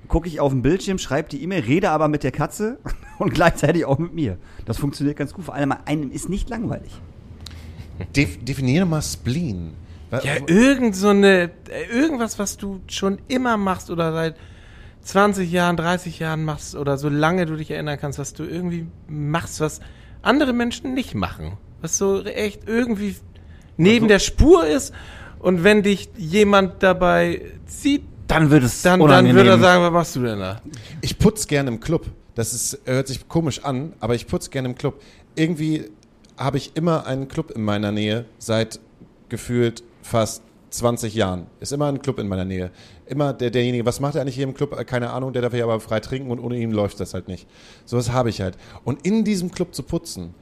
gucke 0.08 0.26
ich 0.26 0.40
auf 0.40 0.50
den 0.50 0.62
Bildschirm, 0.62 0.98
schreibe 0.98 1.28
die 1.28 1.40
E-Mail, 1.44 1.62
rede 1.62 1.90
aber 1.90 2.08
mit 2.08 2.24
der 2.24 2.32
Katze 2.32 2.78
und 3.20 3.32
gleichzeitig 3.32 3.84
auch 3.84 3.98
mit 3.98 4.12
mir. 4.12 4.36
Das 4.64 4.78
funktioniert 4.78 5.16
ganz 5.16 5.32
gut. 5.32 5.44
Vor 5.44 5.54
allem 5.54 5.72
einem 5.84 6.10
ist 6.10 6.28
nicht 6.28 6.50
langweilig. 6.50 6.90
Def 8.16 8.44
definiere 8.44 8.84
mal 8.84 9.00
Spleen. 9.00 9.74
Ja, 10.10 10.34
irgend 10.48 10.96
so 10.96 11.10
eine, 11.10 11.52
irgendwas, 11.88 12.40
was 12.40 12.56
du 12.56 12.80
schon 12.88 13.18
immer 13.28 13.56
machst 13.56 13.90
oder 13.90 14.12
seit 14.12 14.34
20 15.02 15.52
Jahren, 15.52 15.76
30 15.76 16.18
Jahren 16.18 16.44
machst 16.44 16.74
oder 16.74 16.98
so 16.98 17.08
lange 17.08 17.46
du 17.46 17.54
dich 17.54 17.70
erinnern 17.70 17.96
kannst, 18.00 18.18
was 18.18 18.34
du 18.34 18.42
irgendwie 18.42 18.86
machst, 19.06 19.60
was 19.60 19.80
andere 20.22 20.52
Menschen 20.52 20.94
nicht 20.94 21.14
machen. 21.14 21.52
Was 21.80 21.98
so 21.98 22.22
echt 22.24 22.62
irgendwie 22.66 23.16
neben 23.76 24.08
der 24.08 24.18
Spur 24.18 24.66
ist 24.66 24.92
und 25.38 25.64
wenn 25.64 25.82
dich 25.82 26.08
jemand 26.16 26.82
dabei 26.82 27.42
sieht, 27.66 28.02
Dann 28.28 28.50
wird 28.50 28.62
es 28.64 28.82
dann, 28.82 29.00
dann 29.00 29.34
würde 29.34 29.50
er 29.50 29.58
sagen, 29.58 29.82
was 29.82 29.92
machst 29.92 30.16
du 30.16 30.22
denn 30.22 30.38
da? 30.38 30.62
Ich 31.00 31.18
putz 31.18 31.46
gerne 31.46 31.68
im 31.70 31.80
Club. 31.80 32.06
Das 32.34 32.54
ist, 32.54 32.80
hört 32.86 33.08
sich 33.08 33.28
komisch 33.28 33.62
an, 33.64 33.92
aber 34.00 34.14
ich 34.14 34.26
putz 34.26 34.48
gerne 34.50 34.68
im 34.68 34.74
Club. 34.74 35.02
Irgendwie 35.34 35.90
habe 36.38 36.56
ich 36.56 36.72
immer 36.74 37.06
einen 37.06 37.28
Club 37.28 37.50
in 37.50 37.62
meiner 37.62 37.92
Nähe 37.92 38.24
seit 38.38 38.80
gefühlt 39.28 39.82
fast 40.02 40.42
20 40.70 41.14
Jahren. 41.14 41.46
Ist 41.60 41.72
immer 41.72 41.86
ein 41.88 42.00
Club 42.00 42.18
in 42.18 42.28
meiner 42.28 42.44
Nähe. 42.46 42.70
Immer 43.06 43.32
der, 43.32 43.50
derjenige, 43.50 43.84
was 43.84 44.00
macht 44.00 44.14
er 44.14 44.22
eigentlich 44.22 44.36
hier 44.36 44.44
im 44.44 44.54
Club? 44.54 44.78
Äh, 44.78 44.84
Keine 44.84 45.10
Ahnung, 45.10 45.32
der 45.32 45.42
darf 45.42 45.52
hier 45.52 45.64
aber 45.64 45.80
frei 45.80 46.00
trinken 46.00 46.30
und 46.30 46.38
ohne 46.38 46.56
ihn 46.56 46.70
läuft 46.70 47.00
das 47.00 47.14
halt 47.14 47.28
nicht. 47.28 47.46
Sowas 47.84 48.12
habe 48.12 48.30
ich 48.30 48.40
halt. 48.40 48.56
Und 48.84 49.04
in 49.06 49.24
diesem 49.24 49.50
Club 49.50 49.74
zu 49.74 49.82
putzen, 49.82 50.34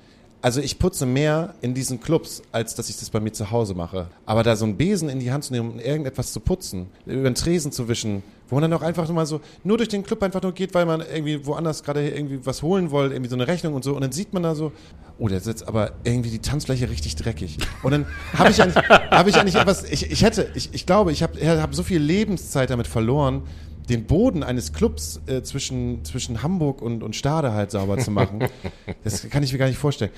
also 0.42 0.60
ich 0.60 0.78
putze 0.78 1.04
mehr 1.04 1.54
in 1.60 1.74
diesen 1.74 2.00
Clubs, 2.00 2.42
als 2.50 2.74
dass 2.74 2.88
ich 2.88 2.98
das 2.98 3.10
bei 3.10 3.20
mir 3.20 3.32
zu 3.32 3.50
Hause 3.50 3.74
mache. 3.74 4.08
Aber 4.24 4.42
da 4.42 4.56
so 4.56 4.64
einen 4.64 4.76
Besen 4.76 5.08
in 5.08 5.20
die 5.20 5.32
Hand 5.32 5.44
zu 5.44 5.52
nehmen 5.52 5.72
und 5.72 5.80
irgendetwas 5.80 6.32
zu 6.32 6.40
putzen, 6.40 6.86
über 7.04 7.24
den 7.28 7.34
Tresen 7.34 7.72
zu 7.72 7.88
wischen, 7.88 8.22
wo 8.50 8.56
man 8.56 8.62
dann 8.62 8.72
auch 8.72 8.82
einfach 8.82 9.06
nur 9.06 9.14
mal 9.14 9.26
so 9.26 9.40
nur 9.64 9.78
durch 9.78 9.88
den 9.88 10.02
Club 10.02 10.22
einfach 10.22 10.42
nur 10.42 10.52
geht, 10.52 10.74
weil 10.74 10.84
man 10.86 11.00
irgendwie 11.00 11.46
woanders 11.46 11.82
gerade 11.82 12.08
irgendwie 12.08 12.44
was 12.44 12.62
holen 12.62 12.90
wollte, 12.90 13.14
irgendwie 13.14 13.30
so 13.30 13.36
eine 13.36 13.46
Rechnung 13.46 13.74
und 13.74 13.84
so. 13.84 13.94
Und 13.94 14.02
dann 14.02 14.12
sieht 14.12 14.32
man 14.34 14.42
da 14.42 14.54
so, 14.54 14.72
oh, 15.18 15.28
der 15.28 15.40
sitzt 15.40 15.66
aber 15.66 15.92
irgendwie 16.04 16.30
die 16.30 16.40
Tanzfläche 16.40 16.90
richtig 16.90 17.16
dreckig. 17.16 17.58
Und 17.82 17.92
dann 17.92 18.06
habe 18.34 18.50
ich 18.50 18.62
eigentlich, 18.62 18.88
habe 18.88 19.30
ich 19.30 19.36
eigentlich 19.36 19.54
etwas, 19.54 19.84
ich, 19.84 20.10
ich 20.10 20.22
hätte, 20.22 20.50
ich, 20.54 20.74
ich 20.74 20.84
glaube, 20.84 21.12
ich 21.12 21.22
habe 21.22 21.38
hab 21.60 21.74
so 21.74 21.82
viel 21.82 22.00
Lebenszeit 22.00 22.70
damit 22.70 22.86
verloren, 22.86 23.42
den 23.88 24.06
Boden 24.06 24.42
eines 24.42 24.72
Clubs 24.72 25.20
äh, 25.26 25.42
zwischen, 25.42 26.04
zwischen 26.04 26.42
Hamburg 26.42 26.80
und, 26.80 27.02
und 27.02 27.16
Stade 27.16 27.52
halt 27.52 27.70
sauber 27.70 27.98
zu 27.98 28.10
machen. 28.10 28.44
Das 29.04 29.28
kann 29.30 29.42
ich 29.42 29.52
mir 29.52 29.58
gar 29.58 29.66
nicht 29.66 29.78
vorstellen. 29.78 30.10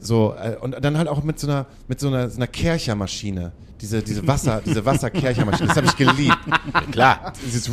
So, 0.00 0.34
äh, 0.40 0.56
und 0.60 0.82
dann 0.82 0.96
halt 0.98 1.08
auch 1.08 1.22
mit 1.22 1.38
so 1.38 1.46
einer, 1.46 1.66
mit 1.88 2.00
so 2.00 2.08
einer, 2.08 2.30
so 2.30 2.36
einer 2.36 2.46
Kerchermaschine. 2.46 3.52
Diese, 3.80 4.02
diese 4.02 4.26
Wasser, 4.26 4.60
diese 4.66 4.84
Wasserkerchermaschine. 4.84 5.68
Das 5.68 5.76
habe 5.76 5.86
ich 5.86 5.96
geliebt. 5.96 6.38
Klar. 6.92 7.32
Dieses 7.46 7.70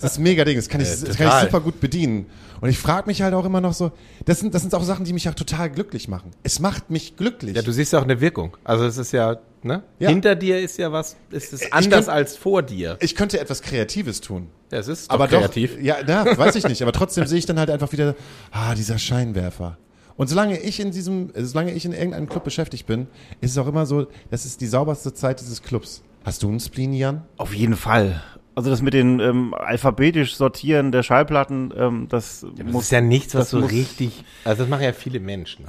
das 0.00 0.12
ist 0.12 0.18
ein 0.18 0.22
mega 0.22 0.44
Ding. 0.44 0.56
Das 0.56 0.68
kann 0.68 0.80
ich, 0.80 0.88
Äh, 0.88 1.06
das 1.06 1.16
kann 1.16 1.28
ich 1.28 1.44
super 1.44 1.60
gut 1.60 1.80
bedienen. 1.80 2.26
Und 2.60 2.68
ich 2.68 2.78
frage 2.78 3.06
mich 3.06 3.22
halt 3.22 3.32
auch 3.34 3.44
immer 3.44 3.60
noch 3.60 3.72
so, 3.72 3.92
das 4.24 4.40
sind, 4.40 4.54
das 4.54 4.62
sind 4.62 4.74
auch 4.74 4.82
Sachen, 4.82 5.04
die 5.04 5.12
mich 5.12 5.28
auch 5.28 5.34
total 5.34 5.70
glücklich 5.70 6.08
machen. 6.08 6.30
Es 6.42 6.58
macht 6.60 6.90
mich 6.90 7.16
glücklich. 7.16 7.56
Ja, 7.56 7.62
du 7.62 7.72
siehst 7.72 7.92
ja 7.92 7.98
auch 8.00 8.04
eine 8.04 8.20
Wirkung. 8.20 8.56
Also 8.64 8.84
es 8.84 8.98
ist 8.98 9.12
ja, 9.12 9.38
ne? 9.62 9.82
Ja. 9.98 10.10
Hinter 10.10 10.34
dir 10.34 10.60
ist 10.60 10.76
ja 10.78 10.92
was, 10.92 11.16
ist 11.30 11.52
es 11.52 11.72
anders 11.72 12.06
kann- 12.06 12.14
als 12.16 12.36
vor 12.36 12.62
dir. 12.62 12.96
ich 13.00 13.14
könnte 13.14 13.40
etwas 13.40 13.62
Kreatives 13.62 14.20
tun. 14.20 14.48
Ja, 14.72 14.78
es 14.78 14.88
ist 14.88 15.10
doch 15.10 15.14
aber 15.14 15.28
kreativ. 15.28 15.76
doch, 15.76 15.82
ja, 15.82 15.96
na, 16.06 16.36
weiß 16.36 16.54
ich 16.56 16.64
nicht. 16.68 16.82
Aber 16.82 16.92
trotzdem 16.92 17.26
sehe 17.26 17.38
ich 17.38 17.46
dann 17.46 17.58
halt 17.58 17.70
einfach 17.70 17.92
wieder, 17.92 18.14
ah, 18.50 18.74
dieser 18.74 18.98
Scheinwerfer. 18.98 19.78
Und 20.20 20.26
solange 20.26 20.60
ich 20.60 20.80
in 20.80 20.90
diesem, 20.90 21.32
solange 21.34 21.72
ich 21.72 21.86
in 21.86 21.92
irgendeinem 21.92 22.28
Club 22.28 22.44
beschäftigt 22.44 22.86
bin, 22.86 23.06
ist 23.40 23.52
es 23.52 23.58
auch 23.58 23.66
immer 23.66 23.86
so, 23.86 24.06
das 24.30 24.44
ist 24.44 24.60
die 24.60 24.66
sauberste 24.66 25.14
Zeit 25.14 25.40
dieses 25.40 25.62
Clubs. 25.62 26.02
Hast 26.24 26.42
du 26.42 26.48
einen 26.50 26.60
Spleen, 26.60 26.92
Jan? 26.92 27.22
Auf 27.38 27.54
jeden 27.54 27.74
Fall. 27.74 28.22
Also 28.54 28.68
das 28.68 28.82
mit 28.82 28.92
den 28.92 29.18
ähm, 29.20 29.54
alphabetisch 29.54 30.36
Sortieren 30.36 30.92
der 30.92 31.02
Schallplatten, 31.02 31.72
ähm, 31.74 32.06
das 32.10 32.44
Das 32.54 32.66
muss 32.66 32.84
ist 32.84 32.90
ja 32.90 33.00
nichts, 33.00 33.34
was 33.34 33.48
das 33.48 33.50
so 33.50 33.60
richtig, 33.60 34.22
also 34.44 34.64
das 34.64 34.68
machen 34.68 34.82
ja 34.82 34.92
viele 34.92 35.20
Menschen. 35.20 35.64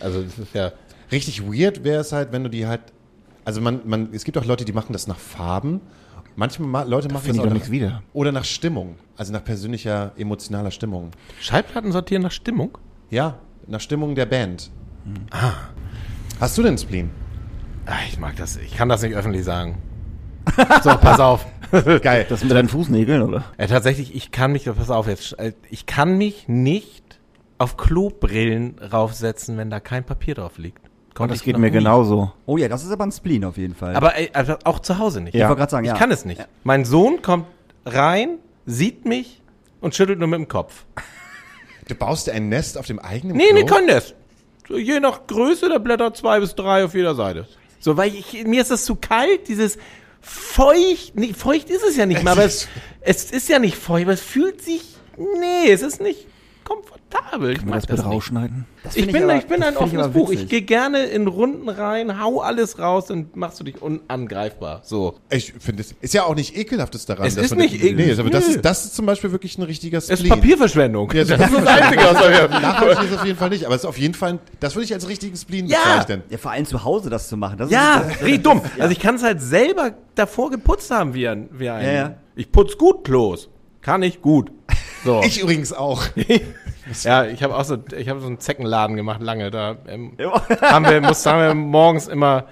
Also 0.00 0.22
das 0.22 0.38
ist 0.38 0.54
ja, 0.54 0.72
Richtig 1.12 1.42
weird 1.42 1.84
wäre 1.84 2.00
es 2.00 2.12
halt, 2.12 2.32
wenn 2.32 2.44
du 2.44 2.48
die 2.50 2.66
halt, 2.66 2.80
also 3.44 3.60
man, 3.60 3.80
man, 3.84 4.08
es 4.12 4.24
gibt 4.24 4.38
auch 4.38 4.44
Leute, 4.46 4.64
die 4.64 4.72
machen 4.72 4.94
das 4.94 5.06
nach 5.06 5.18
Farben. 5.18 5.82
Manchmal 6.34 6.68
ma 6.68 6.82
Leute 6.82 7.08
machen 7.08 7.16
das 7.18 7.22
finde 7.24 7.36
ich 7.36 7.40
auch 7.40 7.44
doch 7.44 7.50
nach, 7.50 7.54
nichts 7.54 7.70
wieder. 7.70 8.02
oder 8.12 8.32
nach 8.32 8.44
Stimmung, 8.44 8.96
also 9.18 9.34
nach 9.34 9.44
persönlicher, 9.44 10.12
emotionaler 10.16 10.70
Stimmung. 10.70 11.10
Schallplatten 11.40 11.92
sortieren 11.92 12.22
nach 12.22 12.32
Stimmung. 12.32 12.78
Ja, 13.10 13.38
nach 13.66 13.80
Stimmung 13.80 14.14
der 14.14 14.26
Band. 14.26 14.70
Ah. 15.30 15.52
Hast 16.40 16.56
du 16.58 16.62
denn 16.62 16.76
Spleen? 16.78 17.10
Ah, 17.86 17.92
ich 18.08 18.18
mag 18.18 18.36
das, 18.36 18.56
ich 18.56 18.76
kann 18.76 18.88
das 18.88 19.02
nicht 19.02 19.14
öffentlich 19.14 19.44
sagen. 19.44 19.78
So, 20.82 20.90
pass 20.96 21.18
auf. 21.18 21.44
Geil. 22.02 22.24
Das 22.28 22.42
mit 22.44 22.52
deinen 22.52 22.68
Fußnägeln, 22.68 23.22
oder? 23.22 23.44
Ja, 23.58 23.66
tatsächlich, 23.66 24.14
ich 24.14 24.30
kann 24.30 24.52
mich, 24.52 24.64
pass 24.66 24.90
auf 24.90 25.08
jetzt, 25.08 25.36
äh, 25.40 25.52
ich 25.70 25.86
kann 25.86 26.16
mich 26.16 26.46
nicht 26.48 27.18
auf 27.58 27.76
Klobrillen 27.76 28.78
raufsetzen, 28.78 29.56
wenn 29.58 29.70
da 29.70 29.80
kein 29.80 30.04
Papier 30.04 30.34
drauf 30.34 30.58
liegt. 30.58 30.78
Und 31.08 31.14
Konnte 31.14 31.32
das 31.34 31.40
ich 31.40 31.44
geht 31.46 31.58
mir 31.58 31.66
nie. 31.66 31.72
genauso. 31.72 32.32
Oh 32.46 32.56
ja, 32.58 32.68
das 32.68 32.84
ist 32.84 32.90
aber 32.92 33.04
ein 33.04 33.10
Spleen 33.12 33.44
auf 33.44 33.56
jeden 33.56 33.74
Fall. 33.74 33.96
Aber 33.96 34.16
ey, 34.16 34.30
also 34.34 34.54
auch 34.64 34.78
zu 34.80 34.98
Hause 34.98 35.20
nicht. 35.20 35.34
ich 35.34 35.40
Ja. 35.40 35.48
wollte 35.48 35.60
gerade 35.60 35.70
sagen, 35.70 35.84
Ich 35.84 35.92
ja. 35.92 35.96
kann 35.98 36.10
es 36.12 36.24
nicht. 36.24 36.46
Mein 36.62 36.84
Sohn 36.84 37.22
kommt 37.22 37.46
rein, 37.84 38.38
sieht 38.66 39.04
mich 39.04 39.42
und 39.80 39.94
schüttelt 39.96 40.18
nur 40.20 40.28
mit 40.28 40.38
dem 40.38 40.48
Kopf. 40.48 40.84
Du 41.88 41.94
baust 41.94 42.26
dir 42.26 42.32
ein 42.32 42.48
Nest 42.48 42.78
auf 42.78 42.86
dem 42.86 42.98
eigenen 42.98 43.36
Nee, 43.36 43.48
Klo? 43.48 43.54
nee, 43.54 43.64
kann 43.64 43.86
das. 43.86 44.14
So, 44.68 44.76
je 44.76 44.98
nach 45.00 45.26
Größe 45.26 45.68
der 45.68 45.78
Blätter 45.78 46.12
zwei 46.14 46.40
bis 46.40 46.54
drei 46.54 46.84
auf 46.84 46.94
jeder 46.94 47.14
Seite. 47.14 47.46
So, 47.78 47.96
weil 47.96 48.14
ich, 48.14 48.44
mir 48.44 48.62
ist 48.62 48.70
das 48.70 48.84
zu 48.84 48.96
kalt, 48.96 49.46
dieses 49.48 49.78
feucht, 50.20 51.14
nee, 51.14 51.32
feucht 51.32 51.70
ist 51.70 51.84
es 51.84 51.96
ja 51.96 52.04
nicht 52.06 52.24
mal, 52.24 52.32
aber 52.32 52.44
es, 52.44 52.66
es 53.00 53.30
ist 53.30 53.48
ja 53.48 53.60
nicht 53.60 53.76
feucht, 53.76 54.04
aber 54.04 54.14
es 54.14 54.20
fühlt 54.20 54.60
sich, 54.62 54.82
nee, 55.16 55.70
es 55.70 55.82
ist 55.82 56.00
nicht 56.00 56.26
komfortabel. 57.10 57.50
Ich 57.52 57.58
Kann 57.58 57.66
man 57.68 57.70
mag 57.74 57.80
das 57.82 57.86
bitte 57.86 58.02
das 58.02 58.06
rausschneiden? 58.06 58.64
Das 58.82 58.96
Ich 58.96 59.06
bin, 59.10 59.22
aber- 59.24 59.36
ich 59.36 59.46
bin 59.46 59.60
das 59.60 59.68
ein 59.68 59.74
ich 59.74 59.80
offenes 59.80 60.04
aber 60.04 60.12
Buch. 60.14 60.30
Ich 60.30 60.48
gehe 60.48 60.62
gerne 60.62 61.04
in 61.04 61.26
Runden 61.26 61.68
rein, 61.68 62.20
hau 62.20 62.40
alles 62.40 62.78
raus 62.78 63.10
und 63.10 63.36
machst 63.36 63.58
du 63.60 63.64
dich 63.64 63.80
unangreifbar. 63.82 64.80
So. 64.84 65.16
Ich 65.30 65.52
finde, 65.58 65.82
es 65.82 65.94
ist 66.00 66.14
ja 66.14 66.24
auch 66.24 66.34
nicht 66.34 66.56
ekelhaftes 66.56 67.06
daran. 67.06 67.26
Es 67.26 67.34
dass 67.34 67.46
ist 67.46 67.50
man- 67.50 67.60
nicht 67.60 67.74
ekel- 67.82 67.94
Nee, 67.96 68.12
aber 68.18 68.30
das 68.30 68.48
ist, 68.48 68.64
das 68.64 68.84
ist 68.86 68.96
zum 68.96 69.06
Beispiel 69.06 69.32
wirklich 69.32 69.58
ein 69.58 69.62
richtiger 69.62 69.98
Es 69.98 70.08
ist 70.08 70.18
Spleen. 70.20 70.34
Papierverschwendung. 70.34 71.10
Ja, 71.12 71.24
das 71.24 71.40
ist 71.50 71.56
das 71.58 71.66
Einzige, 71.66 72.02
was 72.02 72.20
wir 72.20 72.48
Nachhaltig 72.60 73.04
ist 73.04 73.10
es 73.12 73.18
auf 73.18 73.24
jeden 73.26 73.38
Fall 73.38 73.50
nicht, 73.50 73.64
aber 73.64 73.74
es 73.74 73.82
ist 73.82 73.86
auf 73.88 73.98
jeden 73.98 74.14
Fall, 74.14 74.38
das 74.60 74.74
würde 74.74 74.84
ich 74.84 74.94
als 74.94 75.08
richtigen 75.08 75.36
Spleen 75.36 75.66
Ja. 75.66 75.78
bezeichnen. 75.84 76.22
Ja, 76.30 76.38
vor 76.38 76.50
allem 76.52 76.66
zu 76.66 76.84
Hause 76.84 77.10
das 77.10 77.28
zu 77.28 77.36
machen. 77.36 77.58
Das 77.58 77.70
Ja, 77.70 78.00
ist, 78.00 78.22
richtig 78.22 78.42
dumm. 78.44 78.62
Also 78.78 78.92
ich 78.92 78.98
kann 79.00 79.14
es 79.16 79.22
halt 79.22 79.40
selber 79.40 79.92
davor 80.14 80.50
geputzt 80.50 80.90
haben 80.90 81.14
wie 81.14 81.26
ein, 81.28 81.48
wie 81.52 81.68
ein 81.68 81.84
Ja, 81.84 81.92
ja. 81.92 82.14
Ich 82.34 82.52
putz 82.52 82.76
gut 82.76 83.04
Klos. 83.04 83.48
Kann 83.80 84.02
ich 84.02 84.20
gut. 84.20 84.50
So. 85.04 85.22
Ich 85.24 85.40
übrigens 85.40 85.72
auch. 85.72 86.02
ja, 87.02 87.24
ich 87.26 87.42
habe 87.42 87.56
auch 87.56 87.64
so, 87.64 87.78
ich 87.96 88.08
habe 88.08 88.20
so 88.20 88.26
einen 88.26 88.38
Zeckenladen 88.40 88.96
gemacht 88.96 89.20
lange. 89.22 89.50
Da 89.50 89.76
ähm, 89.86 90.12
haben 90.62 90.84
wir, 90.86 91.00
muss, 91.00 91.24
haben 91.26 91.40
wir 91.40 91.54
morgens 91.54 92.08
immer 92.08 92.44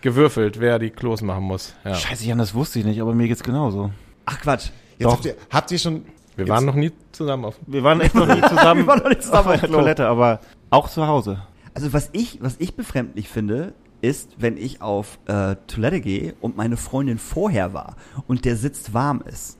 gewürfelt, 0.00 0.60
wer 0.60 0.78
die 0.78 0.90
Klos 0.90 1.22
machen 1.22 1.44
muss. 1.44 1.74
Ja. 1.84 1.94
Scheiße, 1.94 2.24
Jan, 2.26 2.38
das 2.38 2.54
wusste 2.54 2.78
ich 2.78 2.84
nicht, 2.84 3.00
aber 3.00 3.14
mir 3.14 3.28
geht's 3.28 3.42
genauso. 3.42 3.90
Ach 4.26 4.40
Quatsch. 4.40 4.70
Jetzt 4.98 5.06
Doch. 5.06 5.12
habt 5.14 5.24
ihr, 5.26 5.34
habt 5.50 5.70
ihr 5.72 5.78
schon, 5.78 6.04
Wir 6.36 6.44
jetzt- 6.44 6.48
waren 6.48 6.64
noch 6.64 6.74
nie 6.74 6.92
zusammen 7.12 7.44
auf. 7.44 7.56
Wir 7.66 7.82
waren 7.82 8.00
echt 8.00 8.14
noch 8.14 8.26
nie 8.26 8.40
zusammen, 8.42 8.80
Wir 8.86 8.86
waren 8.86 8.98
noch 9.00 9.08
nicht 9.08 9.22
zusammen 9.22 9.46
auf 9.48 9.54
auf 9.54 9.60
der 9.60 9.68
Klo. 9.68 9.78
Toilette, 9.78 10.06
aber 10.06 10.40
auch 10.70 10.88
zu 10.88 11.06
Hause. 11.06 11.42
Also 11.74 11.92
was 11.92 12.10
ich, 12.12 12.38
was 12.42 12.56
ich 12.58 12.74
befremdlich 12.74 13.28
finde, 13.28 13.74
ist, 14.02 14.30
wenn 14.38 14.56
ich 14.56 14.80
auf 14.80 15.18
äh, 15.26 15.56
Toilette 15.66 16.00
gehe 16.00 16.34
und 16.40 16.56
meine 16.56 16.76
Freundin 16.76 17.18
vorher 17.18 17.74
war 17.74 17.96
und 18.26 18.44
der 18.44 18.56
Sitz 18.56 18.92
warm 18.94 19.22
ist. 19.26 19.58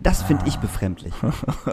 Das 0.00 0.22
finde 0.22 0.44
ich 0.46 0.56
befremdlich. 0.56 1.12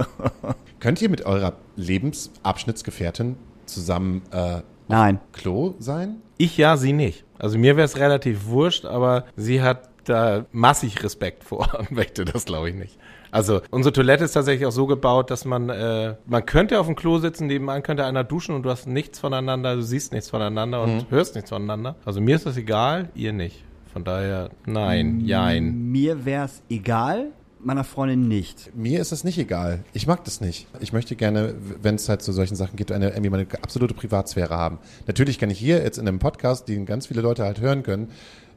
könnt 0.79 1.01
ihr 1.01 1.09
mit 1.09 1.25
eurer 1.25 1.53
Lebensabschnittsgefährtin 1.75 3.37
zusammen 3.65 4.21
äh, 4.31 4.61
Nein. 4.87 5.19
Klo 5.33 5.75
sein? 5.79 6.17
Ich 6.37 6.57
ja, 6.57 6.77
sie 6.77 6.93
nicht. 6.93 7.23
Also 7.39 7.57
mir 7.57 7.75
wäre 7.75 7.85
es 7.85 7.97
relativ 7.97 8.47
wurscht, 8.47 8.85
aber 8.85 9.25
sie 9.35 9.61
hat 9.61 9.89
da 10.05 10.45
massig 10.51 11.03
Respekt 11.03 11.43
vor 11.43 11.75
und 11.79 11.91
möchte 11.91 12.25
das, 12.25 12.45
glaube 12.45 12.69
ich, 12.69 12.75
nicht. 12.75 12.97
Also 13.31 13.61
unsere 13.71 13.91
Toilette 13.91 14.23
ist 14.23 14.33
tatsächlich 14.33 14.65
auch 14.65 14.71
so 14.71 14.85
gebaut, 14.85 15.29
dass 15.29 15.43
man, 15.43 15.69
äh, 15.69 16.15
man 16.25 16.45
könnte 16.45 16.79
auf 16.79 16.85
dem 16.85 16.95
Klo 16.95 17.17
sitzen, 17.17 17.47
nebenan 17.47 17.83
könnte 17.83 18.05
einer 18.05 18.23
duschen 18.23 18.55
und 18.55 18.63
du 18.63 18.69
hast 18.69 18.87
nichts 18.87 19.19
voneinander, 19.19 19.75
du 19.75 19.81
siehst 19.81 20.13
nichts 20.13 20.29
voneinander 20.29 20.83
und 20.83 21.07
hörst 21.09 21.35
nichts 21.35 21.49
voneinander. 21.49 21.95
Also 22.05 22.21
mir 22.21 22.35
ist 22.35 22.45
das 22.45 22.55
egal, 22.55 23.09
ihr 23.13 23.33
nicht. 23.33 23.63
Von 23.91 24.03
daher, 24.03 24.51
nein, 24.65 25.21
jein. 25.21 25.91
Mir 25.91 26.25
wäre 26.25 26.45
es 26.45 26.61
egal, 26.69 27.31
meiner 27.65 27.83
Freundin 27.83 28.27
nicht. 28.27 28.75
Mir 28.75 29.01
ist 29.01 29.11
das 29.11 29.23
nicht 29.23 29.37
egal. 29.37 29.83
Ich 29.93 30.07
mag 30.07 30.23
das 30.23 30.41
nicht. 30.41 30.67
Ich 30.79 30.93
möchte 30.93 31.15
gerne, 31.15 31.55
wenn 31.81 31.95
es 31.95 32.07
halt 32.09 32.21
zu 32.21 32.31
solchen 32.31 32.55
Sachen 32.55 32.75
geht, 32.75 32.91
eine, 32.91 33.09
irgendwie 33.09 33.29
meine 33.29 33.47
absolute 33.61 33.93
Privatsphäre 33.93 34.55
haben. 34.55 34.79
Natürlich 35.07 35.39
kann 35.39 35.49
ich 35.49 35.59
hier 35.59 35.81
jetzt 35.83 35.97
in 35.97 36.07
einem 36.07 36.19
Podcast, 36.19 36.67
den 36.67 36.85
ganz 36.85 37.07
viele 37.07 37.21
Leute 37.21 37.43
halt 37.43 37.59
hören 37.59 37.83
können, 37.83 38.09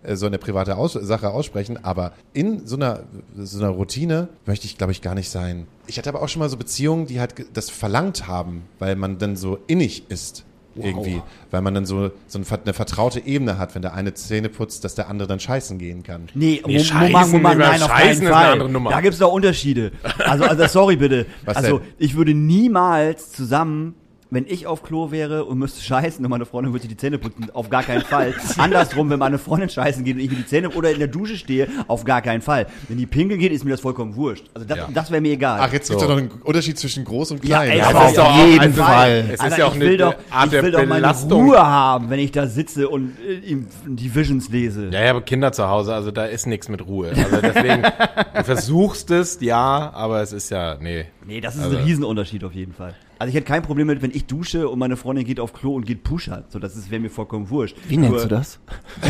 äh, 0.02 0.16
so 0.16 0.26
eine 0.26 0.38
private 0.38 0.76
Aus 0.76 0.92
Sache 0.92 1.30
aussprechen, 1.30 1.82
aber 1.82 2.12
in 2.32 2.66
so 2.66 2.76
einer, 2.76 3.04
so 3.36 3.58
einer 3.58 3.70
Routine 3.70 4.28
möchte 4.46 4.66
ich, 4.66 4.78
glaube 4.78 4.92
ich, 4.92 5.02
gar 5.02 5.14
nicht 5.14 5.30
sein. 5.30 5.66
Ich 5.86 5.98
hatte 5.98 6.08
aber 6.08 6.22
auch 6.22 6.28
schon 6.28 6.40
mal 6.40 6.48
so 6.48 6.56
Beziehungen, 6.56 7.06
die 7.06 7.20
halt 7.20 7.34
das 7.54 7.70
verlangt 7.70 8.26
haben, 8.26 8.64
weil 8.78 8.96
man 8.96 9.18
dann 9.18 9.36
so 9.36 9.58
innig 9.66 10.10
ist. 10.10 10.44
Irgendwie, 10.74 11.20
weil 11.50 11.60
man 11.62 11.74
dann 11.74 11.86
so, 11.86 12.10
so 12.28 12.38
ein- 12.38 12.44
eine 12.64 12.72
vertraute 12.72 13.20
Ebene 13.26 13.58
hat, 13.58 13.74
wenn 13.74 13.82
der 13.82 13.94
eine 13.94 14.14
Zähne 14.14 14.48
putzt, 14.48 14.84
dass 14.84 14.94
der 14.94 15.08
andere 15.08 15.26
dann 15.28 15.40
scheißen 15.40 15.78
gehen 15.78 16.02
kann. 16.04 16.28
Nee, 16.34 16.62
Nee, 16.66 16.78
Scheißen, 16.78 17.40
über 17.40 17.54
nein, 17.54 17.82
auf 17.82 17.88
Scheißen 17.88 17.90
keinen 17.90 18.10
ist 18.12 18.20
eine 18.20 18.30
Fall. 18.30 18.52
andere 18.52 18.68
Nummer. 18.68 18.90
Da 18.90 19.00
gibt 19.00 19.14
es 19.14 19.18
doch 19.18 19.32
Unterschiede. 19.32 19.90
Also, 20.18 20.44
also 20.44 20.66
sorry 20.66 20.96
bitte. 20.96 21.26
Was 21.44 21.56
also 21.56 21.78
denn? 21.78 21.88
ich 21.98 22.16
würde 22.16 22.32
niemals 22.34 23.32
zusammen 23.32 23.94
wenn 24.30 24.44
ich 24.46 24.66
auf 24.66 24.82
Klo 24.82 25.10
wäre 25.10 25.44
und 25.46 25.58
müsste 25.58 25.80
scheißen 25.82 26.22
und 26.24 26.30
meine 26.30 26.44
Freundin 26.44 26.72
würde 26.72 26.82
sich 26.82 26.90
die 26.90 26.96
Zähne 26.96 27.18
putzen, 27.18 27.48
auf 27.54 27.70
gar 27.70 27.82
keinen 27.82 28.02
Fall. 28.02 28.34
Andersrum, 28.58 29.08
wenn 29.10 29.18
meine 29.18 29.38
Freundin 29.38 29.70
scheißen 29.70 30.04
geht 30.04 30.16
und 30.16 30.20
ich 30.20 30.30
mir 30.30 30.36
die 30.36 30.46
Zähne 30.46 30.70
oder 30.70 30.90
in 30.90 30.98
der 30.98 31.08
Dusche 31.08 31.36
stehe, 31.36 31.68
auf 31.86 32.04
gar 32.04 32.20
keinen 32.20 32.42
Fall. 32.42 32.66
Wenn 32.88 32.98
die 32.98 33.06
pinkeln 33.06 33.40
geht, 33.40 33.52
ist 33.52 33.64
mir 33.64 33.70
das 33.70 33.80
vollkommen 33.80 34.16
wurscht. 34.16 34.44
Also 34.54 34.66
das, 34.68 34.76
Ja. 34.78 34.88
das 34.92 35.10
wäre 35.10 35.20
mir 35.22 35.32
egal. 35.32 35.58
Ach, 35.62 35.72
jetzt 35.72 35.88
gibt 35.88 36.00
es 36.00 36.06
doch 36.06 36.12
noch 36.14 36.18
einen 36.20 36.30
Unterschied 36.44 36.78
zwischen 36.78 37.04
groß 37.04 37.30
und 37.30 37.42
klein. 37.42 37.70
ey, 37.70 37.78
Ja, 37.78 37.86
aber 37.88 37.96
aber 38.00 38.04
auf 38.04 38.10
ist 38.10 38.18
doch 38.18 38.24
auch 38.30 38.46
jeden 38.46 38.60
einfach- 38.60 38.86
Fall. 38.86 39.18
es 39.28 39.30
ist 39.34 39.40
Alter, 39.40 39.58
ja 39.58 39.64
auch 39.66 39.68
ich 39.70 39.76
eine 39.76 39.84
will 39.90 39.96
doch, 39.96 40.14
Art 40.30 40.44
ich 40.44 40.50
der 40.50 40.62
will 40.62 40.70
doch 40.72 40.78
meine 40.80 40.94
Belastung. 40.94 41.44
Ruhe 41.46 41.58
haben, 41.66 42.10
wenn 42.10 42.20
ich 42.20 42.32
da 42.32 42.46
sitze 42.46 42.88
und 42.88 43.16
äh, 43.26 43.34
ihm 43.48 43.66
die 43.86 44.14
Visions 44.14 44.48
lese. 44.50 44.88
Ja, 44.92 45.04
ja, 45.04 45.10
aber 45.10 45.22
Kinder 45.22 45.52
zu 45.52 45.68
Hause, 45.68 45.94
also 45.94 46.10
da 46.10 46.26
ist 46.26 46.46
nichts 46.46 46.68
mit 46.68 46.86
Ruhe. 46.86 47.08
Also 47.16 47.40
deswegen, 47.40 47.82
du 48.36 48.44
versuchst 48.44 49.10
es, 49.10 49.38
ja, 49.40 49.90
aber 49.94 50.20
es 50.20 50.32
ist 50.32 50.50
ja, 50.50 50.76
nee. 50.80 51.06
Nee, 51.26 51.40
das 51.40 51.56
ist 51.56 51.62
Also- 51.62 51.78
ein 51.78 51.84
Riesenunterschied 51.84 52.44
auf 52.44 52.52
jeden 52.52 52.74
Fall. 52.74 52.94
Also 53.18 53.30
ich 53.30 53.34
hätte 53.34 53.46
kein 53.46 53.62
Problem 53.62 53.88
mit, 53.88 54.02
wenn 54.02 54.10
ich 54.12 54.26
dusche 54.26 54.68
und 54.68 54.78
meine 54.78 54.96
Freundin 54.96 55.24
geht 55.24 55.40
auf 55.40 55.52
Klo 55.52 55.74
und 55.74 55.86
geht 55.86 56.04
pushern. 56.04 56.44
So, 56.50 56.58
das 56.58 56.76
ist- 56.76 56.90
wäre 56.90 57.00
mir 57.00 57.10
vollkommen 57.10 57.50
wurscht. 57.50 57.76
Wie 57.88 57.96
nennst 57.96 58.12
Nur- 58.12 58.22
du 58.22 58.28
das? 58.28 58.60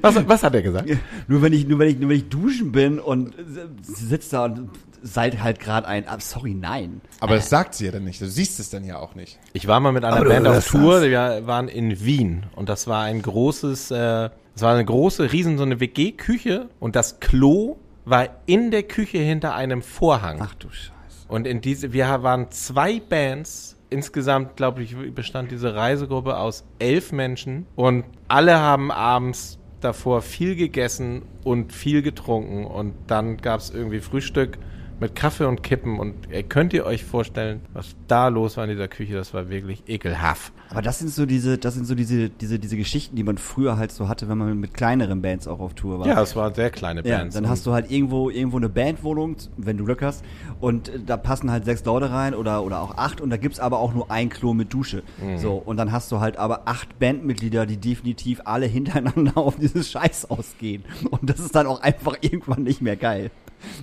was, 0.00 0.28
was 0.28 0.42
hat 0.42 0.54
er 0.54 0.62
gesagt? 0.62 0.88
Nur 1.26 1.42
wenn 1.42 1.52
ich, 1.52 1.66
nur 1.66 1.78
wenn 1.78 1.88
ich, 1.88 1.98
nur 1.98 2.10
wenn 2.10 2.16
ich 2.16 2.28
duschen 2.28 2.72
bin 2.72 2.98
und 2.98 3.34
sie 3.82 4.06
sitzt 4.06 4.32
da 4.32 4.44
und 4.46 4.70
seid 5.02 5.42
halt 5.42 5.60
gerade 5.60 5.86
ein, 5.86 6.04
ah, 6.08 6.18
sorry, 6.20 6.54
nein. 6.54 7.00
aber 7.20 7.36
das 7.36 7.48
sagt 7.48 7.74
sie 7.74 7.86
ja 7.86 7.92
dann 7.92 8.04
nicht. 8.04 8.20
Du 8.20 8.26
siehst 8.28 8.58
es 8.58 8.70
dann 8.70 8.84
ja 8.84 8.98
auch 8.98 9.14
nicht. 9.14 9.38
Ich 9.52 9.68
war 9.68 9.78
mal 9.80 9.92
mit 9.92 10.04
einer 10.04 10.24
Band 10.24 10.46
auf 10.46 10.66
Tour, 10.68 11.00
das. 11.00 11.08
wir 11.08 11.46
waren 11.46 11.68
in 11.68 12.04
Wien 12.04 12.44
und 12.56 12.68
das 12.68 12.86
war 12.88 13.04
ein 13.04 13.22
großes, 13.22 13.90
äh, 13.92 14.30
das 14.54 14.62
war 14.62 14.74
eine 14.74 14.84
große, 14.84 15.32
riesen, 15.32 15.56
so 15.56 15.62
eine 15.62 15.78
WG-Küche 15.78 16.68
und 16.80 16.96
das 16.96 17.20
Klo 17.20 17.76
war 18.04 18.26
in 18.46 18.70
der 18.72 18.82
Küche 18.82 19.18
hinter 19.18 19.54
einem 19.54 19.82
Vorhang. 19.82 20.38
Ach 20.40 20.54
du 20.54 20.68
Scheiße. 20.70 20.92
Und 21.28 21.46
in 21.46 21.60
diese, 21.60 21.92
wir 21.92 22.06
waren 22.22 22.50
zwei 22.50 23.00
Bands. 23.00 23.76
Insgesamt, 23.90 24.56
glaube 24.56 24.82
ich, 24.82 24.94
bestand 25.14 25.50
diese 25.50 25.74
Reisegruppe 25.74 26.36
aus 26.36 26.64
elf 26.78 27.10
Menschen 27.10 27.66
und 27.74 28.04
alle 28.28 28.58
haben 28.58 28.90
abends 28.90 29.58
davor 29.80 30.20
viel 30.20 30.56
gegessen 30.56 31.22
und 31.42 31.72
viel 31.72 32.02
getrunken 32.02 32.66
und 32.66 32.92
dann 33.06 33.38
gab 33.38 33.60
es 33.60 33.70
irgendwie 33.70 34.00
Frühstück 34.00 34.58
mit 35.00 35.14
Kaffee 35.14 35.44
und 35.44 35.62
Kippen 35.62 35.98
und 35.98 36.14
könnt 36.48 36.72
ihr 36.72 36.84
euch 36.84 37.04
vorstellen, 37.04 37.60
was 37.72 37.94
da 38.08 38.28
los 38.28 38.56
war 38.56 38.64
in 38.64 38.70
dieser 38.70 38.88
Küche, 38.88 39.14
das 39.14 39.32
war 39.34 39.48
wirklich 39.48 39.84
ekelhaft. 39.86 40.52
Aber 40.70 40.82
das 40.82 40.98
sind 40.98 41.10
so 41.10 41.24
diese, 41.24 41.56
das 41.56 41.74
sind 41.74 41.86
so 41.86 41.94
diese, 41.94 42.28
diese, 42.28 42.58
diese 42.58 42.76
Geschichten, 42.76 43.16
die 43.16 43.22
man 43.22 43.38
früher 43.38 43.76
halt 43.78 43.90
so 43.92 44.08
hatte, 44.08 44.28
wenn 44.28 44.36
man 44.38 44.58
mit 44.58 44.74
kleineren 44.74 45.22
Bands 45.22 45.48
auch 45.48 45.60
auf 45.60 45.74
Tour 45.74 46.00
war. 46.00 46.06
Ja, 46.06 46.20
es 46.20 46.36
waren 46.36 46.52
sehr 46.54 46.70
kleine 46.70 47.02
Ja, 47.06 47.18
Bands. 47.18 47.34
dann 47.34 47.48
hast 47.48 47.64
du 47.66 47.72
halt 47.72 47.90
irgendwo 47.90 48.28
irgendwo 48.28 48.58
eine 48.58 48.68
Bandwohnung, 48.68 49.36
wenn 49.56 49.78
du 49.78 49.84
Glück 49.84 50.02
hast, 50.02 50.24
und 50.60 50.88
äh, 50.88 50.98
da 51.04 51.16
passen 51.16 51.50
halt 51.50 51.64
sechs 51.64 51.84
Leute 51.84 52.10
rein 52.10 52.34
oder 52.34 52.62
oder 52.64 52.82
auch 52.82 52.96
acht 52.96 53.20
und 53.20 53.30
da 53.30 53.36
gibt's 53.36 53.60
aber 53.60 53.78
auch 53.78 53.94
nur 53.94 54.10
ein 54.10 54.28
Klo 54.28 54.52
mit 54.52 54.72
Dusche. 54.72 55.02
Mhm. 55.22 55.38
So 55.38 55.52
und 55.54 55.76
dann 55.76 55.92
hast 55.92 56.10
du 56.12 56.20
halt 56.20 56.36
aber 56.36 56.62
acht 56.66 56.98
Bandmitglieder, 56.98 57.64
die 57.66 57.76
definitiv 57.78 58.40
alle 58.44 58.66
hintereinander 58.78 59.36
auf 59.38 59.56
dieses 59.56 59.90
Scheiß 59.90 60.30
ausgehen 60.30 60.84
und 61.10 61.30
das 61.30 61.38
ist 61.40 61.54
dann 61.54 61.66
auch 61.66 61.80
einfach 61.82 62.16
irgendwann 62.20 62.64
nicht 62.64 62.82
mehr 62.82 62.96
geil. 62.96 63.30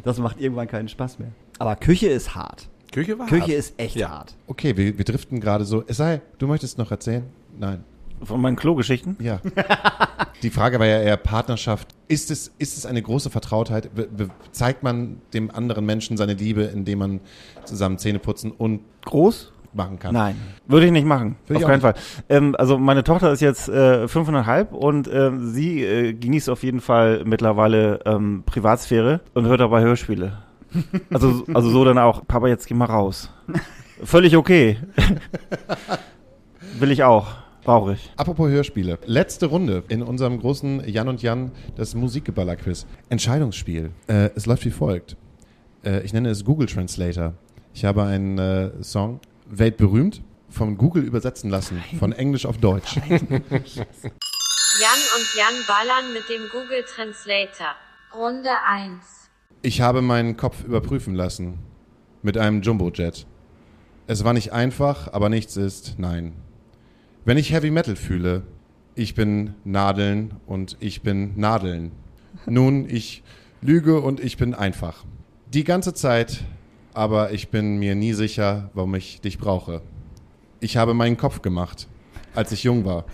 Das 0.04 0.18
macht 0.20 0.40
irgendwann 0.40 0.68
keinen 0.68 0.88
Spaß 0.88 1.20
mehr. 1.20 1.32
Aber 1.60 1.76
Küche 1.76 2.08
ist 2.08 2.36
hart. 2.36 2.68
Küche 2.92 3.18
war 3.20 3.28
Küche 3.28 3.42
hart. 3.42 3.52
ist 3.52 3.74
echt 3.80 3.96
Ja. 3.96 4.10
hart. 4.10 4.36
Okay, 4.48 4.76
wir, 4.78 4.98
wir 4.98 5.06
driften 5.06 5.40
gerade 5.40 5.66
so. 5.66 5.84
Es 5.88 5.98
sei, 5.98 6.22
du 6.38 6.48
möchtest 6.48 6.78
noch 6.78 6.92
erzählen? 6.92 7.24
Nein. 7.58 7.84
Von 8.24 8.40
meinen 8.42 8.56
Klogeschichten? 8.56 9.18
Ja. 9.20 9.42
Die 10.42 10.50
Frage 10.50 10.80
war 10.80 10.86
ja 10.86 11.02
eher 11.02 11.18
Partnerschaft. 11.18 11.90
Ist 12.08 12.32
es, 12.32 12.52
ist 12.58 12.78
es 12.78 12.86
eine 12.86 13.02
große 13.02 13.30
Vertrautheit? 13.30 13.94
Be 13.94 14.08
be 14.08 14.30
zeigt 14.52 14.84
man 14.84 15.22
dem 15.34 15.52
anderen 15.52 15.86
Menschen 15.86 16.16
seine 16.16 16.34
Liebe, 16.34 16.64
indem 16.64 17.00
man 17.00 17.20
zusammen 17.66 17.98
Zähne 17.98 18.20
putzen 18.20 18.52
und 18.52 18.82
Groß? 19.04 19.52
Machen 19.76 20.00
kann? 20.00 20.14
Nein, 20.14 20.36
würde 20.68 20.86
ich 20.86 20.92
nicht 20.92 21.06
machen. 21.06 21.36
Würde 21.48 21.64
auf 21.64 21.70
keinen 21.70 21.82
Fall. 21.82 21.96
Ähm, 22.30 22.56
also 22.58 22.78
meine 22.78 23.04
Tochter 23.04 23.32
ist 23.32 23.42
jetzt 23.42 23.70
äh, 23.70 24.08
fünfeinhalb 24.08 24.74
und 24.74 25.10
ähm, 25.12 25.52
sie 25.52 25.84
äh, 25.84 26.14
genießt 26.14 26.50
auf 26.50 26.64
jeden 26.64 26.82
Fall 26.82 27.24
mittlerweile 27.26 28.00
ähm, 28.06 28.44
Privatsphäre 28.46 29.22
und 29.34 29.46
hört 29.46 29.60
dabei 29.60 29.82
Hörspiele. 29.82 30.40
Also, 31.10 31.46
also 31.54 31.70
so 31.70 31.86
dann 31.86 31.98
auch, 31.98 32.28
Papa, 32.28 32.48
jetzt 32.48 32.68
geh 32.68 32.74
mal 32.74 32.86
raus. 32.86 33.30
Völlig 34.04 34.36
okay. 34.36 34.78
Will 36.80 36.92
ich 36.92 37.04
auch. 37.04 37.28
Brauche 37.64 37.94
ich. 37.94 38.12
Apropos 38.16 38.50
Hörspiele. 38.50 39.00
Letzte 39.06 39.48
Runde 39.48 39.84
in 39.88 40.04
unserem 40.04 40.40
großen 40.40 40.88
Jan 40.88 41.08
und 41.08 41.24
Jan, 41.24 41.52
das 41.76 41.96
Musikgeballer-Quiz. 41.96 42.86
Entscheidungsspiel. 43.10 43.90
Äh, 44.06 44.30
es 44.36 44.46
läuft 44.46 44.66
wie 44.66 44.70
folgt. 44.70 45.18
Äh, 45.84 46.02
ich 46.02 46.14
nenne 46.14 46.30
es 46.30 46.46
Google 46.46 46.68
Translator. 46.68 47.34
Ich 47.74 47.84
habe 47.84 48.04
einen 48.04 48.38
äh, 48.38 48.84
Song, 48.84 49.20
weltberühmt, 49.46 50.22
von 50.50 50.78
Google 50.78 51.04
übersetzen 51.04 51.50
lassen, 51.50 51.84
von 52.00 52.14
Englisch 52.14 52.46
auf 52.46 52.58
Deutsch. 52.58 52.96
Jan 52.96 53.44
und 55.16 55.36
Jan 55.36 55.54
ballern 55.68 56.14
mit 56.14 56.30
dem 56.30 56.44
Google 56.52 56.84
Translator. 56.84 57.76
Runde 58.14 58.50
1. 58.68 59.30
Ich 59.62 59.82
habe 59.82 60.02
meinen 60.02 60.38
Kopf 60.38 60.64
überprüfen 60.64 61.16
lassen. 61.16 61.60
Mit 62.22 62.38
einem 62.38 62.62
Jumbojet. 62.62 63.28
Es 64.08 64.24
war 64.24 64.34
nicht 64.34 64.54
einfach, 64.54 65.12
aber 65.14 65.30
nichts 65.30 65.58
ist 65.58 65.96
nein. 65.98 66.34
Wenn 67.24 67.38
ich 67.38 67.52
Heavy 67.52 67.72
Metal 67.72 67.96
fühle, 67.96 68.44
ich 68.94 69.16
bin 69.16 69.56
Nadeln 69.64 70.36
und 70.46 70.78
ich 70.80 71.02
bin 71.02 71.34
Nadeln. 71.36 71.92
Nun, 72.46 72.88
ich 72.90 73.24
lüge 73.62 74.00
und 74.00 74.20
ich 74.20 74.38
bin 74.38 74.54
einfach. 74.54 75.04
Die 75.54 75.64
ganze 75.64 75.94
Zeit, 75.94 76.44
aber 76.96 77.32
ich 77.32 77.50
bin 77.50 77.78
mir 77.78 77.94
nie 77.94 78.14
sicher, 78.14 78.70
warum 78.74 78.96
ich 78.96 79.22
dich 79.22 79.38
brauche. 79.38 79.82
Ich 80.60 80.78
habe 80.78 80.94
meinen 80.94 81.18
Kopf 81.18 81.42
gemacht, 81.42 81.88
als 82.34 82.52
ich 82.52 82.64
jung 82.64 82.86
war. 82.86 83.06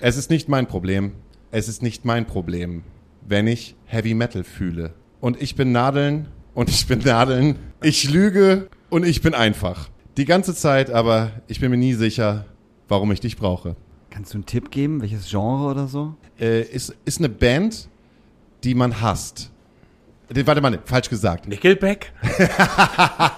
Es 0.00 0.16
ist 0.16 0.30
nicht 0.30 0.48
mein 0.48 0.66
Problem. 0.66 1.12
Es 1.50 1.68
ist 1.68 1.82
nicht 1.82 2.04
mein 2.04 2.26
Problem, 2.26 2.82
wenn 3.26 3.46
ich 3.46 3.74
Heavy 3.86 4.14
Metal 4.14 4.44
fühle. 4.44 4.94
Und 5.20 5.40
ich 5.40 5.54
bin 5.54 5.72
Nadeln 5.72 6.28
und 6.54 6.68
ich 6.68 6.86
bin 6.86 6.98
Nadeln. 6.98 7.56
Ich 7.82 8.10
lüge 8.10 8.68
und 8.90 9.06
ich 9.06 9.22
bin 9.22 9.34
einfach. 9.34 9.88
Die 10.18 10.26
ganze 10.26 10.54
Zeit, 10.54 10.90
aber 10.90 11.32
ich 11.48 11.60
bin 11.60 11.70
mir 11.70 11.76
nie 11.78 11.94
sicher, 11.94 12.44
warum 12.88 13.10
ich 13.10 13.20
dich 13.20 13.36
brauche. 13.36 13.74
Kannst 14.10 14.34
du 14.34 14.38
einen 14.38 14.46
Tipp 14.46 14.70
geben, 14.70 15.00
welches 15.00 15.28
Genre 15.28 15.70
oder 15.70 15.88
so? 15.88 16.14
Äh, 16.38 16.62
ist, 16.62 16.94
ist 17.04 17.18
eine 17.18 17.28
Band, 17.28 17.88
die 18.64 18.74
man 18.74 19.00
hasst. 19.00 19.50
Äh, 20.34 20.46
Warte 20.46 20.60
mal, 20.60 20.78
falsch 20.84 21.08
gesagt. 21.08 21.46
Nickelback? 21.48 22.12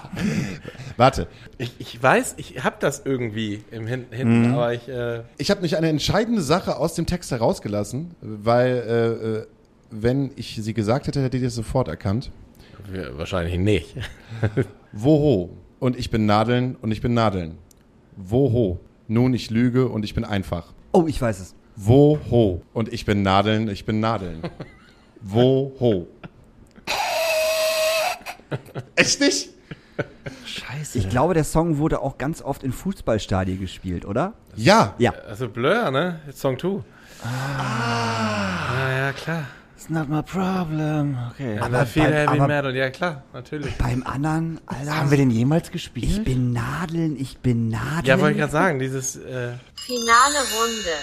Warte. 0.97 1.27
Ich, 1.57 1.73
ich 1.79 2.01
weiß, 2.01 2.35
ich 2.37 2.63
habe 2.63 2.75
das 2.79 3.03
irgendwie 3.05 3.63
im 3.71 3.87
Hin 3.87 4.05
hinten, 4.11 4.53
aber 4.53 4.73
ich, 4.73 4.87
äh, 4.89 5.21
Ich 5.37 5.49
habe 5.51 5.61
nicht 5.61 5.77
eine 5.77 5.87
entscheidende 5.89 6.41
Sache 6.41 6.77
aus 6.77 6.95
dem 6.95 7.05
Text 7.05 7.31
herausgelassen, 7.31 8.15
weil 8.21 8.67
äh, 8.67 9.27
äh, 9.39 9.47
wenn 9.91 10.31
ich 10.35 10.57
sie 10.61 10.73
gesagt 10.73 11.07
hätte, 11.07 11.21
hättet 11.21 11.41
ihr 11.41 11.47
es 11.47 11.55
sofort 11.55 11.87
erkannt. 11.87 12.31
wahrscheinlich 13.13 13.57
nicht. 13.57 13.95
Woho? 14.91 15.51
Und 15.79 15.97
ich 15.97 16.09
bin 16.11 16.25
Nadeln 16.25 16.75
und 16.81 16.91
ich 16.91 17.01
bin 17.01 17.13
Nadeln. 17.13 17.57
Woho? 18.17 18.79
Nun, 19.07 19.33
ich 19.33 19.49
lüge 19.49 19.87
und 19.87 20.03
ich 20.03 20.13
bin 20.13 20.25
einfach. 20.25 20.73
Oh, 20.91 21.05
ich 21.07 21.21
weiß 21.21 21.39
es. 21.39 21.55
Woho? 21.75 22.61
Und 22.73 22.91
ich 22.91 23.05
bin 23.05 23.21
Nadeln, 23.21 23.69
ich 23.69 23.85
bin 23.85 23.99
Nadeln. 24.01 24.41
Woho? 25.21 26.07
Echt 28.95 29.19
nicht? 29.21 29.49
Scheiße. 30.45 30.97
Ich 30.97 31.09
glaube, 31.09 31.33
der 31.33 31.43
Song 31.43 31.77
wurde 31.77 32.01
auch 32.01 32.17
ganz 32.17 32.41
oft 32.41 32.63
in 32.63 32.71
Fußballstadien 32.71 33.59
gespielt, 33.59 34.05
oder? 34.05 34.33
Ja. 34.55 34.95
Ja. 34.97 35.11
Also 35.27 35.49
Blur, 35.49 35.91
ne? 35.91 36.19
Song 36.33 36.57
2. 36.57 36.81
Ah. 37.23 38.91
ja, 38.91 39.11
klar. 39.13 39.43
It's 39.75 39.89
not 39.89 40.09
my 40.09 40.21
problem. 40.23 41.17
Okay. 41.31 41.55
Ja, 41.55 41.63
Aber 41.63 41.77
aber 41.77 41.85
viel 41.85 42.03
beim- 42.03 42.13
Heavy 42.13 42.39
aber- 42.39 42.47
Metal, 42.47 42.75
ja 42.75 42.89
klar, 42.89 43.23
natürlich. 43.33 43.75
Beim 43.77 44.03
anderen, 44.03 44.59
Alter. 44.65 44.97
Haben 44.97 45.09
wir 45.11 45.17
den 45.17 45.31
jemals 45.31 45.71
gespielt? 45.71 46.05
ich 46.05 46.23
bin 46.23 46.51
Nadeln, 46.53 47.17
ich 47.17 47.37
bin 47.37 47.69
Nadeln. 47.69 48.05
Ja, 48.05 48.19
wollte 48.19 48.33
ich 48.33 48.39
gerade 48.39 48.51
sagen, 48.51 48.79
dieses, 48.79 49.15
äh, 49.15 49.53
Finale 49.75 50.35
Runde. 50.59 50.95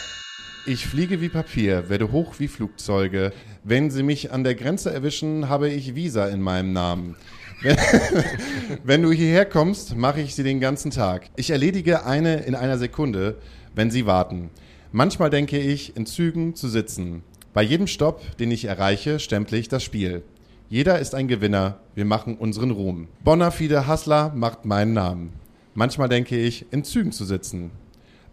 Ich 0.68 0.84
fliege 0.84 1.20
wie 1.20 1.28
Papier, 1.28 1.88
werde 1.88 2.10
hoch 2.10 2.40
wie 2.40 2.48
Flugzeuge. 2.48 3.32
Wenn 3.62 3.88
Sie 3.88 4.02
mich 4.02 4.32
an 4.32 4.42
der 4.42 4.56
Grenze 4.56 4.92
erwischen, 4.92 5.48
habe 5.48 5.68
ich 5.68 5.94
Visa 5.94 6.26
in 6.26 6.40
meinem 6.40 6.72
Namen. 6.72 7.14
Wenn, 8.84 9.02
du 9.02 9.12
hierher 9.12 9.46
kommst, 9.46 9.96
mache 9.96 10.20
ich 10.20 10.34
sie 10.34 10.42
den 10.42 10.58
ganzen 10.58 10.90
Tag. 10.90 11.30
Ich 11.36 11.50
erledige 11.50 12.04
eine 12.04 12.38
in 12.38 12.56
einer 12.56 12.78
Sekunde, 12.78 13.38
wenn 13.76 13.90
Sie 13.92 14.06
warten. 14.06 14.50
Manchmal 14.90 15.30
denke 15.30 15.58
ich, 15.58 15.96
in 15.96 16.04
Zügen 16.04 16.56
zu 16.56 16.68
sitzen. 16.68 17.22
Bei 17.54 17.62
jedem 17.62 17.86
Stopp, 17.86 18.36
den 18.38 18.50
ich 18.50 18.64
erreiche, 18.64 19.20
stemple 19.20 19.56
ich 19.58 19.68
das 19.68 19.84
Spiel. 19.84 20.22
Jeder 20.68 20.98
ist 20.98 21.14
ein 21.14 21.28
Gewinner, 21.28 21.78
wir 21.94 22.04
machen 22.04 22.36
unseren 22.36 22.72
Ruhm. 22.72 23.06
Bonafide 23.22 23.86
Hassler 23.86 24.32
macht 24.34 24.64
meinen 24.64 24.94
Namen. 24.94 25.32
Manchmal 25.74 26.08
denke 26.08 26.36
ich, 26.36 26.66
in 26.72 26.82
Zügen 26.82 27.12
zu 27.12 27.24
sitzen. 27.24 27.70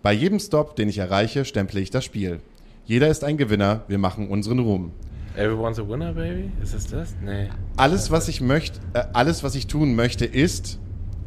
Bei 0.04 0.12
jedem 0.12 0.38
Stop, 0.38 0.76
den 0.76 0.90
ich 0.90 0.98
erreiche, 0.98 1.46
stemple 1.46 1.80
ich 1.80 1.90
das 1.90 2.04
Spiel. 2.04 2.42
Jeder 2.84 3.08
ist 3.08 3.24
ein 3.24 3.38
Gewinner, 3.38 3.84
wir 3.88 3.98
machen 3.98 4.28
unseren 4.28 4.60
Ruhm. 4.60 4.92
Everyone's 5.38 5.80
a 5.80 5.88
Winner, 5.88 6.12
Baby? 6.12 6.52
Ist 6.62 6.74
es 6.74 6.88
das? 6.88 7.16
Nee. 7.24 7.50
Alles, 7.78 8.12
was 8.12 8.28
ich 8.28 8.42
möchte, 8.42 8.82
äh, 8.92 9.06
alles, 9.14 9.46
was 9.46 9.56
ich 9.56 9.66
tun 9.68 9.96
möchte, 9.96 10.26
ist 10.26 10.78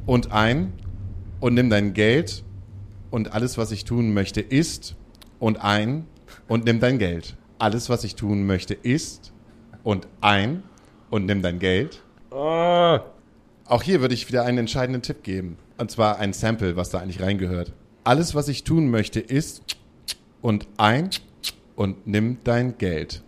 und 0.05 0.31
ein 0.31 0.74
und 1.40 1.55
nimm 1.55 1.70
dein 1.70 1.94
Geld 1.94 2.44
und 3.11 3.32
alles, 3.32 3.57
was 3.57 3.73
ich 3.73 3.86
tun 3.86 4.12
möchte, 4.12 4.43
ist 4.43 4.94
und 5.39 5.65
ein 5.65 6.05
und 6.47 6.66
nimm 6.66 6.78
dein 6.78 6.98
Geld. 6.98 7.35
Alles, 7.59 7.89
was 7.89 8.05
ich 8.05 8.15
tun 8.15 8.44
möchte, 8.44 8.74
ist 8.74 9.32
und 9.85 10.07
ein 10.20 10.62
und 11.09 11.24
nimm 11.24 11.40
dein 11.40 11.61
Geld. 11.61 12.03
Auch 12.31 13.82
hier 13.82 14.03
würde 14.03 14.12
ich 14.12 14.28
wieder 14.28 14.44
einen 14.44 14.59
entscheidenden 14.59 15.01
Tipp 15.01 15.23
geben. 15.23 15.57
Und 15.78 15.90
zwar 15.90 16.19
ein 16.19 16.35
Sample, 16.35 16.77
was 16.77 16.90
da 16.90 16.98
eigentlich 16.98 17.23
reingehört. 17.23 17.73
Alles, 18.07 18.37
was 18.37 18.47
ich 18.47 18.62
tun 18.62 18.89
möchte, 18.89 19.19
ist 19.19 19.62
und 20.41 20.69
ein 20.77 21.11
und 21.74 22.07
nimm 22.07 22.39
dein 22.45 22.78
Geld. 22.78 23.23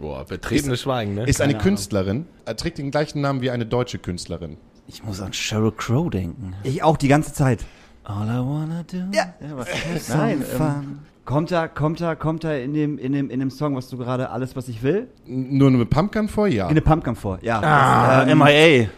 Boah, 0.00 0.24
betretenes 0.24 0.80
Schweigen, 0.80 1.14
ne? 1.14 1.26
Ist 1.26 1.40
eine 1.40 1.56
Künstlerin, 1.56 2.26
äh, 2.44 2.56
trägt 2.56 2.78
den 2.78 2.90
gleichen 2.90 3.20
Namen 3.20 3.40
wie 3.40 3.50
eine 3.50 3.66
deutsche 3.66 3.98
Künstlerin. 3.98 4.56
Ich 4.88 5.04
muss 5.04 5.20
an 5.20 5.32
Sheryl 5.32 5.70
Crow 5.70 6.10
denken. 6.10 6.54
Ich 6.64 6.82
auch 6.82 6.96
die 6.96 7.06
ganze 7.06 7.32
Zeit. 7.34 7.64
All 8.02 8.26
I 8.26 8.38
wanna 8.44 8.82
do. 8.82 8.98
Ja. 9.12 9.32
was 9.54 9.68
Nein, 10.08 10.44
ähm, 10.58 10.98
kommt 11.24 11.52
da, 11.52 11.68
kommt 11.68 12.00
da, 12.00 12.16
kommt 12.16 12.42
da 12.42 12.52
in 12.52 12.74
dem, 12.74 12.98
in 12.98 13.12
dem, 13.12 13.30
in 13.30 13.38
dem 13.38 13.50
Song, 13.50 13.76
was 13.76 13.88
du 13.88 13.96
gerade 13.96 14.30
alles, 14.30 14.56
was 14.56 14.66
ich 14.66 14.82
will? 14.82 15.06
Nur 15.24 15.70
mit 15.70 15.88
Pumpgun 15.88 16.26
vor? 16.26 16.48
Ja. 16.48 16.68
In 16.68 16.74
dem 16.74 16.82
Pumpgun 16.82 17.14
vor, 17.14 17.38
ja. 17.42 17.60
ah, 17.60 18.24
das, 18.24 18.32
ähm, 18.32 18.38
MIA. 18.38 18.88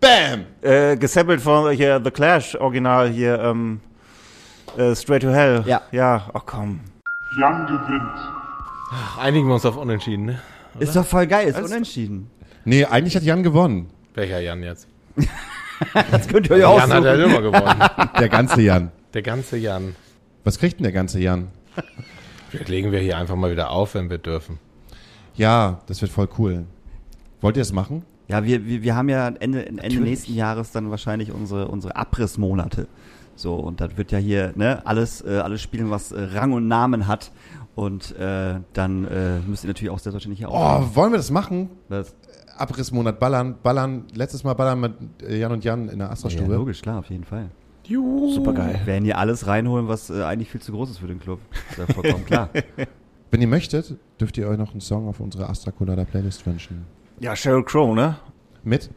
Bam! 0.00 0.44
Äh, 0.60 0.98
gesampelt 0.98 1.40
von 1.40 1.74
hier 1.74 1.98
The 2.04 2.10
Clash, 2.10 2.54
Original 2.56 3.08
hier, 3.08 3.38
ähm, 3.40 3.80
äh, 4.78 4.94
Straight 4.94 5.22
to 5.22 5.30
Hell. 5.30 5.62
Ja. 5.66 5.82
Ja, 5.92 6.30
ach 6.32 6.42
komm. 6.46 6.80
Einigen 9.18 9.48
wir 9.48 9.54
uns 9.54 9.66
auf 9.66 9.76
Unentschieden, 9.76 10.26
ne? 10.26 10.40
Ist 10.78 10.94
doch 10.96 11.04
voll 11.06 11.26
geil, 11.26 11.48
ist 11.48 11.60
unentschieden. 11.60 12.30
Nee, 12.64 12.84
eigentlich 12.84 13.14
hat 13.16 13.22
Jan 13.22 13.42
gewonnen. 13.42 13.90
Welcher 14.14 14.40
Jan 14.40 14.62
jetzt? 14.62 14.88
Das 16.10 16.28
könnt 16.28 16.48
ihr 16.48 16.52
euch 16.56 16.60
Jan 16.60 16.92
hat 16.92 17.04
ja 17.04 17.12
aussuchen. 17.12 17.30
immer 17.30 17.42
gewonnen. 17.42 18.10
Der 18.18 18.28
ganze 18.28 18.60
Jan. 18.62 18.92
Der 19.12 19.22
ganze 19.22 19.56
Jan. 19.56 19.96
Was 20.44 20.58
kriegt 20.58 20.78
denn 20.78 20.84
der 20.84 20.92
ganze 20.92 21.18
Jan? 21.18 21.48
Vielleicht 22.48 22.68
legen 22.68 22.92
wir 22.92 23.00
hier 23.00 23.18
einfach 23.18 23.34
mal 23.34 23.50
wieder 23.50 23.70
auf, 23.70 23.94
wenn 23.94 24.08
wir 24.08 24.18
dürfen. 24.18 24.60
Ja, 25.34 25.80
das 25.86 26.00
wird 26.00 26.12
voll 26.12 26.28
cool. 26.38 26.64
Wollt 27.40 27.56
ihr 27.56 27.62
es 27.62 27.72
machen? 27.72 28.04
Ja, 28.28 28.44
wir, 28.44 28.64
wir, 28.64 28.82
wir 28.82 28.94
haben 28.94 29.08
ja 29.08 29.28
Ende, 29.28 29.66
Ende 29.66 30.00
nächsten 30.00 30.34
Jahres 30.34 30.70
dann 30.70 30.90
wahrscheinlich 30.90 31.32
unsere, 31.32 31.66
unsere 31.68 31.96
Abrissmonate. 31.96 32.86
So, 33.36 33.54
und 33.54 33.80
das 33.80 33.96
wird 33.96 34.12
ja 34.12 34.18
hier, 34.18 34.52
ne, 34.56 34.82
alles, 34.84 35.24
äh, 35.24 35.38
alles 35.38 35.60
spielen, 35.60 35.90
was 35.90 36.12
äh, 36.12 36.22
Rang 36.22 36.52
und 36.52 36.68
Namen 36.68 37.06
hat. 37.06 37.32
Und 37.74 38.16
äh, 38.16 38.60
dann 38.72 39.04
äh, 39.06 39.40
müsst 39.40 39.64
ihr 39.64 39.68
natürlich 39.68 39.90
auch 39.90 39.98
selbstverständlich 39.98 40.38
hier 40.38 40.48
auch. 40.48 40.80
Oh, 40.80 40.96
wollen 40.96 41.12
wir 41.12 41.16
das 41.16 41.32
machen? 41.32 41.70
Das, 41.88 42.14
Abrissmonat 42.56 43.18
ballern, 43.18 43.56
ballern, 43.62 44.04
letztes 44.14 44.44
Mal 44.44 44.54
ballern 44.54 44.80
mit 44.80 44.92
äh, 45.22 45.38
Jan 45.38 45.52
und 45.52 45.64
Jan 45.64 45.88
in 45.88 45.98
der 45.98 46.08
ja, 46.08 46.12
Astra-Stube. 46.12 46.54
logisch, 46.54 46.82
klar, 46.82 47.00
auf 47.00 47.10
jeden 47.10 47.24
Fall. 47.24 47.50
Super 47.86 48.54
geil. 48.54 48.76
Wir 48.78 48.86
werden 48.86 49.04
hier 49.04 49.18
alles 49.18 49.46
reinholen, 49.46 49.88
was 49.88 50.08
äh, 50.08 50.22
eigentlich 50.22 50.50
viel 50.50 50.62
zu 50.62 50.72
groß 50.72 50.90
ist 50.90 50.98
für 50.98 51.06
den 51.06 51.20
Club. 51.20 51.40
Ist 51.70 51.78
ja 51.78 51.86
vollkommen 51.86 52.24
klar. 52.26 52.48
Wenn 53.30 53.42
ihr 53.42 53.48
möchtet, 53.48 53.96
dürft 54.20 54.38
ihr 54.38 54.48
euch 54.48 54.56
noch 54.56 54.70
einen 54.70 54.80
Song 54.80 55.08
auf 55.08 55.20
unsere 55.20 55.48
Astra 55.48 55.70
Colada 55.70 56.04
Playlist 56.04 56.46
wünschen. 56.46 56.86
Ja, 57.20 57.36
Sheryl 57.36 57.64
Crow, 57.64 57.94
ne? 57.94 58.16
Mit? 58.62 58.90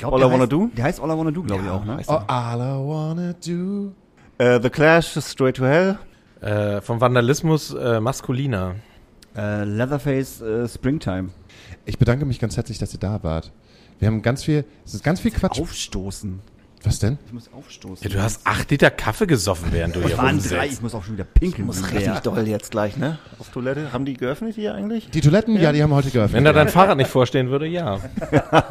Ich 0.00 0.02
glaub, 0.02 0.14
All 0.14 0.20
I 0.20 0.32
Wanna 0.32 0.44
heißt, 0.44 0.52
Do? 0.52 0.70
Der 0.74 0.84
heißt 0.84 1.00
All 1.00 1.10
I 1.10 1.18
Wanna 1.18 1.30
Do, 1.30 1.42
glaube 1.42 1.62
ich 1.62 1.68
auch, 1.68 1.84
ne? 1.84 2.00
Oh, 2.06 2.20
all 2.26 2.58
I 2.58 2.88
wanna 2.88 3.34
do. 3.34 3.92
Äh, 4.38 4.58
The 4.62 4.70
Clash, 4.70 5.18
Straight 5.20 5.56
to 5.56 5.66
Hell. 5.66 5.98
Äh, 6.40 6.80
vom 6.80 7.02
Vandalismus 7.02 7.74
äh, 7.74 8.00
maskuliner. 8.00 8.76
Äh, 9.36 9.64
Leatherface 9.64 10.40
äh, 10.40 10.66
Springtime. 10.66 11.28
Ich 11.84 11.98
bedanke 11.98 12.24
mich 12.24 12.38
ganz 12.38 12.56
herzlich, 12.56 12.78
dass 12.78 12.94
ihr 12.94 12.98
da 12.98 13.22
wart. 13.22 13.52
Wir 13.98 14.08
haben 14.08 14.22
ganz 14.22 14.42
viel, 14.42 14.64
es 14.86 14.94
ist 14.94 15.04
ganz 15.04 15.20
viel 15.20 15.32
Quatsch. 15.32 15.60
Aufstoßen. 15.60 16.40
Was 16.82 16.98
denn? 16.98 17.18
Ich 17.26 17.32
muss 17.32 17.50
aufstoßen. 17.52 18.08
Ja, 18.08 18.14
du 18.16 18.22
hast 18.22 18.40
acht 18.46 18.70
Liter 18.70 18.90
Kaffee 18.90 19.26
gesoffen, 19.26 19.68
während 19.70 19.96
du 19.96 20.00
Das 20.00 20.10
hier 20.10 20.18
waren 20.18 20.42
drei, 20.42 20.66
ich 20.66 20.80
muss 20.80 20.94
auch 20.94 21.04
schon 21.04 21.14
wieder 21.14 21.24
pinkeln. 21.24 21.66
Muss 21.66 21.82
wie 21.90 21.96
richtig 21.96 22.20
doll 22.20 22.48
jetzt 22.48 22.70
gleich, 22.70 22.96
ne? 22.96 23.18
Auf 23.38 23.50
Toilette. 23.50 23.92
Haben 23.92 24.04
die 24.06 24.14
geöffnet 24.14 24.54
hier 24.54 24.74
eigentlich? 24.74 25.10
Die 25.10 25.20
Toiletten, 25.20 25.60
ja, 25.60 25.72
die 25.72 25.82
haben 25.82 25.92
heute 25.92 26.10
geöffnet. 26.10 26.36
Wenn 26.36 26.44
da 26.44 26.52
dein 26.54 26.68
Fahrrad 26.68 26.96
nicht 26.96 27.10
vorstehen 27.10 27.50
würde, 27.50 27.66
ja. 27.66 27.98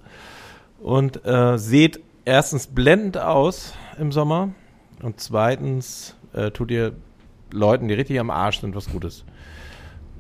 und 0.80 1.26
äh, 1.26 1.58
seht 1.58 2.00
erstens 2.24 2.68
blendend 2.68 3.18
aus 3.18 3.74
im 4.00 4.14
Sommer 4.14 4.52
und 5.04 5.20
zweitens 5.20 6.16
äh, 6.34 6.52
tut 6.52 6.72
ihr 6.72 6.94
Leuten, 7.52 7.90
die 7.90 7.94
richtig 7.94 8.20
am 8.20 8.30
Arsch 8.30 8.62
sind, 8.62 8.76
was 8.76 8.90
Gutes. 8.90 9.26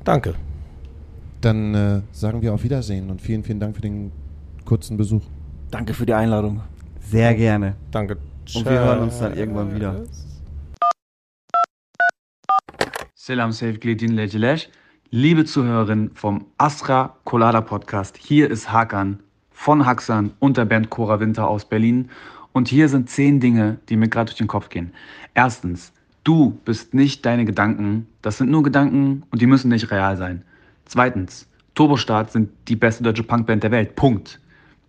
Danke. 0.04 0.36
Dann 1.46 1.76
äh, 1.76 2.02
sagen 2.12 2.42
wir 2.42 2.56
auf 2.56 2.64
Wiedersehen 2.64 3.12
und 3.12 3.22
vielen, 3.22 3.44
vielen 3.44 3.60
Dank 3.60 3.76
für 3.76 3.82
den 3.84 4.12
kurzen 4.66 4.98
Besuch. 4.98 5.22
Danke 5.70 5.94
für 5.94 6.08
die 6.08 6.16
Einladung. 6.16 6.62
Sehr 7.00 7.36
gerne. 7.36 7.76
Danke. 7.92 8.18
Und 8.56 8.66
wir 8.66 8.80
hören 8.80 9.04
uns 9.04 9.20
dann 9.20 9.38
irgendwann 9.38 9.76
wieder. 9.76 10.06
Selam 13.14 13.52
sevgili 13.52 13.96
dinleyiciler. 13.96 14.58
Liebe 15.12 15.46
Zuhörerinnen 15.46 16.16
vom 16.16 16.48
Astra 16.58 17.16
Colada 17.26 17.62
Podcast, 17.62 18.18
hier 18.18 18.50
ist 18.50 18.72
Hakan 18.72 19.20
von 19.52 19.86
Haxan 19.86 20.32
und 20.40 20.58
der 20.58 20.66
Band 20.66 20.90
Cora 20.90 21.20
Winter 21.20 21.48
aus 21.48 21.66
Berlin. 21.66 22.10
Und 22.54 22.70
hier 22.70 22.90
sind 22.90 23.08
zehn 23.12 23.40
Dinge, 23.40 23.78
die 23.88 23.98
mir 23.98 24.08
gerade 24.08 24.32
durch 24.32 24.40
den 24.40 24.48
Kopf 24.48 24.70
gehen. 24.70 24.94
Erstens, 25.36 25.94
du 26.24 26.58
bist 26.66 26.96
nicht 26.96 27.24
deine 27.24 27.46
Gedanken. 27.46 28.08
Das 28.24 28.40
sind 28.40 28.50
nur 28.50 28.64
Gedanken 28.64 29.22
und 29.30 29.44
die 29.44 29.46
müssen 29.46 29.70
nicht 29.70 29.92
real 29.92 30.18
sein. 30.18 30.44
Zweitens, 30.86 31.48
Turbostart 31.74 32.32
sind 32.32 32.50
die 32.68 32.76
beste 32.76 33.04
deutsche 33.04 33.24
Punkband 33.24 33.64
der 33.64 33.72
Welt. 33.72 33.96
Punkt. 33.96 34.40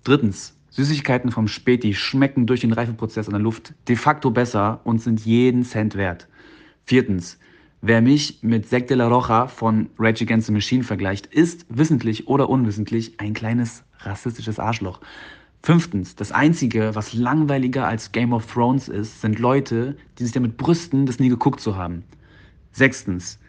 Drittens, 0.05 0.55
Süßigkeiten 0.71 1.33
vom 1.33 1.49
Späti 1.49 1.95
schmecken 1.95 2.47
durch 2.47 2.61
den 2.61 2.73
Reifeprozess 2.73 3.27
in 3.27 3.33
der 3.33 3.41
Luft 3.41 3.75
de 3.89 3.97
facto 3.97 4.31
besser 4.31 4.81
und 4.85 5.01
sind 5.01 5.25
jeden 5.25 5.65
Cent 5.65 5.97
wert. 5.97 6.29
Viertens, 6.85 7.39
wer 7.81 8.03
mich 8.03 8.39
mit 8.43 8.69
Zack 8.69 8.87
de 8.89 8.97
la 8.97 9.09
Rocha 9.09 9.49
von 9.49 9.89
Rage 9.99 10.25
Against 10.25 10.47
the 10.47 10.53
Machine 10.53 10.85
vergleicht, 10.85 11.27
ist 11.27 11.65
wissentlich 11.71 12.29
oder 12.29 12.51
unwissentlich 12.51 13.19
ein 13.19 13.33
kleines 13.33 13.85
rassistisches 14.01 14.61
Arschloch. 14.61 15.01
Fünftens, 15.63 16.15
das 16.15 16.31
Einzige, 16.31 16.95
was 16.95 17.15
langweiliger 17.15 17.89
als 17.89 18.13
Game 18.13 18.33
of 18.33 18.47
Thrones 18.47 18.89
ist, 18.89 19.23
sind 19.23 19.39
Leute, 19.39 19.97
die 20.19 20.25
sich 20.25 20.33
damit 20.33 20.59
brüsten, 20.59 21.07
das 21.07 21.19
nie 21.19 21.31
geguckt 21.31 21.61
zu 21.61 21.75
haben. 21.75 22.05
Sechstens, 22.71 23.41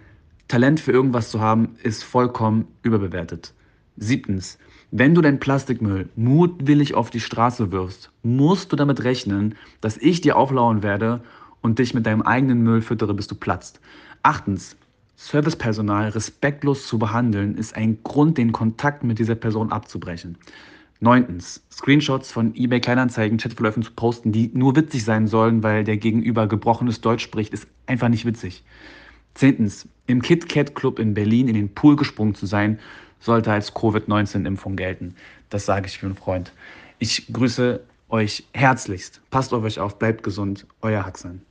Talent 0.47 0.79
für 0.79 0.91
irgendwas 0.91 1.29
zu 1.29 1.41
haben, 1.41 1.75
ist 1.83 2.03
vollkommen 2.03 2.67
überbewertet. 2.81 3.53
Siebtens, 3.97 4.57
wenn 4.91 5.13
du 5.13 5.21
dein 5.21 5.39
Plastikmüll 5.39 6.07
mutwillig 6.15 6.93
auf 6.93 7.09
die 7.09 7.19
Straße 7.19 7.71
wirfst, 7.71 8.11
musst 8.23 8.71
du 8.71 8.77
damit 8.77 9.03
rechnen, 9.03 9.55
dass 9.81 9.97
ich 9.97 10.21
dir 10.21 10.37
auflauern 10.37 10.83
werde 10.83 11.21
und 11.61 11.79
dich 11.79 11.93
mit 11.93 12.05
deinem 12.05 12.21
eigenen 12.21 12.61
Müll 12.61 12.81
füttere, 12.81 13.13
bis 13.13 13.27
du 13.27 13.35
platzt. 13.35 13.81
Achtens, 14.23 14.77
Servicepersonal 15.17 16.09
respektlos 16.09 16.87
zu 16.87 16.97
behandeln, 16.97 17.55
ist 17.55 17.75
ein 17.75 18.01
Grund, 18.03 18.37
den 18.37 18.53
Kontakt 18.53 19.03
mit 19.03 19.19
dieser 19.19 19.35
Person 19.35 19.71
abzubrechen. 19.71 20.37
Neuntens, 20.99 21.63
Screenshots 21.71 22.31
von 22.31 22.55
eBay 22.55 22.79
Kleinanzeigen, 22.79 23.37
Chatverläufen 23.37 23.83
zu 23.83 23.91
posten, 23.91 24.31
die 24.31 24.49
nur 24.53 24.75
witzig 24.75 25.03
sein 25.03 25.27
sollen, 25.27 25.61
weil 25.63 25.83
der 25.83 25.97
Gegenüber 25.97 26.47
gebrochenes 26.47 27.01
Deutsch 27.01 27.23
spricht, 27.23 27.53
ist 27.53 27.67
einfach 27.85 28.09
nicht 28.09 28.25
witzig. 28.25 28.63
Zehntens, 29.37 29.87
im 30.07 30.23
Kit 30.23 30.49
Kat 30.49 30.73
Club 30.73 30.97
in 30.97 31.13
Berlin 31.13 31.47
in 31.47 31.53
den 31.53 31.71
Pool 31.71 31.95
gesprungen 31.95 32.33
zu 32.33 32.47
sein, 32.47 32.79
sollte 33.19 33.51
als 33.51 33.71
Covid-19-Impfung 33.71 34.75
gelten. 34.75 35.15
Das 35.51 35.65
sage 35.65 35.85
ich 35.85 35.99
für 35.99 36.07
einen 36.07 36.15
Freund. 36.15 36.53
Ich 36.97 37.31
grüße 37.31 37.79
euch 38.09 38.47
herzlichst. 38.53 39.21
Passt 39.29 39.53
auf 39.53 39.63
euch 39.63 39.79
auf, 39.79 39.99
bleibt 39.99 40.23
gesund. 40.23 40.65
Euer 40.81 41.05
Haxan. 41.05 41.41